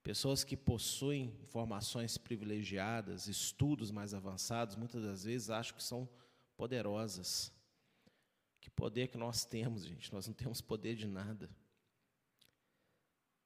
Pessoas 0.06 0.44
que 0.44 0.56
possuem 0.56 1.34
informações 1.42 2.16
privilegiadas, 2.16 3.28
estudos 3.28 3.90
mais 3.90 4.14
avançados, 4.14 4.76
muitas 4.76 5.02
das 5.02 5.24
vezes 5.24 5.50
acham 5.50 5.76
que 5.76 5.82
são 5.82 6.08
poderosas. 6.56 7.52
Que 8.62 8.70
poder 8.70 9.08
que 9.08 9.18
nós 9.18 9.46
temos, 9.46 9.84
gente? 9.84 10.14
Nós 10.14 10.28
não 10.28 10.34
temos 10.36 10.62
poder 10.62 10.96
de 10.96 11.08
nada. 11.08 11.50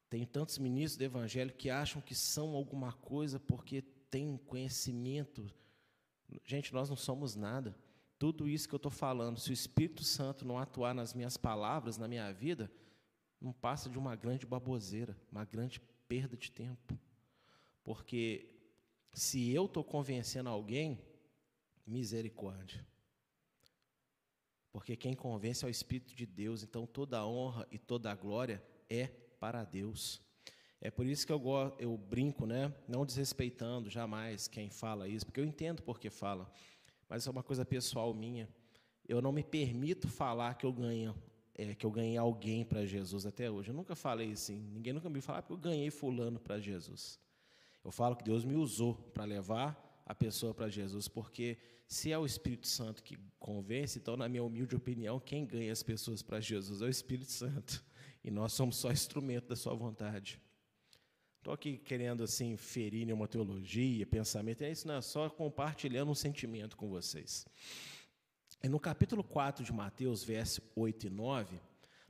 Tem 0.10 0.26
tantos 0.26 0.58
ministros 0.58 0.98
do 0.98 1.04
Evangelho 1.06 1.54
que 1.54 1.70
acham 1.70 2.02
que 2.02 2.14
são 2.14 2.50
alguma 2.54 2.92
coisa 2.92 3.40
porque 3.40 3.82
têm 3.82 4.36
conhecimento. 4.36 5.50
Gente, 6.44 6.74
nós 6.74 6.90
não 6.90 6.98
somos 6.98 7.38
nada. 7.38 7.74
Tudo 8.18 8.50
isso 8.50 8.68
que 8.68 8.76
eu 8.76 8.84
estou 8.84 8.92
falando, 8.92 9.40
se 9.40 9.50
o 9.50 9.54
Espírito 9.54 10.04
Santo 10.04 10.46
não 10.46 10.60
atuar 10.60 10.94
nas 10.94 11.14
minhas 11.14 11.38
palavras, 11.38 11.98
na 11.98 12.06
minha 12.06 12.34
vida, 12.34 12.70
não 13.40 13.54
passa 13.54 13.90
de 13.90 13.98
uma 13.98 14.14
grande 14.14 14.46
baboseira, 14.46 15.16
uma 15.32 15.46
grande 15.46 15.80
perda 16.10 16.36
de 16.36 16.52
tempo. 16.52 17.00
Porque 17.84 18.50
se 19.14 19.52
eu 19.52 19.66
estou 19.66 19.84
convencendo 19.84 20.50
alguém, 20.50 21.00
misericórdia. 21.86 22.86
Porque 24.72 24.96
quem 24.96 25.14
convence 25.14 25.64
é 25.64 25.68
o 25.68 25.72
Espírito 25.72 26.14
de 26.16 26.26
Deus, 26.26 26.64
então 26.64 26.86
toda 26.86 27.20
a 27.20 27.28
honra 27.28 27.68
e 27.72 27.78
toda 27.78 28.12
a 28.12 28.16
glória 28.16 28.62
é 28.90 29.08
para 29.40 29.64
Deus. 29.64 30.22
É 30.82 30.90
por 30.90 31.06
isso 31.06 31.26
que 31.26 31.34
eu, 31.34 31.42
eu 31.78 31.98
brinco, 31.98 32.46
né? 32.46 32.74
não 32.88 33.06
desrespeitando 33.06 33.90
jamais 33.90 34.48
quem 34.48 34.70
fala 34.70 35.08
isso, 35.08 35.26
porque 35.26 35.40
eu 35.40 35.46
entendo 35.46 35.82
por 35.84 36.00
que 36.00 36.10
fala, 36.10 36.52
mas 37.08 37.28
é 37.28 37.32
uma 37.32 37.44
coisa 37.44 37.66
pessoal 37.66 38.14
minha. 38.14 38.48
Eu 39.08 39.22
não 39.22 39.32
me 39.32 39.44
permito 39.44 40.08
falar 40.08 40.54
que 40.54 40.66
eu 40.66 40.72
ganho 40.72 41.16
é, 41.60 41.76
que 41.76 41.86
eu 41.86 41.92
ganhei 41.92 42.16
alguém 42.16 42.64
para 42.64 42.86
Jesus 42.86 43.26
até 43.26 43.52
hoje. 43.52 43.70
Eu 43.70 43.76
nunca 43.76 43.94
falei 43.94 44.32
assim, 44.32 44.62
ninguém 44.72 44.94
nunca 44.94 45.10
me 45.10 45.20
falou, 45.20 45.40
ah, 45.40 45.42
porque 45.42 45.54
eu 45.54 45.72
ganhei 45.72 45.92
fulano 45.92 46.40
para 46.40 46.58
Jesus. 46.58 47.20
Eu 47.84 47.92
falo 47.92 48.16
que 48.16 48.24
Deus 48.24 48.46
me 48.46 48.56
usou 48.56 48.96
para 49.14 49.26
levar 49.26 50.02
a 50.06 50.16
pessoa 50.16 50.54
para 50.54 50.70
Jesus, 50.70 51.10
porque 51.10 51.58
se 51.86 52.12
é 52.12 52.18
o 52.18 52.26
Espírito 52.26 52.68
Santo 52.68 53.04
que 53.04 53.18
convence, 53.38 54.00
então, 54.00 54.16
na 54.16 54.30
minha 54.30 54.44
humilde 54.44 54.76
opinião, 54.76 55.20
quem 55.20 55.46
ganha 55.46 55.72
as 55.72 55.84
pessoas 55.84 56.22
para 56.22 56.40
Jesus 56.40 56.82
é 56.82 56.86
o 56.86 56.90
Espírito 56.90 57.32
Santo. 57.32 57.84
E 58.24 58.32
nós 58.32 58.54
somos 58.54 58.76
só 58.76 58.92
instrumento 58.92 59.48
da 59.48 59.56
sua 59.56 59.74
vontade. 59.74 60.42
Estou 61.38 61.54
aqui 61.54 61.78
querendo 61.78 62.22
assim 62.22 62.58
ferir 62.58 63.06
nenhuma 63.06 63.28
teologia, 63.28 64.06
pensamento, 64.06 64.62
é 64.62 64.72
isso 64.72 64.88
não 64.88 64.96
é 64.96 65.02
só 65.02 65.30
compartilhando 65.30 66.12
um 66.12 66.16
sentimento 66.16 66.76
com 66.76 66.90
vocês. 66.90 67.46
E 68.62 68.68
no 68.68 68.80
capítulo 68.80 69.24
4 69.24 69.64
de 69.64 69.72
Mateus, 69.72 70.24
versos 70.24 70.60
8 70.76 71.08
e 71.08 71.10
9, 71.10 71.60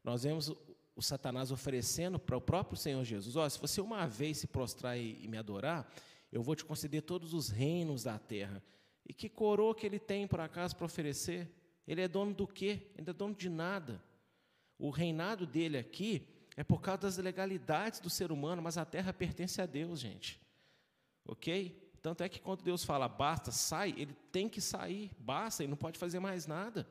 nós 0.04 0.24
vemos 0.24 0.52
o 0.96 1.02
Satanás 1.02 1.52
oferecendo 1.52 2.18
para 2.18 2.36
o 2.36 2.42
próprio 2.42 2.78
Senhor 2.78 3.04
Jesus: 3.04 3.36
Ó, 3.36 3.48
se 3.48 3.60
você 3.60 3.80
uma 3.80 4.08
vez 4.08 4.40
se 4.40 4.48
prostrar 4.48 4.98
e 4.98 5.28
me 5.28 5.38
adorar, 5.38 5.92
eu 6.32 6.42
vou 6.42 6.56
te 6.56 6.66
conceder 6.66 7.04
todos 7.04 7.34
os 7.34 7.50
reinos 7.50 8.04
da 8.04 8.18
terra. 8.18 8.64
E 9.08 9.14
que 9.14 9.30
coroa 9.30 9.76
que 9.76 9.86
ele 9.86 10.00
tem, 10.00 10.28
por 10.28 10.40
acaso, 10.40 10.76
para 10.76 10.86
oferecer? 10.86 11.48
Ele 11.88 12.02
é 12.02 12.08
dono 12.08 12.34
do 12.34 12.48
quê? 12.48 12.92
Ele 12.98 13.10
é 13.10 13.14
dono 13.14 13.34
de 13.34 13.50
nada. 13.50 14.04
O 14.78 14.90
reinado 14.90 15.46
dele 15.46 15.78
aqui 15.78 16.28
é 16.56 16.64
por 16.64 16.82
causa 16.82 17.02
das 17.02 17.18
legalidades 17.18 18.00
do 18.00 18.10
ser 18.10 18.32
humano, 18.32 18.62
mas 18.62 18.78
a 18.78 18.86
terra 18.86 19.14
pertence 19.14 19.62
a 19.62 19.66
Deus, 19.66 20.00
gente. 20.00 20.40
Ok? 21.26 21.89
Tanto 22.02 22.24
é 22.24 22.30
que 22.30 22.40
quando 22.40 22.64
Deus 22.64 22.84
fala 22.84 23.08
basta, 23.08 23.52
sai, 23.52 23.94
ele 23.98 24.14
tem 24.32 24.48
que 24.48 24.62
sair, 24.62 25.12
basta, 25.20 25.64
ele 25.64 25.70
não 25.70 25.78
pode 25.78 26.00
fazer 26.00 26.20
mais 26.20 26.48
nada. 26.48 26.88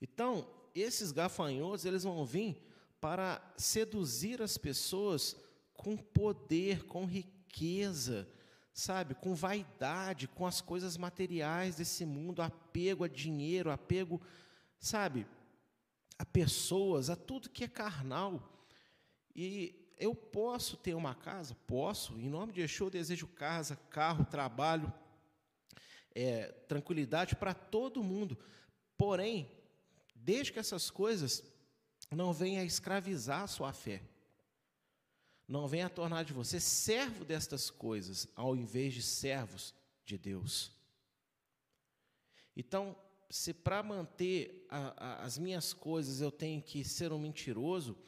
Então, 0.00 0.46
esses 0.74 1.12
gafanhotos, 1.12 1.84
eles 1.84 2.04
vão 2.04 2.24
vir 2.24 2.56
para 3.00 3.42
seduzir 3.56 4.40
as 4.40 4.56
pessoas 4.56 5.36
com 5.74 5.96
poder, 5.96 6.84
com 6.86 7.04
riqueza, 7.04 8.28
sabe, 8.72 9.14
com 9.14 9.34
vaidade, 9.34 10.28
com 10.28 10.46
as 10.46 10.60
coisas 10.60 10.96
materiais 10.96 11.76
desse 11.76 12.04
mundo, 12.04 12.42
apego 12.42 13.04
a 13.04 13.08
dinheiro, 13.08 13.70
apego, 13.70 14.20
sabe, 14.78 15.26
a 16.18 16.24
pessoas, 16.24 17.10
a 17.10 17.16
tudo 17.16 17.50
que 17.50 17.64
é 17.64 17.68
carnal. 17.68 18.42
E 19.34 19.83
eu 19.98 20.14
posso 20.14 20.76
ter 20.76 20.94
uma 20.94 21.14
casa? 21.14 21.56
Posso. 21.66 22.14
Em 22.14 22.28
nome 22.28 22.52
de 22.52 22.60
Yeshua, 22.60 22.86
eu 22.86 22.90
desejo 22.90 23.26
casa, 23.28 23.76
carro, 23.90 24.24
trabalho, 24.24 24.92
é, 26.14 26.48
tranquilidade 26.68 27.36
para 27.36 27.54
todo 27.54 28.02
mundo. 28.02 28.38
Porém, 28.96 29.50
desde 30.14 30.52
que 30.52 30.58
essas 30.58 30.90
coisas 30.90 31.44
não 32.10 32.32
venham 32.32 32.62
a 32.62 32.66
escravizar 32.66 33.42
a 33.42 33.46
sua 33.46 33.72
fé, 33.72 34.02
não 35.46 35.68
venham 35.68 35.86
a 35.86 35.90
tornar 35.90 36.24
de 36.24 36.32
você 36.32 36.58
servo 36.58 37.24
destas 37.24 37.70
coisas, 37.70 38.26
ao 38.34 38.56
invés 38.56 38.94
de 38.94 39.02
servos 39.02 39.74
de 40.04 40.16
Deus. 40.16 40.72
Então, 42.56 42.96
se 43.28 43.52
para 43.52 43.82
manter 43.82 44.66
a, 44.70 44.94
a, 44.96 45.24
as 45.24 45.38
minhas 45.38 45.72
coisas 45.72 46.20
eu 46.20 46.30
tenho 46.30 46.62
que 46.62 46.84
ser 46.84 47.12
um 47.12 47.18
mentiroso, 47.18 47.98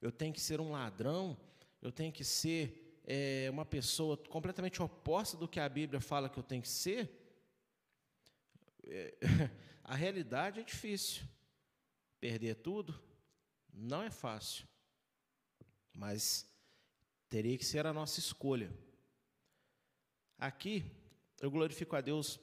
eu 0.00 0.12
tenho 0.12 0.32
que 0.32 0.40
ser 0.40 0.60
um 0.60 0.70
ladrão, 0.70 1.36
eu 1.80 1.92
tenho 1.92 2.12
que 2.12 2.24
ser 2.24 3.00
é, 3.04 3.48
uma 3.50 3.64
pessoa 3.64 4.16
completamente 4.16 4.82
oposta 4.82 5.36
do 5.36 5.48
que 5.48 5.60
a 5.60 5.68
Bíblia 5.68 6.00
fala 6.00 6.28
que 6.28 6.38
eu 6.38 6.42
tenho 6.42 6.62
que 6.62 6.68
ser, 6.68 7.10
é, 8.84 9.14
a 9.84 9.94
realidade 9.94 10.60
é 10.60 10.62
difícil. 10.62 11.24
Perder 12.18 12.56
tudo 12.56 13.00
não 13.72 14.02
é 14.02 14.10
fácil, 14.10 14.66
mas 15.92 16.48
teria 17.28 17.58
que 17.58 17.64
ser 17.64 17.86
a 17.86 17.92
nossa 17.92 18.18
escolha. 18.18 18.72
Aqui, 20.38 20.84
eu 21.40 21.50
glorifico 21.50 21.94
a 21.94 22.00
Deus 22.00 22.40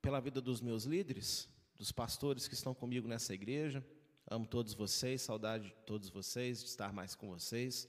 pela 0.00 0.20
vida 0.20 0.40
dos 0.40 0.60
meus 0.60 0.84
líderes, 0.84 1.48
dos 1.74 1.90
pastores 1.90 2.46
que 2.46 2.54
estão 2.54 2.72
comigo 2.72 3.08
nessa 3.08 3.34
igreja. 3.34 3.84
Amo 4.28 4.44
todos 4.44 4.74
vocês, 4.74 5.22
saudade 5.22 5.66
de 5.66 5.74
todos 5.86 6.08
vocês, 6.08 6.60
de 6.60 6.68
estar 6.68 6.92
mais 6.92 7.14
com 7.14 7.28
vocês. 7.28 7.88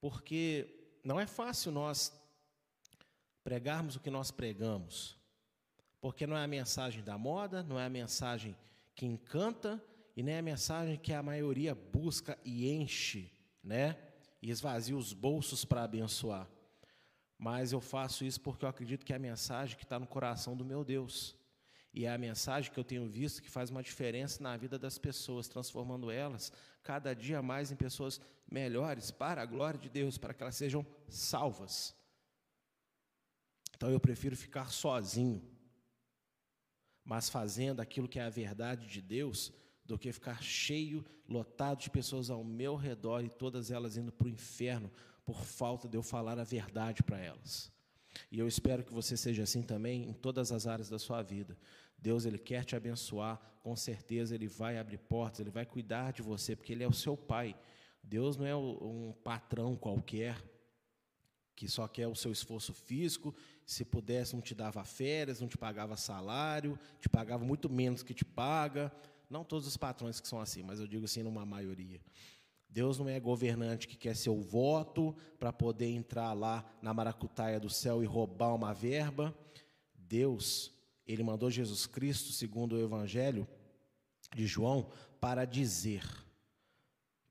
Porque 0.00 0.96
não 1.02 1.18
é 1.18 1.26
fácil 1.26 1.72
nós 1.72 2.12
pregarmos 3.42 3.96
o 3.96 4.00
que 4.00 4.10
nós 4.10 4.30
pregamos. 4.30 5.18
Porque 6.00 6.24
não 6.24 6.36
é 6.36 6.44
a 6.44 6.46
mensagem 6.48 7.02
da 7.02 7.18
moda, 7.18 7.64
não 7.64 7.80
é 7.80 7.86
a 7.86 7.90
mensagem 7.90 8.56
que 8.94 9.06
encanta 9.06 9.82
e 10.16 10.22
nem 10.22 10.38
a 10.38 10.42
mensagem 10.42 10.96
que 10.96 11.12
a 11.12 11.22
maioria 11.22 11.74
busca 11.74 12.38
e 12.44 12.70
enche, 12.70 13.32
né? 13.62 13.98
E 14.40 14.50
esvazia 14.50 14.96
os 14.96 15.12
bolsos 15.12 15.64
para 15.64 15.82
abençoar. 15.82 16.48
Mas 17.36 17.72
eu 17.72 17.80
faço 17.80 18.24
isso 18.24 18.40
porque 18.40 18.64
eu 18.64 18.68
acredito 18.68 19.04
que 19.04 19.12
é 19.12 19.16
a 19.16 19.18
mensagem 19.18 19.76
que 19.76 19.82
está 19.82 19.98
no 19.98 20.06
coração 20.06 20.56
do 20.56 20.64
meu 20.64 20.84
Deus. 20.84 21.34
E 21.94 22.06
é 22.06 22.12
a 22.12 22.18
mensagem 22.18 22.72
que 22.72 22.78
eu 22.78 22.82
tenho 22.82 23.08
visto 23.08 23.40
que 23.40 23.48
faz 23.48 23.70
uma 23.70 23.80
diferença 23.80 24.42
na 24.42 24.56
vida 24.56 24.76
das 24.76 24.98
pessoas, 24.98 25.46
transformando 25.46 26.10
elas 26.10 26.52
cada 26.82 27.14
dia 27.14 27.40
mais 27.40 27.70
em 27.70 27.76
pessoas 27.76 28.20
melhores 28.50 29.12
para 29.12 29.40
a 29.40 29.46
glória 29.46 29.78
de 29.78 29.88
Deus, 29.88 30.18
para 30.18 30.34
que 30.34 30.42
elas 30.42 30.56
sejam 30.56 30.84
salvas. 31.08 31.94
Então 33.76 33.88
eu 33.90 34.00
prefiro 34.00 34.36
ficar 34.36 34.72
sozinho, 34.72 35.40
mas 37.04 37.28
fazendo 37.28 37.80
aquilo 37.80 38.08
que 38.08 38.18
é 38.18 38.24
a 38.24 38.30
verdade 38.30 38.88
de 38.88 39.00
Deus, 39.00 39.52
do 39.84 39.96
que 39.96 40.12
ficar 40.12 40.42
cheio, 40.42 41.04
lotado 41.28 41.80
de 41.80 41.90
pessoas 41.90 42.28
ao 42.28 42.42
meu 42.42 42.74
redor 42.74 43.22
e 43.22 43.30
todas 43.30 43.70
elas 43.70 43.96
indo 43.96 44.10
para 44.10 44.26
o 44.26 44.30
inferno 44.30 44.90
por 45.24 45.44
falta 45.44 45.88
de 45.88 45.96
eu 45.96 46.02
falar 46.02 46.40
a 46.40 46.44
verdade 46.44 47.02
para 47.04 47.18
elas. 47.18 47.73
E 48.30 48.38
eu 48.38 48.46
espero 48.46 48.84
que 48.84 48.92
você 48.92 49.16
seja 49.16 49.42
assim 49.42 49.62
também 49.62 50.08
em 50.08 50.12
todas 50.12 50.52
as 50.52 50.66
áreas 50.66 50.88
da 50.88 50.98
sua 50.98 51.22
vida. 51.22 51.56
Deus 51.98 52.24
ele 52.24 52.38
quer 52.38 52.64
te 52.64 52.76
abençoar, 52.76 53.40
com 53.62 53.74
certeza 53.74 54.34
ele 54.34 54.46
vai 54.46 54.78
abrir 54.78 54.98
portas, 54.98 55.40
ele 55.40 55.50
vai 55.50 55.64
cuidar 55.64 56.12
de 56.12 56.22
você, 56.22 56.54
porque 56.54 56.72
ele 56.72 56.84
é 56.84 56.88
o 56.88 56.92
seu 56.92 57.16
pai. 57.16 57.56
Deus 58.02 58.36
não 58.36 58.46
é 58.46 58.54
um 58.54 59.14
patrão 59.24 59.74
qualquer 59.74 60.36
que 61.56 61.68
só 61.68 61.86
quer 61.86 62.08
o 62.08 62.14
seu 62.14 62.32
esforço 62.32 62.74
físico, 62.74 63.34
se 63.64 63.84
pudesse 63.84 64.34
não 64.34 64.42
te 64.42 64.54
dava 64.54 64.84
férias, 64.84 65.40
não 65.40 65.48
te 65.48 65.56
pagava 65.56 65.96
salário, 65.96 66.78
te 67.00 67.08
pagava 67.08 67.44
muito 67.44 67.70
menos 67.70 68.02
que 68.02 68.12
te 68.12 68.24
paga. 68.24 68.92
Não 69.30 69.44
todos 69.44 69.66
os 69.66 69.76
patrões 69.76 70.20
que 70.20 70.28
são 70.28 70.40
assim, 70.40 70.62
mas 70.62 70.80
eu 70.80 70.86
digo 70.86 71.04
assim 71.04 71.22
numa 71.22 71.46
maioria. 71.46 72.00
Deus 72.74 72.98
não 72.98 73.08
é 73.08 73.20
governante 73.20 73.86
que 73.86 73.96
quer 73.96 74.16
seu 74.16 74.40
voto 74.40 75.14
para 75.38 75.52
poder 75.52 75.86
entrar 75.86 76.32
lá 76.32 76.68
na 76.82 76.92
maracutaia 76.92 77.60
do 77.60 77.70
céu 77.70 78.02
e 78.02 78.06
roubar 78.06 78.52
uma 78.52 78.74
verba. 78.74 79.32
Deus 79.94 80.74
ele 81.06 81.22
mandou 81.22 81.52
Jesus 81.52 81.86
Cristo, 81.86 82.32
segundo 82.32 82.74
o 82.74 82.82
Evangelho 82.82 83.46
de 84.34 84.44
João, 84.44 84.90
para 85.20 85.44
dizer 85.44 86.02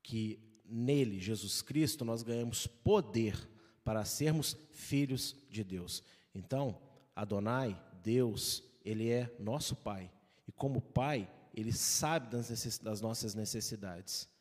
que 0.02 0.40
nele, 0.64 1.20
Jesus 1.20 1.60
Cristo, 1.60 2.06
nós 2.06 2.22
ganhamos 2.22 2.66
poder 2.66 3.36
para 3.84 4.02
sermos 4.06 4.56
filhos 4.72 5.36
de 5.50 5.62
Deus. 5.62 6.02
Então, 6.34 6.80
Adonai, 7.14 7.78
Deus, 8.02 8.62
ele 8.82 9.10
é 9.10 9.30
nosso 9.38 9.76
Pai. 9.76 10.10
E 10.48 10.52
como 10.52 10.80
Pai, 10.80 11.30
ele 11.52 11.72
sabe 11.72 12.30
das, 12.30 12.78
das 12.78 13.02
nossas 13.02 13.34
necessidades. 13.34 14.32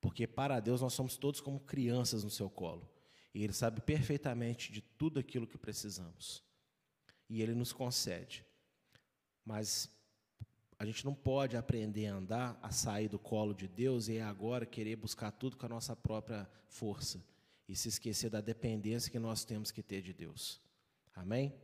Porque 0.00 0.26
para 0.26 0.60
Deus 0.60 0.80
nós 0.80 0.94
somos 0.94 1.16
todos 1.16 1.40
como 1.40 1.60
crianças 1.60 2.24
no 2.24 2.30
seu 2.30 2.48
colo. 2.48 2.88
E 3.34 3.44
ele 3.44 3.52
sabe 3.52 3.80
perfeitamente 3.80 4.72
de 4.72 4.80
tudo 4.80 5.20
aquilo 5.20 5.46
que 5.46 5.58
precisamos. 5.58 6.42
E 7.28 7.42
ele 7.42 7.54
nos 7.54 7.72
concede. 7.72 8.44
Mas 9.44 9.88
a 10.78 10.84
gente 10.84 11.04
não 11.04 11.14
pode 11.14 11.56
aprender 11.56 12.06
a 12.06 12.14
andar, 12.14 12.58
a 12.62 12.70
sair 12.70 13.08
do 13.08 13.18
colo 13.18 13.52
de 13.52 13.68
Deus 13.68 14.08
e 14.08 14.18
agora 14.18 14.64
querer 14.64 14.96
buscar 14.96 15.30
tudo 15.30 15.56
com 15.56 15.66
a 15.66 15.68
nossa 15.68 15.94
própria 15.94 16.50
força 16.68 17.22
e 17.68 17.76
se 17.76 17.88
esquecer 17.88 18.30
da 18.30 18.40
dependência 18.40 19.12
que 19.12 19.18
nós 19.18 19.44
temos 19.44 19.70
que 19.70 19.82
ter 19.82 20.02
de 20.02 20.12
Deus. 20.12 20.60
Amém? 21.14 21.54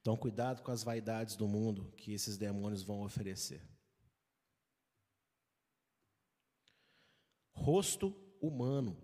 Então, 0.00 0.16
cuidado 0.16 0.62
com 0.62 0.70
as 0.70 0.82
vaidades 0.82 1.36
do 1.36 1.48
mundo 1.48 1.92
que 1.96 2.12
esses 2.12 2.36
demônios 2.36 2.82
vão 2.82 3.02
oferecer. 3.02 3.62
Rosto 7.52 8.14
humano. 8.40 8.96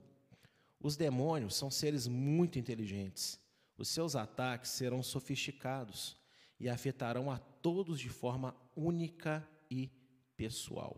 Os 0.80 0.96
demônios 0.96 1.54
são 1.54 1.70
seres 1.70 2.06
muito 2.06 2.58
inteligentes. 2.58 3.40
Os 3.76 3.88
seus 3.88 4.16
ataques 4.16 4.70
serão 4.70 5.02
sofisticados 5.02 6.16
e 6.58 6.68
afetarão 6.68 7.30
a 7.30 7.38
todos 7.38 8.00
de 8.00 8.08
forma 8.08 8.56
única 8.74 9.48
e 9.70 9.90
pessoal. 10.36 10.96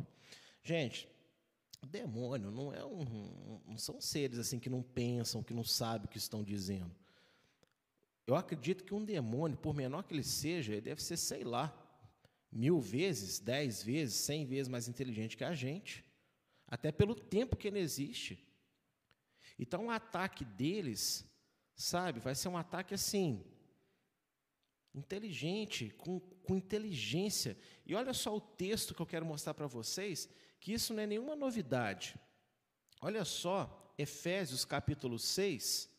Gente, 0.62 1.09
demônio 1.90 2.51
não 2.51 2.72
é 2.72 2.84
um, 2.84 3.61
não 3.66 3.76
são 3.76 4.01
seres 4.01 4.38
assim 4.38 4.59
que 4.59 4.70
não 4.70 4.82
pensam, 4.82 5.42
que 5.42 5.55
não 5.55 5.64
sabem 5.64 6.07
o 6.07 6.09
que 6.09 6.18
estão 6.18 6.42
dizendo. 6.42 6.94
Eu 8.26 8.36
acredito 8.36 8.84
que 8.84 8.94
um 8.94 9.05
demônio, 9.05 9.57
por 9.57 9.74
menor 9.74 10.05
que 10.05 10.14
ele 10.14 10.22
seja, 10.22 10.72
ele 10.72 10.82
deve 10.82 11.03
ser, 11.03 11.16
sei 11.16 11.42
lá, 11.42 11.74
mil 12.53 12.80
vezes, 12.80 13.40
dez 13.40 13.82
vezes, 13.82 14.14
cem 14.14 14.46
vezes 14.46 14.68
mais 14.68 14.88
inteligente 14.88 15.36
que 15.36 15.44
a 15.44 15.55
gente, 15.55 16.05
até 16.71 16.93
pelo 16.93 17.14
tempo 17.14 17.57
que 17.57 17.66
ele 17.66 17.81
existe. 17.81 18.47
Então, 19.59 19.87
o 19.87 19.91
ataque 19.91 20.45
deles, 20.45 21.29
sabe, 21.75 22.21
vai 22.21 22.35
ser 22.35 22.49
um 22.49 22.57
ataque 22.57 22.95
assim, 22.95 23.45
inteligente, 24.95 25.91
com, 25.99 26.21
com 26.21 26.57
inteligência. 26.57 27.59
E 27.85 27.95
olha 27.95 28.14
só 28.14 28.35
o 28.35 28.41
texto 28.41 28.95
que 28.95 29.03
eu 29.03 29.07
quero 29.07 29.27
mostrar 29.27 29.53
para 29.53 29.66
vocês, 29.66 30.29
que 30.61 30.73
isso 30.73 30.95
não 30.95 31.03
é 31.03 31.07
nenhuma 31.07 31.35
novidade. 31.35 32.14
Olha 33.01 33.25
só, 33.25 33.95
Efésios 33.99 34.64
capítulo 34.64 35.18
6, 35.18 35.91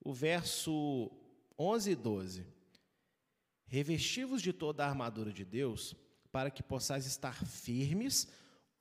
o 0.00 0.12
verso 0.12 1.10
11 1.58 1.90
e 1.90 1.96
12. 1.96 2.46
Revestivos 3.66 4.40
de 4.40 4.52
toda 4.52 4.84
a 4.84 4.88
armadura 4.88 5.32
de 5.32 5.44
Deus, 5.44 5.94
para 6.30 6.50
que 6.50 6.62
possais 6.62 7.06
estar 7.06 7.44
firmes 7.44 8.28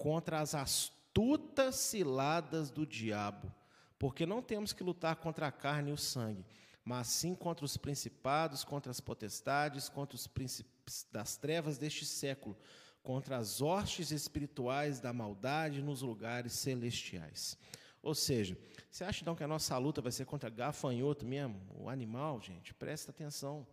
contra 0.03 0.41
as 0.41 0.53
astutas 0.53 1.75
ciladas 1.75 2.69
do 2.69 2.85
diabo, 2.85 3.49
porque 3.97 4.25
não 4.25 4.41
temos 4.41 4.73
que 4.73 4.83
lutar 4.83 5.15
contra 5.15 5.47
a 5.47 5.51
carne 5.51 5.91
e 5.91 5.93
o 5.93 5.97
sangue, 5.97 6.45
mas 6.83 7.07
sim 7.07 7.33
contra 7.33 7.63
os 7.63 7.77
principados, 7.77 8.65
contra 8.65 8.91
as 8.91 8.99
potestades, 8.99 9.87
contra 9.87 10.13
os 10.13 10.27
príncipes 10.27 11.07
das 11.09 11.37
trevas 11.37 11.77
deste 11.77 12.05
século, 12.05 12.57
contra 13.01 13.37
as 13.37 13.61
hostes 13.61 14.11
espirituais 14.11 14.99
da 14.99 15.13
maldade 15.13 15.81
nos 15.81 16.01
lugares 16.01 16.51
celestiais. 16.51 17.57
Ou 18.01 18.13
seja, 18.13 18.57
você 18.91 19.05
acha 19.05 19.21
então 19.21 19.37
que 19.37 19.43
a 19.45 19.47
nossa 19.47 19.77
luta 19.77 20.01
vai 20.01 20.11
ser 20.11 20.25
contra 20.25 20.49
gafanhoto 20.49 21.25
mesmo? 21.25 21.61
O 21.79 21.87
animal, 21.87 22.41
gente, 22.41 22.73
presta 22.73 23.11
atenção. 23.11 23.65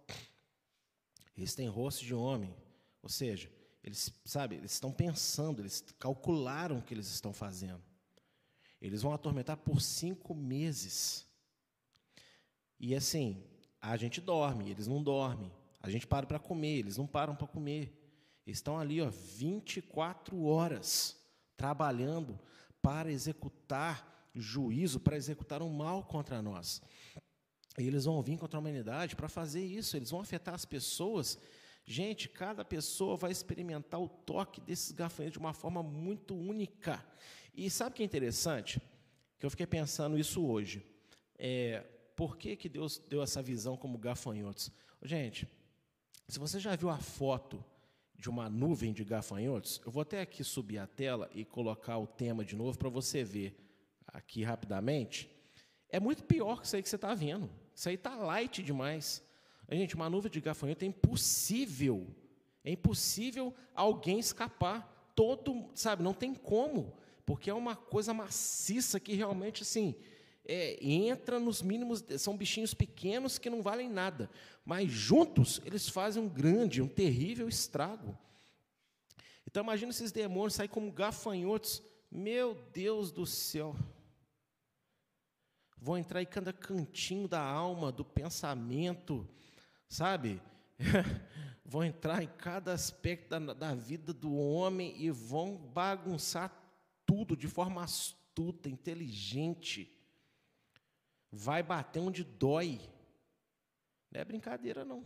Eles 1.36 1.56
têm 1.56 1.66
rosto 1.66 2.04
de 2.04 2.14
homem. 2.14 2.54
Ou 3.02 3.08
seja, 3.08 3.50
eles, 3.82 4.12
sabe, 4.24 4.56
eles 4.56 4.72
estão 4.72 4.92
pensando, 4.92 5.62
eles 5.62 5.84
calcularam 5.98 6.78
o 6.78 6.82
que 6.82 6.92
eles 6.92 7.08
estão 7.08 7.32
fazendo. 7.32 7.82
Eles 8.80 9.02
vão 9.02 9.12
atormentar 9.12 9.56
por 9.56 9.80
cinco 9.80 10.34
meses. 10.34 11.26
E 12.78 12.94
assim, 12.94 13.42
a 13.80 13.96
gente 13.96 14.20
dorme, 14.20 14.70
eles 14.70 14.86
não 14.86 15.02
dormem. 15.02 15.52
A 15.82 15.90
gente 15.90 16.06
para 16.06 16.26
para 16.26 16.38
comer, 16.38 16.78
eles 16.78 16.96
não 16.96 17.06
param 17.06 17.34
para 17.34 17.46
comer. 17.46 17.96
Eles 18.46 18.58
estão 18.58 18.78
ali, 18.78 19.00
ó, 19.00 19.08
24 19.10 20.44
horas 20.44 21.16
trabalhando 21.56 22.38
para 22.82 23.10
executar 23.10 24.28
juízo, 24.34 25.00
para 25.00 25.16
executar 25.16 25.62
um 25.62 25.70
mal 25.70 26.04
contra 26.04 26.40
nós. 26.40 26.82
E 27.78 27.86
eles 27.86 28.04
vão 28.04 28.22
vir 28.22 28.38
contra 28.38 28.58
a 28.58 28.60
humanidade 28.60 29.16
para 29.16 29.28
fazer 29.28 29.64
isso, 29.64 29.96
eles 29.96 30.10
vão 30.10 30.20
afetar 30.20 30.54
as 30.54 30.64
pessoas. 30.64 31.38
Gente, 31.84 32.28
cada 32.28 32.64
pessoa 32.64 33.16
vai 33.16 33.30
experimentar 33.30 34.00
o 34.00 34.08
toque 34.08 34.60
desses 34.60 34.92
gafanhotos 34.92 35.32
de 35.32 35.38
uma 35.38 35.52
forma 35.52 35.82
muito 35.82 36.34
única. 36.34 37.04
E 37.54 37.68
sabe 37.70 37.90
o 37.90 37.94
que 37.94 38.02
é 38.02 38.06
interessante? 38.06 38.80
Que 39.38 39.46
eu 39.46 39.50
fiquei 39.50 39.66
pensando 39.66 40.18
isso 40.18 40.44
hoje. 40.46 40.86
É, 41.38 41.84
por 42.14 42.36
que, 42.36 42.54
que 42.54 42.68
Deus 42.68 42.98
deu 42.98 43.22
essa 43.22 43.42
visão 43.42 43.76
como 43.76 43.98
gafanhotos? 43.98 44.70
Gente, 45.02 45.48
se 46.28 46.38
você 46.38 46.60
já 46.60 46.76
viu 46.76 46.90
a 46.90 46.98
foto 46.98 47.64
de 48.14 48.28
uma 48.28 48.48
nuvem 48.50 48.92
de 48.92 49.02
gafanhotos, 49.02 49.80
eu 49.84 49.90
vou 49.90 50.02
até 50.02 50.20
aqui 50.20 50.44
subir 50.44 50.78
a 50.78 50.86
tela 50.86 51.30
e 51.34 51.44
colocar 51.44 51.98
o 51.98 52.06
tema 52.06 52.44
de 52.44 52.54
novo 52.54 52.78
para 52.78 52.90
você 52.90 53.24
ver 53.24 53.56
aqui 54.06 54.44
rapidamente. 54.44 55.30
É 55.88 55.98
muito 55.98 56.22
pior 56.22 56.60
que 56.60 56.66
isso 56.66 56.76
aí 56.76 56.82
que 56.82 56.88
você 56.88 56.96
está 56.96 57.14
vendo. 57.14 57.50
Isso 57.74 57.88
aí 57.88 57.94
está 57.94 58.14
light 58.14 58.62
demais. 58.62 59.22
Gente, 59.76 59.94
uma 59.94 60.10
nuvem 60.10 60.30
de 60.30 60.40
gafanhoto 60.40 60.84
é 60.84 60.88
impossível. 60.88 62.06
É 62.64 62.70
impossível 62.72 63.54
alguém 63.74 64.18
escapar. 64.18 65.12
Todo, 65.14 65.70
sabe, 65.74 66.02
não 66.02 66.14
tem 66.14 66.34
como. 66.34 66.96
Porque 67.24 67.50
é 67.50 67.54
uma 67.54 67.76
coisa 67.76 68.12
maciça 68.12 68.98
que 68.98 69.14
realmente, 69.14 69.62
assim, 69.62 69.94
é, 70.44 70.84
entra 70.84 71.38
nos 71.38 71.62
mínimos, 71.62 72.04
são 72.18 72.36
bichinhos 72.36 72.74
pequenos 72.74 73.38
que 73.38 73.48
não 73.48 73.62
valem 73.62 73.88
nada, 73.88 74.28
mas 74.64 74.90
juntos 74.90 75.60
eles 75.64 75.88
fazem 75.88 76.20
um 76.20 76.28
grande, 76.28 76.82
um 76.82 76.88
terrível 76.88 77.48
estrago. 77.48 78.18
Então 79.46 79.62
imagina 79.62 79.90
esses 79.90 80.10
demônios 80.10 80.54
saírem 80.54 80.72
como 80.72 80.90
gafanhotos, 80.90 81.82
meu 82.10 82.54
Deus 82.72 83.12
do 83.12 83.24
céu. 83.26 83.76
Vão 85.76 85.96
entrar 85.96 86.20
em 86.20 86.26
cada 86.26 86.52
cantinho 86.52 87.28
da 87.28 87.40
alma, 87.40 87.92
do 87.92 88.04
pensamento, 88.04 89.26
sabe? 89.90 90.40
vão 91.62 91.84
entrar 91.84 92.22
em 92.22 92.28
cada 92.38 92.72
aspecto 92.72 93.28
da, 93.28 93.52
da 93.52 93.74
vida 93.74 94.14
do 94.14 94.34
homem 94.34 94.94
e 94.96 95.10
vão 95.10 95.58
bagunçar 95.58 96.50
tudo 97.04 97.36
de 97.36 97.46
forma 97.46 97.84
astuta, 97.84 98.70
inteligente 98.70 99.94
vai 101.30 101.62
bater 101.62 102.00
onde 102.00 102.24
dói. 102.24 102.80
Não 104.10 104.20
é 104.20 104.24
brincadeira, 104.24 104.84
não. 104.84 105.04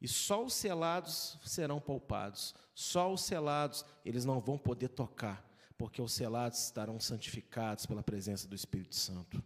E 0.00 0.06
só 0.06 0.44
os 0.44 0.54
selados 0.54 1.38
serão 1.44 1.80
poupados. 1.80 2.54
Só 2.74 3.12
os 3.12 3.22
selados 3.22 3.84
eles 4.04 4.24
não 4.24 4.40
vão 4.40 4.56
poder 4.56 4.88
tocar, 4.88 5.44
porque 5.76 6.00
os 6.00 6.12
selados 6.12 6.62
estarão 6.64 7.00
santificados 7.00 7.86
pela 7.86 8.02
presença 8.02 8.46
do 8.46 8.54
Espírito 8.54 8.94
Santo. 8.94 9.42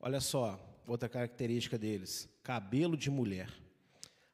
Olha 0.00 0.20
só, 0.20 0.58
outra 0.86 1.08
característica 1.08 1.78
deles: 1.78 2.28
cabelo 2.42 2.96
de 2.96 3.10
mulher. 3.10 3.50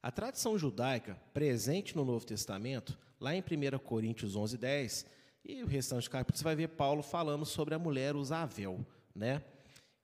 A 0.02 0.10
tradição 0.10 0.58
judaica, 0.58 1.16
presente 1.32 1.94
no 1.94 2.04
Novo 2.04 2.26
Testamento, 2.26 2.98
lá 3.20 3.34
em 3.34 3.40
1 3.40 3.78
Coríntios 3.78 4.34
11, 4.34 4.58
10, 4.58 5.06
e 5.44 5.62
o 5.62 5.66
restante 5.66 6.04
do 6.04 6.10
capítulo, 6.10 6.38
você 6.38 6.44
vai 6.44 6.56
ver 6.56 6.68
Paulo 6.68 7.02
falando 7.02 7.44
sobre 7.44 7.74
a 7.74 7.78
mulher 7.78 8.16
usar 8.16 8.46
véu 8.46 8.84
né? 9.14 9.42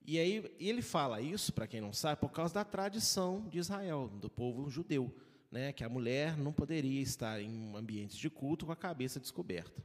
E 0.07 0.18
aí 0.18 0.55
ele 0.59 0.80
fala 0.80 1.20
isso, 1.20 1.53
para 1.53 1.66
quem 1.66 1.80
não 1.80 1.92
sabe, 1.92 2.20
por 2.20 2.30
causa 2.30 2.55
da 2.55 2.64
tradição 2.64 3.46
de 3.49 3.59
Israel, 3.59 4.09
do 4.09 4.30
povo 4.30 4.68
judeu, 4.70 5.14
né? 5.51 5.72
Que 5.72 5.84
a 5.84 5.88
mulher 5.88 6.36
não 6.36 6.53
poderia 6.53 7.03
estar 7.03 7.40
em 7.40 7.74
ambientes 7.76 8.16
de 8.16 8.30
culto 8.30 8.66
com 8.66 8.72
a 8.72 8.76
cabeça 8.76 9.20
descoberta. 9.20 9.82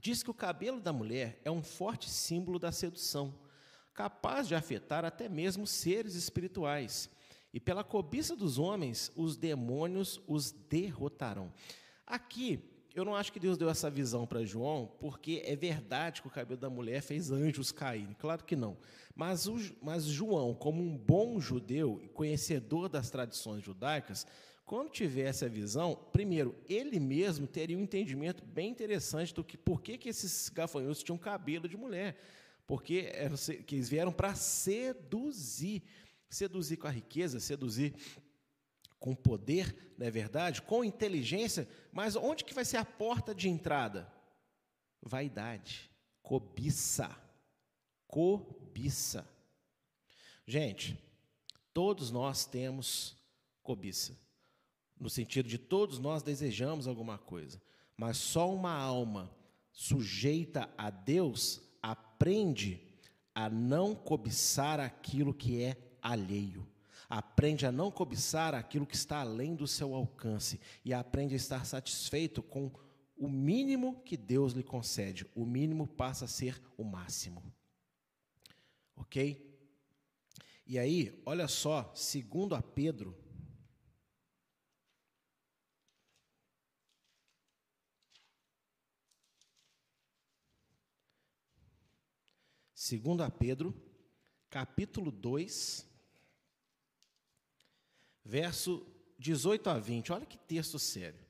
Diz 0.00 0.22
que 0.22 0.30
o 0.30 0.34
cabelo 0.34 0.80
da 0.80 0.92
mulher 0.92 1.40
é 1.44 1.50
um 1.50 1.62
forte 1.62 2.08
símbolo 2.08 2.58
da 2.58 2.72
sedução, 2.72 3.34
capaz 3.94 4.48
de 4.48 4.54
afetar 4.54 5.04
até 5.04 5.28
mesmo 5.28 5.66
seres 5.66 6.14
espirituais. 6.14 7.10
E 7.52 7.60
pela 7.60 7.84
cobiça 7.84 8.34
dos 8.34 8.58
homens, 8.58 9.12
os 9.14 9.36
demônios 9.36 10.20
os 10.26 10.50
derrotarão. 10.52 11.52
Aqui, 12.06 12.60
eu 12.94 13.04
não 13.04 13.14
acho 13.14 13.32
que 13.32 13.40
Deus 13.40 13.56
deu 13.56 13.70
essa 13.70 13.90
visão 13.90 14.26
para 14.26 14.44
João, 14.44 14.90
porque 15.00 15.42
é 15.44 15.56
verdade 15.56 16.20
que 16.20 16.28
o 16.28 16.30
cabelo 16.30 16.60
da 16.60 16.68
mulher 16.68 17.02
fez 17.02 17.30
anjos 17.30 17.72
caírem, 17.72 18.14
claro 18.18 18.44
que 18.44 18.56
não. 18.56 18.76
Mas, 19.14 19.46
o, 19.46 19.56
mas 19.82 20.04
João, 20.04 20.54
como 20.54 20.82
um 20.82 20.96
bom 20.96 21.40
judeu 21.40 22.00
e 22.02 22.08
conhecedor 22.08 22.88
das 22.88 23.10
tradições 23.10 23.62
judaicas, 23.62 24.26
quando 24.64 24.90
tivesse 24.90 25.44
a 25.44 25.48
visão, 25.48 25.94
primeiro, 26.12 26.54
ele 26.68 26.98
mesmo 26.98 27.46
teria 27.46 27.76
um 27.76 27.82
entendimento 27.82 28.42
bem 28.44 28.70
interessante 28.70 29.34
do 29.34 29.44
que 29.44 29.56
por 29.56 29.82
que, 29.82 29.98
que 29.98 30.08
esses 30.08 30.48
gafanhotos 30.48 31.02
tinham 31.02 31.18
cabelo 31.18 31.68
de 31.68 31.76
mulher. 31.76 32.16
Porque 32.72 33.12
que 33.66 33.74
eles 33.74 33.90
vieram 33.90 34.10
para 34.10 34.34
seduzir. 34.34 35.82
Seduzir 36.30 36.78
com 36.78 36.86
a 36.86 36.90
riqueza, 36.90 37.38
seduzir 37.38 37.94
com 38.98 39.14
poder, 39.14 39.94
não 39.98 40.06
é 40.06 40.10
verdade? 40.10 40.62
Com 40.62 40.82
inteligência, 40.82 41.68
mas 41.92 42.16
onde 42.16 42.44
que 42.44 42.54
vai 42.54 42.64
ser 42.64 42.78
a 42.78 42.84
porta 42.86 43.34
de 43.34 43.50
entrada? 43.50 44.10
Vaidade, 45.02 45.90
cobiça. 46.22 47.14
Cobiça. 48.06 49.28
Gente, 50.46 50.98
todos 51.74 52.10
nós 52.10 52.46
temos 52.46 53.18
cobiça. 53.62 54.18
No 54.98 55.10
sentido 55.10 55.46
de 55.46 55.58
todos 55.58 55.98
nós 55.98 56.22
desejamos 56.22 56.88
alguma 56.88 57.18
coisa, 57.18 57.60
mas 57.98 58.16
só 58.16 58.50
uma 58.50 58.72
alma 58.72 59.30
sujeita 59.70 60.72
a 60.78 60.88
Deus 60.88 61.60
aprende 61.82 62.80
a 63.34 63.50
não 63.50 63.94
cobiçar 63.94 64.78
aquilo 64.78 65.34
que 65.34 65.62
é 65.62 65.76
alheio 66.00 66.66
aprende 67.12 67.66
a 67.66 67.70
não 67.70 67.90
cobiçar 67.90 68.54
aquilo 68.54 68.86
que 68.86 68.94
está 68.94 69.18
além 69.18 69.54
do 69.54 69.66
seu 69.66 69.94
alcance 69.94 70.58
e 70.82 70.94
aprende 70.94 71.34
a 71.34 71.36
estar 71.36 71.66
satisfeito 71.66 72.42
com 72.42 72.72
o 73.14 73.28
mínimo 73.28 74.00
que 74.02 74.16
Deus 74.16 74.54
lhe 74.54 74.62
concede. 74.62 75.26
O 75.34 75.44
mínimo 75.44 75.86
passa 75.86 76.24
a 76.24 76.28
ser 76.28 76.58
o 76.74 76.82
máximo. 76.82 77.42
Ok? 78.96 79.46
E 80.66 80.78
aí, 80.78 81.22
olha 81.26 81.46
só, 81.48 81.92
segundo 81.94 82.54
a 82.54 82.62
Pedro, 82.62 83.14
segundo 92.82 93.22
a 93.22 93.30
Pedro, 93.30 93.72
capítulo 94.50 95.12
2, 95.12 95.88
verso 98.24 98.84
18 99.20 99.70
a 99.70 99.78
20. 99.78 100.12
Olha 100.12 100.26
que 100.26 100.36
texto 100.36 100.80
sério. 100.80 101.20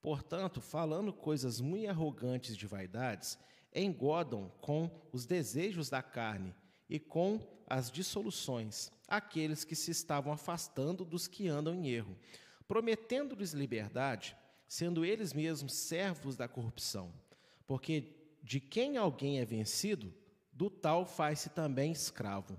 Portanto, 0.00 0.60
falando 0.60 1.12
coisas 1.12 1.60
muito 1.60 1.88
arrogantes 1.88 2.56
de 2.56 2.66
vaidades, 2.66 3.38
engodam 3.72 4.50
com 4.60 4.90
os 5.12 5.26
desejos 5.26 5.88
da 5.88 6.02
carne 6.02 6.52
e 6.90 6.98
com 6.98 7.40
as 7.68 7.88
dissoluções 7.88 8.90
aqueles 9.06 9.62
que 9.62 9.76
se 9.76 9.92
estavam 9.92 10.32
afastando 10.32 11.04
dos 11.04 11.28
que 11.28 11.46
andam 11.46 11.72
em 11.72 11.88
erro, 11.88 12.18
prometendo-lhes 12.66 13.52
liberdade, 13.52 14.36
sendo 14.66 15.04
eles 15.04 15.32
mesmos 15.32 15.72
servos 15.72 16.36
da 16.36 16.48
corrupção. 16.48 17.14
Porque 17.64 18.12
de 18.42 18.58
quem 18.58 18.96
alguém 18.96 19.38
é 19.38 19.44
vencido, 19.44 20.12
do 20.62 20.70
tal 20.70 21.04
faz-se 21.04 21.50
também 21.50 21.90
escravo. 21.90 22.56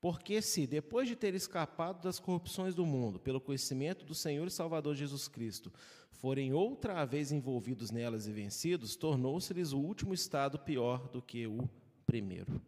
Porque 0.00 0.40
se, 0.40 0.66
depois 0.66 1.06
de 1.06 1.14
ter 1.14 1.34
escapado 1.34 2.02
das 2.02 2.18
corrupções 2.18 2.74
do 2.74 2.86
mundo, 2.86 3.20
pelo 3.20 3.38
conhecimento 3.38 4.02
do 4.02 4.14
Senhor 4.14 4.46
e 4.46 4.50
Salvador 4.50 4.94
Jesus 4.94 5.28
Cristo, 5.28 5.70
forem 6.10 6.54
outra 6.54 7.04
vez 7.04 7.30
envolvidos 7.30 7.90
nelas 7.90 8.26
e 8.26 8.32
vencidos, 8.32 8.96
tornou-se-lhes 8.96 9.72
o 9.72 9.78
último 9.78 10.14
estado 10.14 10.58
pior 10.58 11.06
do 11.10 11.20
que 11.20 11.46
o 11.46 11.68
primeiro. 12.06 12.62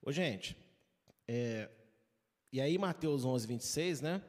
Ô, 0.00 0.12
gente, 0.12 0.56
é, 1.26 1.68
e 2.52 2.60
aí 2.60 2.78
Mateus 2.78 3.24
11, 3.24 3.44
26, 3.44 4.00
né? 4.02 4.22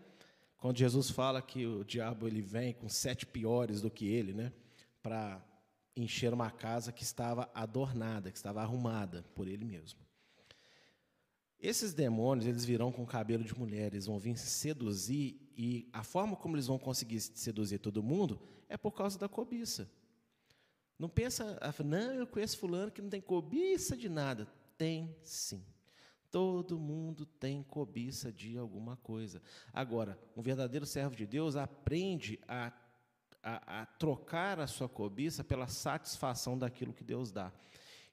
Quando 0.57 0.80
Jesus 0.80 1.11
fala 1.11 1.39
que 1.39 1.68
o 1.68 1.84
diabo 1.84 2.28
ele 2.28 2.41
vem 2.41 2.74
com 2.74 2.89
sete 2.89 3.28
piores 3.28 3.80
do 3.80 3.91
que 3.91 4.07
ele, 4.07 4.34
né? 4.34 4.51
Para 5.03 5.39
encher 5.96 6.34
uma 6.34 6.50
casa 6.50 6.91
que 6.91 7.04
estava 7.04 7.50
adornada, 7.54 8.32
que 8.32 8.38
estava 8.38 8.62
arrumada 8.62 9.24
por 9.36 9.48
ele 9.48 9.64
mesmo. 9.64 10.00
Esses 11.60 11.94
demônios, 11.94 12.46
eles 12.46 12.66
virão 12.66 12.91
com 12.91 13.06
cabelo 13.06 13.44
de 13.44 13.58
mulher, 13.58 13.94
eles 13.94 14.06
vão 14.06 14.20
vir 14.20 14.38
seduzir, 14.38 15.39
e 15.56 15.88
a 15.94 16.04
forma 16.04 16.36
como 16.36 16.56
eles 16.56 16.68
vão 16.68 16.78
conseguir 16.78 17.22
seduzir 17.22 17.80
todo 17.80 18.04
mundo 18.04 18.41
é 18.68 18.76
por 18.76 18.91
causa 18.91 19.18
da 19.18 19.30
cobiça. 19.30 19.89
Não 20.98 21.08
pensa, 21.08 21.58
ah, 21.62 21.84
não, 21.84 22.14
eu 22.14 22.28
conheço 22.28 22.58
fulano 22.58 22.91
que 22.91 23.02
não 23.02 23.10
tem 23.10 23.22
cobiça 23.22 23.96
de 23.96 24.10
nada. 24.10 24.48
Tem 24.78 25.16
sim. 25.24 25.64
Todo 26.30 26.80
mundo 26.80 27.26
tem 27.26 27.62
cobiça 27.62 28.32
de 28.32 28.58
alguma 28.58 28.98
coisa. 28.98 29.41
Agora, 29.72 30.20
um 30.36 30.41
verdadeiro 30.41 30.86
servo 30.86 31.16
de 31.16 31.28
Deus 31.28 31.56
aprende 31.56 32.39
a, 32.48 32.74
a, 33.44 33.82
a 33.82 33.86
trocar 33.86 34.60
a 34.60 34.68
sua 34.68 34.88
cobiça 34.88 35.44
pela 35.44 35.68
satisfação 35.68 36.58
daquilo 36.58 36.94
que 36.94 37.04
Deus 37.04 37.32
dá. 37.32 37.52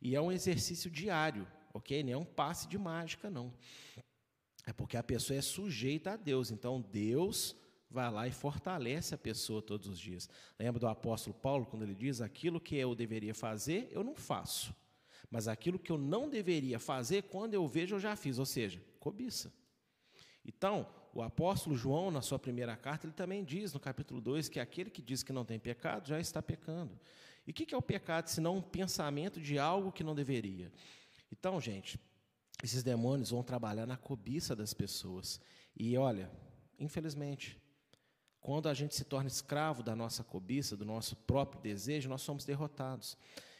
E 0.03 0.17
é 0.17 0.21
um 0.21 0.33
exercício 0.33 0.91
diário, 0.91 1.47
ok? 1.73 2.03
Não 2.03 2.13
é 2.13 2.17
um 2.17 2.25
passe 2.25 2.67
de 2.67 2.77
mágica, 2.77 3.31
não. 3.31 3.55
É 4.67 4.73
porque 4.73 4.97
a 4.97 5.03
pessoa 5.03 5.39
é 5.39 5.43
sujeita 5.43 6.13
a 6.13 6.17
Deus. 6.17 6.51
Então, 6.51 6.81
Deus 6.81 7.57
vai 7.89 8.11
lá 8.11 8.27
e 8.27 8.33
fortalece 8.33 9.15
a 9.15 9.19
pessoa 9.19 9.63
todos 9.63 9.87
os 9.87 9.99
dias. 9.99 10.29
Lembra 10.59 10.81
do 10.81 10.89
apóstolo 10.89 11.35
Paulo, 11.35 11.67
quando 11.67 11.83
ele 11.83 11.95
diz: 11.95 12.21
Aquilo 12.21 12.61
que 12.61 12.77
eu 12.77 12.95
deveria 12.95 13.35
fazer, 13.35 13.89
eu 13.91 14.03
não 14.03 14.15
faço. 14.15 14.75
Mas 15.31 15.47
aquilo 15.47 15.79
que 15.79 15.93
eu 15.93 15.99
não 15.99 16.29
deveria 16.29 16.79
fazer, 16.79 17.23
quando 17.25 17.55
eu 17.55 17.67
vejo, 17.69 17.95
eu 17.95 18.01
já 18.01 18.17
fiz. 18.17 18.39
Ou 18.39 18.47
seja, 18.47 18.83
cobiça. 18.99 19.53
Então, 20.45 20.89
o 21.13 21.23
apóstolo 21.23 21.77
João, 21.77 22.11
na 22.11 22.23
sua 22.23 22.39
primeira 22.39 22.77
carta, 22.77 23.07
ele 23.07 23.13
também 23.13 23.45
diz, 23.45 23.73
no 23.73 23.81
capítulo 23.81 24.21
2, 24.21 24.49
que 24.49 24.61
aquele 24.61 24.91
que 24.91 25.03
diz 25.03 25.23
que 25.23 25.33
não 25.33 25.45
tem 25.45 25.59
pecado 25.59 26.09
já 26.09 26.21
está 26.21 26.41
pecando. 26.41 26.99
E 27.47 27.51
o 27.51 27.55
que 27.55 27.75
é 27.75 27.77
o 27.77 27.83
pecado, 27.83 28.29
senão 28.29 28.57
um 28.57 28.63
pensamento 28.63 29.41
de 29.41 29.59
algo 29.59 29.91
que 29.91 30.05
não 30.05 30.15
deveria? 30.15 30.71
Então, 31.33 31.61
gente, 31.61 31.99
esses 32.63 32.83
demônios 32.83 33.31
vão 33.31 33.43
trabalhar 33.43 33.87
na 33.87 33.97
cobiça 33.97 34.55
das 34.55 34.73
pessoas. 34.73 35.41
E 35.77 35.97
olha, 35.97 36.31
infelizmente, 36.79 37.61
quando 38.41 38.69
a 38.69 38.75
gente 38.75 38.95
se 38.95 39.05
torna 39.05 39.29
escravo 39.29 39.83
da 39.83 39.97
nossa 39.97 40.23
cobiça, 40.23 40.77
do 40.77 40.85
nosso 40.85 41.17
próprio 41.17 41.61
desejo, 41.61 42.09
nós 42.09 42.23
somos 42.23 42.45
derrotados. 42.45 43.17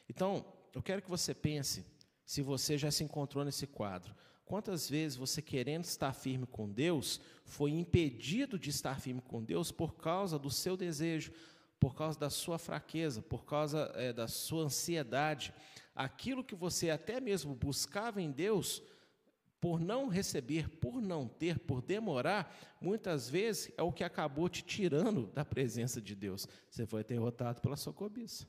Então, 0.09 0.45
eu 0.75 0.83
quero 0.83 1.03
que 1.03 1.11
você 1.11 1.35
pense, 1.35 1.85
se 2.25 2.43
você 2.43 2.79
já 2.79 2.91
se 2.91 3.03
encontrou 3.03 3.45
nesse 3.45 3.67
quadro, 3.67 4.15
quantas 4.51 4.91
vezes 4.91 5.17
você, 5.17 5.41
querendo 5.41 5.85
estar 5.85 6.13
firme 6.13 6.45
com 6.45 6.69
Deus, 6.69 7.21
foi 7.45 7.71
impedido 7.71 8.59
de 8.59 8.69
estar 8.69 9.01
firme 9.01 9.21
com 9.21 9.45
Deus 9.45 9.71
por 9.71 9.95
causa 9.95 10.41
do 10.41 10.51
seu 10.51 10.77
desejo, 10.77 11.31
por 11.79 11.95
causa 11.95 12.19
da 12.19 12.29
sua 12.29 12.59
fraqueza, 12.59 13.23
por 13.23 13.45
causa 13.45 13.93
é, 13.95 14.13
da 14.13 14.27
sua 14.27 14.65
ansiedade. 14.65 15.55
Aquilo 15.95 16.43
que 16.43 16.57
você 16.57 16.91
até 16.91 17.21
mesmo 17.21 17.55
buscava 17.55 18.21
em 18.21 18.33
Deus, 18.33 18.83
por 19.61 19.79
não 19.79 20.09
receber, 20.09 20.69
por 20.69 21.01
não 21.01 21.29
ter, 21.29 21.61
por 21.61 21.81
demorar, 21.81 22.53
muitas 22.81 23.31
vezes 23.31 23.73
é 23.77 23.83
o 23.85 23.93
que 23.93 24.03
acabou 24.03 24.49
te 24.49 24.65
tirando 24.65 25.29
da 25.29 25.45
presença 25.45 26.01
de 26.01 26.17
Deus. 26.17 26.49
Você 26.69 26.85
foi 26.85 27.05
derrotado 27.05 27.61
pela 27.61 27.77
sua 27.77 27.93
cobiça. 27.93 28.49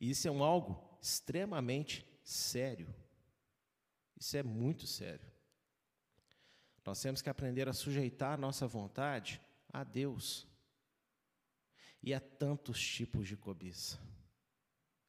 Isso 0.00 0.26
é 0.26 0.30
um 0.30 0.42
algo 0.42 0.98
extremamente 0.98 2.06
sério. 2.24 2.88
Isso 4.18 4.36
é 4.36 4.42
muito 4.42 4.86
sério. 4.86 5.26
Nós 6.84 7.00
temos 7.00 7.20
que 7.20 7.28
aprender 7.28 7.68
a 7.68 7.72
sujeitar 7.72 8.32
a 8.32 8.36
nossa 8.36 8.66
vontade 8.66 9.40
a 9.72 9.84
Deus. 9.84 10.46
E 12.02 12.14
há 12.14 12.20
tantos 12.20 12.80
tipos 12.80 13.28
de 13.28 13.36
cobiça. 13.36 13.98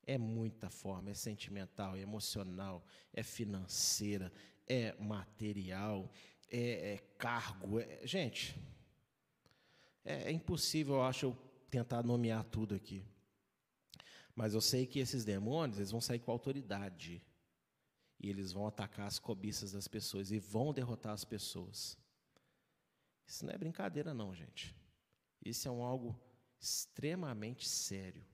É 0.05 0.17
muita 0.17 0.69
forma, 0.69 1.11
é 1.11 1.13
sentimental, 1.13 1.95
é 1.95 2.01
emocional, 2.01 2.85
é 3.13 3.23
financeira, 3.23 4.31
é 4.67 4.93
material, 4.99 6.11
é, 6.49 6.93
é 6.93 6.97
cargo. 7.17 7.79
É, 7.79 8.05
gente, 8.05 8.55
é, 10.03 10.23
é 10.23 10.31
impossível, 10.31 10.95
eu 10.95 11.03
acho, 11.03 11.27
eu 11.27 11.37
tentar 11.69 12.03
nomear 12.03 12.43
tudo 12.43 12.75
aqui. 12.75 13.03
Mas 14.35 14.53
eu 14.53 14.61
sei 14.61 14.85
que 14.85 14.99
esses 14.99 15.23
demônios, 15.23 15.77
eles 15.77 15.91
vão 15.91 16.01
sair 16.01 16.19
com 16.19 16.31
autoridade. 16.31 17.21
E 18.19 18.29
eles 18.29 18.51
vão 18.51 18.67
atacar 18.67 19.07
as 19.07 19.17
cobiças 19.17 19.71
das 19.71 19.87
pessoas 19.87 20.31
e 20.31 20.39
vão 20.39 20.73
derrotar 20.73 21.13
as 21.13 21.23
pessoas. 21.23 21.97
Isso 23.25 23.45
não 23.45 23.53
é 23.53 23.57
brincadeira, 23.57 24.13
não, 24.13 24.33
gente. 24.33 24.75
Isso 25.43 25.67
é 25.67 25.71
um 25.71 25.83
algo 25.83 26.19
extremamente 26.59 27.67
sério. 27.67 28.25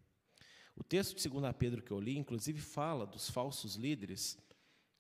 O 0.76 0.84
texto 0.84 1.16
de 1.16 1.30
2 1.30 1.54
Pedro 1.58 1.82
que 1.82 1.92
eu 1.92 2.00
li, 2.00 2.18
inclusive, 2.18 2.60
fala 2.60 3.06
dos 3.06 3.30
falsos 3.30 3.76
líderes, 3.76 4.38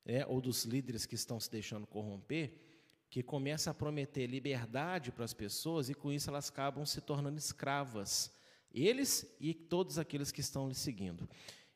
né, 0.05 0.25
ou 0.27 0.39
dos 0.39 0.63
líderes 0.63 1.05
que 1.05 1.15
estão 1.15 1.39
se 1.39 1.49
deixando 1.49 1.87
corromper, 1.87 2.53
que 3.09 3.23
começa 3.23 3.71
a 3.71 3.73
prometer 3.73 4.27
liberdade 4.27 5.11
para 5.11 5.25
as 5.25 5.33
pessoas 5.33 5.89
e 5.89 5.93
com 5.93 6.11
isso 6.11 6.29
elas 6.29 6.49
acabam 6.49 6.85
se 6.85 7.01
tornando 7.01 7.37
escravas. 7.37 8.31
Eles 8.71 9.25
e 9.39 9.53
todos 9.53 9.97
aqueles 9.97 10.31
que 10.31 10.41
estão 10.41 10.67
lhe 10.67 10.75
seguindo. 10.75 11.29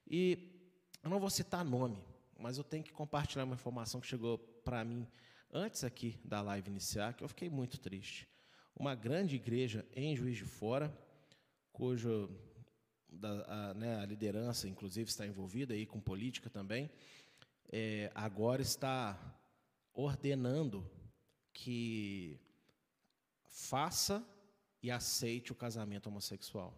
E 0.05 0.69
eu 1.01 1.09
não 1.09 1.19
vou 1.19 1.29
citar 1.29 1.63
nome, 1.63 2.03
mas 2.39 2.57
eu 2.57 2.63
tenho 2.63 2.83
que 2.83 2.91
compartilhar 2.91 3.43
uma 3.43 3.55
informação 3.55 3.99
que 3.99 4.07
chegou 4.07 4.37
para 4.37 4.83
mim 4.83 5.07
antes 5.51 5.83
aqui 5.83 6.19
da 6.23 6.41
live 6.41 6.69
iniciar, 6.69 7.13
que 7.13 7.23
eu 7.23 7.27
fiquei 7.27 7.49
muito 7.49 7.79
triste. 7.79 8.27
Uma 8.75 8.95
grande 8.95 9.35
igreja 9.35 9.85
em 9.93 10.15
Juiz 10.15 10.37
de 10.37 10.45
Fora, 10.45 10.95
cujo 11.71 12.29
da, 13.09 13.69
a, 13.69 13.73
né, 13.73 13.97
a, 13.97 14.05
liderança, 14.05 14.67
inclusive, 14.67 15.09
está 15.09 15.25
envolvida 15.25 15.73
aí 15.73 15.85
com 15.85 15.99
política 15.99 16.49
também, 16.49 16.89
é, 17.71 18.11
agora 18.15 18.61
está 18.61 19.17
ordenando 19.93 20.89
que 21.51 22.39
faça 23.43 24.25
e 24.81 24.89
aceite 24.89 25.51
o 25.51 25.55
casamento 25.55 26.07
homossexual. 26.07 26.73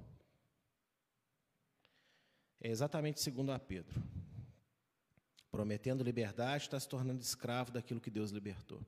É 2.59 2.69
exatamente 2.69 3.21
segundo 3.21 3.51
a 3.51 3.59
Pedro. 3.59 4.01
Prometendo 5.51 6.03
liberdade, 6.03 6.63
está 6.63 6.79
se 6.79 6.87
tornando 6.87 7.21
escravo 7.21 7.71
daquilo 7.71 7.99
que 7.99 8.09
Deus 8.09 8.31
libertou. 8.31 8.81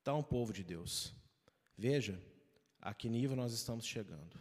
Então, 0.00 0.22
povo 0.22 0.52
de 0.52 0.62
Deus, 0.62 1.12
veja 1.76 2.22
a 2.80 2.94
que 2.94 3.08
nível 3.08 3.36
nós 3.36 3.52
estamos 3.52 3.84
chegando. 3.84 4.36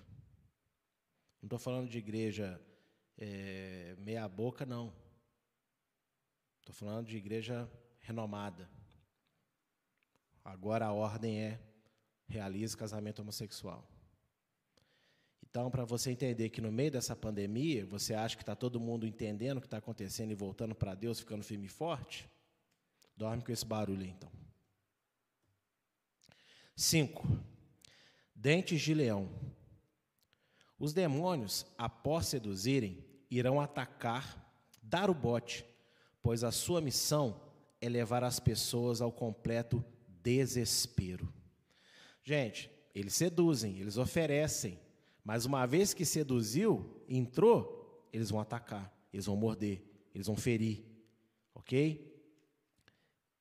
Não 1.41 1.47
estou 1.47 1.59
falando 1.59 1.89
de 1.89 1.97
igreja 1.97 2.61
é, 3.17 3.95
meia-boca, 3.97 4.65
não. 4.65 4.93
Estou 6.59 6.75
falando 6.75 7.07
de 7.07 7.17
igreja 7.17 7.69
renomada. 7.99 8.69
Agora 10.43 10.85
a 10.85 10.93
ordem 10.93 11.41
é 11.41 11.59
realize 12.27 12.77
casamento 12.77 13.21
homossexual. 13.21 13.87
Então, 15.55 15.71
para 15.71 15.85
você 15.85 16.11
entender 16.11 16.49
que 16.49 16.59
no 16.59 16.69
meio 16.69 16.91
dessa 16.91 17.15
pandemia, 17.15 17.85
você 17.85 18.13
acha 18.13 18.35
que 18.35 18.43
está 18.43 18.53
todo 18.53 18.77
mundo 18.77 19.07
entendendo 19.07 19.59
o 19.59 19.61
que 19.61 19.67
está 19.67 19.77
acontecendo 19.77 20.31
e 20.31 20.35
voltando 20.35 20.75
para 20.75 20.93
Deus, 20.93 21.21
ficando 21.21 21.45
firme 21.45 21.67
e 21.67 21.69
forte, 21.69 22.29
dorme 23.15 23.41
com 23.41 23.53
esse 23.53 23.65
barulho 23.65 24.01
aí, 24.01 24.09
então. 24.09 24.29
Cinco. 26.75 27.25
Dentes 28.35 28.81
de 28.81 28.93
leão. 28.93 29.29
Os 30.77 30.91
demônios, 30.91 31.65
após 31.77 32.27
seduzirem, 32.27 33.01
irão 33.31 33.61
atacar, 33.61 34.53
dar 34.83 35.09
o 35.09 35.13
bote, 35.13 35.65
pois 36.21 36.43
a 36.43 36.51
sua 36.51 36.81
missão 36.81 37.41
é 37.79 37.87
levar 37.87 38.25
as 38.25 38.41
pessoas 38.41 38.99
ao 38.99 39.09
completo 39.09 39.81
desespero. 40.21 41.33
Gente, 42.21 42.69
eles 42.93 43.13
seduzem, 43.13 43.79
eles 43.79 43.95
oferecem, 43.95 44.83
mas 45.25 45.43
uma 45.43 45.65
vez 45.65 45.93
que 45.93 46.05
seduziu, 46.05 47.03
entrou, 47.09 48.07
eles 48.13 48.29
vão 48.29 48.39
atacar, 48.39 48.95
eles 49.11 49.25
vão 49.25 49.35
morder, 49.35 49.83
eles 50.13 50.27
vão 50.27 50.37
ferir, 50.37 50.85
ok? 51.53 52.15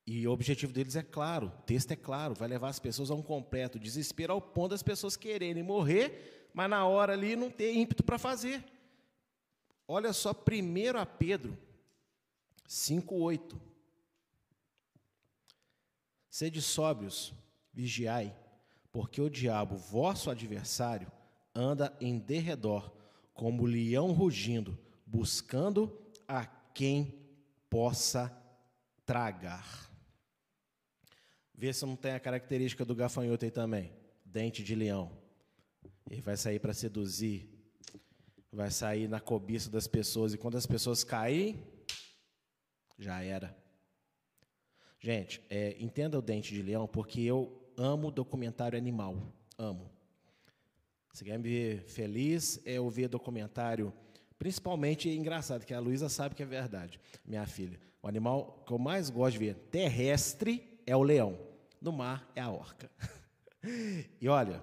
E 0.04 0.26
o 0.26 0.32
objetivo 0.32 0.72
deles 0.72 0.96
é 0.96 1.02
claro, 1.02 1.46
o 1.46 1.62
texto 1.62 1.92
é 1.92 1.96
claro, 1.96 2.34
vai 2.34 2.48
levar 2.48 2.70
as 2.70 2.80
pessoas 2.80 3.10
a 3.10 3.14
um 3.14 3.22
completo 3.22 3.78
desespero 3.78 4.32
ao 4.32 4.40
ponto 4.40 4.70
das 4.70 4.82
pessoas 4.82 5.16
quererem 5.16 5.62
morrer 5.62 6.34
mas 6.54 6.70
na 6.70 6.86
hora 6.86 7.12
ali 7.12 7.34
não 7.34 7.50
ter 7.50 7.74
ímpeto 7.74 8.04
para 8.04 8.16
fazer. 8.16 8.64
Olha 9.88 10.12
só, 10.12 10.32
primeiro 10.32 10.98
a 10.98 11.04
Pedro 11.04 11.58
5:8. 12.66 13.60
Sede 16.30 16.62
sóbrios, 16.62 17.34
vigiai, 17.72 18.34
porque 18.92 19.20
o 19.20 19.28
diabo, 19.28 19.76
vosso 19.76 20.30
adversário, 20.30 21.10
anda 21.54 21.96
em 22.00 22.18
derredor, 22.18 22.92
como 23.32 23.64
leão 23.64 24.12
rugindo, 24.12 24.78
buscando 25.06 25.96
a 26.26 26.44
quem 26.46 27.14
possa 27.70 28.36
tragar. 29.06 29.90
Vê 31.54 31.72
se 31.72 31.86
não 31.86 31.96
tem 31.96 32.12
a 32.12 32.20
característica 32.20 32.84
do 32.84 32.94
gafanhoto 32.94 33.44
aí 33.44 33.50
também, 33.50 33.92
dente 34.24 34.62
de 34.62 34.74
leão. 34.74 35.16
Ele 36.10 36.20
vai 36.20 36.36
sair 36.36 36.58
para 36.58 36.74
seduzir, 36.74 37.48
vai 38.52 38.70
sair 38.70 39.08
na 39.08 39.20
cobiça 39.20 39.70
das 39.70 39.86
pessoas, 39.86 40.34
e 40.34 40.38
quando 40.38 40.56
as 40.56 40.66
pessoas 40.66 41.04
caírem, 41.04 41.62
já 42.98 43.22
era. 43.22 43.56
Gente, 45.00 45.42
é, 45.50 45.76
entenda 45.78 46.18
o 46.18 46.22
Dente 46.22 46.54
de 46.54 46.62
Leão, 46.62 46.86
porque 46.86 47.20
eu 47.20 47.70
amo 47.76 48.10
documentário 48.10 48.78
animal, 48.78 49.16
amo. 49.58 49.93
Você 51.14 51.24
quer 51.24 51.38
me 51.38 51.48
ver 51.48 51.84
feliz, 51.84 52.60
é 52.66 52.74
eu 52.74 52.90
ver 52.90 53.08
documentário 53.08 53.90
Principalmente, 54.38 55.08
é 55.08 55.14
engraçado, 55.14 55.64
que 55.64 55.72
a 55.72 55.80
Luísa 55.80 56.08
sabe 56.08 56.34
que 56.34 56.42
é 56.42 56.46
verdade, 56.46 57.00
minha 57.24 57.46
filha. 57.46 57.80
O 58.02 58.06
animal 58.06 58.62
que 58.66 58.72
eu 58.74 58.78
mais 58.78 59.08
gosto 59.08 59.38
de 59.38 59.38
ver 59.38 59.54
terrestre 59.54 60.80
é 60.86 60.94
o 60.94 61.02
leão, 61.02 61.38
no 61.80 61.92
mar 61.92 62.30
é 62.34 62.40
a 62.40 62.50
orca. 62.50 62.90
E 64.20 64.28
olha, 64.28 64.62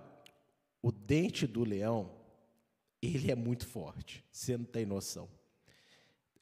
o 0.80 0.92
dente 0.92 1.48
do 1.48 1.64
leão, 1.64 2.12
ele 3.02 3.32
é 3.32 3.36
muito 3.36 3.66
forte, 3.66 4.24
você 4.32 4.56
não 4.56 4.64
tem 4.64 4.86
noção. 4.86 5.28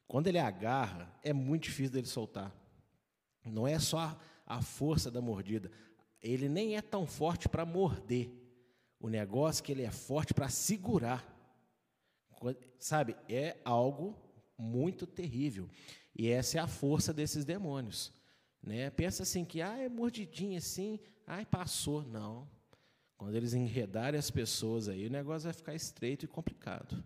Quando 0.06 0.26
ele 0.26 0.38
agarra, 0.38 1.10
é 1.22 1.32
muito 1.32 1.62
difícil 1.62 1.92
dele 1.92 2.06
soltar. 2.06 2.54
Não 3.42 3.66
é 3.66 3.78
só 3.78 4.14
a 4.46 4.60
força 4.60 5.10
da 5.10 5.22
mordida, 5.22 5.70
ele 6.20 6.50
nem 6.50 6.76
é 6.76 6.82
tão 6.82 7.06
forte 7.06 7.48
para 7.48 7.64
morder. 7.64 8.30
O 9.00 9.08
negócio 9.08 9.62
é 9.62 9.64
que 9.64 9.72
ele 9.72 9.82
é 9.82 9.90
forte 9.90 10.34
para 10.34 10.50
segurar. 10.50 11.26
Sabe, 12.78 13.16
é 13.28 13.56
algo 13.64 14.14
muito 14.58 15.06
terrível. 15.06 15.68
E 16.14 16.28
essa 16.28 16.58
é 16.58 16.60
a 16.60 16.66
força 16.66 17.12
desses 17.12 17.44
demônios. 17.44 18.12
Né? 18.62 18.90
Pensa 18.90 19.22
assim 19.22 19.42
que 19.42 19.62
ah, 19.62 19.78
é 19.78 19.88
mordidinha 19.88 20.58
assim, 20.58 21.00
ai 21.26 21.46
passou. 21.46 22.02
Não. 22.02 22.46
Quando 23.16 23.34
eles 23.34 23.54
enredarem 23.54 24.18
as 24.18 24.30
pessoas 24.30 24.88
aí, 24.88 25.06
o 25.06 25.10
negócio 25.10 25.44
vai 25.44 25.52
ficar 25.54 25.74
estreito 25.74 26.26
e 26.26 26.28
complicado. 26.28 27.02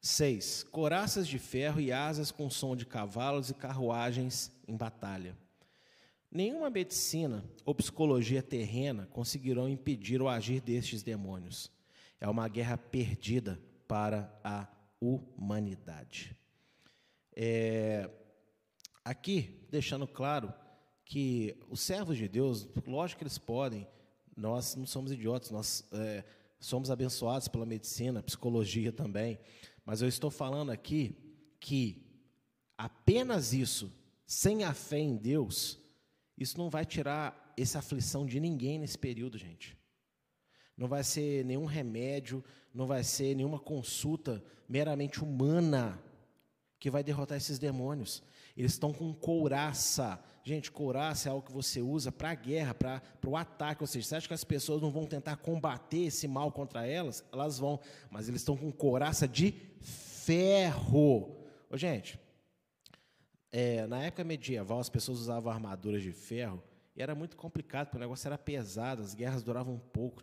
Seis, 0.00 0.62
coraças 0.62 1.28
de 1.28 1.38
ferro 1.38 1.80
e 1.80 1.92
asas 1.92 2.30
com 2.30 2.48
som 2.48 2.74
de 2.74 2.86
cavalos 2.86 3.50
e 3.50 3.54
carruagens 3.54 4.50
em 4.66 4.76
batalha. 4.76 5.36
Nenhuma 6.30 6.70
medicina 6.70 7.44
ou 7.64 7.74
psicologia 7.74 8.40
terrena 8.40 9.06
conseguirão 9.06 9.68
impedir 9.68 10.22
o 10.22 10.28
agir 10.28 10.60
destes 10.60 11.02
demônios. 11.02 11.72
É 12.20 12.28
uma 12.28 12.46
guerra 12.46 12.78
perdida 12.78 13.60
para 13.88 14.32
a 14.44 14.68
humanidade. 15.00 16.36
É, 17.34 18.08
aqui, 19.04 19.66
deixando 19.70 20.06
claro 20.06 20.54
que 21.04 21.56
os 21.68 21.80
servos 21.80 22.16
de 22.16 22.28
Deus, 22.28 22.68
lógico 22.86 23.18
que 23.18 23.24
eles 23.24 23.38
podem, 23.38 23.88
nós 24.36 24.76
não 24.76 24.86
somos 24.86 25.10
idiotas, 25.10 25.50
nós 25.50 25.84
é, 25.90 26.22
somos 26.60 26.92
abençoados 26.92 27.48
pela 27.48 27.66
medicina, 27.66 28.22
psicologia 28.22 28.92
também, 28.92 29.40
mas 29.84 30.00
eu 30.00 30.06
estou 30.06 30.30
falando 30.30 30.70
aqui 30.70 31.16
que 31.58 32.06
apenas 32.78 33.52
isso, 33.52 33.92
sem 34.24 34.62
a 34.62 34.72
fé 34.72 34.98
em 34.98 35.16
Deus, 35.16 35.79
isso 36.40 36.56
não 36.56 36.70
vai 36.70 36.86
tirar 36.86 37.52
essa 37.56 37.80
aflição 37.80 38.24
de 38.24 38.40
ninguém 38.40 38.78
nesse 38.78 38.96
período, 38.96 39.36
gente. 39.36 39.76
Não 40.74 40.88
vai 40.88 41.04
ser 41.04 41.44
nenhum 41.44 41.66
remédio, 41.66 42.42
não 42.74 42.86
vai 42.86 43.04
ser 43.04 43.36
nenhuma 43.36 43.58
consulta 43.58 44.42
meramente 44.66 45.22
humana 45.22 46.02
que 46.78 46.90
vai 46.90 47.04
derrotar 47.04 47.36
esses 47.36 47.58
demônios. 47.58 48.22
Eles 48.56 48.72
estão 48.72 48.90
com 48.90 49.12
couraça. 49.12 50.18
Gente, 50.42 50.70
couraça 50.70 51.28
é 51.28 51.32
algo 51.32 51.46
que 51.46 51.52
você 51.52 51.82
usa 51.82 52.10
para 52.10 52.30
a 52.30 52.34
guerra, 52.34 52.72
para 52.72 53.02
o 53.26 53.36
ataque. 53.36 53.82
Ou 53.82 53.86
seja, 53.86 54.08
você 54.08 54.16
acha 54.16 54.28
que 54.28 54.32
as 54.32 54.44
pessoas 54.44 54.80
não 54.80 54.90
vão 54.90 55.04
tentar 55.04 55.36
combater 55.36 56.06
esse 56.06 56.26
mal 56.26 56.50
contra 56.50 56.86
elas? 56.86 57.22
Elas 57.30 57.58
vão, 57.58 57.78
mas 58.10 58.28
eles 58.28 58.40
estão 58.40 58.56
com 58.56 58.72
couraça 58.72 59.28
de 59.28 59.52
ferro. 59.80 61.36
Ô, 61.68 61.76
gente, 61.76 62.18
é, 63.52 63.86
na 63.86 64.04
época 64.04 64.24
medieval, 64.24 64.78
as 64.78 64.88
pessoas 64.88 65.18
usavam 65.18 65.52
armaduras 65.52 66.02
de 66.02 66.12
ferro 66.12 66.62
e 66.94 67.02
era 67.02 67.14
muito 67.14 67.36
complicado, 67.36 67.86
porque 67.86 67.96
o 67.96 68.00
negócio 68.00 68.26
era 68.26 68.38
pesado, 68.38 69.02
as 69.02 69.14
guerras 69.14 69.42
duravam 69.42 69.74
um 69.74 69.78
pouco. 69.78 70.22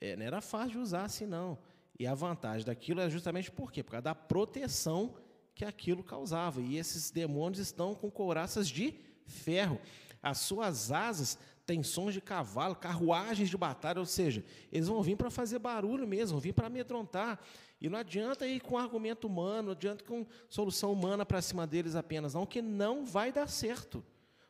É, 0.00 0.16
não 0.16 0.24
era 0.24 0.40
fácil 0.40 0.72
de 0.72 0.78
usar 0.78 1.04
assim, 1.04 1.26
não. 1.26 1.58
E 1.98 2.06
a 2.06 2.14
vantagem 2.14 2.64
daquilo 2.64 3.00
é 3.00 3.10
justamente 3.10 3.50
por 3.50 3.72
quê? 3.72 3.82
Por 3.82 3.92
causa 3.92 4.02
da 4.02 4.14
proteção 4.14 5.14
que 5.54 5.64
aquilo 5.64 6.04
causava. 6.04 6.60
E 6.60 6.76
esses 6.76 7.10
demônios 7.10 7.58
estão 7.58 7.94
com 7.94 8.10
couraças 8.10 8.68
de 8.68 8.94
ferro. 9.26 9.80
As 10.22 10.38
suas 10.38 10.92
asas 10.92 11.38
têm 11.66 11.82
sons 11.82 12.14
de 12.14 12.20
cavalo, 12.20 12.74
carruagens 12.74 13.50
de 13.50 13.56
batalha, 13.56 13.98
ou 13.98 14.06
seja, 14.06 14.44
eles 14.72 14.88
vão 14.88 15.02
vir 15.02 15.16
para 15.16 15.30
fazer 15.30 15.58
barulho 15.58 16.06
mesmo, 16.06 16.36
vão 16.36 16.40
vir 16.40 16.54
para 16.54 16.68
amedrontar. 16.68 17.38
E 17.80 17.88
não 17.88 17.98
adianta 17.98 18.46
ir 18.46 18.60
com 18.60 18.76
argumento 18.76 19.26
humano, 19.26 19.66
não 19.66 19.72
adianta 19.72 20.04
com 20.04 20.26
solução 20.48 20.92
humana 20.92 21.24
para 21.24 21.40
cima 21.40 21.66
deles 21.66 21.94
apenas, 21.94 22.34
não, 22.34 22.44
que 22.44 22.60
não 22.60 23.04
vai 23.04 23.32
dar 23.32 23.48
certo. 23.48 24.04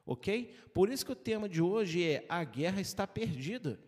Ok? 0.06 0.54
Por 0.72 0.88
isso 0.88 1.04
que 1.04 1.12
o 1.12 1.16
tema 1.16 1.48
de 1.48 1.60
hoje 1.60 2.02
é 2.02 2.24
a 2.28 2.42
guerra 2.42 2.80
está 2.80 3.06
perdida. 3.06 3.78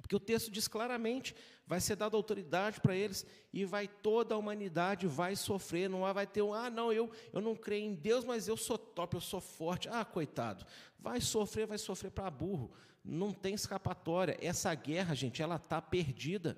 Porque 0.00 0.14
o 0.14 0.20
texto 0.20 0.50
diz 0.50 0.68
claramente, 0.68 1.34
vai 1.66 1.80
ser 1.80 1.96
dada 1.96 2.16
autoridade 2.16 2.80
para 2.80 2.94
eles 2.94 3.26
e 3.52 3.64
vai 3.64 3.88
toda 3.88 4.34
a 4.34 4.38
humanidade 4.38 5.06
vai 5.06 5.34
sofrer, 5.34 5.88
não 5.88 6.00
vai 6.12 6.26
ter 6.26 6.42
um, 6.42 6.54
ah, 6.54 6.70
não, 6.70 6.92
eu, 6.92 7.10
eu 7.32 7.40
não 7.40 7.56
creio 7.56 7.86
em 7.86 7.94
Deus, 7.94 8.24
mas 8.24 8.46
eu 8.46 8.56
sou 8.56 8.78
top, 8.78 9.16
eu 9.16 9.20
sou 9.20 9.40
forte. 9.40 9.88
Ah, 9.88 10.04
coitado. 10.04 10.64
Vai 10.98 11.20
sofrer, 11.20 11.66
vai 11.66 11.78
sofrer 11.78 12.10
para 12.10 12.30
burro. 12.30 12.70
Não 13.04 13.32
tem 13.32 13.54
escapatória. 13.54 14.38
Essa 14.40 14.72
guerra, 14.74 15.14
gente, 15.14 15.42
ela 15.42 15.56
está 15.56 15.82
perdida. 15.82 16.56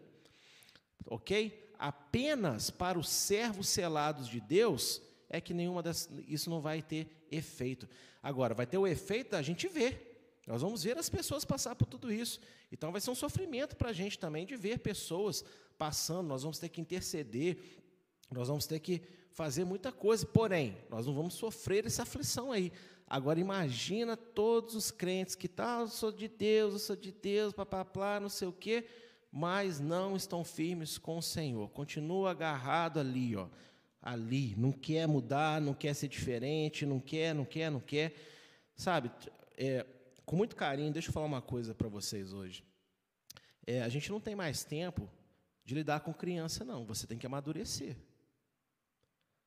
OK? 1.06 1.63
Apenas 1.78 2.70
para 2.70 2.98
os 2.98 3.08
servos 3.08 3.68
selados 3.68 4.28
de 4.28 4.40
Deus, 4.40 5.00
é 5.28 5.40
que 5.40 5.54
nenhuma 5.54 5.82
das, 5.82 6.08
isso 6.26 6.50
não 6.50 6.60
vai 6.60 6.82
ter 6.82 7.08
efeito. 7.30 7.88
Agora, 8.22 8.54
vai 8.54 8.66
ter 8.66 8.78
o 8.78 8.86
efeito 8.86 9.32
da 9.32 9.42
gente 9.42 9.68
ver. 9.68 10.42
Nós 10.46 10.62
vamos 10.62 10.82
ver 10.82 10.98
as 10.98 11.08
pessoas 11.08 11.44
passar 11.44 11.74
por 11.74 11.86
tudo 11.86 12.12
isso. 12.12 12.40
Então, 12.70 12.92
vai 12.92 13.00
ser 13.00 13.10
um 13.10 13.14
sofrimento 13.14 13.76
para 13.76 13.90
a 13.90 13.92
gente 13.92 14.18
também 14.18 14.46
de 14.46 14.56
ver 14.56 14.78
pessoas 14.78 15.44
passando. 15.78 16.28
Nós 16.28 16.42
vamos 16.42 16.58
ter 16.58 16.68
que 16.68 16.80
interceder, 16.80 17.58
nós 18.30 18.48
vamos 18.48 18.66
ter 18.66 18.78
que 18.78 19.02
fazer 19.32 19.64
muita 19.64 19.90
coisa. 19.90 20.26
Porém, 20.26 20.76
nós 20.90 21.06
não 21.06 21.14
vamos 21.14 21.34
sofrer 21.34 21.86
essa 21.86 22.02
aflição 22.02 22.52
aí. 22.52 22.72
Agora, 23.06 23.40
imagina 23.40 24.16
todos 24.16 24.74
os 24.74 24.90
crentes 24.90 25.34
que 25.34 25.48
tal, 25.48 25.78
tá, 25.78 25.82
eu 25.84 25.88
sou 25.88 26.12
de 26.12 26.28
Deus, 26.28 26.72
eu 26.74 26.78
sou 26.78 26.96
de 26.96 27.12
Deus, 27.12 27.52
papapá, 27.52 28.18
não 28.18 28.28
sei 28.28 28.48
o 28.48 28.52
quê 28.52 28.86
mas 29.36 29.80
não 29.80 30.14
estão 30.14 30.44
firmes 30.44 30.96
com 30.96 31.18
o 31.18 31.22
Senhor. 31.22 31.68
Continua 31.70 32.30
agarrado 32.30 33.00
ali, 33.00 33.34
ó, 33.34 33.48
ali, 34.00 34.54
não 34.56 34.70
quer 34.70 35.08
mudar, 35.08 35.60
não 35.60 35.74
quer 35.74 35.92
ser 35.92 36.06
diferente, 36.06 36.86
não 36.86 37.00
quer, 37.00 37.34
não 37.34 37.44
quer, 37.44 37.68
não 37.68 37.80
quer. 37.80 38.14
Sabe, 38.76 39.10
é, 39.58 39.84
com 40.24 40.36
muito 40.36 40.54
carinho, 40.54 40.92
deixa 40.92 41.08
eu 41.08 41.12
falar 41.12 41.26
uma 41.26 41.42
coisa 41.42 41.74
para 41.74 41.88
vocês 41.88 42.32
hoje. 42.32 42.62
É, 43.66 43.82
a 43.82 43.88
gente 43.88 44.08
não 44.08 44.20
tem 44.20 44.36
mais 44.36 44.62
tempo 44.62 45.10
de 45.64 45.74
lidar 45.74 45.98
com 46.00 46.14
criança, 46.14 46.64
não. 46.64 46.86
Você 46.86 47.04
tem 47.04 47.18
que 47.18 47.26
amadurecer. 47.26 47.96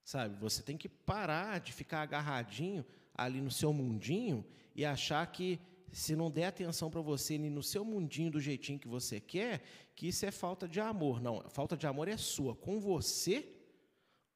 Sabe, 0.04 0.36
você 0.36 0.62
tem 0.62 0.76
que 0.76 0.90
parar 0.90 1.62
de 1.62 1.72
ficar 1.72 2.02
agarradinho 2.02 2.86
ali 3.16 3.40
no 3.40 3.52
seu 3.52 3.72
mundinho 3.72 4.46
e 4.76 4.84
achar 4.84 5.26
que 5.28 5.62
se 5.92 6.16
não 6.16 6.30
der 6.30 6.46
atenção 6.46 6.90
para 6.90 7.02
você 7.02 7.38
no 7.38 7.64
seu 7.64 7.84
mundinho 7.86 8.32
do 8.32 8.40
jeitinho 8.40 8.80
que 8.80 8.88
você 8.88 9.20
quer, 9.20 9.64
que 9.96 10.08
isso 10.08 10.26
é 10.26 10.32
falta 10.32 10.68
de 10.68 10.80
amor. 10.80 11.22
Não, 11.22 11.42
falta 11.50 11.76
de 11.78 11.88
amor 11.88 12.08
é 12.08 12.18
sua, 12.18 12.56
com 12.56 12.80
você, 12.80 13.48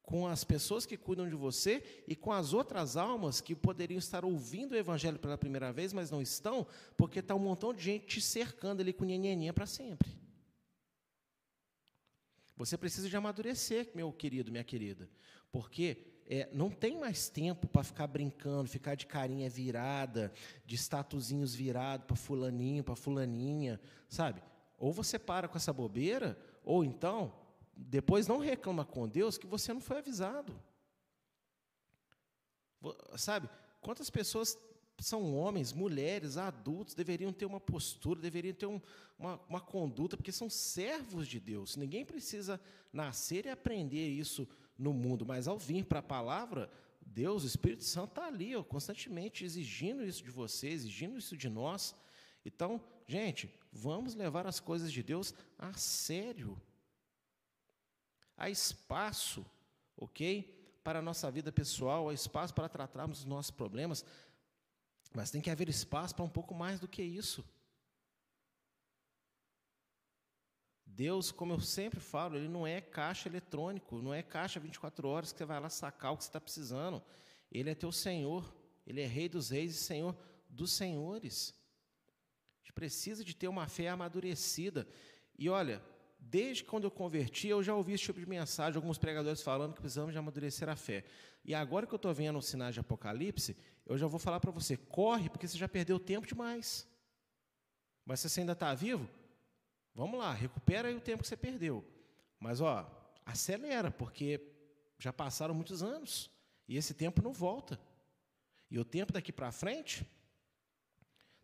com 0.02 0.26
as 0.26 0.44
pessoas 0.44 0.84
que 0.84 0.96
cuidam 0.96 1.28
de 1.28 1.34
você 1.34 2.04
e 2.06 2.16
com 2.16 2.32
as 2.32 2.52
outras 2.52 2.96
almas 2.96 3.40
que 3.40 3.54
poderiam 3.54 3.98
estar 3.98 4.24
ouvindo 4.24 4.72
o 4.72 4.76
evangelho 4.76 5.18
pela 5.18 5.38
primeira 5.38 5.72
vez, 5.72 5.92
mas 5.92 6.10
não 6.10 6.20
estão, 6.20 6.66
porque 6.96 7.20
está 7.20 7.34
um 7.34 7.38
montão 7.38 7.72
de 7.72 7.82
gente 7.82 8.06
te 8.06 8.20
cercando 8.20 8.80
ali 8.80 8.92
com 8.92 9.04
nhenhenhinha 9.04 9.52
para 9.52 9.66
sempre. 9.66 10.10
Você 12.56 12.76
precisa 12.76 13.08
de 13.08 13.16
amadurecer, 13.16 13.90
meu 13.94 14.12
querido, 14.12 14.50
minha 14.50 14.64
querida, 14.64 15.08
porque 15.50 16.11
é, 16.26 16.48
não 16.52 16.70
tem 16.70 16.98
mais 16.98 17.28
tempo 17.28 17.66
para 17.66 17.82
ficar 17.82 18.06
brincando, 18.06 18.68
ficar 18.68 18.94
de 18.94 19.06
carinha 19.06 19.48
virada, 19.50 20.32
de 20.64 20.74
statuzinhos 20.76 21.54
virado 21.54 22.04
para 22.06 22.16
fulaninho, 22.16 22.84
para 22.84 22.96
fulaninha, 22.96 23.80
sabe? 24.08 24.42
Ou 24.78 24.92
você 24.92 25.18
para 25.18 25.48
com 25.48 25.56
essa 25.56 25.72
bobeira, 25.72 26.38
ou 26.64 26.84
então, 26.84 27.32
depois 27.76 28.26
não 28.26 28.38
reclama 28.38 28.84
com 28.84 29.08
Deus 29.08 29.38
que 29.38 29.46
você 29.46 29.72
não 29.72 29.80
foi 29.80 29.98
avisado. 29.98 30.58
Sabe? 33.16 33.48
Quantas 33.80 34.10
pessoas 34.10 34.58
são 34.98 35.34
homens, 35.34 35.72
mulheres, 35.72 36.36
adultos, 36.36 36.94
deveriam 36.94 37.32
ter 37.32 37.44
uma 37.44 37.60
postura, 37.60 38.20
deveriam 38.20 38.54
ter 38.54 38.66
um, 38.66 38.80
uma, 39.18 39.40
uma 39.48 39.60
conduta, 39.60 40.16
porque 40.16 40.32
são 40.32 40.48
servos 40.48 41.26
de 41.26 41.40
Deus. 41.40 41.76
Ninguém 41.76 42.04
precisa 42.04 42.60
nascer 42.92 43.46
e 43.46 43.50
aprender 43.50 44.08
isso 44.08 44.48
no 44.82 44.92
mundo, 44.92 45.24
mas 45.24 45.46
ao 45.46 45.56
vir 45.56 45.84
para 45.84 46.00
a 46.00 46.02
palavra, 46.02 46.68
Deus, 47.00 47.44
o 47.44 47.46
Espírito 47.46 47.84
Santo 47.84 48.10
está 48.10 48.26
ali, 48.26 48.56
ó, 48.56 48.62
constantemente 48.64 49.44
exigindo 49.44 50.04
isso 50.04 50.22
de 50.22 50.30
você, 50.30 50.68
exigindo 50.68 51.18
isso 51.18 51.36
de 51.36 51.48
nós. 51.48 51.94
Então, 52.44 52.82
gente, 53.06 53.52
vamos 53.72 54.14
levar 54.14 54.46
as 54.46 54.58
coisas 54.58 54.92
de 54.92 55.02
Deus 55.02 55.32
a 55.58 55.72
sério. 55.74 56.60
Há 58.36 58.50
espaço, 58.50 59.46
ok? 59.96 60.80
Para 60.82 60.98
a 60.98 61.02
nossa 61.02 61.30
vida 61.30 61.52
pessoal, 61.52 62.08
há 62.08 62.14
espaço 62.14 62.52
para 62.52 62.68
tratarmos 62.68 63.20
os 63.20 63.24
nossos 63.24 63.52
problemas, 63.52 64.04
mas 65.14 65.30
tem 65.30 65.40
que 65.40 65.50
haver 65.50 65.68
espaço 65.68 66.14
para 66.14 66.24
um 66.24 66.28
pouco 66.28 66.54
mais 66.54 66.80
do 66.80 66.88
que 66.88 67.02
isso. 67.02 67.44
Deus, 70.94 71.32
como 71.32 71.54
eu 71.54 71.60
sempre 71.60 72.00
falo, 72.00 72.36
ele 72.36 72.48
não 72.48 72.66
é 72.66 72.80
caixa 72.80 73.28
eletrônico, 73.28 74.02
não 74.02 74.12
é 74.12 74.22
caixa 74.22 74.60
24 74.60 75.08
horas 75.08 75.32
que 75.32 75.38
você 75.38 75.44
vai 75.44 75.58
lá 75.58 75.70
sacar 75.70 76.12
o 76.12 76.16
que 76.16 76.24
você 76.24 76.28
está 76.28 76.40
precisando. 76.40 77.02
Ele 77.50 77.70
é 77.70 77.74
teu 77.74 77.90
Senhor, 77.90 78.54
ele 78.86 79.00
é 79.00 79.06
Rei 79.06 79.28
dos 79.28 79.50
Reis 79.50 79.74
e 79.74 79.78
Senhor 79.78 80.14
dos 80.50 80.72
Senhores. 80.72 81.54
A 82.58 82.64
gente 82.64 82.72
precisa 82.74 83.24
de 83.24 83.34
ter 83.34 83.48
uma 83.48 83.66
fé 83.66 83.88
amadurecida. 83.88 84.86
E 85.38 85.48
olha, 85.48 85.82
desde 86.18 86.62
quando 86.62 86.84
eu 86.84 86.90
converti, 86.90 87.48
eu 87.48 87.62
já 87.62 87.74
ouvi 87.74 87.94
esse 87.94 88.04
tipo 88.04 88.20
de 88.20 88.26
mensagem, 88.26 88.76
alguns 88.76 88.98
pregadores 88.98 89.40
falando 89.40 89.72
que 89.72 89.80
precisamos 89.80 90.12
de 90.12 90.18
amadurecer 90.18 90.68
a 90.68 90.76
fé. 90.76 91.04
E 91.42 91.54
agora 91.54 91.86
que 91.86 91.94
eu 91.94 91.96
estou 91.96 92.12
vendo 92.12 92.38
os 92.38 92.46
sinais 92.46 92.74
de 92.74 92.80
Apocalipse, 92.80 93.56
eu 93.86 93.96
já 93.96 94.06
vou 94.06 94.20
falar 94.20 94.40
para 94.40 94.50
você: 94.50 94.76
corre, 94.76 95.30
porque 95.30 95.48
você 95.48 95.56
já 95.56 95.68
perdeu 95.68 95.98
tempo 95.98 96.26
demais. 96.26 96.86
Mas 98.04 98.20
se 98.20 98.28
você 98.28 98.40
ainda 98.40 98.52
está 98.52 98.74
vivo, 98.74 99.08
vamos 99.94 100.18
lá, 100.18 100.32
recupera 100.32 100.88
aí 100.88 100.94
o 100.94 101.00
tempo 101.00 101.22
que 101.22 101.28
você 101.28 101.36
perdeu. 101.36 101.84
Mas, 102.38 102.60
ó, 102.60 102.86
acelera, 103.24 103.90
porque 103.90 104.40
já 104.98 105.12
passaram 105.12 105.54
muitos 105.54 105.82
anos 105.82 106.30
e 106.68 106.76
esse 106.76 106.94
tempo 106.94 107.22
não 107.22 107.32
volta. 107.32 107.80
E 108.70 108.78
o 108.78 108.84
tempo 108.84 109.12
daqui 109.12 109.32
para 109.32 109.52
frente 109.52 110.06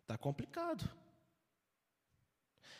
está 0.01 0.17
complicado. 0.17 0.89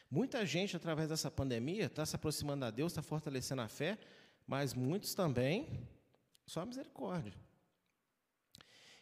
Muita 0.09 0.43
gente, 0.45 0.75
através 0.75 1.09
dessa 1.09 1.29
pandemia, 1.29 1.85
está 1.85 2.03
se 2.03 2.15
aproximando 2.15 2.65
a 2.65 2.71
Deus, 2.71 2.91
está 2.91 3.03
fortalecendo 3.03 3.61
a 3.61 3.67
fé, 3.67 3.99
mas 4.47 4.73
muitos 4.73 5.13
também, 5.13 5.87
só 6.47 6.65
misericórdia. 6.65 7.33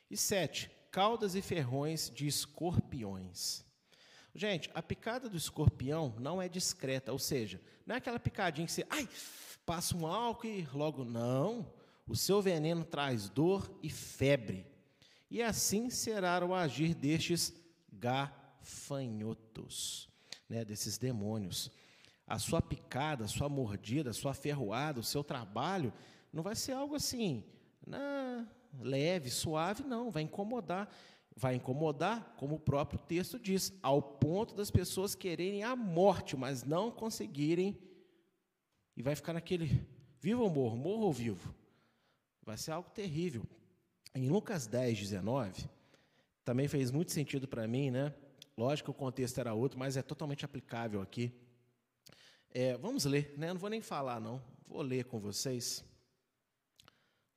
E 0.10 0.18
sete, 0.18 0.70
caudas 0.92 1.36
e 1.36 1.42
ferrões 1.42 2.10
de 2.10 2.28
escorpiões. 2.28 3.64
Gente, 4.38 4.70
a 4.76 4.84
picada 4.84 5.28
do 5.28 5.36
escorpião 5.36 6.14
não 6.20 6.40
é 6.40 6.48
discreta, 6.48 7.12
ou 7.12 7.18
seja, 7.18 7.60
não 7.88 7.96
é 7.96 7.98
aquela 7.98 8.20
picadinha 8.20 8.68
que 8.68 8.72
você, 8.72 8.86
ai, 8.88 9.10
passa 9.66 9.98
um 9.98 10.06
álcool 10.06 10.46
e 10.46 10.62
logo 10.72 11.04
não. 11.04 11.74
O 12.08 12.16
seu 12.16 12.40
veneno 12.40 12.86
traz 12.86 13.30
dor 13.30 13.68
e 13.82 13.90
febre. 13.90 14.64
E 15.28 15.42
assim 15.42 15.90
será 15.90 16.46
o 16.46 16.54
agir 16.54 16.94
destes 16.94 17.52
gafanhotos, 17.92 20.08
né, 20.48 20.64
desses 20.64 21.00
demônios. 21.00 21.72
A 22.28 22.38
sua 22.38 22.62
picada, 22.62 23.26
a 23.26 23.28
sua 23.28 23.50
mordida, 23.50 24.12
a 24.12 24.14
sua 24.14 24.36
ferroada, 24.36 25.00
o 25.00 25.04
seu 25.04 25.24
trabalho, 25.24 25.92
não 26.32 26.44
vai 26.44 26.56
ser 26.56 26.74
algo 26.74 26.94
assim, 26.94 27.44
na, 27.88 28.46
leve, 28.80 29.32
suave, 29.32 29.84
não, 29.84 30.12
vai 30.12 30.22
incomodar 30.22 30.88
vai 31.38 31.54
incomodar, 31.54 32.34
como 32.36 32.56
o 32.56 32.60
próprio 32.60 32.98
texto 32.98 33.38
diz, 33.38 33.72
ao 33.84 34.02
ponto 34.02 34.56
das 34.56 34.72
pessoas 34.72 35.14
quererem 35.14 35.64
a 35.64 35.76
morte, 35.76 36.36
mas 36.36 36.64
não 36.64 36.90
conseguirem, 36.90 37.78
e 38.96 39.04
vai 39.04 39.16
ficar 39.16 39.34
naquele 39.34 39.88
vivo 40.20 40.42
ou 40.42 40.50
morro, 40.50 40.76
morro 40.76 41.04
ou 41.04 41.14
vivo. 41.14 41.54
Vai 42.42 42.58
ser 42.58 42.72
algo 42.72 42.90
terrível. 42.90 43.44
Em 44.16 44.28
Lucas 44.28 44.66
10, 44.66 44.98
19, 44.98 45.70
também 46.44 46.68
fez 46.68 46.90
muito 46.90 47.12
sentido 47.12 47.48
para 47.48 47.68
mim, 47.68 47.92
né? 47.92 48.12
Lógico 48.58 48.92
que 48.92 48.98
o 48.98 49.00
contexto 49.00 49.38
era 49.40 49.54
outro, 49.54 49.78
mas 49.78 49.96
é 49.96 50.02
totalmente 50.02 50.44
aplicável 50.44 51.02
aqui. 51.02 51.32
É, 52.50 52.76
vamos 52.78 53.06
ler, 53.06 53.36
né? 53.38 53.54
Não 53.54 53.60
vou 53.60 53.70
nem 53.70 53.82
falar, 53.82 54.20
não. 54.20 54.42
Vou 54.68 54.82
ler 54.82 55.06
com 55.06 55.20
vocês. 55.20 55.86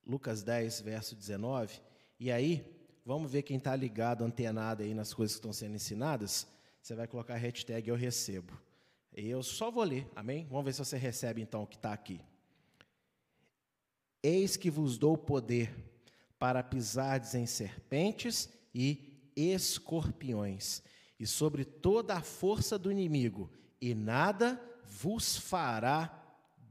Lucas 0.07 0.43
10, 0.43 0.81
verso 0.81 1.15
19. 1.15 1.83
E 2.19 2.33
aí, 2.33 2.80
Vamos 3.05 3.33
ver 3.33 3.43
quem 3.43 3.57
está 3.57 3.75
ligado, 3.75 4.25
antenado 4.25 4.83
aí 4.83 4.95
nas 4.95 5.15
coisas 5.15 5.35
que 5.35 5.39
estão 5.39 5.53
sendo 5.53 5.75
ensinadas. 5.75 6.47
Você 6.83 6.95
vai 6.95 7.07
colocar 7.07 7.35
a 7.35 7.39
hashtag 7.39 7.89
eu 7.89 7.97
recebo. 7.97 8.53
Eu 9.13 9.43
só 9.43 9.71
vou 9.71 9.85
ler, 9.85 10.09
amém? 10.15 10.47
Vamos 10.49 10.65
ver 10.65 10.73
se 10.73 10.79
você 10.79 10.97
recebe 10.97 11.43
então 11.43 11.63
o 11.63 11.67
que 11.67 11.77
está 11.77 11.93
aqui. 11.93 12.21
Eis 14.23 14.57
que 14.57 14.71
vos 14.71 14.99
dou 14.99 15.17
poder 15.17 15.75
para 16.39 16.63
pisardes 16.63 17.35
em 17.35 17.47
serpentes 17.47 18.49
e 18.75 19.11
escorpiões, 19.35 20.83
e 21.19 21.27
sobre 21.27 21.65
toda 21.65 22.17
a 22.17 22.23
força 22.23 22.79
do 22.79 22.91
inimigo, 22.91 23.51
e 23.81 23.95
nada 23.95 24.61
vos 24.85 25.37
fará 25.37 26.11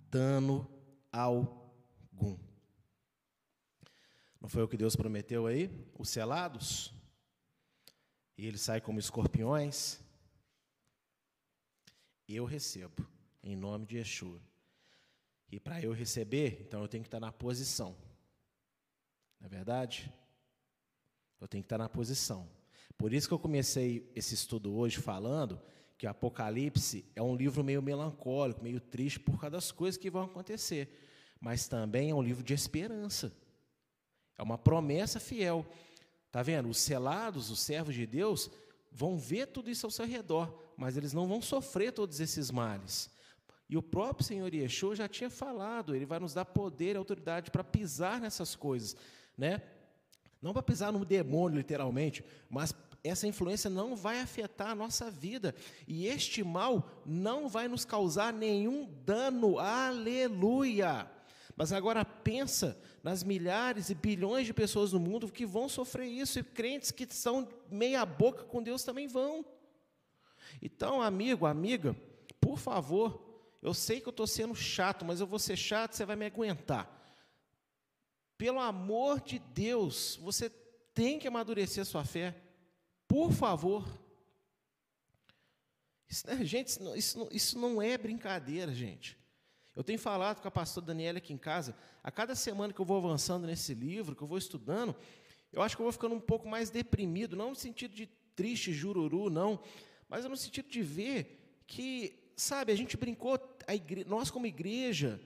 dano 0.10 0.68
algum. 1.12 2.38
Não 4.40 4.48
foi 4.48 4.64
o 4.64 4.68
que 4.68 4.78
Deus 4.78 4.96
prometeu 4.96 5.48
aí? 5.48 5.70
Os 5.98 6.10
selados? 6.10 6.94
E 8.38 8.46
eles 8.46 8.62
saem 8.62 8.82
como 8.82 9.00
escorpiões? 9.00 10.00
Eu 12.28 12.46
recebo, 12.46 13.06
em 13.44 13.56
nome 13.56 13.86
de 13.86 13.98
Yeshua. 13.98 14.42
E 15.52 15.60
para 15.60 15.82
eu 15.82 15.92
receber, 15.92 16.62
então 16.62 16.82
eu 16.82 16.88
tenho 16.88 17.04
que 17.04 17.08
estar 17.08 17.20
na 17.20 17.32
posição. 17.32 17.98
Não 19.40 19.48
é 19.48 19.50
verdade? 19.50 20.14
Eu 21.42 21.48
tenho 21.48 21.64
que 21.64 21.66
estar 21.66 21.78
na 21.78 21.90
posição. 21.90 22.50
Por 22.98 23.14
isso 23.14 23.28
que 23.28 23.34
eu 23.34 23.40
comecei 23.40 24.10
esse 24.16 24.36
estudo 24.36 24.74
hoje 24.74 24.98
falando 24.98 25.62
que 25.98 26.06
o 26.06 26.10
Apocalipse 26.10 27.06
é 27.16 27.22
um 27.22 27.36
livro 27.36 27.64
meio 27.64 27.82
melancólico, 27.82 28.64
meio 28.64 28.80
triste 28.80 29.20
por 29.20 29.40
causa 29.40 29.52
das 29.52 29.72
coisas 29.72 29.98
que 29.98 30.10
vão 30.10 30.24
acontecer, 30.24 30.90
mas 31.42 31.68
também 31.68 32.10
é 32.12 32.16
um 32.16 32.22
livro 32.22 32.44
de 32.44 32.54
esperança. 32.54 33.36
É 34.40 34.42
uma 34.42 34.58
promessa 34.58 35.20
fiel. 35.20 35.66
Está 36.28 36.42
vendo? 36.42 36.70
Os 36.70 36.78
selados, 36.78 37.52
os 37.52 37.60
servos 37.60 37.94
de 37.94 38.08
Deus, 38.08 38.50
vão 38.90 39.18
ver 39.18 39.48
tudo 39.48 39.70
isso 39.70 39.86
ao 39.86 39.92
seu 39.92 40.06
redor, 40.06 40.72
mas 40.78 40.96
eles 40.96 41.12
não 41.12 41.28
vão 41.28 41.42
sofrer 41.42 41.92
todos 41.92 42.22
esses 42.22 42.50
males. 42.50 43.10
E 43.70 43.76
o 43.76 43.84
próprio 43.84 44.26
Senhor 44.26 44.52
Yeshua 44.54 44.96
já 44.96 45.10
tinha 45.10 45.30
falado, 45.30 45.94
ele 45.94 46.06
vai 46.06 46.20
nos 46.20 46.34
dar 46.34 46.46
poder 46.46 46.96
e 46.96 46.98
autoridade 46.98 47.52
para 47.52 47.66
pisar 47.66 48.22
nessas 48.22 48.56
coisas, 48.56 48.96
né? 49.38 49.62
Não 50.42 50.54
para 50.54 50.64
pisar 50.64 50.94
no 50.94 51.04
demônio, 51.04 51.58
literalmente, 51.58 52.24
mas 52.50 52.74
essa 53.04 53.28
influência 53.28 53.70
não 53.70 53.94
vai 53.94 54.22
afetar 54.22 54.70
a 54.70 54.76
nossa 54.76 55.12
vida. 55.12 55.54
E 55.86 56.08
este 56.08 56.46
mal 56.46 56.90
não 57.06 57.50
vai 57.50 57.68
nos 57.68 57.84
causar 57.84 58.32
nenhum 58.32 58.90
dano. 59.04 59.60
Aleluia! 59.60 61.19
Mas 61.60 61.74
agora 61.74 62.06
pensa 62.06 62.82
nas 63.04 63.22
milhares 63.22 63.90
e 63.90 63.94
bilhões 63.94 64.46
de 64.46 64.54
pessoas 64.54 64.94
no 64.94 65.00
mundo 65.00 65.30
que 65.30 65.46
vão 65.46 65.68
sofrer 65.68 66.08
isso, 66.08 66.40
e 66.40 66.44
crentes 66.44 66.90
que 66.90 67.06
são 67.14 67.50
meia 67.70 68.06
boca 68.06 68.46
com 68.46 68.64
Deus 68.64 68.86
também 68.86 69.10
vão. 69.10 69.44
Então, 70.62 71.02
amigo, 71.02 71.46
amiga, 71.46 71.94
por 72.40 72.58
favor, 72.58 73.44
eu 73.62 73.74
sei 73.74 74.00
que 74.00 74.08
eu 74.08 74.12
estou 74.12 74.26
sendo 74.26 74.56
chato, 74.56 75.04
mas 75.04 75.20
eu 75.20 75.28
vou 75.28 75.38
ser 75.38 75.58
chato, 75.58 75.98
você 75.98 76.06
vai 76.06 76.16
me 76.16 76.26
aguentar. 76.26 76.90
Pelo 78.38 78.62
amor 78.62 79.20
de 79.20 79.38
Deus, 79.38 80.18
você 80.22 80.50
tem 80.94 81.20
que 81.20 81.28
amadurecer 81.28 81.82
a 81.82 81.86
sua 81.86 82.06
fé. 82.06 82.42
Por 83.06 83.34
favor. 83.34 83.86
Isso, 86.08 86.26
né, 86.26 86.42
gente, 86.46 86.80
isso, 86.96 87.28
isso, 87.34 87.60
não 87.60 87.82
é 87.82 87.98
brincadeira, 87.98 88.74
gente. 88.74 89.20
Eu 89.76 89.84
tenho 89.84 90.00
falado 90.00 90.42
com 90.42 90.48
a 90.48 90.52
pastora 90.52 90.86
Daniela 90.88 91.20
aqui 91.20 91.34
em 91.34 91.38
casa, 91.38 91.76
a 92.04 92.12
cada 92.12 92.36
semana 92.36 92.74
que 92.74 92.80
eu 92.80 92.86
vou 92.86 92.98
avançando 92.98 93.48
nesse 93.48 93.74
livro, 93.74 94.16
que 94.16 94.22
eu 94.22 94.28
vou 94.28 94.38
estudando, 94.38 94.96
eu 95.52 95.62
acho 95.62 95.76
que 95.76 95.82
eu 95.82 95.86
vou 95.86 95.94
ficando 95.94 96.16
um 96.16 96.20
pouco 96.20 96.48
mais 96.48 96.70
deprimido, 96.70 97.36
não 97.36 97.50
no 97.50 97.56
sentido 97.56 97.96
de 97.96 98.08
triste, 98.36 98.74
jururu, 98.74 99.30
não, 99.30 99.60
mas 100.08 100.26
no 100.26 100.38
sentido 100.38 100.70
de 100.70 100.82
ver 100.82 101.62
que, 101.68 102.32
sabe, 102.36 102.72
a 102.72 102.76
gente 102.76 102.98
brincou, 102.98 103.36
a 103.36 104.08
nós 104.08 104.32
como 104.32 104.46
igreja, 104.46 105.20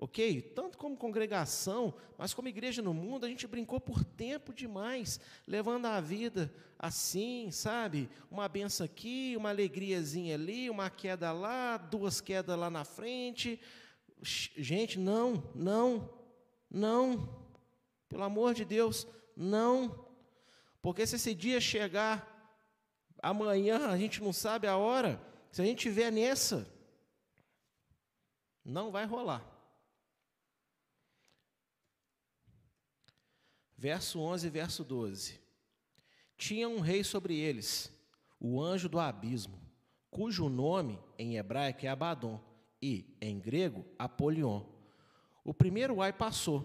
ok? 0.00 0.42
Tanto 0.56 0.76
como 0.76 0.96
congregação, 0.96 1.94
mas 2.18 2.34
como 2.34 2.48
igreja 2.48 2.82
no 2.82 2.92
mundo, 2.92 3.24
a 3.24 3.28
gente 3.28 3.46
brincou 3.46 3.78
por 3.78 4.02
tempo 4.02 4.52
demais, 4.52 5.20
levando 5.46 5.86
a 5.86 6.00
vida 6.00 6.52
assim, 6.76 7.50
sabe? 7.52 8.08
Uma 8.28 8.48
benção 8.48 8.84
aqui, 8.84 9.34
uma 9.36 9.50
alegriazinha 9.50 10.34
ali, 10.34 10.68
uma 10.68 10.90
queda 10.90 11.30
lá, 11.30 11.76
duas 11.76 12.20
quedas 12.20 12.58
lá 12.58 12.68
na 12.68 12.84
frente, 12.84 13.60
Gente, 14.22 14.98
não, 14.98 15.50
não, 15.54 16.10
não. 16.70 17.46
Pelo 18.08 18.24
amor 18.24 18.54
de 18.54 18.64
Deus, 18.64 19.06
não. 19.36 20.06
Porque 20.82 21.06
se 21.06 21.16
esse 21.16 21.34
dia 21.34 21.60
chegar 21.60 22.26
amanhã, 23.22 23.88
a 23.88 23.96
gente 23.96 24.22
não 24.22 24.32
sabe 24.32 24.66
a 24.66 24.76
hora, 24.76 25.20
se 25.50 25.62
a 25.62 25.64
gente 25.64 25.80
tiver 25.80 26.10
nessa, 26.10 26.66
não 28.64 28.90
vai 28.90 29.06
rolar. 29.06 29.44
Verso 33.80 34.20
11 34.20 34.46
e 34.46 34.50
verso 34.50 34.84
12. 34.84 35.40
Tinha 36.36 36.68
um 36.68 36.80
rei 36.80 37.02
sobre 37.02 37.34
eles, 37.34 37.90
o 38.38 38.60
anjo 38.60 38.90
do 38.90 39.00
abismo, 39.00 39.58
cujo 40.10 40.50
nome 40.50 40.98
em 41.18 41.38
hebraico 41.38 41.86
é 41.86 41.88
Abaddon 41.88 42.38
e, 42.82 43.16
em 43.22 43.40
grego, 43.40 43.82
Apolion. 43.98 44.66
O 45.42 45.54
primeiro 45.54 46.02
ai 46.02 46.12
passou, 46.12 46.62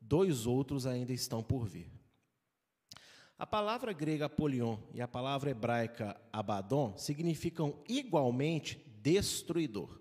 dois 0.00 0.44
outros 0.44 0.88
ainda 0.88 1.12
estão 1.12 1.40
por 1.40 1.68
vir. 1.68 1.88
A 3.38 3.46
palavra 3.46 3.92
grega 3.92 4.26
Apolion 4.26 4.76
e 4.92 5.00
a 5.00 5.06
palavra 5.06 5.50
hebraica 5.50 6.20
Abaddon 6.32 6.98
significam 6.98 7.80
igualmente 7.88 8.84
destruidor. 9.00 10.00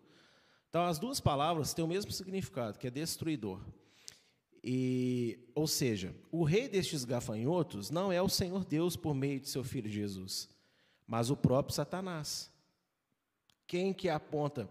Então, 0.68 0.84
as 0.84 0.98
duas 0.98 1.20
palavras 1.20 1.76
têm 1.76 1.86
o 1.86 1.88
mesmo 1.88 2.12
significado, 2.12 2.80
que 2.80 2.88
é 2.88 2.90
destruidor. 2.90 3.62
E, 4.68 5.38
ou 5.54 5.68
seja, 5.68 6.16
o 6.32 6.44
rei 6.44 6.68
destes 6.68 7.06
gafanhotos 7.06 7.92
não 7.92 8.12
é 8.12 8.20
o 8.20 8.28
Senhor 8.28 8.66
Deus 8.66 8.96
por 8.96 9.14
meio 9.14 9.40
de 9.40 9.48
seu 9.48 9.64
filho 9.64 9.88
Jesus, 9.88 10.50
mas 11.06 11.30
o 11.30 11.38
próprio 11.38 11.76
Satanás. 11.76 12.52
Quem 13.68 13.94
que 13.94 14.10
aponta, 14.10 14.68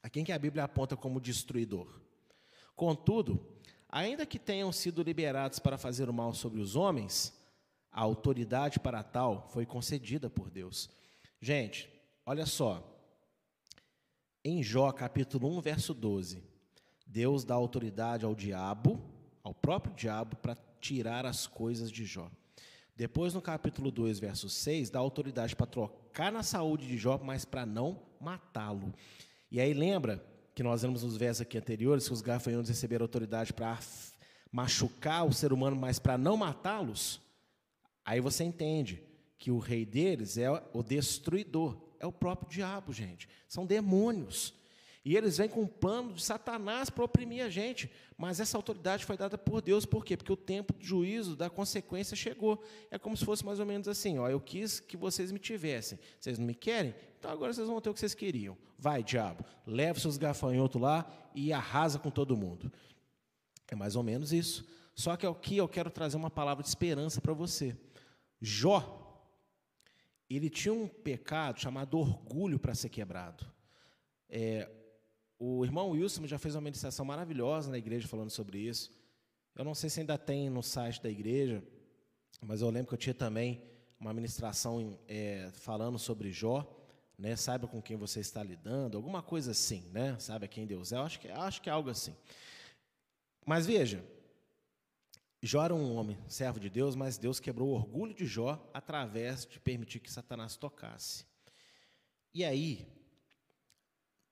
a 0.00 0.08
quem 0.08 0.24
que 0.24 0.30
a 0.30 0.38
Bíblia 0.38 0.62
aponta 0.62 0.96
como 0.96 1.20
destruidor? 1.20 2.00
Contudo, 2.76 3.44
ainda 3.88 4.24
que 4.24 4.38
tenham 4.38 4.70
sido 4.70 5.02
liberados 5.02 5.58
para 5.58 5.76
fazer 5.76 6.08
o 6.08 6.14
mal 6.14 6.32
sobre 6.32 6.60
os 6.60 6.76
homens, 6.76 7.36
a 7.90 8.02
autoridade 8.02 8.78
para 8.78 9.02
tal 9.02 9.48
foi 9.48 9.66
concedida 9.66 10.30
por 10.30 10.48
Deus. 10.48 10.88
Gente, 11.40 11.92
olha 12.24 12.46
só, 12.46 12.80
em 14.44 14.62
Jó, 14.62 14.92
capítulo 14.92 15.48
1, 15.58 15.60
verso 15.62 15.92
12, 15.92 16.44
Deus 17.04 17.44
dá 17.44 17.56
autoridade 17.56 18.24
ao 18.24 18.32
diabo, 18.32 19.15
ao 19.46 19.54
próprio 19.54 19.94
diabo, 19.94 20.34
para 20.34 20.56
tirar 20.80 21.24
as 21.24 21.46
coisas 21.46 21.88
de 21.88 22.04
Jó. 22.04 22.28
Depois, 22.96 23.32
no 23.32 23.40
capítulo 23.40 23.92
2, 23.92 24.18
verso 24.18 24.48
6, 24.48 24.90
dá 24.90 24.98
autoridade 24.98 25.54
para 25.54 25.66
trocar 25.66 26.32
na 26.32 26.42
saúde 26.42 26.88
de 26.88 26.98
Jó, 26.98 27.16
mas 27.22 27.44
para 27.44 27.64
não 27.64 28.02
matá-lo. 28.20 28.92
E 29.48 29.60
aí 29.60 29.72
lembra 29.72 30.20
que 30.52 30.64
nós 30.64 30.82
vemos 30.82 31.04
nos 31.04 31.16
versos 31.16 31.42
aqui 31.42 31.56
anteriores 31.56 32.08
que 32.08 32.12
os 32.12 32.22
gafanhotos 32.22 32.68
receberam 32.70 33.04
autoridade 33.04 33.52
para 33.52 33.78
machucar 34.50 35.24
o 35.24 35.32
ser 35.32 35.52
humano, 35.52 35.76
mas 35.76 36.00
para 36.00 36.18
não 36.18 36.36
matá-los? 36.36 37.20
Aí 38.04 38.20
você 38.20 38.42
entende 38.42 39.00
que 39.38 39.52
o 39.52 39.60
rei 39.60 39.86
deles 39.86 40.38
é 40.38 40.50
o 40.72 40.82
destruidor 40.82 41.86
é 42.00 42.06
o 42.06 42.12
próprio 42.12 42.50
diabo, 42.50 42.92
gente. 42.92 43.28
São 43.48 43.64
demônios. 43.64 44.52
E 45.06 45.16
eles 45.16 45.38
vêm 45.38 45.48
com 45.48 45.62
um 45.62 45.68
plano 45.68 46.14
de 46.14 46.20
Satanás 46.20 46.90
para 46.90 47.04
oprimir 47.04 47.44
a 47.44 47.48
gente. 47.48 47.88
Mas 48.18 48.40
essa 48.40 48.56
autoridade 48.56 49.04
foi 49.04 49.16
dada 49.16 49.38
por 49.38 49.62
Deus, 49.62 49.86
por 49.86 50.04
quê? 50.04 50.16
Porque 50.16 50.32
o 50.32 50.36
tempo 50.36 50.72
do 50.72 50.84
juízo, 50.84 51.36
da 51.36 51.48
consequência 51.48 52.16
chegou. 52.16 52.60
É 52.90 52.98
como 52.98 53.16
se 53.16 53.24
fosse 53.24 53.44
mais 53.46 53.60
ou 53.60 53.66
menos 53.66 53.86
assim: 53.86 54.18
ó, 54.18 54.28
eu 54.28 54.40
quis 54.40 54.80
que 54.80 54.96
vocês 54.96 55.30
me 55.30 55.38
tivessem. 55.38 55.96
Vocês 56.18 56.40
não 56.40 56.44
me 56.44 56.56
querem? 56.56 56.92
Então 57.20 57.30
agora 57.30 57.52
vocês 57.52 57.68
vão 57.68 57.80
ter 57.80 57.88
o 57.88 57.94
que 57.94 58.00
vocês 58.00 58.16
queriam. 58.16 58.58
Vai, 58.76 59.04
diabo, 59.04 59.44
leva 59.64 60.00
seus 60.00 60.16
gafanhotos 60.16 60.82
lá 60.82 61.08
e 61.36 61.52
arrasa 61.52 62.00
com 62.00 62.10
todo 62.10 62.36
mundo. 62.36 62.72
É 63.68 63.76
mais 63.76 63.94
ou 63.94 64.02
menos 64.02 64.32
isso. 64.32 64.66
Só 64.92 65.16
que 65.16 65.24
aqui 65.24 65.56
eu 65.56 65.68
quero 65.68 65.88
trazer 65.88 66.16
uma 66.16 66.30
palavra 66.30 66.64
de 66.64 66.68
esperança 66.68 67.20
para 67.20 67.32
você. 67.32 67.76
Jó 68.40 69.04
ele 70.28 70.50
tinha 70.50 70.74
um 70.74 70.88
pecado 70.88 71.60
chamado 71.60 71.96
orgulho 71.96 72.58
para 72.58 72.74
ser 72.74 72.88
quebrado. 72.88 73.46
É, 74.28 74.68
o 75.38 75.64
irmão 75.64 75.90
Wilson 75.90 76.26
já 76.26 76.38
fez 76.38 76.54
uma 76.54 76.60
meditação 76.60 77.04
maravilhosa 77.04 77.70
na 77.70 77.78
igreja 77.78 78.08
falando 78.08 78.30
sobre 78.30 78.58
isso. 78.58 78.90
Eu 79.54 79.64
não 79.64 79.74
sei 79.74 79.90
se 79.90 80.00
ainda 80.00 80.16
tem 80.16 80.50
no 80.50 80.62
site 80.62 81.02
da 81.02 81.10
igreja, 81.10 81.62
mas 82.40 82.60
eu 82.60 82.70
lembro 82.70 82.88
que 82.88 82.94
eu 82.94 82.98
tinha 82.98 83.14
também 83.14 83.62
uma 83.98 84.12
ministração 84.12 84.98
é, 85.08 85.50
falando 85.54 85.98
sobre 85.98 86.30
Jó, 86.30 86.66
né? 87.18 87.34
Saiba 87.36 87.66
com 87.66 87.80
quem 87.80 87.96
você 87.96 88.20
está 88.20 88.42
lidando, 88.42 88.96
alguma 88.96 89.22
coisa 89.22 89.52
assim, 89.52 89.88
né? 89.92 90.18
Sabe 90.18 90.46
quem 90.48 90.66
Deus 90.66 90.92
é? 90.92 90.96
Eu 90.96 91.02
acho 91.02 91.20
que, 91.20 91.28
acho 91.28 91.62
que 91.62 91.68
é 91.68 91.72
algo 91.72 91.88
assim. 91.88 92.14
Mas 93.44 93.66
veja, 93.66 94.04
Jó 95.42 95.64
era 95.64 95.74
um 95.74 95.94
homem, 95.94 96.18
servo 96.28 96.58
de 96.58 96.68
Deus, 96.68 96.94
mas 96.94 97.16
Deus 97.16 97.40
quebrou 97.40 97.68
o 97.68 97.74
orgulho 97.74 98.14
de 98.14 98.26
Jó 98.26 98.70
através 98.74 99.46
de 99.46 99.60
permitir 99.60 100.00
que 100.00 100.10
Satanás 100.10 100.56
tocasse. 100.56 101.24
E 102.34 102.44
aí, 102.44 102.86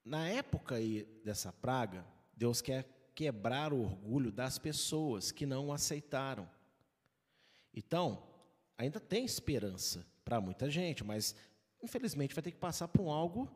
na 0.05 0.29
época 0.29 0.77
aí 0.77 1.05
dessa 1.25 1.53
praga, 1.53 2.07
Deus 2.37 2.61
quer 2.61 2.87
quebrar 3.15 3.73
o 3.73 3.81
orgulho 3.81 4.31
das 4.31 4.59
pessoas 4.59 5.33
que 5.33 5.47
não 5.47 5.69
o 5.69 5.73
aceitaram. 5.73 6.49
Então, 7.73 8.23
ainda 8.77 9.01
tem 9.01 9.25
esperança 9.25 10.07
para 10.25 10.41
muita 10.41 10.71
gente, 10.71 11.05
mas 11.05 11.35
infelizmente 11.83 12.35
vai 12.35 12.43
ter 12.43 12.51
que 12.51 12.59
passar 12.59 12.89
por 12.89 13.03
um 13.03 13.11
algo 13.11 13.51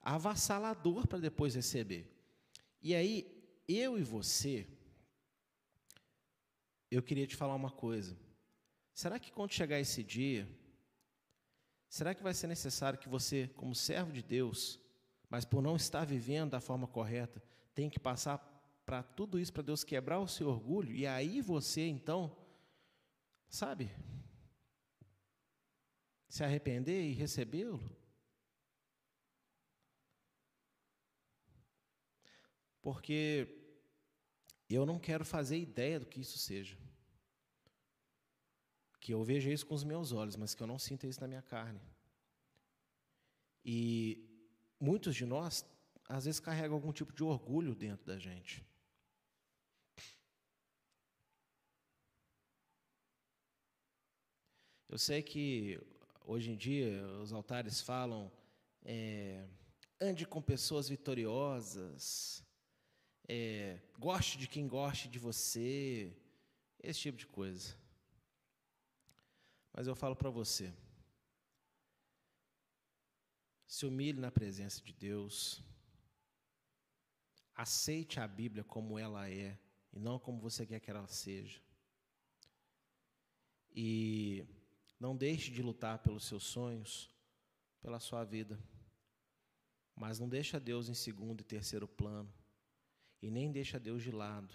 avassalador 0.00 1.06
para 1.06 1.18
depois 1.18 1.54
receber. 1.54 2.10
E 2.80 2.94
aí, 2.94 3.26
eu 3.66 3.98
e 3.98 4.02
você, 4.02 4.66
eu 6.90 7.02
queria 7.02 7.26
te 7.26 7.36
falar 7.36 7.54
uma 7.54 7.70
coisa. 7.70 8.16
Será 8.92 9.18
que 9.18 9.32
quando 9.32 9.52
chegar 9.52 9.80
esse 9.80 10.02
dia, 10.02 10.48
será 11.88 12.14
que 12.14 12.22
vai 12.22 12.34
ser 12.34 12.46
necessário 12.46 12.98
que 12.98 13.08
você, 13.08 13.50
como 13.56 13.74
servo 13.74 14.12
de 14.12 14.22
Deus, 14.22 14.78
mas 15.28 15.44
por 15.44 15.62
não 15.62 15.76
estar 15.76 16.04
vivendo 16.04 16.50
da 16.50 16.60
forma 16.60 16.86
correta, 16.86 17.42
tem 17.74 17.90
que 17.90 17.98
passar 17.98 18.38
para 18.84 19.02
tudo 19.02 19.38
isso 19.38 19.52
para 19.52 19.62
Deus 19.62 19.82
quebrar 19.82 20.20
o 20.20 20.28
seu 20.28 20.48
orgulho 20.48 20.92
e 20.92 21.06
aí 21.06 21.40
você 21.40 21.86
então, 21.86 22.36
sabe, 23.48 23.90
se 26.28 26.42
arrepender 26.42 27.02
e 27.02 27.12
recebê-lo? 27.12 27.80
Porque 32.82 33.48
eu 34.68 34.84
não 34.84 34.98
quero 34.98 35.24
fazer 35.24 35.56
ideia 35.58 35.98
do 35.98 36.06
que 36.06 36.20
isso 36.20 36.38
seja. 36.38 36.76
Que 39.00 39.14
eu 39.14 39.22
veja 39.22 39.50
isso 39.50 39.64
com 39.64 39.74
os 39.74 39.84
meus 39.84 40.12
olhos, 40.12 40.36
mas 40.36 40.54
que 40.54 40.62
eu 40.62 40.66
não 40.66 40.78
sinta 40.78 41.06
isso 41.06 41.20
na 41.20 41.28
minha 41.28 41.40
carne. 41.40 41.80
E 43.64 44.33
muitos 44.84 45.16
de 45.16 45.24
nós, 45.24 45.64
às 46.06 46.26
vezes, 46.26 46.38
carregam 46.38 46.74
algum 46.74 46.92
tipo 46.92 47.12
de 47.12 47.24
orgulho 47.24 47.74
dentro 47.74 48.04
da 48.04 48.18
gente. 48.18 48.62
Eu 54.88 54.98
sei 54.98 55.22
que 55.22 55.80
hoje 56.24 56.50
em 56.50 56.56
dia 56.56 57.04
os 57.22 57.32
altares 57.32 57.80
falam 57.80 58.30
é, 58.84 59.48
ande 60.00 60.26
com 60.26 60.40
pessoas 60.42 60.88
vitoriosas, 60.88 62.44
é, 63.26 63.80
goste 63.98 64.36
de 64.36 64.46
quem 64.46 64.68
goste 64.68 65.08
de 65.08 65.18
você, 65.18 66.14
esse 66.82 67.00
tipo 67.00 67.18
de 67.18 67.26
coisa. 67.26 67.74
Mas 69.72 69.86
eu 69.86 69.96
falo 69.96 70.14
para 70.14 70.30
você, 70.30 70.72
se 73.66 73.86
humilhe 73.86 74.20
na 74.20 74.30
presença 74.30 74.82
de 74.82 74.92
Deus, 74.92 75.62
aceite 77.54 78.20
a 78.20 78.26
Bíblia 78.26 78.64
como 78.64 78.98
ela 78.98 79.28
é 79.30 79.58
e 79.92 79.98
não 79.98 80.18
como 80.18 80.40
você 80.40 80.66
quer 80.66 80.80
que 80.80 80.90
ela 80.90 81.06
seja. 81.06 81.60
E 83.70 84.44
não 84.98 85.16
deixe 85.16 85.50
de 85.50 85.62
lutar 85.62 85.98
pelos 85.98 86.24
seus 86.24 86.44
sonhos, 86.44 87.10
pela 87.80 87.98
sua 87.98 88.24
vida. 88.24 88.58
Mas 89.94 90.18
não 90.18 90.28
deixe 90.28 90.58
Deus 90.60 90.88
em 90.88 90.94
segundo 90.94 91.40
e 91.40 91.44
terceiro 91.44 91.88
plano. 91.88 92.32
E 93.22 93.30
nem 93.30 93.50
deixa 93.50 93.80
Deus 93.80 94.02
de 94.02 94.10
lado 94.10 94.54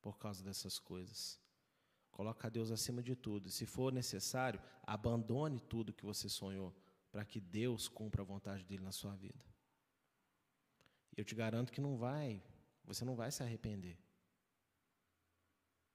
por 0.00 0.18
causa 0.18 0.42
dessas 0.42 0.78
coisas. 0.78 1.38
Coloca 2.10 2.50
Deus 2.50 2.70
acima 2.70 3.02
de 3.02 3.14
tudo. 3.14 3.48
E 3.48 3.50
se 3.50 3.64
for 3.64 3.92
necessário, 3.92 4.60
abandone 4.82 5.60
tudo 5.60 5.92
que 5.92 6.04
você 6.04 6.28
sonhou 6.28 6.74
para 7.10 7.24
que 7.24 7.40
Deus 7.40 7.88
cumpra 7.88 8.22
a 8.22 8.24
vontade 8.24 8.64
dele 8.64 8.82
na 8.82 8.92
sua 8.92 9.14
vida. 9.16 9.44
Eu 11.16 11.24
te 11.24 11.34
garanto 11.34 11.72
que 11.72 11.80
não 11.80 11.96
vai, 11.96 12.42
você 12.84 13.04
não 13.04 13.16
vai 13.16 13.30
se 13.30 13.42
arrepender. 13.42 13.98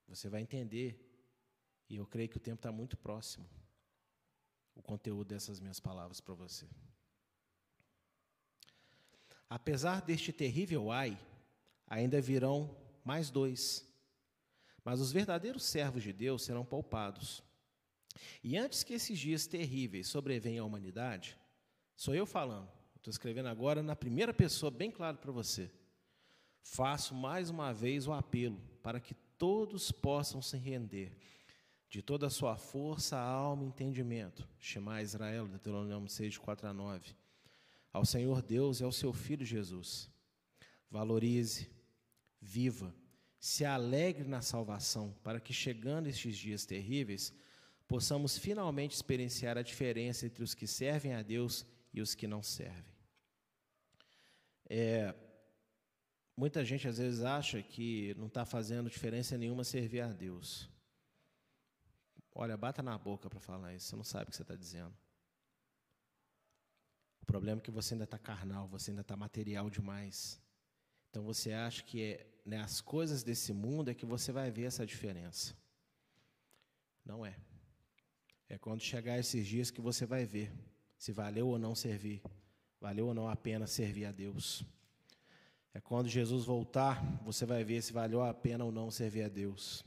Você 0.08 0.30
vai 0.30 0.42
entender. 0.42 1.02
E 1.90 1.96
eu 1.96 2.06
creio 2.06 2.30
que 2.30 2.38
o 2.38 2.42
tempo 2.42 2.60
está 2.60 2.72
muito 2.72 2.98
próximo. 2.98 3.48
O 4.76 4.82
conteúdo 4.82 5.30
dessas 5.30 5.60
minhas 5.60 5.80
palavras 5.80 6.20
para 6.20 6.34
você. 6.34 6.68
Apesar 9.50 10.02
deste 10.02 10.34
terrível 10.34 10.92
ai, 10.92 11.18
ainda 11.88 12.20
virão 12.20 12.76
mais 13.04 13.30
dois. 13.30 13.88
Mas 14.84 15.00
os 15.00 15.12
verdadeiros 15.12 15.64
servos 15.64 16.04
de 16.04 16.12
Deus 16.12 16.44
serão 16.44 16.66
poupados. 16.66 17.44
E 18.44 18.58
antes 18.58 18.84
que 18.84 18.94
esses 18.94 19.18
dias 19.18 19.48
terríveis 19.48 20.08
sobrevenham 20.08 20.64
à 20.64 20.68
humanidade, 20.68 21.38
sou 21.96 22.14
eu 22.16 22.26
falando, 22.26 22.70
estou 22.96 23.12
escrevendo 23.12 23.48
agora 23.48 23.84
na 23.84 23.96
primeira 23.96 24.34
pessoa, 24.34 24.72
bem 24.72 24.92
claro 24.92 25.18
para 25.18 25.32
você. 25.32 25.72
Faço 26.62 27.14
mais 27.14 27.50
uma 27.50 27.74
vez 27.74 28.08
o 28.08 28.14
apelo 28.14 28.60
para 28.82 29.00
que 29.00 29.14
todos 29.38 29.92
possam 29.92 30.42
se 30.42 30.58
render 30.58 31.16
de 31.90 32.02
toda 32.02 32.28
a 32.28 32.30
sua 32.30 32.58
força, 32.58 33.18
alma 33.18 33.64
e 33.64 33.68
entendimento. 33.68 34.48
Shema 34.60 35.02
Israel, 35.02 35.48
Deuteronômio 35.48 36.10
6, 36.10 36.34
de 36.34 36.40
4 36.40 36.68
a 36.68 36.74
9. 36.74 37.16
Ao 37.94 38.06
Senhor 38.06 38.42
Deus 38.42 38.80
e 38.80 38.84
ao 38.84 38.92
seu 38.92 39.14
Filho 39.14 39.46
Jesus. 39.46 40.10
Valorize, 40.90 41.70
viva, 42.42 42.94
se 43.40 43.64
alegre 43.64 44.28
na 44.28 44.42
salvação, 44.42 45.16
para 45.24 45.40
que, 45.40 45.54
chegando 45.54 46.08
estes 46.08 46.38
dias 46.38 46.66
terríveis, 46.66 47.34
possamos 47.88 48.38
finalmente 48.38 48.94
experienciar 48.94 49.58
a 49.58 49.62
diferença 49.62 50.26
entre 50.26 50.44
os 50.44 50.54
que 50.54 50.68
servem 50.68 51.14
a 51.14 51.22
Deus 51.22 51.66
e 51.94 52.02
os 52.02 52.16
que 52.16 52.28
não 52.28 52.42
servem. 52.42 52.94
É, 54.68 55.14
muita 56.36 56.66
gente 56.66 56.88
às 56.88 56.98
vezes 56.98 57.22
acha 57.24 57.62
que 57.62 58.14
não 58.18 58.28
está 58.28 58.46
fazendo 58.46 58.90
diferença 58.90 59.38
nenhuma 59.38 59.64
servir 59.64 60.02
a 60.02 60.12
Deus. 60.12 60.70
Olha, 62.34 62.58
bata 62.58 62.82
na 62.84 62.98
boca 62.98 63.30
para 63.30 63.40
falar 63.40 63.74
isso, 63.74 63.88
você 63.88 63.96
não 63.96 64.04
sabe 64.04 64.26
o 64.26 64.32
que 64.32 64.36
você 64.36 64.42
está 64.42 64.56
dizendo. 64.56 64.94
O 67.22 67.26
problema 67.26 67.60
é 67.60 67.64
que 67.64 67.72
você 67.72 67.94
ainda 67.94 68.04
está 68.04 68.20
carnal, 68.20 68.68
você 68.68 68.92
ainda 68.92 69.02
está 69.02 69.16
material 69.16 69.70
demais. 69.70 70.40
Então 71.10 71.24
você 71.24 71.54
acha 71.54 71.82
que 71.84 72.04
é 72.04 72.28
né, 72.46 72.60
as 72.60 72.82
coisas 72.82 73.24
desse 73.24 73.52
mundo 73.52 73.90
é 73.90 73.96
que 73.96 74.06
você 74.06 74.32
vai 74.32 74.52
ver 74.52 74.66
essa 74.66 74.86
diferença. 74.86 75.56
Não 77.04 77.26
é. 77.26 77.36
É 78.48 78.58
quando 78.58 78.82
chegar 78.82 79.18
esses 79.18 79.46
dias 79.48 79.72
que 79.72 79.82
você 79.82 80.06
vai 80.06 80.26
ver 80.26 80.52
se 80.98 81.12
valeu 81.12 81.48
ou 81.48 81.60
não 81.60 81.76
servir, 81.76 82.22
valeu 82.80 83.08
ou 83.08 83.14
não 83.14 83.28
a 83.28 83.36
pena 83.36 83.68
servir 83.68 84.06
a 84.06 84.12
Deus. 84.12 84.64
É 85.74 85.82
quando 85.82 86.08
Jesus 86.08 86.46
voltar, 86.46 87.04
você 87.24 87.46
vai 87.46 87.64
ver 87.64 87.82
se 87.82 87.92
valeu 87.92 88.22
a 88.24 88.34
pena 88.34 88.64
ou 88.64 88.72
não 88.72 88.90
servir 88.90 89.24
a 89.24 89.30
Deus. 89.30 89.84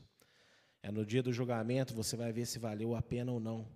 É 0.83 0.91
no 0.91 1.05
dia 1.05 1.23
do 1.23 1.33
julgamento, 1.33 1.93
você 1.93 2.15
vai 2.15 2.31
ver 2.31 2.45
se 2.45 2.59
valeu 2.59 2.95
a 2.95 3.01
pena 3.01 3.31
ou 3.31 3.39
não 3.39 3.67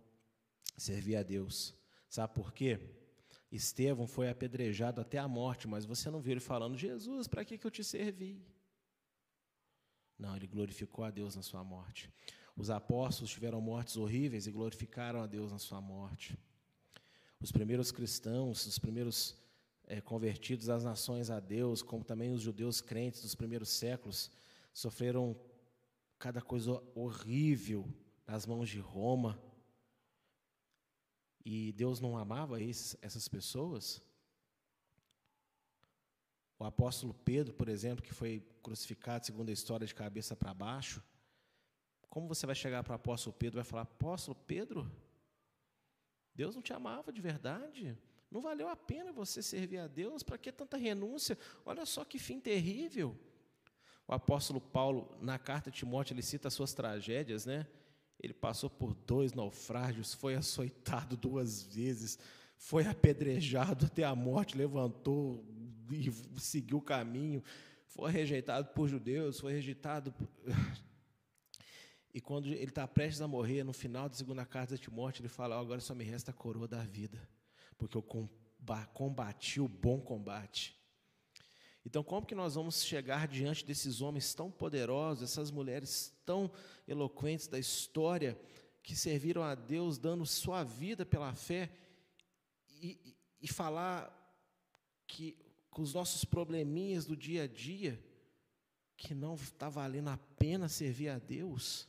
servir 0.77 1.15
a 1.15 1.23
Deus. 1.23 1.73
Sabe 2.07 2.33
por 2.33 2.53
quê? 2.53 2.79
Estevão 3.51 4.07
foi 4.07 4.29
apedrejado 4.29 5.01
até 5.01 5.17
a 5.17 5.27
morte, 5.27 5.67
mas 5.67 5.85
você 5.85 6.09
não 6.09 6.21
viu 6.21 6.33
ele 6.33 6.39
falando: 6.39 6.77
Jesus, 6.77 7.27
para 7.27 7.43
que, 7.43 7.57
que 7.57 7.65
eu 7.65 7.71
te 7.71 7.83
servi? 7.83 8.41
Não, 10.17 10.35
ele 10.35 10.47
glorificou 10.47 11.03
a 11.03 11.11
Deus 11.11 11.35
na 11.35 11.41
sua 11.41 11.63
morte. 11.63 12.09
Os 12.55 12.69
apóstolos 12.69 13.31
tiveram 13.31 13.59
mortes 13.59 13.97
horríveis 13.97 14.45
e 14.45 14.51
glorificaram 14.51 15.21
a 15.21 15.27
Deus 15.27 15.51
na 15.51 15.57
sua 15.57 15.81
morte. 15.81 16.37
Os 17.39 17.51
primeiros 17.51 17.91
cristãos, 17.91 18.65
os 18.65 18.77
primeiros 18.77 19.35
é, 19.85 19.99
convertidos 19.99 20.69
às 20.69 20.83
nações 20.83 21.29
a 21.29 21.39
Deus, 21.39 21.81
como 21.81 22.03
também 22.03 22.31
os 22.31 22.41
judeus 22.41 22.79
crentes 22.79 23.21
dos 23.21 23.35
primeiros 23.35 23.69
séculos, 23.69 24.31
sofreram 24.73 25.35
cada 26.17 26.41
coisa 26.41 26.81
horrível 26.95 27.87
nas 28.25 28.45
mãos 28.45 28.69
de 28.69 28.79
Roma. 28.79 29.37
E 31.43 31.73
Deus 31.73 31.99
não 31.99 32.17
amava 32.17 32.61
esses, 32.61 32.95
essas 33.01 33.27
pessoas? 33.27 34.01
O 36.57 36.63
apóstolo 36.63 37.13
Pedro, 37.13 37.53
por 37.53 37.67
exemplo, 37.67 38.01
que 38.01 38.13
foi 38.13 38.41
crucificado, 38.61 39.25
segundo 39.25 39.49
a 39.49 39.53
história, 39.53 39.85
de 39.85 39.93
cabeça 39.93 40.33
para 40.35 40.53
baixo. 40.53 41.03
Como 42.13 42.27
você 42.27 42.45
vai 42.45 42.53
chegar 42.53 42.83
para 42.83 42.91
o 42.91 42.95
apóstolo 42.95 43.35
Pedro 43.35 43.57
e 43.57 43.63
vai 43.63 43.65
falar: 43.67 43.81
Apóstolo 43.81 44.37
Pedro, 44.45 44.87
Deus 46.35 46.53
não 46.53 46.61
te 46.61 46.71
amava 46.71 47.11
de 47.11 47.19
verdade? 47.19 47.97
Não 48.29 48.39
valeu 48.39 48.69
a 48.69 48.75
pena 48.75 49.11
você 49.11 49.41
servir 49.41 49.79
a 49.79 49.87
Deus? 49.87 50.21
Para 50.21 50.37
que 50.37 50.51
tanta 50.51 50.77
renúncia? 50.77 51.35
Olha 51.65 51.87
só 51.87 52.05
que 52.05 52.19
fim 52.19 52.39
terrível. 52.39 53.17
O 54.07 54.13
apóstolo 54.13 54.61
Paulo, 54.61 55.17
na 55.21 55.39
carta 55.39 55.71
de 55.71 55.79
Timóteo, 55.79 56.13
ele 56.13 56.21
cita 56.21 56.49
as 56.49 56.53
suas 56.53 56.71
tragédias, 56.71 57.47
né? 57.47 57.65
Ele 58.19 58.31
passou 58.31 58.69
por 58.69 58.93
dois 58.93 59.33
naufrágios, 59.33 60.13
foi 60.13 60.35
açoitado 60.35 61.17
duas 61.17 61.63
vezes, 61.63 62.19
foi 62.55 62.85
apedrejado 62.85 63.87
até 63.87 64.03
a 64.03 64.13
morte, 64.13 64.55
levantou 64.55 65.43
e 65.91 66.11
seguiu 66.39 66.77
o 66.77 66.81
caminho, 66.81 67.43
foi 67.87 68.11
rejeitado 68.11 68.67
por 68.67 68.87
judeus, 68.87 69.39
foi 69.39 69.53
rejeitado. 69.53 70.11
Por... 70.11 70.27
E 72.13 72.21
quando 72.21 72.47
ele 72.47 72.65
está 72.65 72.87
prestes 72.87 73.21
a 73.21 73.27
morrer, 73.27 73.63
no 73.63 73.73
final 73.73 74.07
da 74.07 74.15
segunda 74.15 74.45
carta 74.45 74.75
de 74.75 74.81
Timóteo, 74.81 75.21
ele 75.21 75.29
fala: 75.29 75.57
oh, 75.57 75.61
agora 75.61 75.81
só 75.81 75.95
me 75.95 76.03
resta 76.03 76.29
a 76.29 76.33
coroa 76.33 76.67
da 76.67 76.83
vida, 76.83 77.27
porque 77.77 77.97
eu 77.97 78.03
combati 78.93 79.59
o 79.59 79.67
bom 79.67 79.99
combate. 79.99 80.79
Então, 81.85 82.03
como 82.03 82.25
que 82.25 82.35
nós 82.35 82.55
vamos 82.55 82.83
chegar 82.83 83.27
diante 83.27 83.65
desses 83.65 83.99
homens 83.99 84.33
tão 84.33 84.49
poderosos, 84.49 85.23
essas 85.23 85.51
mulheres 85.51 86.13
tão 86.23 86.49
eloquentes 86.87 87.47
da 87.47 87.59
história, 87.59 88.39
que 88.81 88.95
serviram 88.95 89.41
a 89.43 89.55
Deus 89.55 89.97
dando 89.97 90.25
sua 90.25 90.63
vida 90.63 91.05
pela 91.05 91.33
fé, 91.33 91.69
e, 92.69 93.17
e 93.41 93.47
falar 93.47 94.11
que 95.07 95.37
com 95.69 95.81
os 95.81 95.93
nossos 95.93 96.23
probleminhas 96.23 97.05
do 97.05 97.17
dia 97.17 97.43
a 97.43 97.47
dia, 97.47 98.01
que 98.95 99.13
não 99.13 99.35
está 99.35 99.67
valendo 99.67 100.09
a 100.09 100.17
pena 100.17 100.69
servir 100.69 101.09
a 101.09 101.17
Deus? 101.17 101.87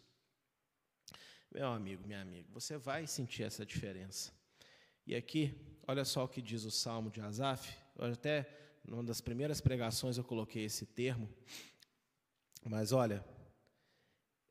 Meu 1.55 1.69
amigo, 1.69 2.05
minha 2.05 2.21
amiga, 2.21 2.49
você 2.53 2.77
vai 2.77 3.07
sentir 3.07 3.45
essa 3.45 3.65
diferença. 3.65 4.33
E 5.07 5.15
aqui, 5.15 5.55
olha 5.87 6.05
só 6.05 6.25
o 6.25 6.29
que 6.29 6.43
diz 6.43 6.65
o 6.65 6.71
Salmo 6.71 7.13
de 7.13 7.21
Asaf, 7.21 7.73
até 7.97 8.51
numa 8.85 9.05
das 9.05 9.21
primeiras 9.21 9.61
pregações 9.61 10.19
eu 10.19 10.25
coloquei 10.25 10.65
esse 10.65 10.85
termo, 10.85 11.33
mas 12.65 12.91
olha, 12.91 13.25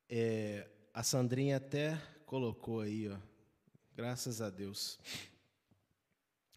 é, 0.07 0.65
a 0.93 1.03
Sandrinha 1.03 1.57
até 1.57 2.01
colocou 2.25 2.79
aí, 2.79 3.09
ó, 3.09 3.17
graças 3.93 4.41
a 4.41 4.49
Deus. 4.49 4.97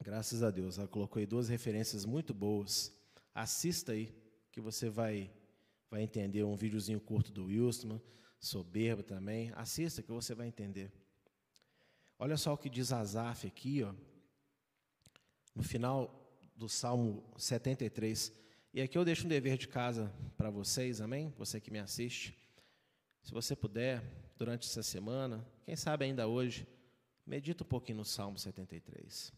Graças 0.01 0.45
a 0.45 0.51
Deus, 0.53 0.79
ela 0.79 0.87
colocou 0.87 1.19
aí 1.19 1.27
duas 1.27 1.49
referências 1.49 2.05
muito 2.05 2.33
boas. 2.33 2.97
Assista 3.35 3.91
aí, 3.91 4.15
que 4.53 4.61
você 4.61 4.89
vai, 4.89 5.29
vai 5.91 6.03
entender 6.03 6.45
um 6.45 6.55
videozinho 6.55 7.01
curto 7.01 7.33
do 7.33 7.47
Wilson, 7.47 8.01
soberbo 8.39 9.03
também. 9.03 9.53
Assista 9.55 10.03
que 10.03 10.11
você 10.11 10.35
vai 10.35 10.47
entender. 10.47 10.93
Olha 12.19 12.37
só 12.37 12.55
o 12.55 12.59
que 12.59 12.71
diz 12.71 12.93
Azaf 12.93 13.47
aqui, 13.47 13.83
ó. 13.83 13.95
No 15.55 15.63
final 15.63 16.27
do 16.55 16.69
Salmo 16.69 17.23
73. 17.37 18.33
E 18.73 18.81
aqui 18.81 18.97
eu 18.97 19.05
deixo 19.05 19.27
um 19.27 19.29
dever 19.29 19.57
de 19.57 19.69
casa 19.69 20.13
para 20.37 20.51
vocês, 20.51 21.01
amém? 21.01 21.33
Você 21.39 21.61
que 21.61 21.71
me 21.71 21.79
assiste. 21.79 22.37
Se 23.23 23.33
você 23.33 23.57
puder, 23.57 24.03
durante 24.37 24.69
essa 24.69 24.83
semana, 24.83 25.47
quem 25.65 25.75
sabe 25.77 26.05
ainda 26.05 26.29
hoje, 26.29 26.67
medita 27.27 27.65
um 27.65 27.67
pouquinho 27.67 27.99
no 27.99 28.05
Salmo 28.05 28.39
73. 28.39 29.33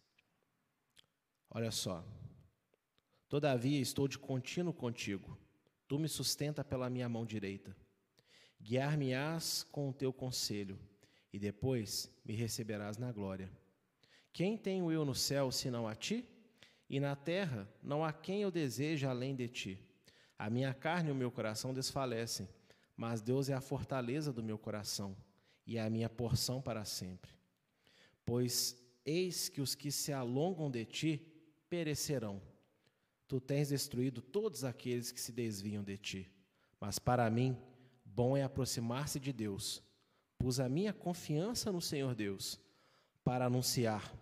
Olha 1.51 1.71
só. 1.71 2.05
Todavia 3.29 3.81
estou 3.81 4.09
de 4.09 4.19
contínuo 4.19 4.73
contigo. 4.73 5.39
Tu 5.87 5.99
me 5.99 6.09
sustenta 6.09 6.65
pela 6.65 6.91
minha 6.91 7.09
mão 7.09 7.25
direita. 7.25 7.77
Guiar-me-ás 8.61 9.65
com 9.71 9.89
o 9.89 9.93
teu 9.93 10.13
conselho, 10.13 10.79
e 11.33 11.39
depois 11.39 12.11
me 12.25 12.35
receberás 12.35 12.97
na 12.97 13.13
glória. 13.13 13.51
Quem 14.33 14.57
tenho 14.57 14.91
eu 14.91 15.05
no 15.05 15.15
céu 15.15 15.51
senão 15.51 15.87
a 15.87 15.95
ti? 15.95 16.25
E 16.89 16.99
na 17.01 17.15
terra 17.15 17.69
não 17.83 18.05
há 18.05 18.13
quem 18.13 18.43
eu 18.43 18.51
deseje 18.51 19.07
além 19.07 19.35
de 19.35 19.49
ti. 19.49 19.79
A 20.39 20.49
minha 20.49 20.73
carne 20.73 21.09
e 21.09 21.13
o 21.13 21.17
meu 21.17 21.31
coração 21.31 21.75
desfalecem, 21.75 22.49
mas 22.97 23.21
Deus 23.21 23.49
é 23.49 23.55
a 23.55 23.61
fortaleza 23.61 24.33
do 24.33 24.43
meu 24.43 24.57
coração 24.57 25.17
e 25.67 25.77
é 25.77 25.83
a 25.83 25.91
minha 25.91 26.09
porção 26.09 26.63
para 26.63 26.85
sempre. 26.85 27.31
Pois 28.25 28.77
eis 29.05 29.49
que 29.49 29.61
os 29.61 29.75
que 29.75 29.91
se 29.91 30.13
alongam 30.13 30.71
de 30.71 30.85
ti 30.85 31.21
perecerão. 31.69 32.41
Tu 33.27 33.41
tens 33.41 33.69
destruído 33.69 34.23
todos 34.23 34.65
aqueles 34.65 35.13
que 35.13 35.21
se 35.21 35.33
desviam 35.33 35.83
de 35.83 35.99
ti. 35.99 36.31
Mas 36.81 36.99
para 36.99 37.29
mim, 37.29 37.57
bom 38.19 38.37
é 38.37 38.43
aproximar-se 38.43 39.21
de 39.21 39.33
Deus. 39.33 39.81
Pus 40.37 40.59
a 40.59 40.69
minha 40.69 40.93
confiança 40.93 41.71
no 41.71 41.81
Senhor 41.81 42.17
Deus 42.17 42.59
para 43.23 43.47
anunciar 43.47 44.13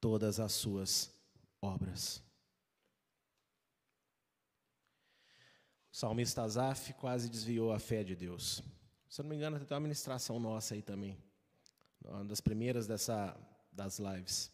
todas 0.00 0.40
as 0.40 0.50
suas 0.50 1.14
obras. 1.60 2.20
O 5.92 5.96
salmista 5.96 6.42
Azaf 6.42 6.92
quase 6.94 7.30
desviou 7.30 7.70
a 7.70 7.78
fé 7.78 8.02
de 8.02 8.16
Deus. 8.16 8.60
Se 9.08 9.20
eu 9.20 9.22
não 9.22 9.30
me 9.30 9.36
engano, 9.36 9.64
tem 9.64 9.72
uma 9.76 9.80
ministração 9.88 10.40
nossa 10.40 10.74
aí 10.74 10.82
também, 10.82 11.16
uma 12.04 12.24
das 12.24 12.40
primeiras 12.40 12.88
dessa, 12.88 13.38
das 13.70 14.00
lives. 14.00 14.50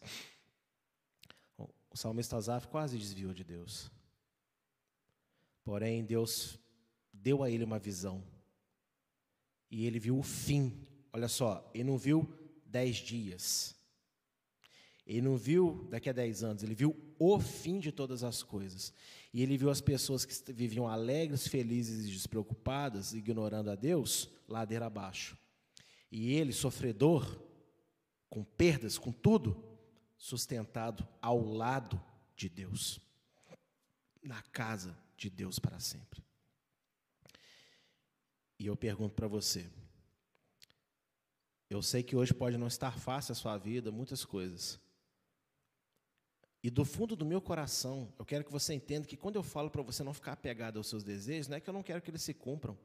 O 1.57 1.97
salmista 1.97 2.37
Azaf 2.37 2.67
quase 2.67 2.99
desviou 2.99 3.33
de 3.33 3.43
Deus. 3.43 3.89
Porém, 5.63 6.05
Deus 6.05 6.59
deu 7.11 7.41
a 7.41 7.49
ele 7.49 7.63
uma 7.63 7.79
visão. 7.79 8.23
E 9.69 9.85
ele 9.85 9.99
viu 9.99 10.17
o 10.17 10.23
fim. 10.23 10.87
Olha 11.13 11.27
só, 11.27 11.69
ele 11.73 11.83
não 11.85 11.97
viu 11.97 12.27
dez 12.65 12.97
dias. 12.97 13.75
Ele 15.09 15.21
não 15.21 15.35
viu 15.37 15.87
daqui 15.89 16.07
a 16.07 16.13
10 16.13 16.43
anos, 16.43 16.61
ele 16.61 16.75
viu 16.75 16.95
o 17.17 17.39
fim 17.39 17.79
de 17.79 17.91
todas 17.91 18.23
as 18.23 18.43
coisas. 18.43 18.93
E 19.33 19.41
ele 19.41 19.57
viu 19.57 19.71
as 19.71 19.81
pessoas 19.81 20.23
que 20.23 20.53
viviam 20.53 20.87
alegres, 20.87 21.47
felizes 21.47 22.05
e 22.05 22.11
despreocupadas, 22.11 23.13
ignorando 23.13 23.71
a 23.71 23.75
Deus, 23.75 24.29
ladeira 24.47 24.85
abaixo. 24.85 25.35
E 26.11 26.33
ele, 26.33 26.53
sofredor, 26.53 27.41
com 28.29 28.43
perdas, 28.43 28.99
com 28.99 29.11
tudo, 29.11 29.63
sustentado 30.15 31.07
ao 31.19 31.43
lado 31.43 31.99
de 32.35 32.47
Deus, 32.47 32.99
na 34.21 34.43
casa 34.43 34.95
de 35.17 35.27
Deus 35.27 35.57
para 35.57 35.79
sempre. 35.79 36.23
E 38.59 38.67
eu 38.67 38.75
pergunto 38.75 39.15
para 39.15 39.27
você, 39.27 39.65
eu 41.69 41.81
sei 41.81 42.03
que 42.03 42.15
hoje 42.15 42.33
pode 42.33 42.57
não 42.57 42.67
estar 42.67 42.99
fácil 42.99 43.31
a 43.31 43.35
sua 43.35 43.57
vida, 43.57 43.91
muitas 43.91 44.25
coisas. 44.25 44.79
E 46.61 46.69
do 46.69 46.83
fundo 46.83 47.15
do 47.15 47.25
meu 47.25 47.39
coração, 47.39 48.11
eu 48.19 48.25
quero 48.25 48.43
que 48.43 48.51
você 48.51 48.73
entenda 48.73 49.07
que 49.07 49.15
quando 49.15 49.37
eu 49.37 49.43
falo 49.43 49.69
para 49.69 49.81
você 49.81 50.03
não 50.03 50.13
ficar 50.13 50.33
apegado 50.33 50.77
aos 50.77 50.87
seus 50.87 51.03
desejos, 51.03 51.47
não 51.47 51.55
é 51.55 51.59
que 51.61 51.69
eu 51.69 51.73
não 51.73 51.83
quero 51.83 52.01
que 52.01 52.11
eles 52.11 52.21
se 52.21 52.33
cumpram. 52.33 52.77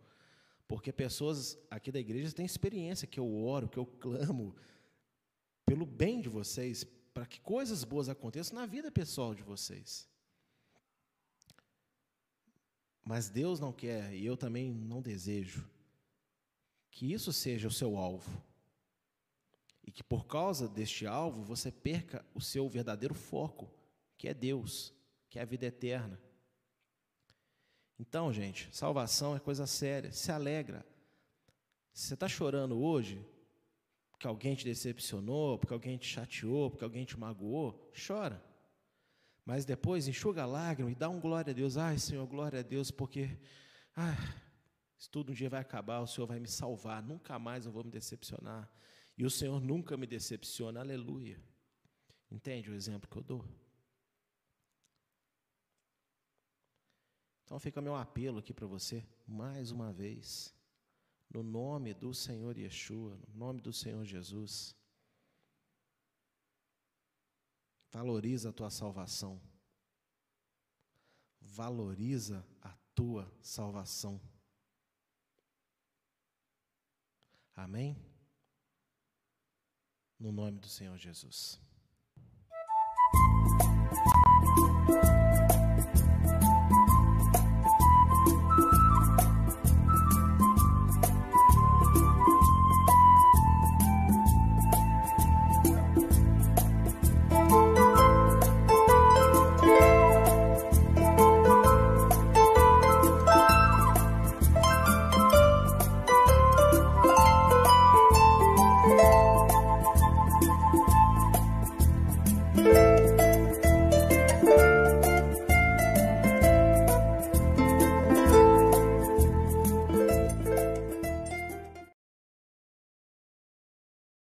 Porque 0.69 0.93
pessoas 0.93 1.59
aqui 1.69 1.91
da 1.91 1.99
igreja 1.99 2.33
têm 2.33 2.47
experiência 2.47 3.09
que 3.09 3.19
eu 3.19 3.37
oro, 3.37 3.69
que 3.69 3.79
eu 3.79 3.85
clamo 3.85 4.55
pelo 5.67 5.85
bem 5.85 6.21
de 6.21 6.29
vocês, 6.29 6.85
para 7.13 7.27
que 7.27 7.41
coisas 7.41 7.83
boas 7.85 8.09
aconteçam 8.09 8.55
na 8.59 8.67
vida 8.67 8.93
pessoal 8.93 9.35
de 9.35 9.43
vocês. 9.43 10.09
Mas 13.05 13.29
Deus 13.29 13.61
não 13.61 13.73
quer, 13.73 14.15
e 14.15 14.25
eu 14.25 14.37
também 14.37 14.73
não 14.73 15.03
desejo, 15.03 15.69
que 16.91 17.13
isso 17.13 17.33
seja 17.33 17.69
o 17.69 17.73
seu 17.73 17.99
alvo. 17.99 18.43
E 19.83 19.93
que 19.93 20.03
por 20.03 20.27
causa 20.27 20.67
deste 20.67 21.07
alvo 21.07 21.43
você 21.43 21.71
perca 21.71 22.25
o 22.35 22.41
seu 22.41 22.67
verdadeiro 22.69 23.15
foco, 23.15 23.71
que 24.17 24.29
é 24.29 24.33
Deus, 24.33 24.95
que 25.29 25.39
é 25.39 25.43
a 25.43 25.45
vida 25.45 25.67
eterna. 25.67 26.19
Então, 27.99 28.33
gente, 28.33 28.69
salvação 28.73 29.37
é 29.37 29.41
coisa 29.41 29.67
séria. 29.67 30.11
Se 30.11 30.33
alegra. 30.33 30.85
Se 31.93 32.09
você 32.09 32.15
está 32.15 32.29
chorando 32.29 32.77
hoje, 32.79 33.25
porque 34.11 34.27
alguém 34.27 34.55
te 34.55 34.65
decepcionou, 34.65 35.59
porque 35.59 35.75
alguém 35.75 35.99
te 35.99 36.07
chateou, 36.07 36.71
porque 36.71 36.85
alguém 36.85 37.05
te 37.05 37.19
magoou, 37.19 37.93
chora. 38.07 38.43
Mas 39.45 39.65
depois 39.65 40.09
enxuga 40.09 40.43
a 40.43 40.47
lágrima 40.47 40.91
e 40.91 40.95
dá 40.95 41.09
um 41.09 41.21
glória 41.21 41.51
a 41.51 41.55
Deus. 41.55 41.77
Ai, 41.77 41.99
Senhor, 41.99 42.27
glória 42.27 42.61
a 42.61 42.63
Deus, 42.63 42.91
porque 42.91 43.39
isso 44.99 45.11
tudo 45.11 45.33
um 45.33 45.35
dia 45.35 45.51
vai 45.51 45.61
acabar, 45.61 46.01
o 46.01 46.07
Senhor 46.07 46.27
vai 46.27 46.41
me 46.41 46.49
salvar, 46.49 47.03
nunca 47.03 47.39
mais 47.39 47.67
eu 47.67 47.73
vou 47.73 47.85
me 47.85 47.91
decepcionar. 47.91 48.71
E 49.17 49.25
o 49.25 49.31
Senhor 49.31 49.61
nunca 49.61 49.97
me 49.97 50.07
decepciona, 50.07 50.81
aleluia. 50.81 51.41
Entende 52.31 52.71
o 52.71 52.75
exemplo 52.75 53.09
que 53.09 53.17
eu 53.17 53.23
dou? 53.23 53.45
Então 57.45 57.59
fica 57.61 57.83
meu 57.83 57.95
apelo 57.95 58.39
aqui 58.39 58.55
para 58.55 58.67
você, 58.67 59.07
mais 59.27 59.71
uma 59.71 59.93
vez, 59.93 60.55
no 61.31 61.43
nome 61.43 61.93
do 61.93 62.15
Senhor 62.15 62.57
Yeshua, 62.57 63.21
no 63.29 63.35
nome 63.39 63.61
do 63.61 63.73
Senhor 63.73 64.05
Jesus. 64.05 64.75
Valoriza 67.95 68.49
a 68.49 68.53
tua 68.53 68.71
salvação. 68.71 69.41
Valoriza 71.41 72.45
a 72.61 72.75
tua 72.93 73.33
salvação. 73.41 74.21
Amém? 77.55 77.97
No 80.19 80.33
nome 80.33 80.59
do 80.59 80.69
Senhor 80.69 80.99
Jesus. 80.99 81.61